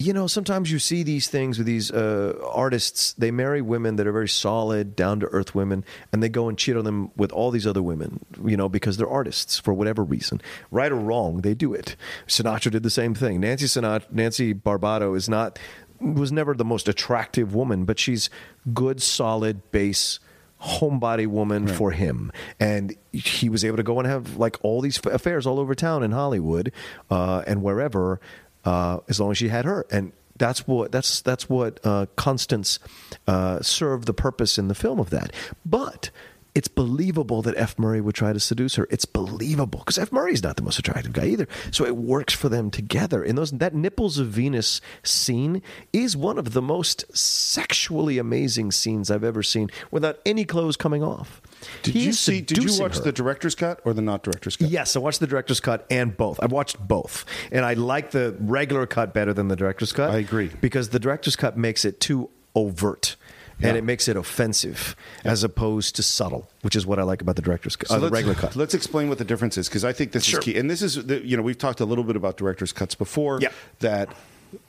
you 0.03 0.11
know, 0.11 0.27
sometimes 0.27 0.71
you 0.71 0.79
see 0.79 1.03
these 1.03 1.29
things 1.29 1.57
with 1.57 1.65
these 1.67 1.89
uh, 1.91 2.37
artists. 2.51 3.13
They 3.13 3.31
marry 3.31 3.61
women 3.61 3.95
that 3.95 4.05
are 4.05 4.11
very 4.11 4.27
solid, 4.27 4.95
down 4.95 5.21
to 5.21 5.27
earth 5.27 5.55
women, 5.55 5.85
and 6.11 6.21
they 6.21 6.29
go 6.29 6.49
and 6.49 6.57
cheat 6.57 6.75
on 6.75 6.83
them 6.83 7.11
with 7.15 7.31
all 7.31 7.51
these 7.51 7.65
other 7.65 7.81
women, 7.81 8.25
you 8.43 8.57
know, 8.57 8.67
because 8.67 8.97
they're 8.97 9.09
artists 9.09 9.59
for 9.59 9.73
whatever 9.73 10.03
reason. 10.03 10.41
Right 10.71 10.91
or 10.91 10.95
wrong, 10.95 11.41
they 11.41 11.53
do 11.53 11.73
it. 11.73 11.95
Sinatra 12.27 12.71
did 12.71 12.83
the 12.83 12.89
same 12.89 13.15
thing. 13.15 13.39
Nancy 13.39 13.65
Sinatra, 13.65 14.11
Nancy 14.11 14.53
Barbato 14.53 15.15
is 15.15 15.29
not, 15.29 15.57
was 15.99 16.31
never 16.31 16.53
the 16.53 16.65
most 16.65 16.89
attractive 16.89 17.55
woman, 17.55 17.85
but 17.85 17.97
she's 17.97 18.29
good, 18.73 19.01
solid, 19.01 19.71
base 19.71 20.19
homebody 20.63 21.27
woman 21.27 21.67
for 21.67 21.91
him 21.91 22.31
and 22.57 22.95
he 23.11 23.49
was 23.49 23.65
able 23.65 23.75
to 23.75 23.83
go 23.83 23.99
and 23.99 24.07
have 24.07 24.37
like 24.37 24.55
all 24.63 24.79
these 24.79 24.97
f- 24.97 25.11
affairs 25.11 25.45
all 25.45 25.59
over 25.59 25.75
town 25.75 26.03
in 26.03 26.13
hollywood 26.13 26.71
uh, 27.09 27.43
and 27.45 27.61
wherever 27.61 28.21
uh, 28.65 28.99
as 29.07 29.19
long 29.19 29.31
as 29.31 29.37
she 29.37 29.49
had 29.49 29.65
her 29.65 29.85
and 29.91 30.11
that's 30.37 30.67
what 30.67 30.91
that's 30.91 31.21
that's 31.21 31.47
what 31.49 31.79
uh, 31.83 32.07
Constance 32.15 32.79
uh, 33.27 33.61
served 33.61 34.07
the 34.07 34.13
purpose 34.13 34.57
in 34.57 34.67
the 34.67 34.75
film 34.75 34.99
of 34.99 35.09
that. 35.11 35.31
But 35.65 36.09
it's 36.55 36.67
believable 36.67 37.41
that 37.41 37.57
F. 37.57 37.79
Murray 37.79 37.99
would 37.99 38.13
try 38.13 38.31
to 38.31 38.39
seduce 38.39 38.75
her. 38.75 38.87
It's 38.91 39.05
believable 39.05 39.79
because 39.79 39.97
F. 39.97 40.11
Murray 40.11 40.33
is 40.33 40.43
not 40.43 40.55
the 40.55 40.61
most 40.61 40.77
attractive 40.77 41.13
guy 41.13 41.25
either. 41.25 41.47
So 41.71 41.85
it 41.85 41.95
works 41.95 42.33
for 42.33 42.47
them 42.49 42.69
together. 42.69 43.23
In 43.23 43.35
those 43.35 43.51
that 43.51 43.73
nipples 43.73 44.19
of 44.19 44.27
Venus 44.27 44.79
scene 45.01 45.61
is 45.91 46.15
one 46.15 46.37
of 46.37 46.53
the 46.53 46.61
most 46.61 47.05
sexually 47.15 48.17
amazing 48.19 48.71
scenes 48.71 49.09
I've 49.09 49.23
ever 49.23 49.41
seen 49.41 49.69
without 49.89 50.19
any 50.25 50.45
clothes 50.45 50.77
coming 50.77 51.03
off. 51.03 51.41
Did 51.83 51.93
He 51.93 52.05
you 52.05 52.13
see? 52.13 52.41
Did 52.41 52.57
you 52.63 52.79
watch 52.81 52.97
her. 52.97 53.01
the 53.03 53.11
director's 53.11 53.55
cut 53.55 53.79
or 53.85 53.93
the 53.93 54.01
not 54.01 54.23
director's 54.23 54.55
cut? 54.55 54.69
Yes, 54.69 54.95
I 54.95 54.99
watched 54.99 55.19
the 55.19 55.27
director's 55.27 55.59
cut 55.59 55.85
and 55.89 56.15
both. 56.15 56.39
I 56.41 56.45
watched 56.47 56.79
both, 56.79 57.25
and 57.51 57.65
I 57.65 57.73
like 57.73 58.11
the 58.11 58.35
regular 58.39 58.85
cut 58.85 59.13
better 59.13 59.33
than 59.33 59.47
the 59.47 59.55
director's 59.55 59.91
cut. 59.93 60.11
I 60.11 60.17
agree. 60.17 60.49
because 60.61 60.89
the 60.89 60.99
director's 60.99 61.35
cut 61.35 61.57
makes 61.57 61.85
it 61.85 61.99
too 61.99 62.29
overt. 62.55 63.15
Yeah. 63.59 63.67
And 63.69 63.77
it 63.77 63.83
makes 63.83 64.07
it 64.07 64.17
offensive 64.17 64.95
as 65.23 65.43
opposed 65.43 65.95
to 65.97 66.03
subtle, 66.03 66.49
which 66.63 66.75
is 66.75 66.87
what 66.87 66.97
I 66.97 67.03
like 67.03 67.21
about 67.21 67.35
the 67.35 67.43
director's 67.43 67.75
cut, 67.75 67.87
So 67.87 67.95
uh, 67.95 67.97
the 67.99 68.03
let's, 68.05 68.13
regular 68.13 68.33
cut. 68.35 68.55
Let's 68.55 68.73
explain 68.73 69.09
what 69.09 69.19
the 69.19 69.23
difference 69.23 69.59
is 69.59 69.69
because 69.69 69.85
I 69.85 69.93
think 69.93 70.11
this 70.11 70.23
Sure. 70.25 70.39
is 70.39 70.43
key. 70.45 70.57
And 70.57 70.69
this 70.71 70.81
is, 70.81 70.95
the, 71.05 71.23
you 71.25 71.37
know, 71.37 71.43
we've 71.43 71.57
talked 71.57 71.79
a 71.79 71.85
little 71.85 72.03
bit 72.03 72.15
about 72.15 72.35
director's 72.35 72.73
cuts 72.73 72.95
before. 72.95 73.39
Yeah. 73.41 73.49
That 73.79 74.09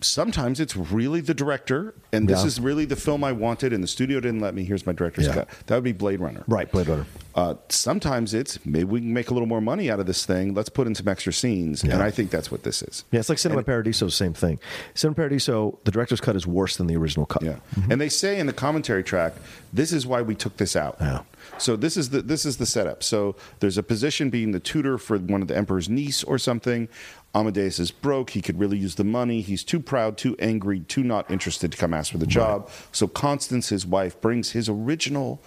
sometimes 0.01 0.61
it's 0.61 0.77
really 0.77 1.21
the 1.21 1.35
director, 1.35 1.95
and 2.13 2.29
this 2.29 2.41
Yeah. 2.41 2.47
is 2.47 2.61
really 2.61 2.85
the 2.85 2.97
film 2.97 3.25
I 3.25 3.33
wanted, 3.33 3.73
and 3.73 3.83
the 3.83 3.89
studio 3.89 4.21
didn't 4.21 4.41
let 4.41 4.55
me. 4.55 4.65
Here's 4.65 4.87
my 4.87 4.93
director's 4.93 5.27
Yeah. 5.27 5.35
cut. 5.35 5.49
That 5.67 5.75
would 5.77 5.85
be 5.85 5.93
Blade 5.93 6.21
Runner. 6.21 6.45
Right, 6.47 6.71
Blade 6.71 6.89
Runner. 6.89 7.07
Uh, 7.35 7.55
sometimes 7.69 8.33
it's 8.33 8.59
maybe 8.65 8.85
we 8.85 9.01
can 9.01 9.13
make 9.13 9.31
a 9.31 9.35
little 9.35 9.49
more 9.49 9.61
money 9.61 9.91
out 9.91 9.99
of 10.01 10.07
this 10.07 10.25
thing. 10.25 10.55
Let's 10.55 10.69
put 10.69 10.87
in 10.87 10.95
some 10.95 11.09
extra 11.09 11.33
scenes, 11.33 11.83
and 11.83 11.95
I 12.03 12.11
think 12.11 12.31
that's 12.31 12.51
what 12.51 12.63
this 12.63 12.83
is. 12.83 13.05
Yeah, 13.11 13.21
it's 13.21 13.29
like 13.29 13.39
Cinema 13.39 13.63
Paradiso, 13.65 14.09
same 14.09 14.35
thing. 14.35 14.59
Cinema 14.95 15.17
Paradiso, 15.17 15.79
the 15.85 15.91
director's 15.91 16.21
cut 16.21 16.37
is 16.37 16.47
worse 16.47 16.77
than 16.77 16.87
the 16.87 16.97
original 16.97 17.27
cut. 17.27 17.43
Yeah, 17.43 17.57
and 17.91 18.01
they 18.01 18.09
say 18.09 18.39
in 18.39 18.47
the 18.47 18.53
commentary 18.53 19.03
track, 19.03 19.35
this 19.73 19.93
is 19.93 20.07
why 20.07 20.23
we 20.23 20.35
took 20.37 20.57
this 20.59 20.77
out. 20.77 20.97
Yeah. 21.01 21.21
So 21.59 21.77
this 21.77 21.97
is 21.97 22.11
the 22.11 22.23
this 22.23 22.47
is 22.47 22.57
the 22.57 22.67
setup. 22.67 23.03
So 23.03 23.37
there's 23.61 23.77
a 23.79 23.83
position 23.83 24.31
being 24.31 24.53
the 24.53 24.61
tutor 24.61 24.97
for 24.97 25.19
one 25.19 25.43
of 25.43 25.49
the 25.49 25.57
emperor's 25.57 25.89
niece 25.89 26.23
or 26.25 26.39
something. 26.39 26.89
Amadeus 27.35 27.79
is 27.79 27.91
broke. 27.91 28.31
He 28.31 28.41
could 28.41 28.59
really 28.61 28.79
use 28.79 28.95
the 28.95 29.05
money. 29.05 29.41
He's 29.41 29.65
too 29.65 29.81
proud, 29.81 30.17
too 30.17 30.37
angry, 30.39 30.81
too 30.81 31.03
not 31.03 31.29
interested 31.31 31.73
to 31.73 31.79
come 31.79 31.93
ask 31.93 32.13
for 32.13 32.19
the 32.19 32.27
job. 32.27 32.71
So 32.93 33.09
Constance, 33.09 33.71
his 33.71 33.85
wife, 33.85 34.21
brings 34.21 34.53
his 34.53 34.69
original, 34.69 35.43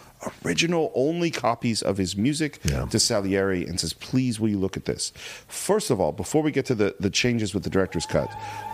original 0.46 0.92
only 0.96 1.32
copies 1.32 1.82
of 1.82 1.98
his 1.98 2.18
music 2.18 2.60
Yeah. 2.66 2.86
to 2.88 3.00
Salieri 3.00 3.66
and 3.66 3.80
says, 3.80 3.94
"Please, 3.94 4.40
will 4.40 4.50
you 4.50 4.58
look 4.60 4.76
at 4.76 4.86
this?" 4.86 5.14
First 5.48 5.90
of 5.90 6.02
all, 6.02 6.12
before 6.12 6.42
we 6.44 6.52
get 6.52 6.66
to 6.66 6.76
the 6.76 6.96
the 7.00 7.10
changes 7.10 7.54
with 7.54 7.64
the 7.64 7.70
director's 7.70 8.06
cut, 8.06 8.30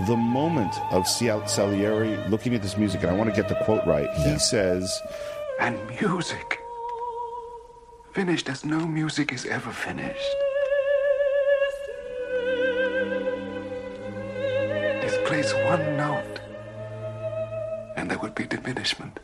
the 0.08 0.18
moment 0.18 0.74
of 0.92 1.08
Sal- 1.08 1.48
Salieri 1.48 2.18
looking 2.30 2.56
at 2.56 2.62
this 2.64 2.78
music, 2.78 3.04
and 3.04 3.12
I 3.12 3.14
want 3.16 3.30
to 3.30 3.36
get 3.36 3.48
the 3.50 3.64
quote 3.64 3.86
right. 3.86 4.10
He 4.26 4.40
says. 4.40 5.00
And 5.60 5.78
music. 6.02 6.60
Finished 8.14 8.50
as 8.50 8.64
no 8.66 8.86
music 8.88 9.32
is 9.32 9.46
ever 9.46 9.72
finished. 9.72 10.36
Displace 15.44 15.66
one 15.66 15.98
note, 15.98 16.40
and 17.98 18.10
there 18.10 18.18
would 18.20 18.34
be 18.34 18.46
diminishment. 18.46 19.20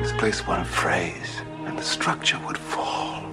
Displace 0.00 0.46
one 0.46 0.64
phrase, 0.64 1.42
and 1.66 1.76
the 1.76 1.82
structure 1.82 2.38
would 2.46 2.56
fall. 2.56 3.24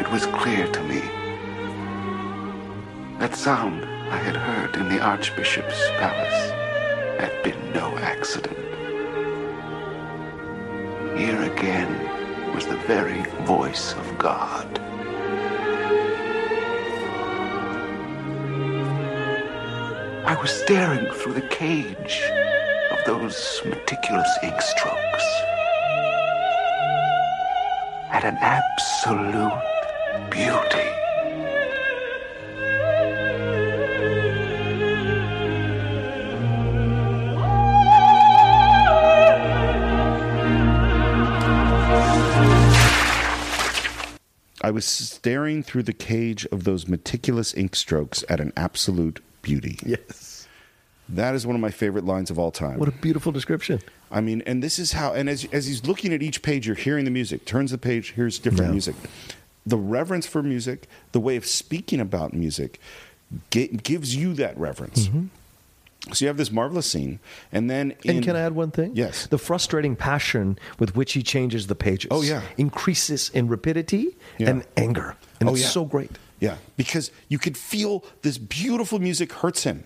It 0.00 0.10
was 0.10 0.24
clear 0.24 0.66
to 0.68 0.82
me 0.84 1.02
that 3.18 3.34
sound 3.34 3.84
I 4.10 4.16
had 4.16 4.36
heard 4.36 4.76
in 4.76 4.88
the 4.88 5.02
Archbishop's 5.02 5.86
palace 5.98 6.50
had 7.20 7.42
been 7.42 7.72
no 7.74 7.98
accident. 7.98 8.56
Here 11.18 11.42
again 11.42 12.54
was 12.54 12.64
the 12.64 12.78
very 12.86 13.22
voice 13.44 13.92
of 13.92 14.16
God. 14.16 14.91
I 20.24 20.36
was 20.40 20.50
staring 20.50 21.06
through 21.14 21.34
the 21.34 21.48
cage 21.48 22.22
of 22.92 22.98
those 23.06 23.60
meticulous 23.64 24.38
ink 24.44 24.60
strokes 24.62 25.24
at 28.10 28.22
an 28.22 28.36
absolute 28.40 29.52
beauty. 30.30 30.88
I 44.64 44.70
was 44.70 44.84
staring 44.84 45.64
through 45.64 45.82
the 45.82 45.92
cage 45.92 46.46
of 46.52 46.62
those 46.62 46.86
meticulous 46.86 47.52
ink 47.54 47.74
strokes 47.74 48.24
at 48.28 48.38
an 48.38 48.52
absolute 48.56 49.20
beauty. 49.42 49.78
Yes. 49.84 50.46
That 51.08 51.34
is 51.34 51.46
one 51.46 51.54
of 51.56 51.60
my 51.60 51.70
favorite 51.70 52.04
lines 52.04 52.30
of 52.30 52.38
all 52.38 52.50
time. 52.50 52.78
What 52.78 52.88
a 52.88 52.92
beautiful 52.92 53.32
description. 53.32 53.80
I 54.10 54.20
mean, 54.20 54.42
and 54.46 54.62
this 54.62 54.78
is 54.78 54.92
how, 54.92 55.12
and 55.12 55.28
as, 55.28 55.44
as 55.52 55.66
he's 55.66 55.84
looking 55.86 56.12
at 56.12 56.22
each 56.22 56.42
page, 56.42 56.66
you're 56.66 56.76
hearing 56.76 57.04
the 57.04 57.10
music, 57.10 57.44
turns 57.44 57.70
the 57.70 57.78
page, 57.78 58.12
here's 58.12 58.38
different 58.38 58.66
Yeah. 58.66 58.72
music. 58.72 58.94
the 59.64 59.76
reverence 59.76 60.26
for 60.26 60.42
music, 60.42 60.88
the 61.12 61.20
way 61.20 61.36
of 61.36 61.46
speaking 61.46 62.00
about 62.00 62.32
music, 62.34 62.80
gi- 63.52 63.68
gives 63.68 64.16
you 64.16 64.34
that 64.34 64.58
reverence. 64.58 65.06
Mm-hmm. 65.06 65.26
So 66.12 66.24
you 66.24 66.26
have 66.26 66.36
this 66.36 66.50
marvelous 66.50 66.90
scene, 66.90 67.20
and 67.52 67.70
then 67.70 67.94
in, 68.02 68.16
And 68.16 68.24
can 68.24 68.34
I 68.34 68.40
add 68.40 68.56
one 68.56 68.72
thing? 68.72 68.90
Yes. 68.96 69.28
The 69.28 69.38
frustrating 69.38 69.94
passion 69.94 70.58
with 70.80 70.96
which 70.96 71.12
he 71.12 71.22
changes 71.22 71.68
the 71.68 71.76
pages. 71.76 72.08
Oh, 72.10 72.22
yeah. 72.22 72.42
Increases 72.56 73.28
in 73.32 73.46
rapidity 73.46 74.16
Yeah. 74.38 74.50
and 74.50 74.64
anger. 74.76 75.14
And 75.38 75.48
Oh, 75.48 75.52
it's 75.52 75.62
yeah. 75.62 75.68
so 75.68 75.84
great. 75.84 76.10
Yeah, 76.42 76.56
because 76.76 77.12
you 77.28 77.38
could 77.38 77.56
feel 77.56 78.04
this 78.22 78.36
beautiful 78.36 78.98
music 78.98 79.32
hurts 79.32 79.62
him 79.62 79.84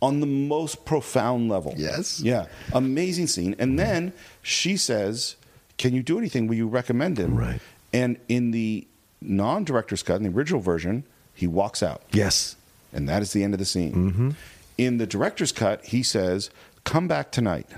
on 0.00 0.20
the 0.20 0.26
most 0.26 0.84
profound 0.86 1.50
level. 1.50 1.74
Yes. 1.76 2.20
Yeah, 2.20 2.46
amazing 2.72 3.26
scene. 3.26 3.54
And 3.58 3.78
then 3.78 4.12
she 4.42 4.78
says, 4.78 5.36
"Can 5.76 5.92
you 5.94 6.02
do 6.02 6.16
anything? 6.18 6.46
Will 6.46 6.56
you 6.56 6.68
recommend 6.68 7.18
him?" 7.18 7.36
Right. 7.36 7.60
And 7.92 8.16
in 8.28 8.50
the 8.50 8.86
non-director's 9.20 10.02
cut, 10.02 10.16
in 10.16 10.22
the 10.22 10.30
original 10.30 10.60
version, 10.62 11.04
he 11.34 11.46
walks 11.46 11.82
out, 11.82 12.02
Yes. 12.12 12.56
and 12.92 13.06
that 13.08 13.20
is 13.22 13.32
the 13.32 13.42
end 13.44 13.52
of 13.54 13.58
the 13.58 13.64
scene. 13.66 13.94
Mm-hmm. 13.94 14.30
In 14.78 14.96
the 14.98 15.06
director's 15.06 15.52
cut, 15.52 15.84
he 15.84 16.02
says, 16.02 16.48
"Come 16.84 17.06
back 17.08 17.30
tonight." 17.30 17.68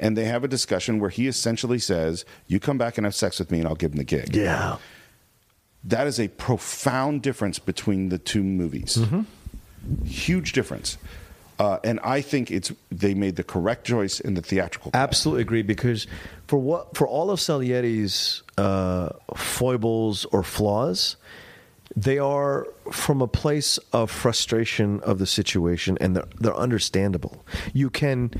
And 0.00 0.16
they 0.16 0.24
have 0.24 0.42
a 0.42 0.48
discussion 0.48 0.98
where 0.98 1.10
he 1.10 1.28
essentially 1.28 1.78
says, 1.78 2.24
"You 2.48 2.58
come 2.58 2.76
back 2.76 2.98
and 2.98 3.04
have 3.06 3.14
sex 3.14 3.38
with 3.38 3.52
me, 3.52 3.58
and 3.60 3.68
I'll 3.68 3.76
give 3.76 3.92
him 3.92 3.98
the 3.98 4.04
gig." 4.04 4.34
Yeah. 4.34 4.78
That 5.84 6.06
is 6.06 6.18
a 6.18 6.28
profound 6.28 7.22
difference 7.22 7.58
between 7.58 8.08
the 8.08 8.18
two 8.18 8.42
movies. 8.42 8.98
Huge 10.04 10.52
difference. 10.52 10.98
Uh, 11.58 11.78
and 11.84 12.00
I 12.02 12.20
think 12.20 12.50
it's 12.50 12.72
they 12.90 13.14
made 13.14 13.36
the 13.36 13.44
correct 13.44 13.86
choice 13.86 14.18
in 14.18 14.34
the 14.34 14.42
theatrical. 14.42 14.90
Absolutely 14.94 15.42
agree 15.42 15.62
because 15.62 16.06
for 16.48 16.58
what 16.58 16.96
for 16.96 17.06
all 17.06 17.30
of 17.30 17.38
Salieri's 17.40 18.42
uh, 18.58 19.10
foibles 19.36 20.24
or 20.26 20.42
flaws, 20.42 21.16
they 21.94 22.18
are 22.18 22.66
from 22.90 23.22
a 23.22 23.28
place 23.28 23.78
of 23.92 24.10
frustration 24.10 25.00
of 25.00 25.18
the 25.18 25.26
situation, 25.26 25.96
and 26.00 26.16
they're, 26.16 26.28
they're 26.40 26.56
understandable. 26.56 27.44
You 27.72 27.88
can 27.88 28.32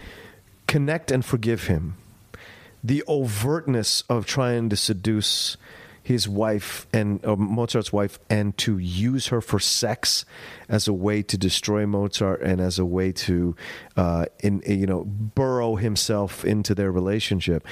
connect 0.67 1.13
and 1.13 1.25
forgive 1.25 1.69
him. 1.69 1.97
The 2.83 3.05
overtness 3.07 4.03
of 4.09 4.27
trying 4.27 4.71
to 4.71 4.77
seduce 4.77 5.57
his 6.05 6.29
wife 6.29 6.87
and 6.93 7.25
uh, 7.25 7.35
Mozart's 7.35 7.93
wife 7.93 8.19
and 8.29 8.57
to 8.59 8.77
use 8.79 9.29
her 9.29 9.41
for 9.41 9.59
sex 9.59 10.27
as 10.69 10.87
a 10.87 10.93
way 10.93 11.23
to 11.23 11.39
destroy 11.39 11.87
Mozart 11.87 12.43
and 12.43 12.61
as 12.61 12.79
a 12.79 12.85
way 12.85 13.11
to 13.11 13.57
uh, 13.97 14.27
in 14.41 14.63
you 14.67 14.87
know 14.87 15.05
burrow 15.05 15.77
himself 15.77 16.45
into 16.45 16.75
their 16.75 16.93
relationship 16.93 17.67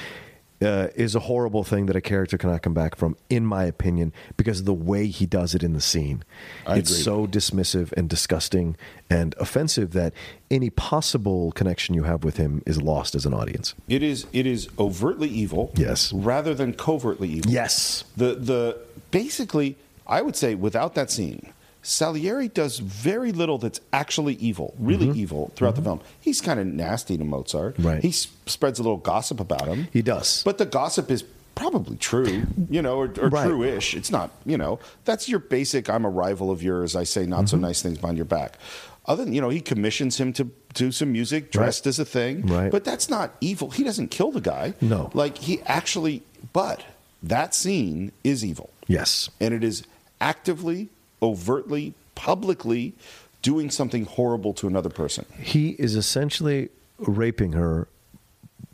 uh, 0.63 0.87
is 0.95 1.13
a 1.15 1.19
horrible 1.19 1.63
thing 1.63 1.85
that 1.87 1.95
a 1.95 2.01
character 2.01 2.37
cannot 2.37 2.61
come 2.61 2.73
back 2.73 2.95
from, 2.95 3.15
in 3.29 3.45
my 3.45 3.65
opinion, 3.65 4.11
because 4.37 4.59
of 4.61 4.65
the 4.65 4.73
way 4.73 5.07
he 5.07 5.25
does 5.25 5.53
it 5.53 5.61
in 5.63 5.73
the 5.73 5.81
scene. 5.81 6.23
I 6.65 6.77
it's 6.77 6.89
agree. 6.91 7.03
so 7.03 7.27
dismissive 7.27 7.91
and 7.93 8.09
disgusting 8.09 8.75
and 9.09 9.35
offensive 9.39 9.91
that 9.93 10.13
any 10.49 10.69
possible 10.69 11.51
connection 11.51 11.93
you 11.95 12.03
have 12.03 12.23
with 12.23 12.37
him 12.37 12.63
is 12.65 12.81
lost 12.81 13.13
as 13.15 13.25
an 13.25 13.33
audience. 13.33 13.75
It 13.87 14.01
is 14.03 14.25
it 14.33 14.47
is 14.47 14.67
overtly 14.79 15.29
evil, 15.29 15.71
Yes. 15.75 16.11
rather 16.13 16.53
than 16.55 16.73
covertly 16.73 17.29
evil. 17.29 17.51
Yes. 17.51 18.03
The 18.17 18.35
the 18.35 18.77
basically, 19.11 19.75
I 20.07 20.21
would 20.21 20.35
say, 20.35 20.55
without 20.55 20.95
that 20.95 21.11
scene, 21.11 21.52
Salieri 21.83 22.47
does 22.47 22.79
very 22.79 23.31
little 23.31 23.57
that's 23.57 23.79
actually 23.91 24.35
evil, 24.35 24.73
really 24.79 25.09
evil 25.17 25.51
throughout 25.55 25.75
the 25.75 25.81
film. 25.81 25.99
He's 26.19 26.41
kind 26.41 26.59
of 26.59 26.65
nasty 26.65 27.17
to 27.17 27.23
Mozart. 27.23 27.75
Mm-hmm. 27.75 27.87
Right. 27.87 28.01
He 28.01 28.09
s- 28.09 28.27
spreads 28.45 28.79
a 28.79 28.83
little 28.83 28.97
gossip 28.97 29.39
about 29.39 29.67
him. 29.67 29.87
He 29.91 30.01
does. 30.01 30.43
But 30.43 30.57
the 30.57 30.65
gossip 30.65 31.11
is 31.11 31.23
probably 31.55 31.97
true, 31.97 32.43
you 32.69 32.81
know, 32.81 32.95
or, 32.97 33.13
or 33.21 33.29
Right. 33.29 33.45
true-ish. 33.47 33.93
It's 33.95 34.09
not, 34.09 34.31
you 34.45 34.57
know, 34.57 34.79
that's 35.05 35.27
your 35.29 35.39
basic. 35.39 35.89
I'm 35.89 36.05
a 36.05 36.09
rival 36.09 36.49
of 36.49 36.63
yours. 36.63 36.95
I 36.95 37.03
say 37.03 37.25
not 37.25 37.49
so 37.49 37.57
Mm-hmm. 37.57 37.65
nice 37.65 37.81
things 37.81 37.97
behind 37.99 38.17
your 38.17 38.25
back. 38.25 38.57
Other 39.05 39.25
than 39.25 39.33
you 39.33 39.41
know, 39.41 39.49
he 39.49 39.59
commissions 39.59 40.17
him 40.19 40.31
to 40.33 40.49
do 40.73 40.91
some 40.91 41.11
music, 41.11 41.51
dressed 41.51 41.85
as 41.85 41.99
a 41.99 42.05
thing. 42.05 42.45
Right. 42.47 42.71
But 42.71 42.85
that's 42.85 43.09
not 43.09 43.35
evil. 43.41 43.69
He 43.71 43.83
doesn't 43.83 44.07
kill 44.09 44.31
the 44.31 44.39
guy. 44.41 44.73
No. 44.79 45.11
Like 45.13 45.37
he 45.37 45.61
actually. 45.63 46.23
But 46.53 46.83
that 47.21 47.53
scene 47.53 48.13
is 48.23 48.43
evil, 48.45 48.69
Yes. 48.87 49.29
and 49.41 49.53
it 49.53 49.63
is 49.63 49.83
actively, 50.21 50.87
overtly, 51.23 51.93
publicly 52.15 52.93
doing 53.41 53.69
something 53.71 54.05
horrible 54.05 54.53
to 54.53 54.67
another 54.67 54.89
person. 54.89 55.25
He 55.39 55.69
is 55.79 55.95
essentially 55.95 56.69
raping 56.99 57.53
her 57.53 57.87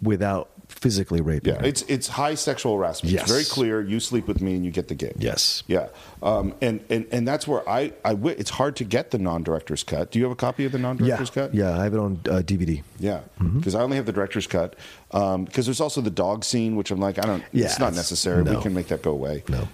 without 0.02 0.50
physically 0.68 1.20
raping 1.20 1.54
Yeah, 1.56 1.60
her. 1.62 1.66
it's 1.66 1.82
it's 1.84 2.08
high 2.08 2.36
sexual 2.36 2.78
harassment. 2.78 3.12
Yes. 3.12 3.24
It's 3.24 3.32
very 3.32 3.43
clear. 3.43 3.82
You 3.82 4.00
sleep 4.00 4.28
with 4.28 4.39
me 4.39 4.54
and 4.56 4.64
you 4.64 4.70
get 4.72 4.88
the 4.88 4.93
gig. 4.95 5.14
Yes. 5.18 5.64
Yeah, 5.68 5.88
um, 6.22 6.54
and 6.62 6.80
and 6.89 7.08
and 7.12 7.28
that's 7.28 7.47
where 7.47 7.68
I 7.68 7.91
I 8.06 8.14
it's 8.38 8.52
hard 8.52 8.76
to 8.78 8.84
get 8.84 9.10
the 9.12 9.18
non-director's 9.18 9.84
cut. 9.84 10.12
Do 10.12 10.20
you 10.20 10.26
have 10.26 10.32
a 10.32 10.36
copy 10.36 10.66
of 10.66 10.72
the 10.72 10.78
non-director's 10.78 11.32
cut? 11.32 11.56
Yeah, 11.56 11.78
I 11.80 11.84
have 11.84 11.93
it 11.95 12.00
on 12.00 12.20
uh, 12.30 12.41
DVD. 12.45 12.84
Yeah, 13.00 13.22
Mm-hmm. 13.41 13.58
because 13.58 13.74
I 13.74 13.82
only 13.82 13.97
have 13.97 14.06
the 14.06 14.14
director's 14.14 14.45
cut. 14.47 14.76
Because 15.12 15.66
there's 15.66 15.82
also 15.82 16.02
the 16.02 16.12
dog 16.12 16.43
scene, 16.45 16.76
which 16.76 16.91
I'm 16.91 17.00
like, 17.00 17.18
I 17.18 17.24
don't. 17.24 17.43
Yeah, 17.52 17.66
it's 17.66 17.80
not 17.80 17.88
it's- 17.88 17.97
necessary. 17.97 18.43
no. 18.43 18.54
We 18.56 18.62
can 18.62 18.74
make 18.76 18.88
that 18.89 19.02
go 19.02 19.12
away. 19.12 19.43
No. 19.50 19.68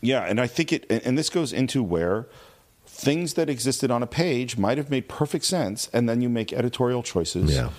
Yeah, 0.00 0.24
and 0.24 0.40
I 0.40 0.46
think 0.46 0.72
it, 0.72 0.86
and, 0.90 1.18
this 1.18 1.28
goes 1.30 1.52
into 1.52 1.82
where 1.82 2.26
things 2.86 3.34
that 3.34 3.48
existed 3.48 3.90
on 3.90 4.02
a 4.02 4.06
page 4.06 4.56
might 4.56 4.78
have 4.78 4.90
made 4.90 5.08
perfect 5.08 5.44
sense, 5.44 5.88
and 5.92 6.08
then 6.08 6.20
you 6.20 6.28
make 6.28 6.52
editorial 6.52 7.02
choices 7.02 7.54
Yeah. 7.54 7.70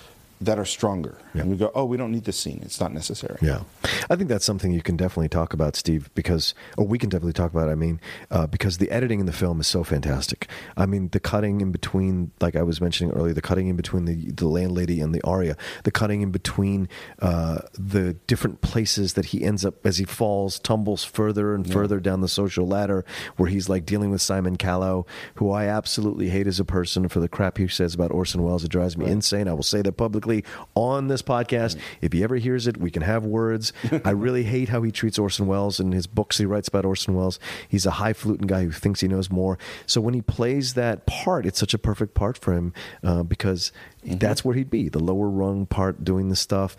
That 0.42 0.58
are 0.58 0.64
stronger, 0.64 1.18
Yeah. 1.34 1.42
and 1.42 1.50
we 1.50 1.56
go, 1.56 1.70
oh, 1.74 1.84
we 1.84 1.96
don't 1.96 2.10
need 2.12 2.24
this 2.24 2.38
scene; 2.38 2.60
it's 2.62 2.80
not 2.80 2.92
necessary. 2.92 3.36
Yeah, 3.42 3.60
I 4.08 4.16
think 4.16 4.28
that's 4.28 4.44
something 4.44 4.72
you 4.72 4.80
can 4.82 4.96
definitely 4.96 5.28
talk 5.28 5.52
about, 5.52 5.76
Steve, 5.76 6.08
because, 6.14 6.54
or 6.78 6.86
we 6.86 6.98
can 6.98 7.10
definitely 7.10 7.34
talk 7.34 7.52
about. 7.52 7.68
I 7.68 7.74
mean, 7.74 8.00
uh, 8.30 8.46
because 8.46 8.78
the 8.78 8.90
editing 8.90 9.20
in 9.20 9.26
the 9.26 9.32
film 9.32 9.60
is 9.60 9.66
so 9.66 9.84
fantastic. 9.84 10.48
I 10.76 10.86
mean, 10.86 11.08
the 11.10 11.20
cutting 11.20 11.60
in 11.60 11.72
between, 11.72 12.30
like 12.40 12.56
I 12.56 12.62
was 12.62 12.80
mentioning 12.80 13.12
earlier, 13.14 13.34
the 13.34 13.42
cutting 13.42 13.68
in 13.68 13.76
between 13.76 14.06
the 14.06 14.30
the 14.30 14.48
landlady 14.48 15.00
and 15.00 15.14
the 15.14 15.20
aria, 15.24 15.56
the 15.84 15.90
cutting 15.90 16.22
in 16.22 16.30
between 16.30 16.88
uh, 17.20 17.58
the 17.74 18.14
different 18.26 18.62
places 18.62 19.12
that 19.14 19.26
he 19.26 19.44
ends 19.44 19.64
up 19.64 19.84
as 19.84 19.98
he 19.98 20.04
falls, 20.04 20.58
tumbles 20.58 21.04
further 21.04 21.54
and 21.54 21.70
further 21.70 22.00
down 22.00 22.22
the 22.22 22.28
social 22.28 22.66
ladder, 22.66 23.04
where 23.36 23.48
he's 23.50 23.68
like 23.68 23.84
dealing 23.84 24.10
with 24.10 24.22
Simon 24.22 24.56
Callow, 24.56 25.04
who 25.34 25.50
I 25.50 25.66
absolutely 25.66 26.30
hate 26.30 26.46
as 26.46 26.58
a 26.58 26.64
person 26.64 27.08
for 27.08 27.20
the 27.20 27.28
crap 27.28 27.58
he 27.58 27.68
says 27.68 27.94
about 27.94 28.10
Orson 28.10 28.42
Welles. 28.42 28.64
It 28.64 28.70
drives 28.70 28.96
me 28.96 29.06
insane. 29.06 29.46
I 29.46 29.52
will 29.52 29.62
say 29.62 29.82
that 29.82 29.92
publicly 29.92 30.29
on 30.74 31.08
this 31.08 31.22
podcast. 31.22 31.78
If 32.00 32.12
he 32.12 32.22
ever 32.24 32.36
hears 32.36 32.66
it, 32.66 32.76
we 32.76 32.90
can 32.90 33.02
have 33.02 33.24
words. 33.24 33.72
I 34.04 34.10
really 34.10 34.44
hate 34.44 34.68
how 34.68 34.82
he 34.82 34.90
treats 34.90 35.18
Orson 35.18 35.46
Welles 35.46 35.80
and 35.80 35.92
his 35.92 36.06
books 36.06 36.38
he 36.38 36.46
writes 36.46 36.68
about 36.68 36.84
Orson 36.84 37.14
Welles. 37.14 37.38
He's 37.68 37.86
a 37.86 37.92
highfalutin 37.92 38.46
guy 38.46 38.64
who 38.64 38.72
thinks 38.72 39.00
he 39.00 39.08
knows 39.08 39.30
more. 39.30 39.58
So 39.86 40.00
when 40.00 40.14
he 40.14 40.22
plays 40.22 40.74
that 40.74 41.06
part, 41.06 41.46
it's 41.46 41.58
such 41.58 41.74
a 41.74 41.78
perfect 41.78 42.14
part 42.14 42.38
for 42.38 42.52
him 42.52 42.72
uh, 43.02 43.22
because 43.22 43.72
that's 44.04 44.44
where 44.44 44.54
he'd 44.54 44.70
be 44.70 44.88
the 44.88 44.98
lower 44.98 45.28
rung 45.28 45.66
part 45.66 46.04
doing 46.04 46.28
the 46.28 46.36
stuff. 46.36 46.76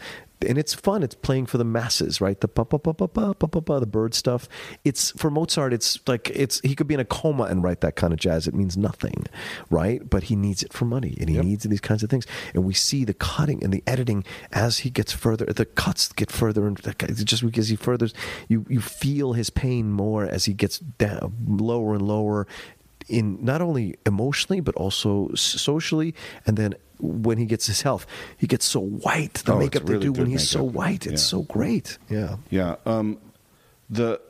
And 0.47 0.57
it's 0.57 0.73
fun. 0.73 1.03
It's 1.03 1.15
playing 1.15 1.45
for 1.45 1.57
the 1.57 1.63
masses, 1.63 2.21
right? 2.21 2.39
The 2.39 2.47
pa 2.47 2.63
pa 2.63 2.77
pa 2.77 2.93
pa 2.93 3.07
pa 3.07 3.33
pa 3.33 3.47
pa 3.47 3.79
the 3.79 3.85
bird 3.85 4.13
stuff. 4.13 4.47
It's 4.83 5.11
for 5.11 5.29
Mozart. 5.29 5.73
It's 5.73 5.99
like 6.07 6.29
it's 6.33 6.59
he 6.61 6.75
could 6.75 6.87
be 6.87 6.93
in 6.93 6.99
a 6.99 7.05
coma 7.05 7.43
and 7.43 7.63
write 7.63 7.81
that 7.81 7.95
kind 7.95 8.13
of 8.13 8.19
jazz. 8.19 8.47
It 8.47 8.53
means 8.53 8.77
nothing, 8.77 9.25
right? 9.69 10.07
But 10.09 10.23
he 10.23 10.35
needs 10.35 10.63
it 10.63 10.73
for 10.73 10.85
money, 10.85 11.15
and 11.19 11.29
he 11.29 11.37
needs 11.39 11.63
these 11.63 11.81
kinds 11.81 12.03
of 12.03 12.09
things. 12.09 12.25
And 12.53 12.63
we 12.63 12.73
see 12.73 13.05
the 13.05 13.13
cutting 13.13 13.63
and 13.63 13.73
the 13.73 13.83
editing 13.85 14.23
as 14.51 14.79
he 14.79 14.89
gets 14.89 15.11
further. 15.11 15.45
The 15.45 15.65
cuts 15.65 16.11
get 16.11 16.31
further, 16.31 16.67
and 16.67 16.77
just 17.23 17.45
because 17.45 17.69
he 17.69 17.75
furthers, 17.75 18.13
you 18.47 18.65
you 18.69 18.81
feel 18.81 19.33
his 19.33 19.49
pain 19.49 19.91
more 19.91 20.25
as 20.25 20.45
he 20.45 20.53
gets 20.53 20.79
down 20.79 21.35
lower 21.47 21.93
and 21.93 22.01
lower 22.07 22.47
in 23.07 23.43
not 23.43 23.61
only 23.61 23.95
emotionally 24.05 24.59
but 24.59 24.75
also 24.75 25.29
socially 25.35 26.13
and 26.45 26.57
then 26.57 26.73
when 27.01 27.37
he 27.37 27.45
gets 27.45 27.65
his 27.67 27.81
health 27.81 28.05
he 28.37 28.47
gets 28.47 28.65
so 28.65 28.79
white 28.79 29.35
the 29.45 29.53
Oh, 29.53 29.59
makeup 29.59 29.83
they 29.85 29.99
do 29.99 30.11
when 30.11 30.27
he's 30.27 30.47
so 30.49 30.63
white 30.63 31.05
it's 31.07 31.21
Yeah. 31.23 31.27
so 31.27 31.41
great 31.43 31.97
yeah 32.09 32.35
Yeah. 32.49 32.75
Um, 32.85 33.17
the 33.89 34.21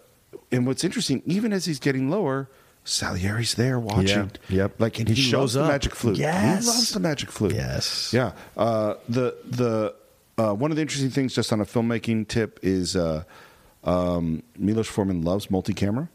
and 0.51 0.65
what's 0.67 0.83
interesting, 0.83 1.21
even 1.25 1.53
as 1.53 1.65
he's 1.65 1.79
getting 1.79 2.09
lower, 2.09 2.49
Salieri's 2.83 3.53
there 3.53 3.79
watching. 3.79 4.31
Yeah. 4.49 4.63
Yep. 4.63 4.71
Like 4.79 4.99
and 4.99 5.07
He 5.07 5.13
he, 5.15 5.21
shows 5.21 5.55
loves 5.55 5.57
up. 5.57 5.65
the 5.65 5.71
magic 5.71 5.95
flute. 5.95 6.17
Yes. 6.17 6.63
He 6.63 6.67
loves 6.67 6.89
the 6.91 6.99
magic 6.99 7.31
flute. 7.31 7.53
Yes. 7.53 8.11
Yeah. 8.13 8.31
Uh, 8.57 8.95
the 9.07 9.35
the 9.45 9.93
uh, 10.37 10.53
one 10.53 10.71
of 10.71 10.75
the 10.77 10.81
interesting 10.81 11.09
things, 11.11 11.33
just 11.35 11.53
on 11.53 11.61
a 11.61 11.65
filmmaking 11.65 12.27
tip, 12.27 12.59
is 12.63 12.95
uh, 12.95 13.23
um, 13.83 14.43
Milos 14.57 14.87
Forman 14.87 15.21
loves 15.21 15.49
multi-camera. 15.51 16.09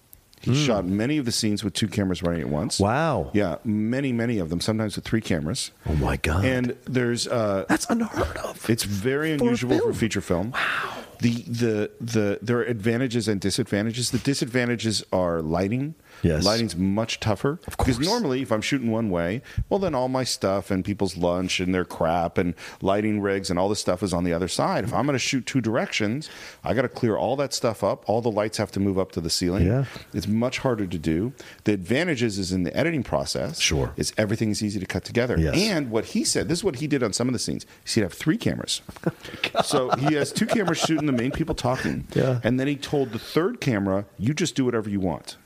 He 0.47 0.55
shot 0.65 0.85
many 0.87 1.19
of 1.19 1.25
the 1.25 1.33
scenes 1.33 1.63
with 1.65 1.75
two 1.75 1.89
cameras 1.89 2.23
running 2.23 2.41
at 2.41 2.49
once. 2.49 2.79
Wow. 2.79 3.31
Yeah, 3.35 3.57
many, 3.65 4.13
many 4.13 4.39
of 4.39 4.49
them. 4.49 4.61
Sometimes 4.61 4.95
with 4.97 5.05
three 5.05 5.21
cameras. 5.21 5.73
oh 5.87 5.95
my 5.95 6.17
god 6.17 6.45
And 6.45 6.77
there's 6.85 7.27
uh, 7.27 7.65
that's 7.69 7.87
unheard 7.91 8.37
of 8.39 8.71
it's 8.71 8.85
very 8.85 9.37
For 9.37 9.45
unusual 9.45 9.79
for 9.81 9.91
a 9.91 9.95
feature 9.95 10.21
film. 10.21 10.53
Wow. 10.53 10.93
The, 11.21 11.33
the 11.49 11.91
the 12.01 12.39
there 12.43 12.59
are 12.59 12.65
advantages 12.65 13.27
and 13.27 13.41
disadvantages. 13.41 14.11
The 14.11 14.19
disadvantages 14.19 15.03
are 15.13 15.41
lighting. 15.43 15.95
Yes. 16.23 16.45
lighting's 16.45 16.77
much 16.77 17.21
tougher 17.21 17.61
because 17.65 17.99
normally 17.99 18.43
if 18.43 18.51
I'm 18.51 18.61
shooting 18.63 18.91
one 18.91 19.11
way, 19.11 19.43
well 19.69 19.79
then 19.79 19.95
all 19.95 20.09
my 20.09 20.25
stuff 20.25 20.71
and 20.71 20.85
people's 20.85 21.17
lunch 21.17 21.61
and 21.61 21.75
their 21.75 21.85
crap 21.85 22.39
and 22.39 22.55
lighting 22.81 23.21
rigs 23.21 23.51
and 23.51 23.59
all 23.59 23.69
this 23.69 23.81
stuff 23.81 24.03
is 24.03 24.13
on 24.13 24.25
the 24.25 24.33
other 24.33 24.49
side. 24.49 24.85
If 24.85 24.93
I'm 24.95 25.07
going 25.07 25.15
to 25.15 25.19
shoot 25.19 25.47
two 25.47 25.61
directions, 25.61 26.29
I 26.65 26.75
got 26.75 26.83
to 26.83 26.89
clear 26.89 27.17
all 27.17 27.37
that 27.37 27.53
stuff 27.53 27.85
up. 27.85 28.09
All 28.09 28.21
the 28.21 28.31
lights 28.31 28.59
have 28.59 28.71
to 28.73 28.81
move 28.81 28.99
up 28.99 29.13
to 29.13 29.21
the 29.21 29.31
ceiling. 29.31 29.67
Yeah. 29.67 29.85
It's 30.13 30.27
much 30.29 30.59
harder 30.59 30.87
to 30.87 30.99
do. 30.99 31.33
The 31.65 31.73
advantages 31.73 32.39
is 32.39 32.53
in 32.53 32.63
the 32.65 32.77
editing 32.77 33.03
process. 33.03 33.61
Sure. 33.61 33.93
Is 33.97 34.13
everything 34.17 34.51
is 34.51 34.63
easy 34.63 34.81
to 34.81 34.87
cut 34.87 35.05
together. 35.05 35.37
Yes. 35.39 35.55
And 35.57 35.91
what 35.91 36.07
he 36.07 36.25
said, 36.25 36.49
this 36.49 36.59
is 36.59 36.65
what 36.65 36.77
he 36.77 36.87
did 36.87 37.03
on 37.03 37.13
some 37.13 37.29
of 37.29 37.33
the 37.33 37.39
scenes. 37.39 37.67
He'd 37.85 38.03
have 38.03 38.13
three 38.13 38.37
cameras. 38.37 38.83
so 39.65 39.91
he 39.97 40.15
has 40.15 40.33
two 40.33 40.47
cameras 40.47 40.79
shooting 40.79 41.07
the 41.07 41.13
main 41.13 41.31
people 41.31 41.55
talking. 41.55 42.07
Yeah. 42.15 42.41
And 42.43 42.59
then 42.59 42.67
he 42.67 42.77
told 42.77 43.13
the 43.13 43.19
third 43.19 43.61
camera, 43.61 44.05
you 44.19 44.35
just 44.35 44.55
do 44.55 44.65
whatever 44.65 44.89
you 44.89 45.01
want. 45.01 45.37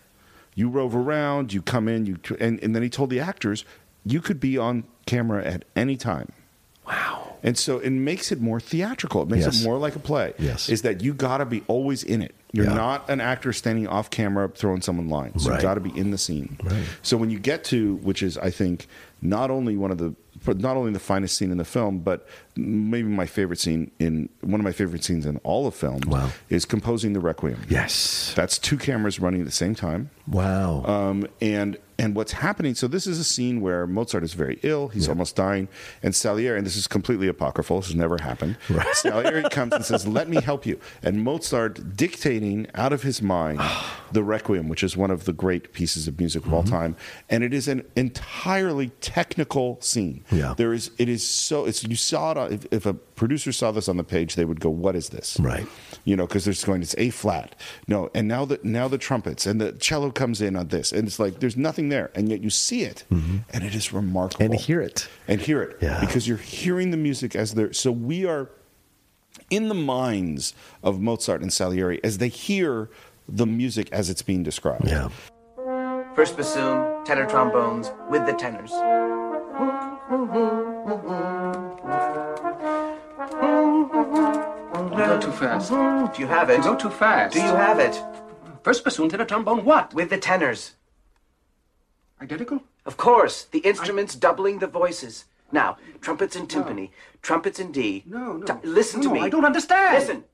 You 0.61 0.69
rove 0.69 0.95
around, 0.95 1.55
you 1.55 1.63
come 1.63 1.89
in, 1.89 2.05
you 2.05 2.19
and, 2.39 2.63
and 2.63 2.75
then 2.77 2.83
he 2.83 2.91
told 2.91 3.09
the 3.09 3.19
actors, 3.19 3.65
you 4.05 4.21
could 4.21 4.39
be 4.39 4.59
on 4.59 4.85
camera 5.07 5.43
at 5.43 5.65
any 5.75 5.97
time. 5.97 6.33
Wow. 6.87 7.37
And 7.43 7.57
so 7.57 7.79
it 7.79 7.89
makes 7.91 8.31
it 8.31 8.43
more 8.43 8.61
theatrical. 8.61 9.23
It 9.23 9.29
makes 9.31 9.47
Yes. 9.47 9.63
it 9.63 9.65
more 9.65 9.79
like 9.79 9.97
a 9.97 9.99
play. 9.99 10.35
Yes. 10.39 10.69
Is 10.69 10.83
that 10.83 11.01
you 11.01 11.15
got 11.15 11.39
to 11.39 11.47
be 11.47 11.63
always 11.67 12.05
in 12.05 12.21
it. 12.21 12.35
You're 12.53 12.67
Yeah. 12.67 12.75
not 12.75 13.09
an 13.09 13.21
actor 13.21 13.53
standing 13.53 13.87
off 13.87 14.11
camera 14.11 14.49
throwing 14.55 14.81
someone 14.83 15.09
lines. 15.09 15.49
Right. 15.49 15.57
You 15.57 15.63
got 15.63 15.75
to 15.75 15.81
be 15.81 15.97
in 15.97 16.11
the 16.11 16.19
scene. 16.19 16.59
Right. 16.65 16.85
So 17.03 17.17
when 17.17 17.31
you 17.31 17.39
get 17.39 17.65
to, 17.65 17.97
which 17.97 18.23
is 18.23 18.37
I 18.39 18.51
think 18.51 18.87
not 19.23 19.51
only 19.51 19.77
one 19.77 19.91
of 19.91 19.99
the, 19.99 20.15
not 20.47 20.77
only 20.77 20.91
the 20.93 20.99
finest 20.99 21.37
scene 21.37 21.51
in 21.53 21.59
the 21.59 21.65
film, 21.65 21.99
but 22.01 22.27
maybe 22.57 23.09
my 23.09 23.27
favorite 23.27 23.59
scene 23.61 23.91
in 23.99 24.29
one 24.41 24.59
of 24.59 24.65
my 24.65 24.73
favorite 24.73 25.05
scenes 25.05 25.27
in 25.27 25.37
all 25.45 25.67
of 25.67 25.75
film 25.75 26.01
Wow. 26.07 26.31
is 26.49 26.65
composing 26.65 27.13
the 27.13 27.21
requiem. 27.21 27.61
Yes. 27.69 28.33
That's 28.35 28.59
two 28.59 28.79
cameras 28.79 29.21
running 29.21 29.41
at 29.43 29.47
the 29.47 29.53
same 29.53 29.75
time. 29.75 30.11
Wow. 30.27 30.85
Um, 30.87 31.27
and 31.41 31.77
and 32.01 32.17
what's 32.17 32.33
happening? 32.33 32.75
So 32.75 32.89
this 32.89 33.07
is 33.07 33.19
a 33.21 33.25
scene 33.25 33.61
where 33.61 33.87
Mozart 33.87 34.25
is 34.25 34.35
very 34.35 34.59
ill; 34.65 34.89
he's 34.89 35.09
almost 35.09 35.37
dying, 35.37 35.69
and 36.03 36.15
Salieri, 36.15 36.57
and 36.59 36.67
this 36.67 36.77
is 36.77 36.89
completely 36.89 37.29
apocryphal. 37.29 37.79
This 37.81 37.89
has 37.89 37.95
never 37.97 38.17
happened. 38.21 38.57
Salieri 38.95 39.49
comes 39.51 39.75
and 39.75 39.85
says, 39.85 40.07
"Let 40.09 40.29
me 40.29 40.41
help 40.41 40.67
you," 40.67 40.81
and 41.03 41.23
Mozart 41.23 41.97
dictating 41.97 42.67
out 42.75 42.93
of 42.93 43.03
his 43.03 43.23
mind 43.23 43.61
the 44.13 44.25
Requiem, 44.25 44.69
which 44.69 44.83
is 44.83 44.97
one 44.97 45.11
of 45.13 45.25
the 45.27 45.33
great 45.33 45.73
pieces 45.73 46.09
of 46.09 46.19
music 46.19 46.47
of 46.47 46.53
all 46.55 46.61
Mm-hmm. 46.65 46.71
time, 46.75 46.97
and 47.31 47.45
it 47.45 47.55
is 47.55 47.69
an 47.69 47.85
entirely 47.97 48.89
technical 49.01 49.79
scene. 49.81 50.25
Yeah. 50.33 50.55
there 50.57 50.73
is 50.73 50.91
it 50.99 51.09
is 51.09 51.27
so 51.27 51.65
it's 51.67 51.85
you 51.85 51.97
saw 51.97 52.33
it 52.47 52.53
if, 52.53 52.67
if 52.73 52.87
a 52.87 52.95
producer 52.95 53.53
saw 53.53 53.71
this 53.71 53.89
on 53.89 53.97
the 53.99 54.05
page, 54.05 54.35
they 54.35 54.45
would 54.45 54.61
go, 54.61 54.71
"What 54.71 54.97
is 54.97 55.11
this?" 55.11 55.39
Right. 55.39 55.67
you 56.05 56.17
know, 56.17 56.27
because 56.27 56.45
there's 56.45 56.65
going 56.65 56.81
it's 56.83 56.95
A 56.99 57.11
flat. 57.11 57.55
No, 57.87 58.11
and 58.15 58.27
now 58.27 58.45
the 58.47 58.59
now 58.63 58.89
the 58.89 58.99
trumpets 58.99 59.47
and 59.47 59.61
the 59.61 59.73
cello 59.73 60.11
comes 60.11 60.41
in 60.41 60.57
on 60.57 60.69
this, 60.69 60.93
and 60.93 61.07
it's 61.07 61.19
like 61.19 61.41
there's 61.41 61.57
nothing 61.57 61.90
there, 61.91 62.11
and 62.15 62.29
yet 62.31 62.41
you 62.43 62.49
see 62.51 62.83
it, 62.83 63.05
and 63.11 63.45
it 63.63 63.75
is 63.75 63.93
remarkable. 63.93 64.45
Mm-hmm. 64.47 64.53
And 64.55 64.61
hear 64.61 64.81
it. 64.81 65.09
and 65.29 65.41
hear 65.41 65.63
it, 65.63 65.77
Yeah. 65.83 66.01
because 66.01 66.27
you're 66.27 66.39
hearing 66.39 66.91
the 66.91 66.97
music 66.97 67.37
as 67.37 67.53
they're. 67.55 67.73
So 67.73 67.93
we 67.93 68.25
are 68.27 68.51
in 69.51 69.69
the 69.69 69.75
minds 69.75 70.55
of 70.83 71.01
Mozart 71.01 71.43
and 71.43 71.53
Salieri 71.53 72.03
as 72.03 72.19
they 72.19 72.29
hear 72.29 72.89
the 73.29 73.47
music 73.47 73.93
as 73.93 74.09
it's 74.11 74.23
being 74.23 74.43
described. 74.43 74.89
yeah. 74.89 75.09
First 76.17 76.37
bassoon, 76.37 77.05
tenor 77.05 77.27
trombones 77.27 77.93
with 78.11 78.27
the 78.27 78.33
tenors. 78.33 78.73
You 83.71 84.97
go 84.97 85.21
too 85.21 85.33
fast. 85.33 85.71
Do 85.71 86.21
you 86.23 86.27
have 86.27 86.51
it? 86.51 86.59
You 86.59 86.63
go 86.65 86.77
too 86.77 86.91
fast. 86.91 87.35
Do 87.35 87.41
you 87.41 87.47
have 87.55 87.79
it? 87.79 88.01
First 88.63 88.85
bassoon, 88.85 89.09
tenor 89.09 89.25
trombone, 89.25 89.65
what? 89.65 89.95
With 89.95 90.11
the 90.11 90.19
tenors. 90.19 90.75
Identical? 92.21 92.63
Of 92.85 92.97
course, 92.97 93.45
the 93.45 93.61
instruments 93.61 94.15
doubling 94.15 94.59
the 94.59 94.67
voices. 94.67 95.25
Now, 95.53 95.79
trumpets 96.01 96.37
in 96.37 96.47
timpani, 96.47 96.91
trumpets 97.23 97.59
in 97.59 97.73
D. 97.73 98.05
No, 98.07 98.35
no. 98.35 98.61
Listen 98.63 99.01
to 99.01 99.09
No, 99.09 99.15
me. 99.15 99.21
I 99.21 99.29
don't 99.29 99.45
understand. 99.45 99.99
Listen. 99.99 100.25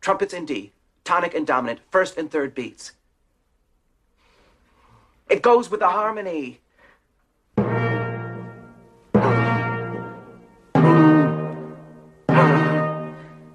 Trumpets 0.00 0.34
in 0.34 0.46
D, 0.46 0.72
tonic 1.04 1.34
and 1.34 1.46
dominant, 1.46 1.80
first 1.90 2.16
and 2.16 2.30
third 2.30 2.54
beats. 2.54 2.92
It 5.28 5.42
goes 5.42 5.70
with 5.70 5.80
the 5.80 5.88
harmony. 5.88 6.60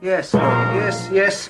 Yes, 0.02 0.34
yes, 0.34 1.10
yes. 1.12 1.50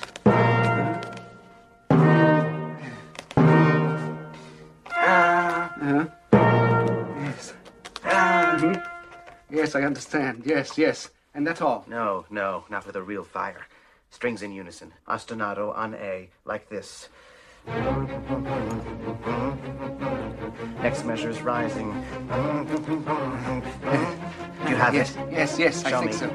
Yes, 9.50 9.74
I 9.74 9.82
understand. 9.82 10.42
Yes, 10.46 10.78
yes. 10.78 11.10
And 11.34 11.46
that's 11.46 11.60
all. 11.60 11.84
No, 11.88 12.24
no, 12.30 12.64
not 12.70 12.86
with 12.86 12.96
a 12.96 13.02
real 13.02 13.24
fire. 13.24 13.66
Strings 14.10 14.42
in 14.42 14.52
unison. 14.52 14.92
Ostinato 15.08 15.76
on 15.76 15.94
A, 15.94 16.28
like 16.44 16.68
this. 16.68 17.08
Next 20.82 21.04
measure 21.04 21.28
is 21.30 21.40
rising. 21.42 21.88
You 24.68 24.76
have 24.76 24.94
Yes, 24.94 25.14
it. 25.16 25.32
yes, 25.32 25.58
yes, 25.58 25.84
I 25.84 25.90
think 26.00 26.06
me. 26.06 26.12
so. 26.12 26.30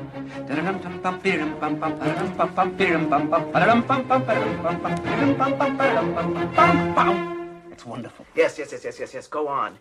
It's 7.72 7.86
wonderful. 7.86 8.26
Yes, 8.36 8.58
yes, 8.58 8.72
yes, 8.72 8.84
yes, 8.84 9.00
yes, 9.00 9.14
yes. 9.14 9.28
Go 9.28 9.48
on. 9.48 9.78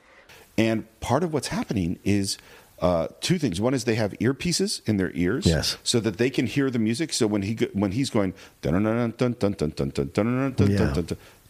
And 0.57 0.87
part 1.01 1.23
of 1.25 1.33
what's 1.33 1.49
happening 1.49 1.99
is 2.05 2.39
uh, 2.81 3.09
two 3.21 3.39
things. 3.39 3.61
One 3.61 3.75
is 3.75 3.85
they 3.85 3.95
have 3.95 4.13
earpieces 4.21 4.87
in 4.87 4.97
their 4.97 5.11
ears, 5.13 5.47
yes. 5.47 5.77
so 5.83 6.01
that 6.01 6.19
they 6.19 6.31
can 6.31 6.47
hear 6.47 6.71
the 6.71 6.79
music. 6.79 7.13
So 7.13 7.27
when 7.27 7.43
he 7.43 7.55
when 7.73 7.93
he's 7.93 8.11
going, 8.11 8.35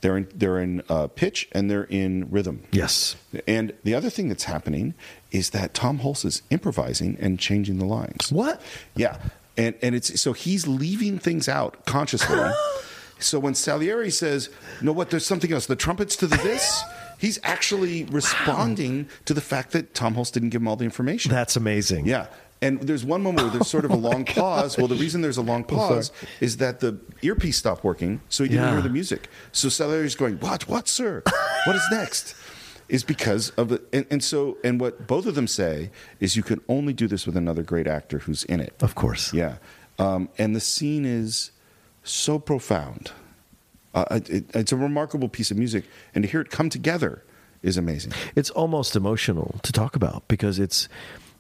they're 0.05 0.19
in 0.19 0.29
they're 0.35 0.59
in 0.59 0.83
uh, 0.89 1.07
pitch 1.09 1.49
and 1.53 1.71
they're 1.71 1.85
in 1.85 2.31
rhythm. 2.31 2.63
Yes. 2.73 3.17
And 3.49 3.73
the 3.85 3.95
other 3.95 4.11
thing 4.11 4.29
that's 4.29 4.45
happening 4.45 4.93
is 5.33 5.51
that 5.51 5.73
Tom 5.73 6.01
Hulce 6.01 6.27
is 6.27 6.43
improvising 6.51 7.17
and 7.19 7.39
changing 7.39 7.79
the 7.79 7.87
lines. 7.87 8.31
What? 8.31 8.61
Yeah. 8.95 9.19
And 9.57 9.75
and 9.81 9.95
it's 9.95 10.21
so 10.21 10.35
he's 10.35 10.67
leaving 10.67 11.19
things 11.19 11.49
out 11.49 11.87
consciously. 11.87 12.39
so 13.19 13.39
when 13.39 13.55
Salieri 13.55 14.11
says, 14.11 14.51
"No, 14.83 14.93
what? 14.93 15.11
There's 15.11 15.25
something 15.25 15.53
else. 15.53 15.67
The 15.67 15.77
trumpets 15.77 16.17
to 16.17 16.27
the 16.27 16.37
this." 16.37 16.83
He's 17.25 17.39
actually 17.43 18.05
responding 18.05 19.09
to 19.25 19.33
the 19.35 19.41
fact 19.41 19.73
that 19.73 19.95
Tom 19.95 20.15
Hulce 20.15 20.31
didn't 20.33 20.51
give 20.51 20.61
him 20.61 20.69
all 20.69 20.77
the 20.77 20.85
information. 20.85 21.31
That's 21.31 21.57
amazing. 21.57 22.07
Yeah. 22.07 22.27
And 22.61 22.81
there's 22.83 23.05
one 23.05 23.23
moment 23.23 23.45
where 23.47 23.53
there's 23.57 23.69
sort 23.69 23.85
of 23.87 23.91
a 23.91 23.97
long 24.09 24.25
pause. 24.25 24.77
Well, 24.77 24.89
the 24.89 24.95
reason 24.95 25.23
there's 25.23 25.37
a 25.39 25.43
long 25.53 25.65
pause 25.65 26.13
is 26.41 26.59
that 26.59 26.81
the 26.81 26.99
earpiece 27.23 27.57
stopped 27.57 27.83
working, 27.83 28.21
so 28.29 28.45
he 28.45 28.51
didn't 28.51 28.65
Yeah. 28.65 28.73
hear 28.73 28.83
the 28.83 28.89
music. 29.01 29.29
So 29.53 29.69
Salieri's 29.69 30.15
going, 30.15 30.37
"What? 30.41 30.69
What, 30.69 30.87
sir? 30.89 31.23
What 31.67 31.77
is 31.77 31.83
next?" 31.91 32.35
Is 32.89 33.03
because 33.05 33.51
of 33.57 33.71
the 33.71 33.83
and, 33.95 34.05
and 34.11 34.23
so 34.23 34.59
and 34.63 34.79
what 34.79 35.07
both 35.07 35.25
of 35.27 35.35
them 35.35 35.47
say 35.47 35.91
is 36.21 36.37
you 36.37 36.43
can 36.43 36.61
only 36.69 36.93
do 36.93 37.07
this 37.07 37.25
with 37.27 37.37
another 37.37 37.63
great 37.63 37.87
actor 37.87 38.19
who's 38.19 38.45
in 38.45 38.61
it. 38.61 38.75
Of 38.81 38.95
course. 38.95 39.33
Yeah, 39.33 39.57
um, 39.99 40.29
and 40.37 40.55
the 40.55 40.61
scene 40.61 41.05
is 41.07 41.51
so 42.03 42.39
profound. 42.39 43.13
Uh, 43.95 44.21
it, 44.27 44.45
it's 44.55 44.73
a 44.73 44.77
remarkable 44.77 45.29
piece 45.29 45.51
of 45.51 45.57
music, 45.57 45.85
and 46.15 46.25
to 46.25 46.31
hear 46.31 46.41
it 46.41 46.51
come 46.51 46.69
together 46.69 47.25
is 47.63 47.77
amazing. 47.77 48.13
It's 48.35 48.51
almost 48.51 48.97
emotional 48.97 49.59
to 49.63 49.73
talk 49.73 49.97
about 49.97 50.27
because 50.29 50.59
it's 50.59 50.89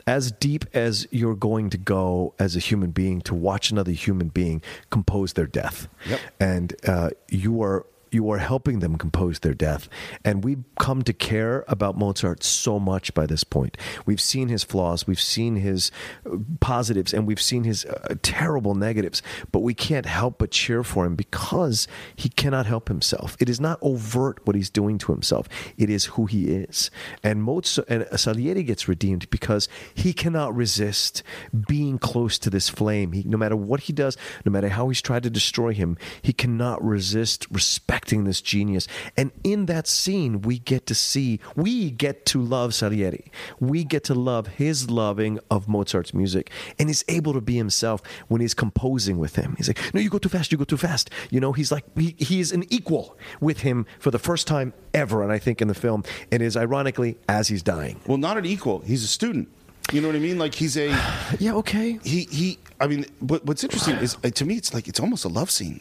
as 0.07 0.33
deep 0.33 0.65
as 0.75 1.07
you're 1.11 1.35
going 1.35 1.71
to 1.71 1.79
go 1.79 2.35
as 2.39 2.57
a 2.57 2.59
human 2.59 2.91
being 2.91 3.21
to 3.23 3.35
watch 3.35 3.71
another 3.71 3.93
human 3.93 4.29
being 4.29 4.63
compose 4.91 5.33
their 5.33 5.47
death. 5.47 5.89
Yep. 6.09 6.21
And 6.41 6.77
uh, 6.87 7.11
you 7.29 7.63
are 7.63 7.87
you 8.15 8.31
are 8.31 8.39
helping 8.39 8.79
them 8.79 8.97
compose 8.97 9.41
their 9.41 9.53
death. 9.53 9.89
And 10.25 10.45
we've 10.45 10.65
come 10.79 11.03
to 11.03 11.13
care 11.13 11.65
about 11.69 11.99
Mozart 11.99 12.43
so 12.45 12.79
much 12.79 13.13
by 13.13 13.27
this 13.27 13.45
point. 13.45 13.77
We've 14.07 14.21
seen 14.21 14.49
his 14.49 14.63
flaws, 14.65 15.07
we've 15.07 15.21
seen 15.21 15.57
his 15.57 15.91
uh, 16.25 16.37
positives, 16.61 17.13
and 17.13 17.27
we've 17.27 17.41
seen 17.41 17.65
his 17.65 17.85
uh, 17.85 18.15
terrible 18.23 18.75
negatives, 18.75 19.21
but 19.51 19.61
we 19.61 19.75
can't 19.75 20.07
help 20.07 20.39
but 20.39 20.53
cheer 20.53 20.85
for 20.85 21.05
him 21.05 21.17
because 21.17 21.89
he 22.15 22.29
cannot 22.29 22.67
help 22.67 22.89
himself. 22.89 23.37
It 23.41 23.49
is 23.49 23.61
not 23.61 23.79
overt 23.83 24.47
what 24.47 24.55
he's 24.57 24.71
doing 24.71 24.99
to 24.99 25.13
himself, 25.13 25.49
it 25.77 25.91
is 25.91 26.07
who 26.07 26.27
he 26.27 26.49
is. 26.49 26.91
And 27.23 27.43
Mozart 27.43 27.89
and 27.89 28.07
Salieri 28.19 28.63
gets 28.63 28.89
redeemed 28.89 29.29
because 29.31 29.69
he 29.95 30.13
cannot 30.13 30.55
resist 30.55 31.23
being 31.67 31.99
close 31.99 32.39
to 32.39 32.51
this 32.51 32.69
flame. 32.69 33.13
He, 33.13 33.25
no 33.25 33.37
matter 33.37 33.57
what 33.57 33.81
he 33.81 33.93
does, 33.93 34.17
no 34.45 34.53
matter 34.53 34.69
how 34.69 34.89
he's 34.89 35.03
tried 35.03 35.25
to 35.25 35.31
destroy 35.31 35.73
him, 35.73 35.97
he 36.23 36.33
cannot 36.33 36.85
resist 36.85 37.47
respect 37.51 38.04
acting 38.05 38.25
this 38.25 38.43
genius. 38.43 38.87
And 39.17 39.33
in 39.45 39.65
that 39.65 39.87
scene, 39.87 40.43
we 40.43 40.59
get 40.59 40.85
to 40.89 40.95
see, 40.95 41.41
we 41.57 41.91
get 41.91 42.27
to 42.27 42.39
love 42.39 42.75
Salieri. 42.75 43.33
We 43.61 43.83
get 43.83 44.05
to 44.05 44.15
love 44.15 44.47
his 44.47 44.91
loving 44.91 45.39
of 45.51 45.69
Mozart's 45.69 46.13
music. 46.13 46.51
And 46.79 46.91
he's 46.91 47.03
able 47.09 47.33
to 47.33 47.41
be 47.41 47.57
himself 47.57 48.03
when 48.29 48.43
he's 48.43 48.53
composing 48.53 49.17
with 49.17 49.37
him. 49.37 49.55
He's 49.57 49.69
like, 49.69 49.95
no, 49.95 50.03
you 50.03 50.11
go 50.11 50.19
too 50.19 50.29
fast, 50.29 50.53
you 50.53 50.59
go 50.59 50.65
too 50.65 50.77
fast. 50.77 51.09
You 51.31 51.41
know, 51.41 51.53
he's 51.53 51.73
like, 51.73 51.87
he, 51.97 52.15
he's 52.19 52.53
an 52.53 52.65
equal 52.69 53.17
with 53.41 53.61
him 53.61 53.87
for 53.99 54.11
the 54.11 54.19
first 54.19 54.47
time 54.47 54.75
ever. 54.93 55.23
And 55.23 55.33
I 55.33 55.39
think 55.39 55.63
in 55.63 55.69
the 55.69 55.75
film, 55.75 56.05
it 56.31 56.43
is 56.43 56.59
ironically 56.59 57.17
as 57.27 57.49
he's 57.49 57.63
dying. 57.63 57.99
Well, 58.07 58.19
not 58.19 58.37
an 58.37 58.45
equal. 58.45 58.81
He's 58.81 59.03
a 59.03 59.09
student. 59.09 59.49
You 59.93 60.03
know 60.03 60.09
what 60.09 60.17
I 60.17 60.19
mean? 60.19 60.39
Like 60.39 60.55
he's 60.55 60.77
a 60.77 60.89
Yeah, 61.39 61.55
okay. 61.55 61.99
he 62.05 62.25
he. 62.31 62.59
I 62.81 62.87
mean, 62.87 63.07
what, 63.21 63.45
what's 63.47 63.65
interesting 63.65 63.97
is 63.97 64.17
uh, 64.25 64.31
to 64.31 64.45
me, 64.45 64.57
it's 64.57 64.75
like 64.75 64.89
it's 64.89 65.01
almost 65.01 65.25
a 65.25 65.29
love 65.29 65.51
scene. 65.51 65.81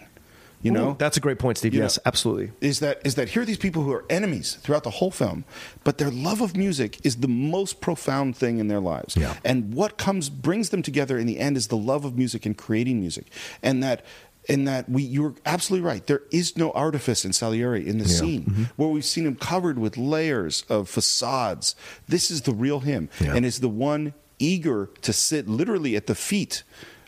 You 0.64 0.72
know, 0.72 0.95
That's 0.98 1.18
a 1.18 1.19
great 1.19 1.40
point, 1.40 1.57
Steve. 1.57 1.73
Yes, 1.73 1.98
know, 1.98 2.02
absolutely. 2.06 2.52
Is 2.61 2.80
that 2.80 3.02
is 3.06 3.15
that 3.15 3.30
here 3.30 3.41
are 3.41 3.45
these 3.45 3.57
people 3.57 3.84
who 3.84 3.91
are 3.91 4.06
enemies 4.10 4.56
throughout 4.61 4.84
the 4.84 4.90
whole 4.91 5.11
film, 5.11 5.44
but 5.84 5.98
their 5.98 6.10
love 6.10 6.41
of 6.41 6.56
music 6.57 6.99
is 7.06 7.18
the 7.18 7.27
most 7.27 7.81
profound 7.81 8.35
thing 8.38 8.60
in 8.60 8.69
their 8.69 8.80
lives. 8.80 9.15
Yeah. 9.18 9.35
And 9.44 9.73
what 9.73 9.98
comes 9.98 10.30
brings 10.30 10.69
them 10.69 10.81
together 10.81 11.18
in 11.19 11.27
the 11.27 11.38
end 11.38 11.57
is 11.57 11.68
the 11.68 11.77
love 11.77 12.06
of 12.06 12.18
music 12.18 12.45
and 12.45 12.57
creating 12.57 12.99
music, 12.99 13.27
and 13.61 13.84
that. 13.84 14.03
And 14.49 14.68
that 14.68 14.90
we, 14.90 15.03
you're 15.03 15.35
absolutely 15.45 15.88
right. 15.88 16.06
There 16.06 16.23
is 16.30 16.57
no 16.57 16.72
artifice 16.72 17.23
in 17.23 17.31
Salieri 17.31 17.88
in 17.88 17.98
the 17.98 18.06
scene 18.10 18.44
Mm-hmm. 18.44 18.64
where 18.76 18.90
we've 18.90 19.06
seen 19.06 19.26
him 19.26 19.38
covered 19.38 19.80
with 19.80 19.95
layers 19.95 20.65
of 20.68 20.90
facades. 20.90 21.77
This 22.10 22.30
is 22.30 22.41
the 22.41 22.52
real 22.52 22.81
him, 22.81 23.07
Yeah. 23.22 23.35
and 23.38 23.45
is 23.45 23.61
the 23.61 23.69
one 23.69 24.14
eager 24.40 24.90
to 25.03 25.14
sit 25.14 25.48
literally 25.48 25.95
at 25.95 26.07
the 26.07 26.15
feet 26.15 26.64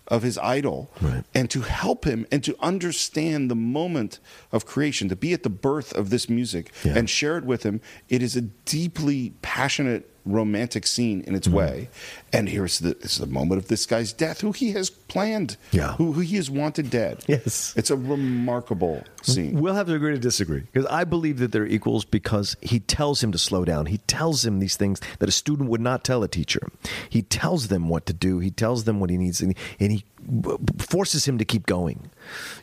of 0.08 0.22
his 0.24 0.38
idol 0.38 0.92
Right. 1.02 1.24
and 1.34 1.50
to 1.50 1.62
help 1.62 2.06
him 2.06 2.26
and 2.32 2.44
to 2.44 2.56
understand 2.60 3.50
the 3.50 3.56
moment 3.56 4.20
of 4.52 4.66
creation, 4.66 5.10
to 5.10 5.16
be 5.16 5.34
at 5.34 5.44
the 5.44 5.50
birth 5.50 5.94
of 5.94 6.10
this 6.12 6.30
music 6.30 6.72
Yeah. 6.84 6.94
and 6.98 7.10
share 7.10 7.38
it 7.38 7.44
with 7.44 7.64
him. 7.64 7.82
It 8.10 8.22
is 8.22 8.36
a 8.36 8.42
deeply 8.42 9.34
passionate, 9.42 10.10
romantic 10.26 10.86
scene 10.88 11.20
in 11.22 11.26
Mm-hmm. 11.26 11.36
its 11.36 11.48
way. 11.48 11.90
And 12.34 12.50
here's 12.50 12.80
the, 12.80 12.92
it's 12.92 13.18
the 13.18 13.28
moment 13.28 13.62
of 13.62 13.68
this 13.70 13.86
guy's 13.86 14.12
death, 14.12 14.42
who 14.42 14.52
he 14.52 14.72
has 14.72 14.90
planned, 14.90 15.56
Yeah. 15.72 15.94
who, 15.94 16.12
who 16.14 16.22
he 16.22 16.36
has 16.38 16.50
wanted 16.50 16.90
dead. 16.90 17.24
Yes. 17.28 17.74
It's 17.78 17.90
a 17.92 17.96
remarkable 17.96 19.04
scene. 19.22 19.60
We'll 19.60 19.74
have 19.76 19.88
to 19.88 19.94
agree 19.96 20.14
to 20.14 20.20
disagree 20.20 20.62
because 20.62 20.86
I 20.88 21.04
believe 21.04 21.40
that 21.40 21.52
they're 21.52 21.66
equals 21.66 22.04
because 22.06 22.56
he 22.62 22.80
tells 22.80 23.24
him 23.24 23.32
to 23.32 23.38
slow 23.38 23.64
down. 23.66 23.86
He 23.86 24.00
tells 24.00 24.46
him 24.46 24.60
these 24.60 24.76
things 24.76 25.00
that 25.20 25.30
a 25.30 25.32
student 25.32 25.70
would 25.70 25.82
not 25.82 26.04
tell 26.04 26.24
a 26.24 26.28
teacher. 26.28 26.68
He 27.10 27.22
tells 27.22 27.68
them 27.70 27.88
what 27.90 28.06
to 28.08 28.14
do. 28.14 28.40
He 28.40 28.52
tells 28.52 28.84
them 28.84 29.00
what 29.00 29.10
he 29.10 29.18
needs, 29.18 29.42
and, 29.42 29.56
and 29.80 29.92
he 29.92 30.04
forces 30.80 31.26
him 31.28 31.38
to 31.38 31.46
keep 31.46 31.66
going. 31.66 32.10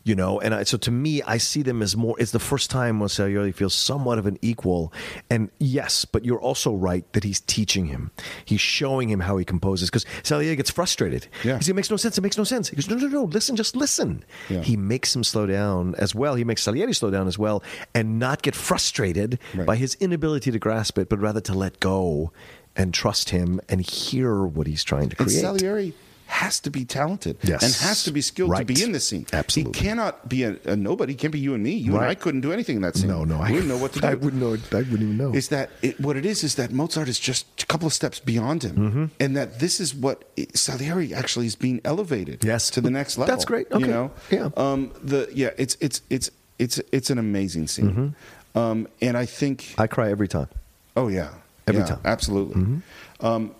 You 0.05 0.15
know, 0.17 0.41
and 0.41 0.55
I, 0.55 0.65
so 0.65 0.77
to 0.79 0.91
me, 0.91 1.23
I 1.23 1.39
see 1.39 1.63
them 1.63 1.81
as 1.83 1.97
more. 1.97 2.17
It's 2.19 2.33
the 2.33 2.39
first 2.41 2.71
time 2.71 3.07
Salieri 3.09 3.53
feels 3.53 3.75
somewhat 3.75 4.19
of 4.19 4.27
an 4.27 4.39
equal. 4.43 4.93
And 5.31 5.51
yes, 5.59 6.05
but 6.05 6.25
you're 6.25 6.41
also 6.41 6.75
right 6.75 7.11
that 7.13 7.25
he's 7.25 7.41
teaching 7.53 7.87
him. 7.87 8.11
He's 8.45 8.61
showing 8.61 9.09
him 9.11 9.21
how 9.21 9.37
he 9.37 9.45
composes 9.45 9.91
because 9.91 10.07
Salieri 10.23 10.57
gets 10.57 10.71
frustrated. 10.71 11.27
Yeah. 11.45 11.57
He 11.59 11.63
says, 11.65 11.69
"It 11.69 11.75
makes 11.77 11.91
no 11.91 11.97
sense. 11.99 12.17
It 12.17 12.23
makes 12.23 12.39
no 12.39 12.45
sense." 12.45 12.71
He 12.71 12.77
goes, 12.77 12.89
"No, 12.89 12.97
no, 12.97 13.09
no. 13.09 13.25
Listen, 13.25 13.57
just 13.57 13.77
listen." 13.77 14.25
Yeah. 14.49 14.63
He 14.63 14.77
makes 14.77 15.15
him 15.15 15.23
slow 15.25 15.47
down 15.47 15.95
as 15.99 16.15
well. 16.15 16.35
He 16.35 16.45
makes 16.45 16.63
Salieri 16.63 16.95
slow 16.95 17.11
down 17.11 17.27
as 17.29 17.39
well 17.39 17.63
and 17.95 18.19
not 18.19 18.41
get 18.43 18.55
frustrated 18.55 19.39
Right. 19.55 19.67
by 19.67 19.77
his 19.77 19.95
inability 20.01 20.51
to 20.51 20.59
grasp 20.59 20.99
it, 20.99 21.09
but 21.11 21.19
rather 21.21 21.41
to 21.43 21.53
let 21.55 21.79
go 21.81 22.33
and 22.75 22.95
trust 22.95 23.31
him 23.31 23.61
and 23.69 23.81
hear 23.87 24.45
what 24.45 24.67
he's 24.67 24.83
trying 24.83 25.11
to 25.11 25.17
And 25.19 25.27
create. 25.29 25.41
Salieri 25.43 25.93
has 26.33 26.61
to 26.61 26.71
be 26.71 26.85
talented 26.85 27.37
Yes. 27.43 27.63
and 27.63 27.73
has 27.89 28.05
to 28.05 28.11
be 28.13 28.21
skilled 28.21 28.51
Right. 28.51 28.67
to 28.67 28.75
be 28.75 28.83
in 28.83 28.93
this 28.93 29.07
scene. 29.09 29.27
Absolutely. 29.33 29.79
He 29.79 29.87
cannot 29.87 30.29
be 30.29 30.43
a, 30.45 30.57
a 30.65 30.75
nobody. 30.77 31.13
He 31.13 31.17
can't 31.17 31.33
be 31.33 31.39
you 31.39 31.55
and 31.55 31.63
me. 31.63 31.73
You 31.73 31.97
and 31.97 32.05
I 32.05 32.15
couldn't 32.15 32.41
do 32.41 32.53
anything 32.53 32.77
in 32.77 32.83
that 32.83 32.97
scene. 32.97 33.09
no, 33.09 33.25
no, 33.25 33.39
we 33.43 33.53
wouldn't 33.53 33.69
know 33.69 33.77
what 33.79 33.93
to 33.95 34.01
do. 34.05 34.07
I 34.07 34.15
wouldn't 34.15 34.41
know. 34.43 34.55
I 34.73 34.83
wouldn't 34.91 35.03
even 35.03 35.17
know. 35.19 35.33
is 35.35 35.49
that 35.49 35.71
it, 35.83 36.01
what 36.01 36.17
it 36.17 36.25
is 36.27 36.43
is 36.43 36.55
that 36.57 36.73
Mozart 36.73 37.09
is 37.09 37.19
just 37.21 37.47
a 37.63 37.67
couple 37.67 37.87
of 37.87 37.93
steps 37.93 38.19
beyond 38.21 38.63
him, 38.65 38.77
Mm-hmm. 38.77 39.05
and 39.21 39.37
that 39.37 39.59
this 39.61 39.79
is 39.81 39.95
what 39.95 40.25
it, 40.37 40.57
Salieri 40.57 41.13
actually 41.15 41.47
is 41.47 41.55
being 41.57 41.81
elevated 41.85 42.45
Yes. 42.45 42.71
to 42.71 42.81
the 42.81 42.91
next 42.91 43.19
level. 43.19 43.33
That's 43.35 43.45
great. 43.45 43.67
You 43.71 43.77
Okay. 43.77 43.87
know, 43.89 44.11
Yeah. 44.31 44.49
Um, 44.57 44.91
the 45.03 45.29
yeah, 45.35 45.51
it's 45.59 45.77
it's 45.81 46.01
it's 46.11 46.31
it's 46.59 46.81
it's 46.93 47.11
an 47.11 47.19
amazing 47.19 47.67
scene, 47.69 48.15
um, 48.55 48.89
and 49.01 49.17
I 49.17 49.27
think 49.27 49.63
Mm-hmm. 49.63 49.81
I 49.83 49.87
cry 49.87 50.11
every 50.11 50.29
time. 50.29 50.49
oh 50.97 51.09
yeah, 51.09 51.31
Every 51.67 51.81
Yeah, 51.83 51.87
time. 51.89 52.01
absolutely. 52.05 52.83
Um, 53.21 53.55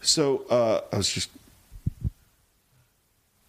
so 0.00 0.44
uh, 0.50 0.80
I 0.92 0.96
was 0.96 1.08
just 1.12 1.30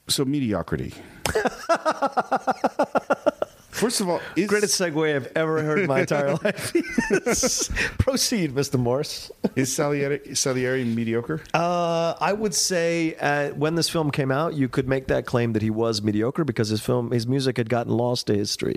so 0.08 0.26
mediocrity. 0.26 0.94
First 3.74 4.02
of 4.02 4.08
all, 4.10 4.22
is, 4.36 4.48
Greatest 4.48 4.80
segue 4.80 5.16
I've 5.16 5.32
ever 5.36 5.64
heard 5.64 5.80
in 5.80 5.88
my 5.88 6.02
entire 6.02 6.36
life. 6.44 6.74
Proceed, 7.98 8.54
Mr. 8.54 8.80
Morse. 8.80 9.32
is 9.56 9.74
Salieri, 9.76 10.36
Salieri 10.36 10.86
mediocre? 10.86 11.42
Uh, 11.54 12.14
I 12.20 12.34
would 12.34 12.54
say 12.54 13.16
uh, 13.16 13.50
when 13.54 13.76
this 13.76 13.90
film 13.90 14.12
came 14.12 14.32
out, 14.32 14.54
you 14.54 14.70
could 14.70 14.88
make 14.88 15.08
that 15.08 15.26
claim 15.26 15.54
that 15.54 15.62
he 15.62 15.70
was 15.70 16.02
mediocre 16.02 16.44
because 16.44 16.70
his 16.70 16.82
film, 16.82 17.12
his 17.12 17.26
music 17.28 17.58
had 17.58 17.70
gotten 17.70 17.94
lost 17.94 18.28
to 18.28 18.36
history. 18.36 18.76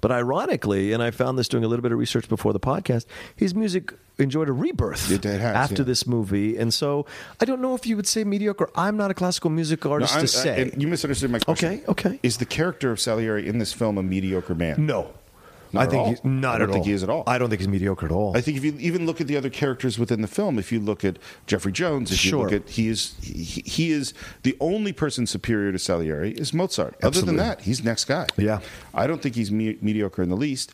But 0.00 0.12
ironically, 0.12 0.92
and 0.92 1.02
I 1.02 1.10
found 1.10 1.38
this 1.38 1.48
doing 1.48 1.64
a 1.64 1.68
little 1.68 1.82
bit 1.82 1.92
of 1.92 1.98
research 1.98 2.28
before 2.28 2.52
the 2.52 2.60
podcast, 2.60 3.04
his 3.36 3.54
music 3.54 3.92
enjoyed 4.18 4.48
a 4.48 4.52
rebirth 4.52 5.08
has, 5.08 5.24
after 5.26 5.82
yeah. 5.82 5.86
this 5.86 6.04
movie, 6.04 6.56
and 6.56 6.74
so 6.74 7.06
I 7.40 7.44
don't 7.44 7.60
know 7.60 7.76
if 7.76 7.86
you 7.86 7.94
would 7.94 8.06
say 8.08 8.24
mediocre. 8.24 8.68
I'm 8.74 8.96
not 8.96 9.12
a 9.12 9.14
classical 9.14 9.48
music 9.48 9.84
No, 9.84 9.92
artist 9.92 10.12
I'm- 10.14 10.22
to 10.22 10.28
say. 10.28 10.62
and 10.62 10.82
you 10.82 10.88
misunderstood 10.88 11.30
my 11.30 11.38
question. 11.38 11.68
Okay, 11.68 11.82
okay. 11.86 12.20
Is 12.24 12.38
the 12.38 12.44
character 12.44 12.90
of 12.90 12.98
Salieri 12.98 13.46
in 13.46 13.58
this 13.58 13.72
film 13.72 13.96
a 13.96 14.02
mediocre 14.02 14.37
man? 14.54 14.86
no, 14.86 15.12
Not 15.72 15.80
I 15.80 15.84
at 15.84 15.90
think 15.90 16.00
all. 16.02 16.08
he's 16.10 16.24
not 16.24 16.54
I 16.54 16.58
don't 16.58 16.68
at 16.68 16.72
think 16.72 16.82
all. 16.82 16.86
he 16.88 16.92
is 16.92 17.02
at 17.02 17.10
all. 17.10 17.24
I 17.26 17.36
don't 17.38 17.48
think 17.50 17.60
he's 17.60 17.68
mediocre 17.68 18.06
at 18.06 18.12
all. 18.12 18.36
I 18.36 18.40
think 18.40 18.56
if 18.56 18.64
you 18.64 18.74
even 18.78 19.04
look 19.06 19.20
at 19.20 19.26
the 19.26 19.36
other 19.36 19.50
characters 19.50 19.98
within 19.98 20.22
the 20.22 20.28
film, 20.28 20.58
if 20.58 20.72
you 20.72 20.80
look 20.80 21.04
at 21.04 21.18
Jeffrey 21.46 21.72
Jones, 21.72 22.10
if 22.10 22.24
you 22.24 22.30
Sure. 22.30 22.44
look 22.44 22.52
at 22.52 22.68
he 22.70 22.88
is 22.88 23.14
he, 23.22 23.62
he 23.66 23.90
is 23.90 24.14
the 24.44 24.56
only 24.60 24.92
person 24.92 25.26
superior 25.26 25.70
to 25.72 25.78
Salieri 25.78 26.32
is 26.32 26.54
Mozart. 26.54 26.94
Other 27.02 27.08
Absolutely. 27.08 27.36
than 27.36 27.46
that, 27.48 27.60
he's 27.62 27.84
next 27.84 28.06
guy. 28.06 28.26
Yeah. 28.38 28.60
I 28.94 29.06
don't 29.06 29.20
think 29.20 29.34
he's 29.34 29.50
me- 29.52 29.76
mediocre 29.82 30.22
in 30.22 30.28
the 30.30 30.36
least, 30.36 30.72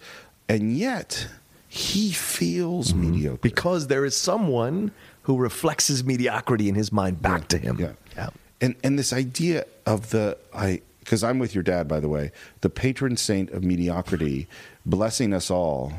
and 0.49 0.77
yet 0.77 1.27
he 1.69 2.13
feels 2.13 2.93
Mm-hmm. 2.93 3.01
mediocre. 3.11 3.39
because 3.43 3.89
there 3.89 4.05
is 4.05 4.17
someone 4.17 4.93
who 5.23 5.37
reflects 5.39 5.89
his 5.89 6.05
mediocrity 6.05 6.69
in 6.69 6.75
his 6.77 6.93
mind 6.93 7.21
back 7.21 7.49
to 7.49 7.59
him. 7.59 7.79
Yeah. 7.81 7.93
yeah. 8.17 8.29
And 8.61 8.77
and 8.85 8.97
this 8.99 9.13
idea 9.13 9.65
of 9.85 10.11
the 10.11 10.39
I 10.55 10.83
because 11.05 11.23
I'm 11.23 11.39
with 11.39 11.55
your 11.55 11.63
dad 11.63 11.87
by 11.87 12.01
the 12.01 12.09
way, 12.09 12.33
the 12.63 12.71
patron 12.71 13.17
saint 13.17 13.51
of 13.51 13.63
mediocrity, 13.63 14.49
blessing 14.85 15.33
us 15.33 15.51
all. 15.51 15.93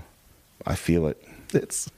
I 0.65 0.75
feel 0.75 1.07
it. 1.07 1.23
It's 1.53 1.89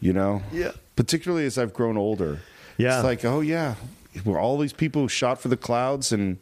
You 0.00 0.12
know. 0.12 0.42
Yeah. 0.52 0.72
Particularly 0.96 1.46
as 1.46 1.56
I've 1.56 1.72
grown 1.72 1.96
older. 1.96 2.40
Yeah. 2.76 2.96
It's 2.96 3.04
like 3.04 3.24
oh 3.24 3.40
yeah, 3.40 3.76
we're 4.24 4.40
all 4.40 4.58
these 4.58 4.72
people 4.72 5.02
who 5.02 5.08
shot 5.08 5.40
for 5.40 5.48
the 5.48 5.56
clouds, 5.56 6.12
and 6.12 6.38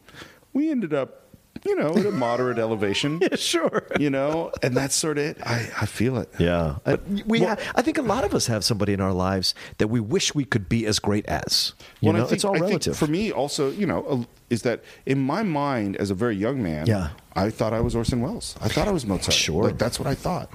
we 0.53 0.69
ended 0.69 0.93
up, 0.93 1.23
you 1.65 1.75
know, 1.75 1.95
at 1.95 2.05
a 2.05 2.11
moderate 2.11 2.57
elevation. 2.57 3.19
yeah, 3.21 3.35
sure. 3.35 3.83
You 3.99 4.09
know, 4.09 4.51
and 4.63 4.75
that's 4.75 4.95
sort 4.95 5.17
of 5.17 5.25
it. 5.25 5.37
I, 5.45 5.69
I 5.81 5.85
feel 5.85 6.17
it. 6.17 6.29
Yeah, 6.39 6.77
I, 6.85 6.97
we. 7.25 7.41
ha- 7.43 7.57
I 7.75 7.81
think 7.81 7.97
a 7.97 8.01
lot 8.01 8.23
of 8.23 8.33
us 8.33 8.47
have 8.47 8.63
somebody 8.63 8.93
in 8.93 9.01
our 9.01 9.13
lives 9.13 9.53
that 9.77 9.87
we 9.89 9.99
wish 9.99 10.33
we 10.35 10.45
could 10.45 10.67
be 10.69 10.85
as 10.85 10.99
great 10.99 11.25
as. 11.27 11.73
You 11.99 12.07
Well, 12.07 12.15
I 12.15 12.19
know, 12.19 12.25
think- 12.25 12.35
it's 12.37 12.45
all 12.45 12.55
I 12.55 12.59
relative. 12.59 12.97
for 12.97 13.07
me, 13.07 13.31
also, 13.31 13.69
you 13.71 13.85
know, 13.85 14.25
is 14.49 14.63
that 14.63 14.83
in 15.05 15.19
my 15.19 15.43
mind 15.43 15.95
as 15.97 16.09
a 16.11 16.15
very 16.15 16.35
young 16.35 16.61
man, 16.61 16.85
Yeah. 16.87 17.09
I 17.33 17.49
thought 17.49 17.71
I 17.71 17.79
was 17.79 17.95
Orson 17.95 18.19
Welles. 18.21 18.57
I 18.59 18.67
thought 18.67 18.89
I 18.89 18.91
was 18.91 19.05
Mozart. 19.05 19.31
Sure. 19.31 19.55
Mm-hmm. 19.55 19.63
Like, 19.67 19.77
that's 19.77 19.97
what 19.97 20.05
I 20.09 20.15
thought. 20.15 20.49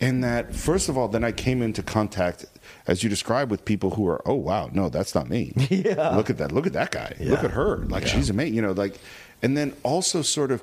And 0.00 0.24
that, 0.24 0.54
first 0.54 0.88
of 0.88 0.96
all, 0.96 1.06
then 1.08 1.22
I 1.22 1.32
came 1.32 1.60
into 1.60 1.82
contact, 1.82 2.46
as 2.86 3.02
you 3.02 3.10
describe 3.10 3.50
with 3.50 3.66
people 3.66 3.90
who 3.90 4.08
are, 4.08 4.22
oh, 4.26 4.32
wow, 4.34 4.70
no, 4.72 4.88
that's 4.88 5.14
not 5.14 5.28
me. 5.28 5.52
Yeah. 5.68 6.16
Look 6.16 6.30
at 6.30 6.38
that. 6.38 6.50
Look 6.52 6.66
at 6.66 6.72
that 6.72 6.90
guy. 6.92 7.14
Look 7.20 7.44
at 7.44 7.50
her. 7.50 7.84
Like, 7.88 8.06
she's 8.06 8.30
amazing. 8.30 8.54
You 8.54 8.62
know, 8.62 8.72
like, 8.72 8.98
and 9.44 9.56
then 9.58 9.68
also 9.82 10.22
sort 10.22 10.50
of, 10.50 10.62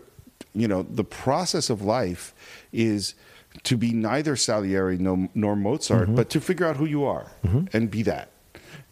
you 0.62 0.68
know, 0.68 0.82
the 0.84 1.04
process 1.26 1.70
of 1.70 1.82
life 2.00 2.34
is 2.74 3.14
to 3.64 3.76
be 3.78 3.92
neither 3.94 4.36
Salieri 4.36 4.98
no, 4.98 5.28
nor 5.36 5.56
Mozart, 5.56 6.08
Mm-hmm. 6.08 6.16
but 6.16 6.30
to 6.32 6.40
figure 6.42 6.66
out 6.70 6.78
who 6.78 6.86
you 6.96 7.04
are 7.06 7.26
and 7.74 7.90
be 7.92 8.04
that 8.04 8.28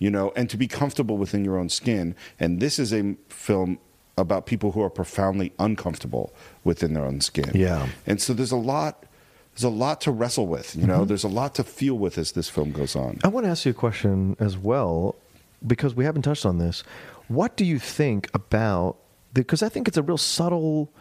you 0.01 0.09
know, 0.09 0.31
and 0.35 0.49
to 0.49 0.55
be 0.57 0.67
comfortable 0.67 1.17
within 1.17 1.43
your 1.43 1.57
own 1.57 1.67
skin. 1.67 2.15
And 2.39 2.61
this 2.61 2.79
is 2.79 2.93
a 2.93 3.15
film 3.27 3.79
about 4.17 4.45
people 4.45 4.71
who 4.71 4.81
are 4.81 4.89
profoundly 4.89 5.51
uncomfortable 5.59 6.31
within 6.63 6.93
their 6.93 7.03
own 7.05 7.19
skin. 7.19 7.51
Yeah. 7.53 7.87
And 8.07 8.21
so 8.21 8.33
there's 8.33 8.53
a 8.53 8.63
lot 8.75 9.03
there's 9.53 9.63
a 9.65 9.69
lot 9.85 9.99
to 10.01 10.11
wrestle 10.11 10.47
with, 10.47 10.75
you 10.75 10.81
Mm-hmm. 10.83 10.91
know, 10.91 11.05
there's 11.05 11.25
a 11.25 11.33
lot 11.41 11.51
to 11.55 11.63
feel 11.65 11.97
with 11.97 12.17
as 12.17 12.31
this 12.31 12.47
film 12.47 12.71
goes 12.71 12.95
on. 12.95 13.19
I 13.25 13.27
want 13.27 13.45
to 13.45 13.49
ask 13.51 13.65
you 13.65 13.71
a 13.71 13.81
question 13.87 14.35
as 14.39 14.57
well, 14.57 15.15
because 15.65 15.91
we 15.95 16.05
haven't 16.05 16.21
touched 16.23 16.45
on 16.45 16.57
this. 16.59 16.83
What 17.27 17.57
do 17.57 17.65
you 17.65 17.77
think 17.79 18.29
about? 18.33 18.95
Because 19.33 19.61
I 19.61 19.69
think 19.69 19.87
it's 19.87 19.97
a 19.97 20.03
real 20.03 20.17
subtle 20.17 20.93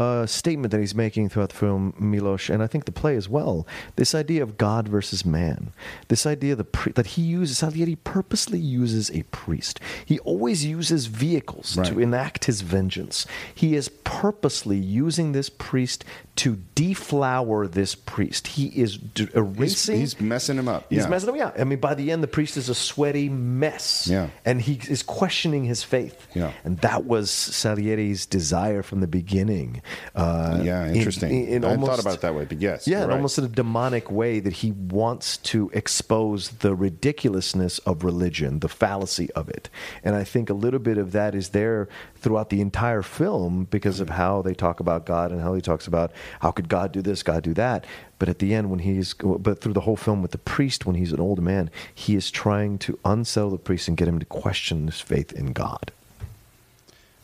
uh, 0.00 0.24
statement 0.24 0.70
that 0.72 0.80
he's 0.80 0.94
making 0.94 1.28
throughout 1.28 1.50
the 1.50 1.54
film, 1.56 1.92
Milos, 1.98 2.48
and 2.48 2.62
I 2.62 2.66
think 2.66 2.86
the 2.86 2.92
play 2.92 3.16
as 3.16 3.28
well. 3.28 3.66
This 3.96 4.14
idea 4.14 4.42
of 4.42 4.56
God 4.56 4.88
versus 4.88 5.26
man. 5.26 5.72
This 6.08 6.24
idea 6.24 6.56
that 6.56 7.06
he 7.06 7.22
uses, 7.22 7.58
Salieri 7.58 7.96
purposely 7.96 8.58
uses 8.58 9.10
a 9.10 9.24
priest. 9.24 9.78
He 10.06 10.18
always 10.20 10.64
uses 10.64 11.04
vehicles 11.06 11.76
to 11.84 12.00
enact 12.00 12.46
his 12.46 12.62
vengeance. 12.62 13.26
He 13.54 13.74
is 13.74 13.90
purposely 14.04 14.78
using 14.78 15.32
this 15.32 15.50
priest 15.50 16.04
to 16.36 16.56
deflower 16.74 17.66
this 17.66 17.94
priest. 17.94 18.46
He 18.46 18.68
is 18.68 18.96
d- 18.96 19.24
He's, 19.26 19.34
erasing. 19.34 20.00
he's 20.00 20.18
messing 20.20 20.56
him 20.56 20.68
up. 20.68 20.86
He's 20.88 21.00
yeah. 21.00 21.08
messing 21.08 21.28
him 21.28 21.34
up. 21.42 21.54
Yeah, 21.56 21.60
I 21.60 21.64
mean, 21.64 21.80
by 21.80 21.94
the 21.94 22.10
end, 22.10 22.22
the 22.22 22.28
priest 22.28 22.56
is 22.56 22.70
a 22.70 22.74
sweaty 22.74 23.28
mess. 23.28 24.08
Yeah. 24.10 24.30
and 24.46 24.62
he 24.62 24.80
is 24.88 25.02
questioning 25.02 25.64
his 25.64 25.82
faith. 25.82 26.26
Yeah. 26.34 26.52
and 26.64 26.78
that 26.78 27.04
was 27.04 27.30
Salieri's 27.30 28.24
desire 28.24 28.82
from 28.82 29.00
the 29.00 29.06
beginning. 29.06 29.82
Uh, 30.14 30.60
Yeah, 30.62 30.92
interesting. 30.92 31.48
in 31.48 31.64
I 31.64 31.70
hadn't 31.70 31.86
thought 31.86 32.00
about 32.00 32.14
it 32.14 32.20
that 32.20 32.34
way, 32.34 32.44
but 32.44 32.60
yes, 32.60 32.86
yeah, 32.86 33.02
in 33.02 33.08
right. 33.08 33.14
almost 33.14 33.38
in 33.38 33.44
a 33.44 33.48
demonic 33.48 34.10
way 34.10 34.40
that 34.40 34.54
he 34.54 34.72
wants 34.72 35.36
to 35.38 35.70
expose 35.72 36.50
the 36.50 36.74
ridiculousness 36.74 37.78
of 37.80 38.04
religion, 38.04 38.60
the 38.60 38.68
fallacy 38.68 39.30
of 39.32 39.48
it. 39.48 39.68
And 40.04 40.14
I 40.14 40.24
think 40.24 40.50
a 40.50 40.54
little 40.54 40.80
bit 40.80 40.98
of 40.98 41.12
that 41.12 41.34
is 41.34 41.50
there 41.50 41.88
throughout 42.16 42.50
the 42.50 42.60
entire 42.60 43.02
film 43.02 43.66
because 43.70 44.00
of 44.00 44.10
how 44.10 44.42
they 44.42 44.54
talk 44.54 44.80
about 44.80 45.06
God 45.06 45.32
and 45.32 45.40
how 45.40 45.54
he 45.54 45.60
talks 45.60 45.86
about 45.86 46.12
how 46.40 46.50
could 46.50 46.68
God 46.68 46.92
do 46.92 47.02
this, 47.02 47.22
God 47.22 47.42
do 47.42 47.54
that. 47.54 47.84
But 48.18 48.28
at 48.28 48.38
the 48.38 48.54
end, 48.54 48.70
when 48.70 48.80
he's, 48.80 49.14
but 49.14 49.62
through 49.62 49.72
the 49.72 49.80
whole 49.80 49.96
film 49.96 50.20
with 50.20 50.32
the 50.32 50.38
priest, 50.38 50.84
when 50.84 50.94
he's 50.94 51.12
an 51.12 51.20
old 51.20 51.40
man, 51.40 51.70
he 51.94 52.14
is 52.14 52.30
trying 52.30 52.76
to 52.80 52.98
unsettle 53.04 53.50
the 53.50 53.58
priest 53.58 53.88
and 53.88 53.96
get 53.96 54.08
him 54.08 54.18
to 54.18 54.26
question 54.26 54.86
his 54.86 55.00
faith 55.00 55.32
in 55.32 55.52
God. 55.52 55.90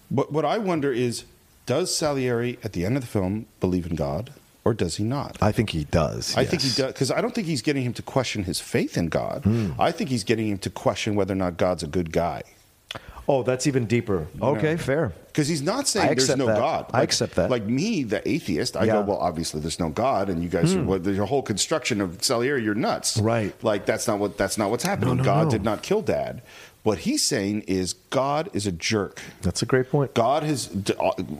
What 0.09 0.33
what 0.33 0.45
I 0.45 0.59
wonder 0.59 0.93
is, 0.93 1.25
does 1.67 1.95
Salieri 1.95 2.59
at 2.65 2.73
the 2.73 2.85
end 2.85 2.97
of 2.97 3.03
the 3.03 3.09
film 3.09 3.47
believe 3.61 3.87
in 3.87 3.97
God, 3.97 4.33
or 4.65 4.75
does 4.75 4.97
he 4.97 5.05
not? 5.05 5.37
I 5.41 5.53
think 5.53 5.71
he 5.71 5.85
does. 5.85 6.37
I 6.37 6.45
think 6.45 6.63
he 6.63 6.71
does 6.71 6.93
because 6.93 7.11
I 7.11 7.21
don't 7.21 7.35
think 7.35 7.47
he's 7.47 7.63
getting 7.63 7.85
him 7.85 7.93
to 7.95 8.03
question 8.03 8.45
his 8.45 8.61
faith 8.61 8.97
in 8.97 9.09
God. 9.09 9.45
Hmm. 9.45 9.73
I 9.79 9.93
think 9.93 10.11
he's 10.11 10.25
getting 10.25 10.49
him 10.49 10.59
to 10.59 10.71
question 10.71 11.15
whether 11.15 11.33
or 11.33 11.37
not 11.37 11.57
God's 11.57 11.83
a 11.83 11.87
good 11.89 12.13
guy. 12.13 12.43
Oh, 13.29 13.43
that's 13.43 13.67
even 13.67 13.87
deeper. 13.87 14.29
Okay, 14.41 14.77
fair. 14.77 15.13
Because 15.27 15.49
he's 15.49 15.61
not 15.61 15.89
saying 15.89 16.07
there's 16.07 16.37
no 16.37 16.47
that. 16.47 16.59
God. 16.59 16.87
I 16.95 17.03
accept 17.03 17.35
that. 17.35 17.51
Like 17.51 17.65
me, 17.65 18.05
the 18.05 18.27
atheist, 18.27 18.77
I 18.77 18.85
Yeah. 18.85 18.93
go, 18.95 19.01
well, 19.03 19.17
obviously 19.19 19.61
there's 19.61 19.81
no 19.81 19.89
God, 19.89 20.31
and 20.31 20.45
you 20.45 20.49
guys, 20.49 20.77
are, 20.77 20.83
well, 20.85 21.01
there's 21.01 21.19
a 21.19 21.27
whole 21.27 21.43
construction 21.43 22.01
of 22.01 22.23
Salieri. 22.23 22.63
You're 22.63 22.77
nuts, 22.77 23.19
Right. 23.19 23.53
Like 23.65 23.85
that's 23.85 24.07
not 24.07 24.21
what 24.21 24.39
that's 24.39 24.57
not 24.57 24.71
what's 24.71 24.85
happening. 24.85 25.17
no, 25.17 25.25
God 25.25 25.47
no. 25.47 25.51
did 25.51 25.65
not 25.65 25.83
kill 25.83 26.03
Dad. 26.03 26.41
What 26.87 26.99
he's 26.99 27.25
saying 27.25 27.63
is 27.67 27.95
God 28.11 28.49
is 28.53 28.65
a 28.67 28.73
jerk. 28.73 29.21
That's 29.43 29.61
a 29.61 29.67
great 29.67 29.91
point. 29.91 30.15
God 30.15 30.45
has 30.45 30.71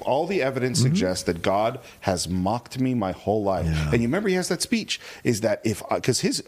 all 0.03 0.27
the 0.27 0.43
evidence 0.43 0.67
Mm-hmm. 0.81 0.89
suggests 0.95 1.23
that 1.25 1.41
God 1.43 1.79
has 2.01 2.29
mocked 2.29 2.81
me 2.81 2.93
my 2.95 3.13
whole 3.13 3.45
life. 3.45 3.67
And 3.93 4.03
you 4.03 4.09
remember 4.09 4.29
he 4.29 4.35
has 4.35 4.49
that 4.49 4.61
speech 4.61 5.01
is 5.23 5.43
that 5.43 5.61
if 5.65 5.83
because 5.89 6.21
his 6.21 6.43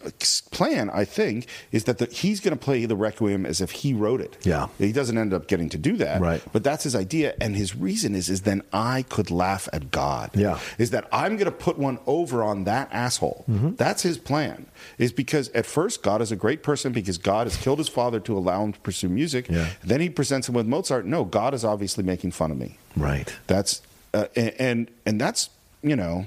plan 0.51 0.91
I 0.91 1.05
think 1.05 1.47
is 1.71 1.85
that 1.85 1.99
the, 1.99 2.07
he's 2.07 2.41
going 2.41 2.57
to 2.59 2.63
play 2.65 2.85
the 2.87 2.97
requiem 2.97 3.47
as 3.47 3.61
if 3.61 3.71
he 3.71 3.95
wrote 3.95 4.21
it. 4.21 4.37
Yeah. 4.43 4.67
he 4.79 4.91
doesn't 4.91 5.17
end 5.17 5.33
up 5.33 5.47
getting 5.47 5.69
to 5.71 5.79
do 5.79 5.97
that. 5.99 6.21
Right. 6.21 6.43
but 6.53 6.65
that's 6.65 6.83
his 6.85 6.97
idea, 6.97 7.35
and 7.41 7.55
his 7.55 7.77
reason 7.77 8.15
is 8.17 8.29
is 8.29 8.41
then 8.43 8.63
I 8.73 9.03
could 9.09 9.31
laugh 9.31 9.69
at 9.73 9.91
God. 9.93 10.31
Yeah. 10.35 10.59
is 10.79 10.91
that 10.91 11.07
I'm 11.13 11.37
going 11.37 11.47
to 11.47 11.59
put 11.69 11.79
one 11.79 11.99
over 12.07 12.43
on 12.43 12.65
that 12.65 12.89
asshole. 12.93 13.45
Mm-hmm. 13.49 13.77
That's 13.77 14.03
his 14.03 14.19
plan. 14.19 14.67
Is 14.99 15.13
because 15.13 15.49
at 15.51 15.67
first 15.67 16.03
God 16.03 16.21
is 16.23 16.33
a 16.33 16.37
great 16.37 16.63
person 16.65 16.93
because 16.93 17.19
God 17.19 17.47
has 17.47 17.57
killed 17.57 17.79
his 17.79 17.89
father 17.89 18.19
to 18.21 18.37
allow 18.37 18.65
him 18.65 18.73
to 18.73 18.81
pursue 18.89 19.11
music. 19.11 19.51
Yeah. 19.51 19.69
Then 19.85 20.01
he 20.01 20.09
presents 20.09 20.49
him 20.49 20.55
with 20.55 20.67
Mozart. 20.67 21.05
No, 21.05 21.25
God 21.25 21.53
is 21.53 21.63
obviously 21.63 22.03
making 22.05 22.31
fun 22.31 22.51
of 22.51 22.57
me. 22.57 22.79
Right. 22.97 23.37
That's 23.47 23.83
uh, 24.15 24.27
and, 24.35 24.55
and 24.59 24.91
and 25.05 25.21
that's 25.21 25.51
you 25.83 25.95
know 25.95 26.27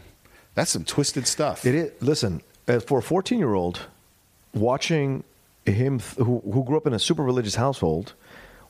that's 0.53 0.69
some 0.69 0.85
twisted 0.85 1.25
stuff. 1.25 1.65
It 1.65 1.73
is. 1.73 1.91
Listen, 2.01 2.41
for 2.85 2.99
a 2.99 3.01
14 3.01 3.39
year 3.39 3.55
old, 3.55 3.87
watching 4.53 5.23
him 5.65 5.99
th- 5.99 6.17
who, 6.17 6.39
who 6.53 6.63
grew 6.63 6.77
up 6.77 6.85
in 6.85 6.93
a 6.93 6.99
super 6.99 7.23
religious 7.23 7.55
household, 7.55 8.13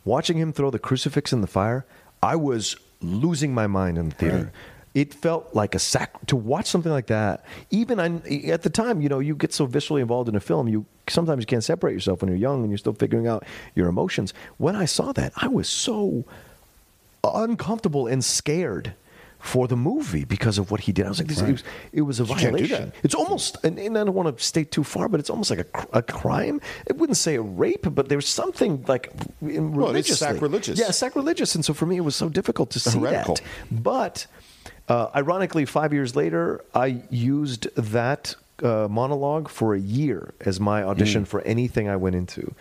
watching 0.06 0.38
him 0.38 0.54
throw 0.54 0.72
the 0.72 0.80
crucifix 0.80 1.34
in 1.34 1.42
the 1.42 1.48
fire, 1.48 1.86
I 2.24 2.38
was 2.38 2.78
losing 3.02 3.54
my 3.54 3.68
mind 3.68 3.98
in 3.98 4.10
the 4.10 4.16
theater. 4.16 4.38
Right. 4.38 4.54
It 4.94 5.14
felt 5.14 5.54
like 5.54 5.74
a 5.74 5.80
sac 5.80 6.26
to 6.28 6.36
watch 6.36 6.68
something 6.68 6.92
like 6.92 7.08
that. 7.08 7.46
Even 7.70 8.00
on, 8.00 8.22
at 8.46 8.64
the 8.64 8.70
time, 8.70 9.02
you 9.02 9.08
know, 9.08 9.20
you 9.20 9.36
get 9.36 9.54
so 9.54 9.66
viscerally 9.66 10.02
involved 10.02 10.28
in 10.28 10.36
a 10.36 10.42
film, 10.42 10.68
you 10.68 10.86
sometimes 11.08 11.42
you 11.42 11.46
can't 11.46 11.64
separate 11.64 11.94
yourself 11.94 12.22
when 12.22 12.28
you're 12.28 12.38
young 12.38 12.62
and 12.62 12.72
you're 12.72 12.78
still 12.78 12.94
figuring 12.94 13.28
out 13.28 13.46
your 13.74 13.88
emotions. 13.88 14.34
When 14.58 14.76
I 14.76 14.86
saw 14.86 15.14
that, 15.14 15.32
I 15.38 15.48
was 15.48 15.70
so 15.70 16.26
uncomfortable 17.24 18.08
and 18.08 18.24
scared 18.24 18.94
for 19.42 19.68
the 19.68 19.76
movie 19.76 20.24
because 20.24 20.58
of 20.60 20.70
what 20.70 20.82
he 20.82 20.92
did. 20.92 21.06
I 21.06 21.10
was 21.10 21.20
like, 21.20 21.28
this, 21.28 21.42
it, 21.42 21.52
was, 21.52 21.64
it 21.92 22.02
was 22.02 22.20
a 22.20 22.24
violation. 22.24 22.94
It's 23.02 23.16
almost, 23.16 23.58
and, 23.64 23.80
and 23.80 23.98
I 23.98 24.04
don't 24.04 24.14
want 24.14 24.38
to 24.38 24.44
stay 24.44 24.64
too 24.64 24.84
far, 24.84 25.10
but 25.10 25.20
it's 25.20 25.32
almost 25.32 25.50
like 25.50 25.60
a, 25.60 25.88
a 25.98 26.02
crime. 26.04 26.62
It 26.86 26.98
wouldn't 26.98 27.18
say 27.18 27.36
a 27.36 27.42
rape, 27.42 27.88
but 27.90 28.08
there's 28.08 28.28
something 28.28 28.86
like 28.88 29.12
in 29.42 29.74
Well, 29.74 29.96
it's 29.96 30.16
sacrilegious. 30.16 30.80
Yeah, 30.80 30.92
sacrilegious. 30.92 31.56
And 31.56 31.66
so 31.66 31.74
for 31.74 31.88
me, 31.88 31.98
it 31.98 32.02
was 32.02 32.16
so 32.16 32.30
difficult 32.30 32.70
to 32.72 32.80
see 32.80 33.00
Heretical. 33.00 33.36
that. 33.36 33.44
But 33.84 34.28
uh, 34.88 35.10
ironically, 35.16 35.66
five 35.66 35.94
years 35.94 36.16
later, 36.16 36.64
I 36.76 37.02
used 37.10 37.74
that 37.76 38.36
uh, 38.64 38.88
monologue 38.90 39.50
for 39.50 39.74
a 39.74 39.80
year 39.80 40.34
as 40.42 40.60
my 40.60 40.84
audition 40.84 41.26
for 41.26 41.42
anything 41.42 41.90
I 41.90 41.96
went 41.96 42.16
into. 42.16 42.54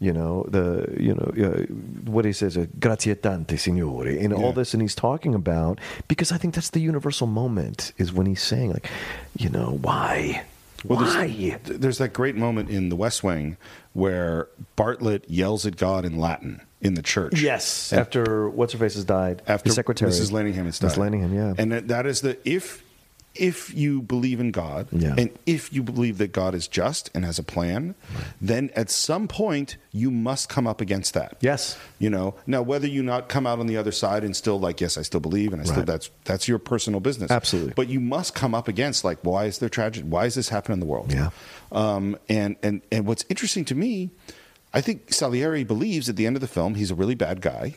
You 0.00 0.12
know 0.12 0.44
the 0.48 0.92
you 0.98 1.14
know 1.14 1.30
uh, 1.46 1.62
what 2.10 2.24
he 2.24 2.32
says, 2.32 2.56
uh, 2.56 2.66
"Grazie 2.80 3.14
tante, 3.14 3.56
signore," 3.56 4.08
and 4.24 4.32
all 4.32 4.52
this, 4.52 4.74
and 4.74 4.82
he's 4.82 4.96
talking 4.96 5.32
about 5.32 5.78
because 6.08 6.32
I 6.32 6.38
think 6.38 6.54
that's 6.54 6.70
the 6.70 6.80
universal 6.80 7.28
moment 7.28 7.92
is 7.98 8.12
when 8.12 8.26
he's 8.26 8.42
saying 8.42 8.72
like, 8.72 8.90
you 9.38 9.48
know, 9.48 9.78
why, 9.80 10.42
Well, 10.84 10.98
why? 10.98 11.28
there's, 11.62 11.78
there's 11.78 11.98
that 11.98 12.12
great 12.14 12.34
moment 12.34 12.68
in 12.68 12.88
The 12.88 12.96
West 12.96 13.22
Wing 13.22 13.56
where 13.92 14.48
Bartlet 14.76 15.24
yells 15.28 15.66
at 15.66 15.76
God 15.76 16.04
in 16.04 16.18
Latin 16.18 16.60
in 16.80 16.94
the 16.94 17.02
church. 17.02 17.40
Yes, 17.40 17.92
And 17.92 18.00
after 18.00 18.48
what's 18.48 18.72
her 18.72 18.78
face 18.78 18.94
has 18.94 19.04
died, 19.04 19.42
after 19.46 19.68
the 19.68 19.74
secretary, 19.74 20.10
Mrs. 20.10 20.30
Landingham 20.32 20.64
has 20.64 20.78
died. 20.78 20.92
Landingham, 20.92 21.34
yeah, 21.34 21.54
And 21.56 21.72
that, 21.72 21.88
that 21.88 22.06
is 22.06 22.20
the 22.20 22.36
if 22.48 22.82
if 23.34 23.74
you 23.74 24.02
believe 24.02 24.40
in 24.40 24.50
God 24.50 24.88
Yeah. 24.92 25.14
and 25.16 25.30
if 25.46 25.72
you 25.72 25.82
believe 25.82 26.18
that 26.18 26.32
God 26.32 26.54
is 26.54 26.68
just 26.68 27.10
and 27.14 27.24
has 27.24 27.38
a 27.38 27.42
plan, 27.42 27.94
then 28.40 28.70
at 28.76 28.90
some 28.90 29.26
point 29.28 29.76
you 29.90 30.10
must 30.10 30.48
come 30.50 30.66
up 30.66 30.80
against 30.82 31.14
that. 31.14 31.36
yes, 31.40 31.78
You 31.98 32.10
know, 32.10 32.34
now 32.46 32.60
whether 32.62 32.86
you 32.86 33.02
not 33.02 33.28
come 33.28 33.46
out 33.46 33.58
on 33.58 33.66
the 33.66 33.76
other 33.76 33.92
side 33.92 34.22
and 34.24 34.36
still 34.36 34.60
like, 34.60 34.80
yes, 34.80 34.98
I 34.98 35.02
still 35.02 35.20
believe, 35.20 35.52
and 35.52 35.62
I 35.62 35.64
still 35.64 35.84
that's 35.84 36.10
that's 36.24 36.46
your 36.46 36.58
personal 36.58 37.00
business. 37.00 37.30
Absolutely. 37.30 37.72
But 37.74 37.88
you 37.88 38.00
must 38.00 38.34
come 38.34 38.54
up 38.54 38.68
against 38.68 39.04
like, 39.04 39.18
why 39.22 39.46
is 39.46 39.58
there 39.58 39.68
tragedy? 39.70 40.06
Why 40.06 40.26
is 40.26 40.34
this 40.34 40.50
happening 40.50 40.74
in 40.74 40.80
the 40.80 40.86
world? 40.86 41.12
Yeah. 41.12 41.30
Um, 41.70 42.18
and 42.28 42.56
and 42.62 42.82
and 42.92 43.06
what's 43.06 43.24
interesting 43.30 43.64
to 43.66 43.74
me, 43.74 44.10
I 44.74 44.80
think 44.82 45.12
Salieri 45.12 45.64
believes 45.64 46.08
at 46.08 46.16
the 46.16 46.26
end 46.26 46.36
of 46.36 46.40
the 46.40 46.48
film 46.48 46.74
he's 46.74 46.90
a 46.90 46.94
really 46.94 47.14
bad 47.14 47.40
guy. 47.40 47.76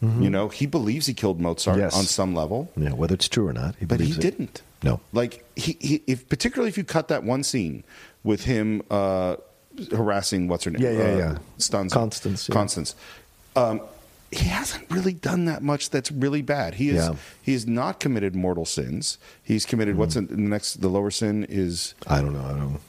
You 0.00 0.30
know, 0.30 0.48
he 0.48 0.66
believes 0.66 1.06
he 1.06 1.14
killed 1.14 1.40
Mozart 1.40 1.76
Mm-hmm. 1.76 1.82
Yes. 1.86 1.96
on 1.98 2.04
some 2.04 2.32
level, 2.32 2.70
yeah, 2.76 2.92
whether 2.92 3.14
it's 3.14 3.28
true 3.28 3.48
or 3.48 3.52
not, 3.52 3.74
he 3.80 3.84
but 3.84 3.98
he 3.98 4.12
it. 4.12 4.20
didn't. 4.20 4.62
No. 4.82 5.00
Like 5.12 5.44
he, 5.56 5.76
he 5.80 6.02
if 6.06 6.28
particularly 6.28 6.68
if 6.68 6.78
you 6.78 6.84
cut 6.84 7.08
that 7.08 7.24
one 7.24 7.42
scene 7.42 7.84
with 8.22 8.44
him 8.44 8.82
uh, 8.90 9.36
harassing 9.90 10.48
what's 10.48 10.64
her 10.64 10.70
name? 10.70 10.82
Yeah, 10.82 10.90
yeah, 10.92 11.04
uh, 11.04 11.16
yeah. 11.18 11.38
Stanza. 11.58 11.94
Constance, 11.94 12.48
yeah. 12.48 12.52
Constance. 12.52 12.94
Um, 13.56 13.80
he 14.30 14.46
hasn't 14.46 14.84
really 14.90 15.14
done 15.14 15.46
that 15.46 15.62
much 15.62 15.88
that's 15.90 16.12
really 16.12 16.42
bad. 16.42 16.74
He 16.74 16.90
is 16.90 16.96
Yeah. 16.96 17.14
he 17.42 17.52
has 17.54 17.66
not 17.66 17.98
committed 17.98 18.36
mortal 18.36 18.64
sins. 18.66 19.18
He's 19.42 19.64
committed 19.64 19.96
what's 19.96 20.14
Mm-hmm. 20.16 20.34
in, 20.34 20.44
the 20.44 20.50
next 20.50 20.80
the 20.80 20.88
lower 20.88 21.10
sin 21.10 21.46
is 21.48 21.94
I 22.06 22.20
don't 22.20 22.34
know. 22.34 22.44
I 22.44 22.52
don't. 22.52 22.80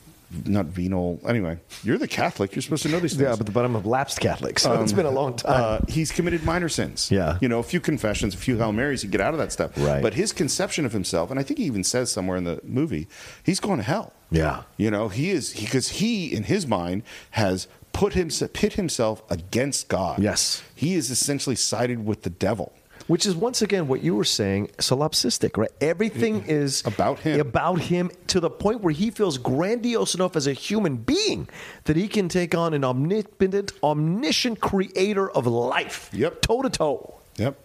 Not 0.45 0.67
venal. 0.67 1.19
Anyway, 1.27 1.57
you're 1.83 1.97
the 1.97 2.07
Catholic. 2.07 2.55
You're 2.55 2.61
supposed 2.61 2.83
to 2.83 2.89
know 2.89 2.99
these 2.99 3.13
things. 3.15 3.23
Yeah, 3.23 3.35
but, 3.35 3.51
but 3.51 3.65
I'm 3.65 3.75
a 3.75 3.79
lapsed 3.79 4.19
Catholic, 4.19 4.59
so 4.59 4.81
it's 4.83 4.93
been 4.93 5.05
a 5.05 5.11
long 5.11 5.35
time. 5.35 5.63
Uh, 5.63 5.79
he's 5.87 6.11
committed 6.11 6.43
minor 6.43 6.69
sins. 6.69 7.09
Yeah. 7.11 7.37
You 7.41 7.49
know, 7.49 7.59
a 7.59 7.63
few 7.63 7.79
confessions, 7.79 8.35
a 8.35 8.37
few 8.37 8.57
Hail 8.57 8.71
Marys, 8.71 9.03
you 9.03 9.09
get 9.09 9.21
out 9.21 9.33
of 9.33 9.39
that 9.39 9.51
stuff. 9.51 9.71
Right. 9.77 10.01
But 10.01 10.13
his 10.13 10.31
conception 10.31 10.85
of 10.85 10.91
himself, 10.93 11.31
and 11.31 11.39
I 11.39 11.43
think 11.43 11.57
he 11.59 11.65
even 11.65 11.83
says 11.83 12.11
somewhere 12.11 12.37
in 12.37 12.43
the 12.43 12.59
movie, 12.63 13.07
he's 13.43 13.59
going 13.59 13.77
to 13.77 13.83
hell. 13.83 14.13
yeah, 14.31 14.63
You 14.77 14.91
know, 14.91 15.09
he 15.09 15.31
is, 15.31 15.53
because 15.53 15.89
he, 15.89 16.27
in 16.33 16.43
his 16.43 16.67
mind, 16.67 17.03
has 17.31 17.67
put 17.91 18.13
himself, 18.13 18.53
pit 18.53 18.73
himself 18.73 19.23
against 19.31 19.87
God. 19.87 20.21
Yes. 20.21 20.61
He 20.75 20.93
is 20.93 21.09
essentially 21.09 21.55
sided 21.55 22.05
with 22.05 22.21
the 22.21 22.29
devil. 22.29 22.73
Which 23.09 23.25
is 23.25 23.35
once 23.35 23.61
again 23.61 23.87
what 23.87 24.03
you 24.03 24.15
were 24.15 24.23
saying, 24.23 24.67
solipsistic, 24.77 25.57
right? 25.57 25.71
Everything 25.81 26.43
is 26.47 26.83
About 26.85 27.19
him. 27.19 27.39
about 27.41 27.79
him 27.81 28.11
to 28.27 28.39
the 28.39 28.49
point 28.51 28.81
where 28.81 28.93
he 28.93 29.09
feels 29.09 29.37
grandiose 29.39 30.13
enough 30.13 30.35
as 30.35 30.45
a 30.45 30.53
human 30.53 30.95
being 30.95 31.49
that 31.85 31.95
he 31.97 32.07
can 32.07 32.29
take 32.29 32.53
on 32.53 32.73
an 32.75 32.83
omnipotent, 32.85 33.71
omniscient 33.83 34.59
creator 34.61 35.29
of 35.31 35.47
life, 35.47 36.09
Yep. 36.13 36.41
toe 36.41 36.61
to 36.61 36.69
toe. 36.69 37.15
Yep. 37.37 37.57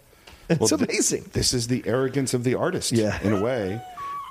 It's 0.49 0.69
thi- 0.71 0.83
amazing. 0.83 1.25
this 1.33 1.53
is 1.53 1.67
the 1.67 1.83
arrogance 1.85 2.33
of 2.33 2.43
the 2.43 2.55
artist, 2.55 2.91
Yeah. 2.91 3.19
in 3.21 3.31
a 3.33 3.41
way. 3.41 3.81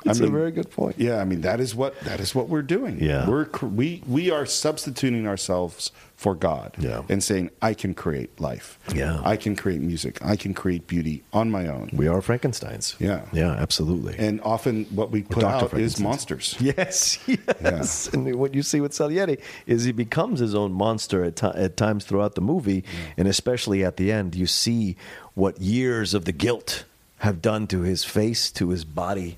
It's 0.05 0.21
mean, 0.21 0.29
a 0.29 0.33
very 0.33 0.51
good 0.51 0.71
point. 0.71 0.97
Yeah, 0.99 1.21
I 1.21 1.25
mean 1.25 1.41
that 1.43 1.61
is 1.61 1.75
what 1.75 1.99
that 2.01 2.21
is 2.21 2.35
what 2.35 2.49
we're 2.49 2.63
doing. 2.63 3.03
Yeah. 3.03 3.29
we're 3.29 3.49
we 3.63 4.03
we 4.07 4.31
are 4.31 4.47
substituting 4.47 5.27
ourselves 5.27 5.91
for 6.17 6.35
God. 6.35 6.75
Yeah. 6.79 7.03
and 7.09 7.23
saying 7.23 7.51
I 7.61 7.75
can 7.75 7.93
create 7.95 8.41
life. 8.41 8.79
Yeah. 8.95 9.21
I 9.25 9.37
can 9.37 9.57
create 9.57 9.81
music. 9.81 10.25
I 10.25 10.37
can 10.37 10.55
create 10.55 10.87
beauty 10.87 11.23
on 11.33 11.51
my 11.51 11.67
own. 11.67 11.91
We 11.93 12.07
are 12.09 12.23
Frankenstein's. 12.23 12.97
Yeah. 12.99 13.27
Yeah, 13.33 13.51
absolutely. 13.51 14.15
And 14.19 14.41
often 14.43 14.85
what 14.87 15.11
we 15.11 15.23
put 15.23 15.45
out 15.45 15.75
is 15.75 16.01
monsters. 16.01 16.57
Yes, 16.65 17.19
yes. 17.61 18.09
And 18.09 18.37
what 18.37 18.55
you 18.55 18.63
see 18.63 18.81
with 18.81 18.95
Salieri 18.95 19.39
is 19.67 19.85
he 19.85 19.93
becomes 19.93 20.41
his 20.41 20.55
own 20.55 20.73
monster 20.73 21.23
at, 21.25 21.37
ti 21.37 21.49
at 21.49 21.77
times 21.77 22.05
throughout 22.05 22.37
the 22.37 22.41
movie, 22.41 22.85
and 23.19 23.29
especially 23.29 23.85
at 23.85 23.99
the 23.99 24.11
end, 24.11 24.35
you 24.35 24.47
see 24.47 24.97
what 25.35 25.61
years 25.61 26.15
of 26.15 26.25
the 26.25 26.33
guilt 26.33 26.85
have 27.19 27.43
done 27.43 27.67
to 27.67 27.83
his 27.83 28.03
face, 28.03 28.51
to 28.53 28.71
his 28.71 28.85
body, 28.85 29.37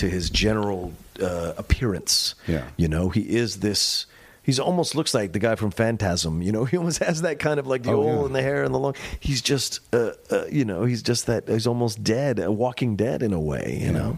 to 0.00 0.08
his 0.10 0.28
general 0.30 0.92
uh, 1.22 1.52
appearance. 1.56 2.34
Yeah. 2.46 2.64
you 2.76 2.88
know, 2.88 3.08
he 3.08 3.20
is 3.22 3.60
this. 3.60 4.06
He's 4.42 4.58
almost 4.58 4.94
looks 4.94 5.12
like 5.14 5.32
the 5.32 5.38
guy 5.38 5.54
from 5.54 5.70
Phantasm. 5.70 6.42
You 6.42 6.50
know, 6.52 6.64
he 6.70 6.76
almost 6.76 6.98
has 7.04 7.22
that 7.22 7.38
kind 7.38 7.60
of 7.60 7.66
like 7.66 7.82
the 7.82 7.92
Oh, 7.92 8.02
old 8.02 8.18
yeah. 8.20 8.26
and 8.26 8.34
the 8.34 8.42
hair 8.42 8.64
and 8.64 8.74
the 8.74 8.78
long. 8.78 8.94
He's 9.20 9.40
just, 9.42 9.80
uh, 9.94 10.12
uh, 10.30 10.44
you 10.50 10.64
know, 10.64 10.84
he's 10.84 11.02
just 11.02 11.26
that. 11.26 11.48
He's 11.48 11.66
almost 11.66 12.02
dead, 12.02 12.38
a 12.38 12.50
walking 12.50 12.96
dead 12.96 13.22
in 13.22 13.32
a 13.32 13.40
way. 13.40 13.78
You 13.82 13.92
know. 13.92 14.16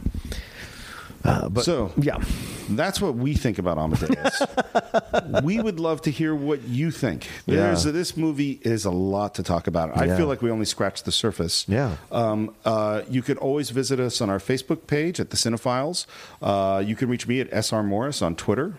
Uh, 1.25 1.49
but 1.49 1.65
So- 1.65 1.93
yeah, 1.97 2.19
That's 2.71 3.01
what 3.01 3.17
we 3.17 3.35
think 3.35 3.59
about 3.59 3.77
Amadeus. 3.77 4.41
we 5.43 5.61
would 5.61 5.79
love 5.81 6.01
to 6.03 6.11
hear 6.11 6.35
what 6.35 6.63
you 6.69 6.91
think. 6.91 7.29
There's 7.47 7.85
Yeah. 7.85 7.93
this 7.93 8.17
movie 8.17 8.61
is 8.63 8.85
a 8.85 8.91
lot 8.91 9.35
to 9.35 9.43
talk 9.43 9.67
about. 9.67 9.97
I 9.97 10.05
Yeah. 10.07 10.17
feel 10.17 10.27
like 10.27 10.41
we 10.43 10.51
only 10.51 10.65
scratched 10.65 11.05
the 11.05 11.13
surface. 11.13 11.65
Yeah. 11.69 11.97
Um, 12.11 12.55
uh, 12.65 13.03
you 13.11 13.21
can 13.23 13.37
always 13.37 13.71
visit 13.71 14.01
us 14.01 14.21
on 14.21 14.31
our 14.31 14.39
Facebook 14.39 14.87
page 14.87 15.21
at 15.21 15.31
the 15.31 15.37
Cine-Files. 15.37 16.07
Uh, 16.41 16.83
you 16.87 16.97
can 16.97 17.09
reach 17.09 17.27
me 17.27 17.41
at 17.41 17.49
SR 17.53 17.83
Morris 17.83 18.23
on 18.23 18.37
Twitter. 18.37 18.75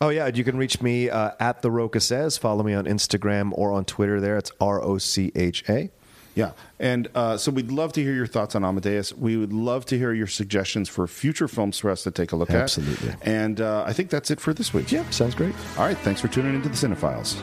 Oh 0.00 0.08
yeah, 0.10 0.26
you 0.26 0.42
can 0.44 0.56
reach 0.58 0.82
me 0.82 1.08
uh, 1.08 1.30
at 1.40 1.62
the 1.62 1.70
Rocha 1.70 2.00
says. 2.00 2.36
Follow 2.36 2.64
me 2.64 2.74
on 2.74 2.84
Instagram 2.84 3.50
or 3.54 3.72
on 3.72 3.84
Twitter. 3.84 4.20
There, 4.20 4.36
it's 4.36 4.50
R 4.60 4.82
O 4.82 4.98
C 4.98 5.30
H 5.36 5.64
A. 5.68 5.90
Yeah. 6.34 6.52
And 6.78 7.08
uh, 7.14 7.36
so 7.36 7.52
we'd 7.52 7.70
love 7.70 7.92
to 7.94 8.02
hear 8.02 8.14
your 8.14 8.26
thoughts 8.26 8.54
on 8.54 8.64
Amadeus. 8.64 9.12
We 9.12 9.36
would 9.36 9.52
love 9.52 9.86
to 9.86 9.98
hear 9.98 10.12
your 10.12 10.26
suggestions 10.26 10.88
for 10.88 11.06
future 11.06 11.48
films 11.48 11.78
for 11.78 11.90
us 11.90 12.02
to 12.02 12.10
take 12.10 12.32
a 12.32 12.36
look 12.36 12.50
Absolutely. 12.50 13.08
at. 13.08 13.14
Absolutely. 13.14 13.32
And 13.32 13.60
uh, 13.60 13.84
I 13.86 13.92
think 13.92 14.10
that's 14.10 14.30
it 14.30 14.40
for 14.40 14.52
this 14.52 14.74
week. 14.74 14.90
Yeah, 14.90 15.08
sounds 15.10 15.34
great. 15.34 15.54
All 15.78 15.84
right. 15.84 15.98
Thanks 15.98 16.20
for 16.20 16.28
tuning 16.28 16.54
into 16.54 16.68
the 16.68 16.74
Cine-Files. 16.76 17.42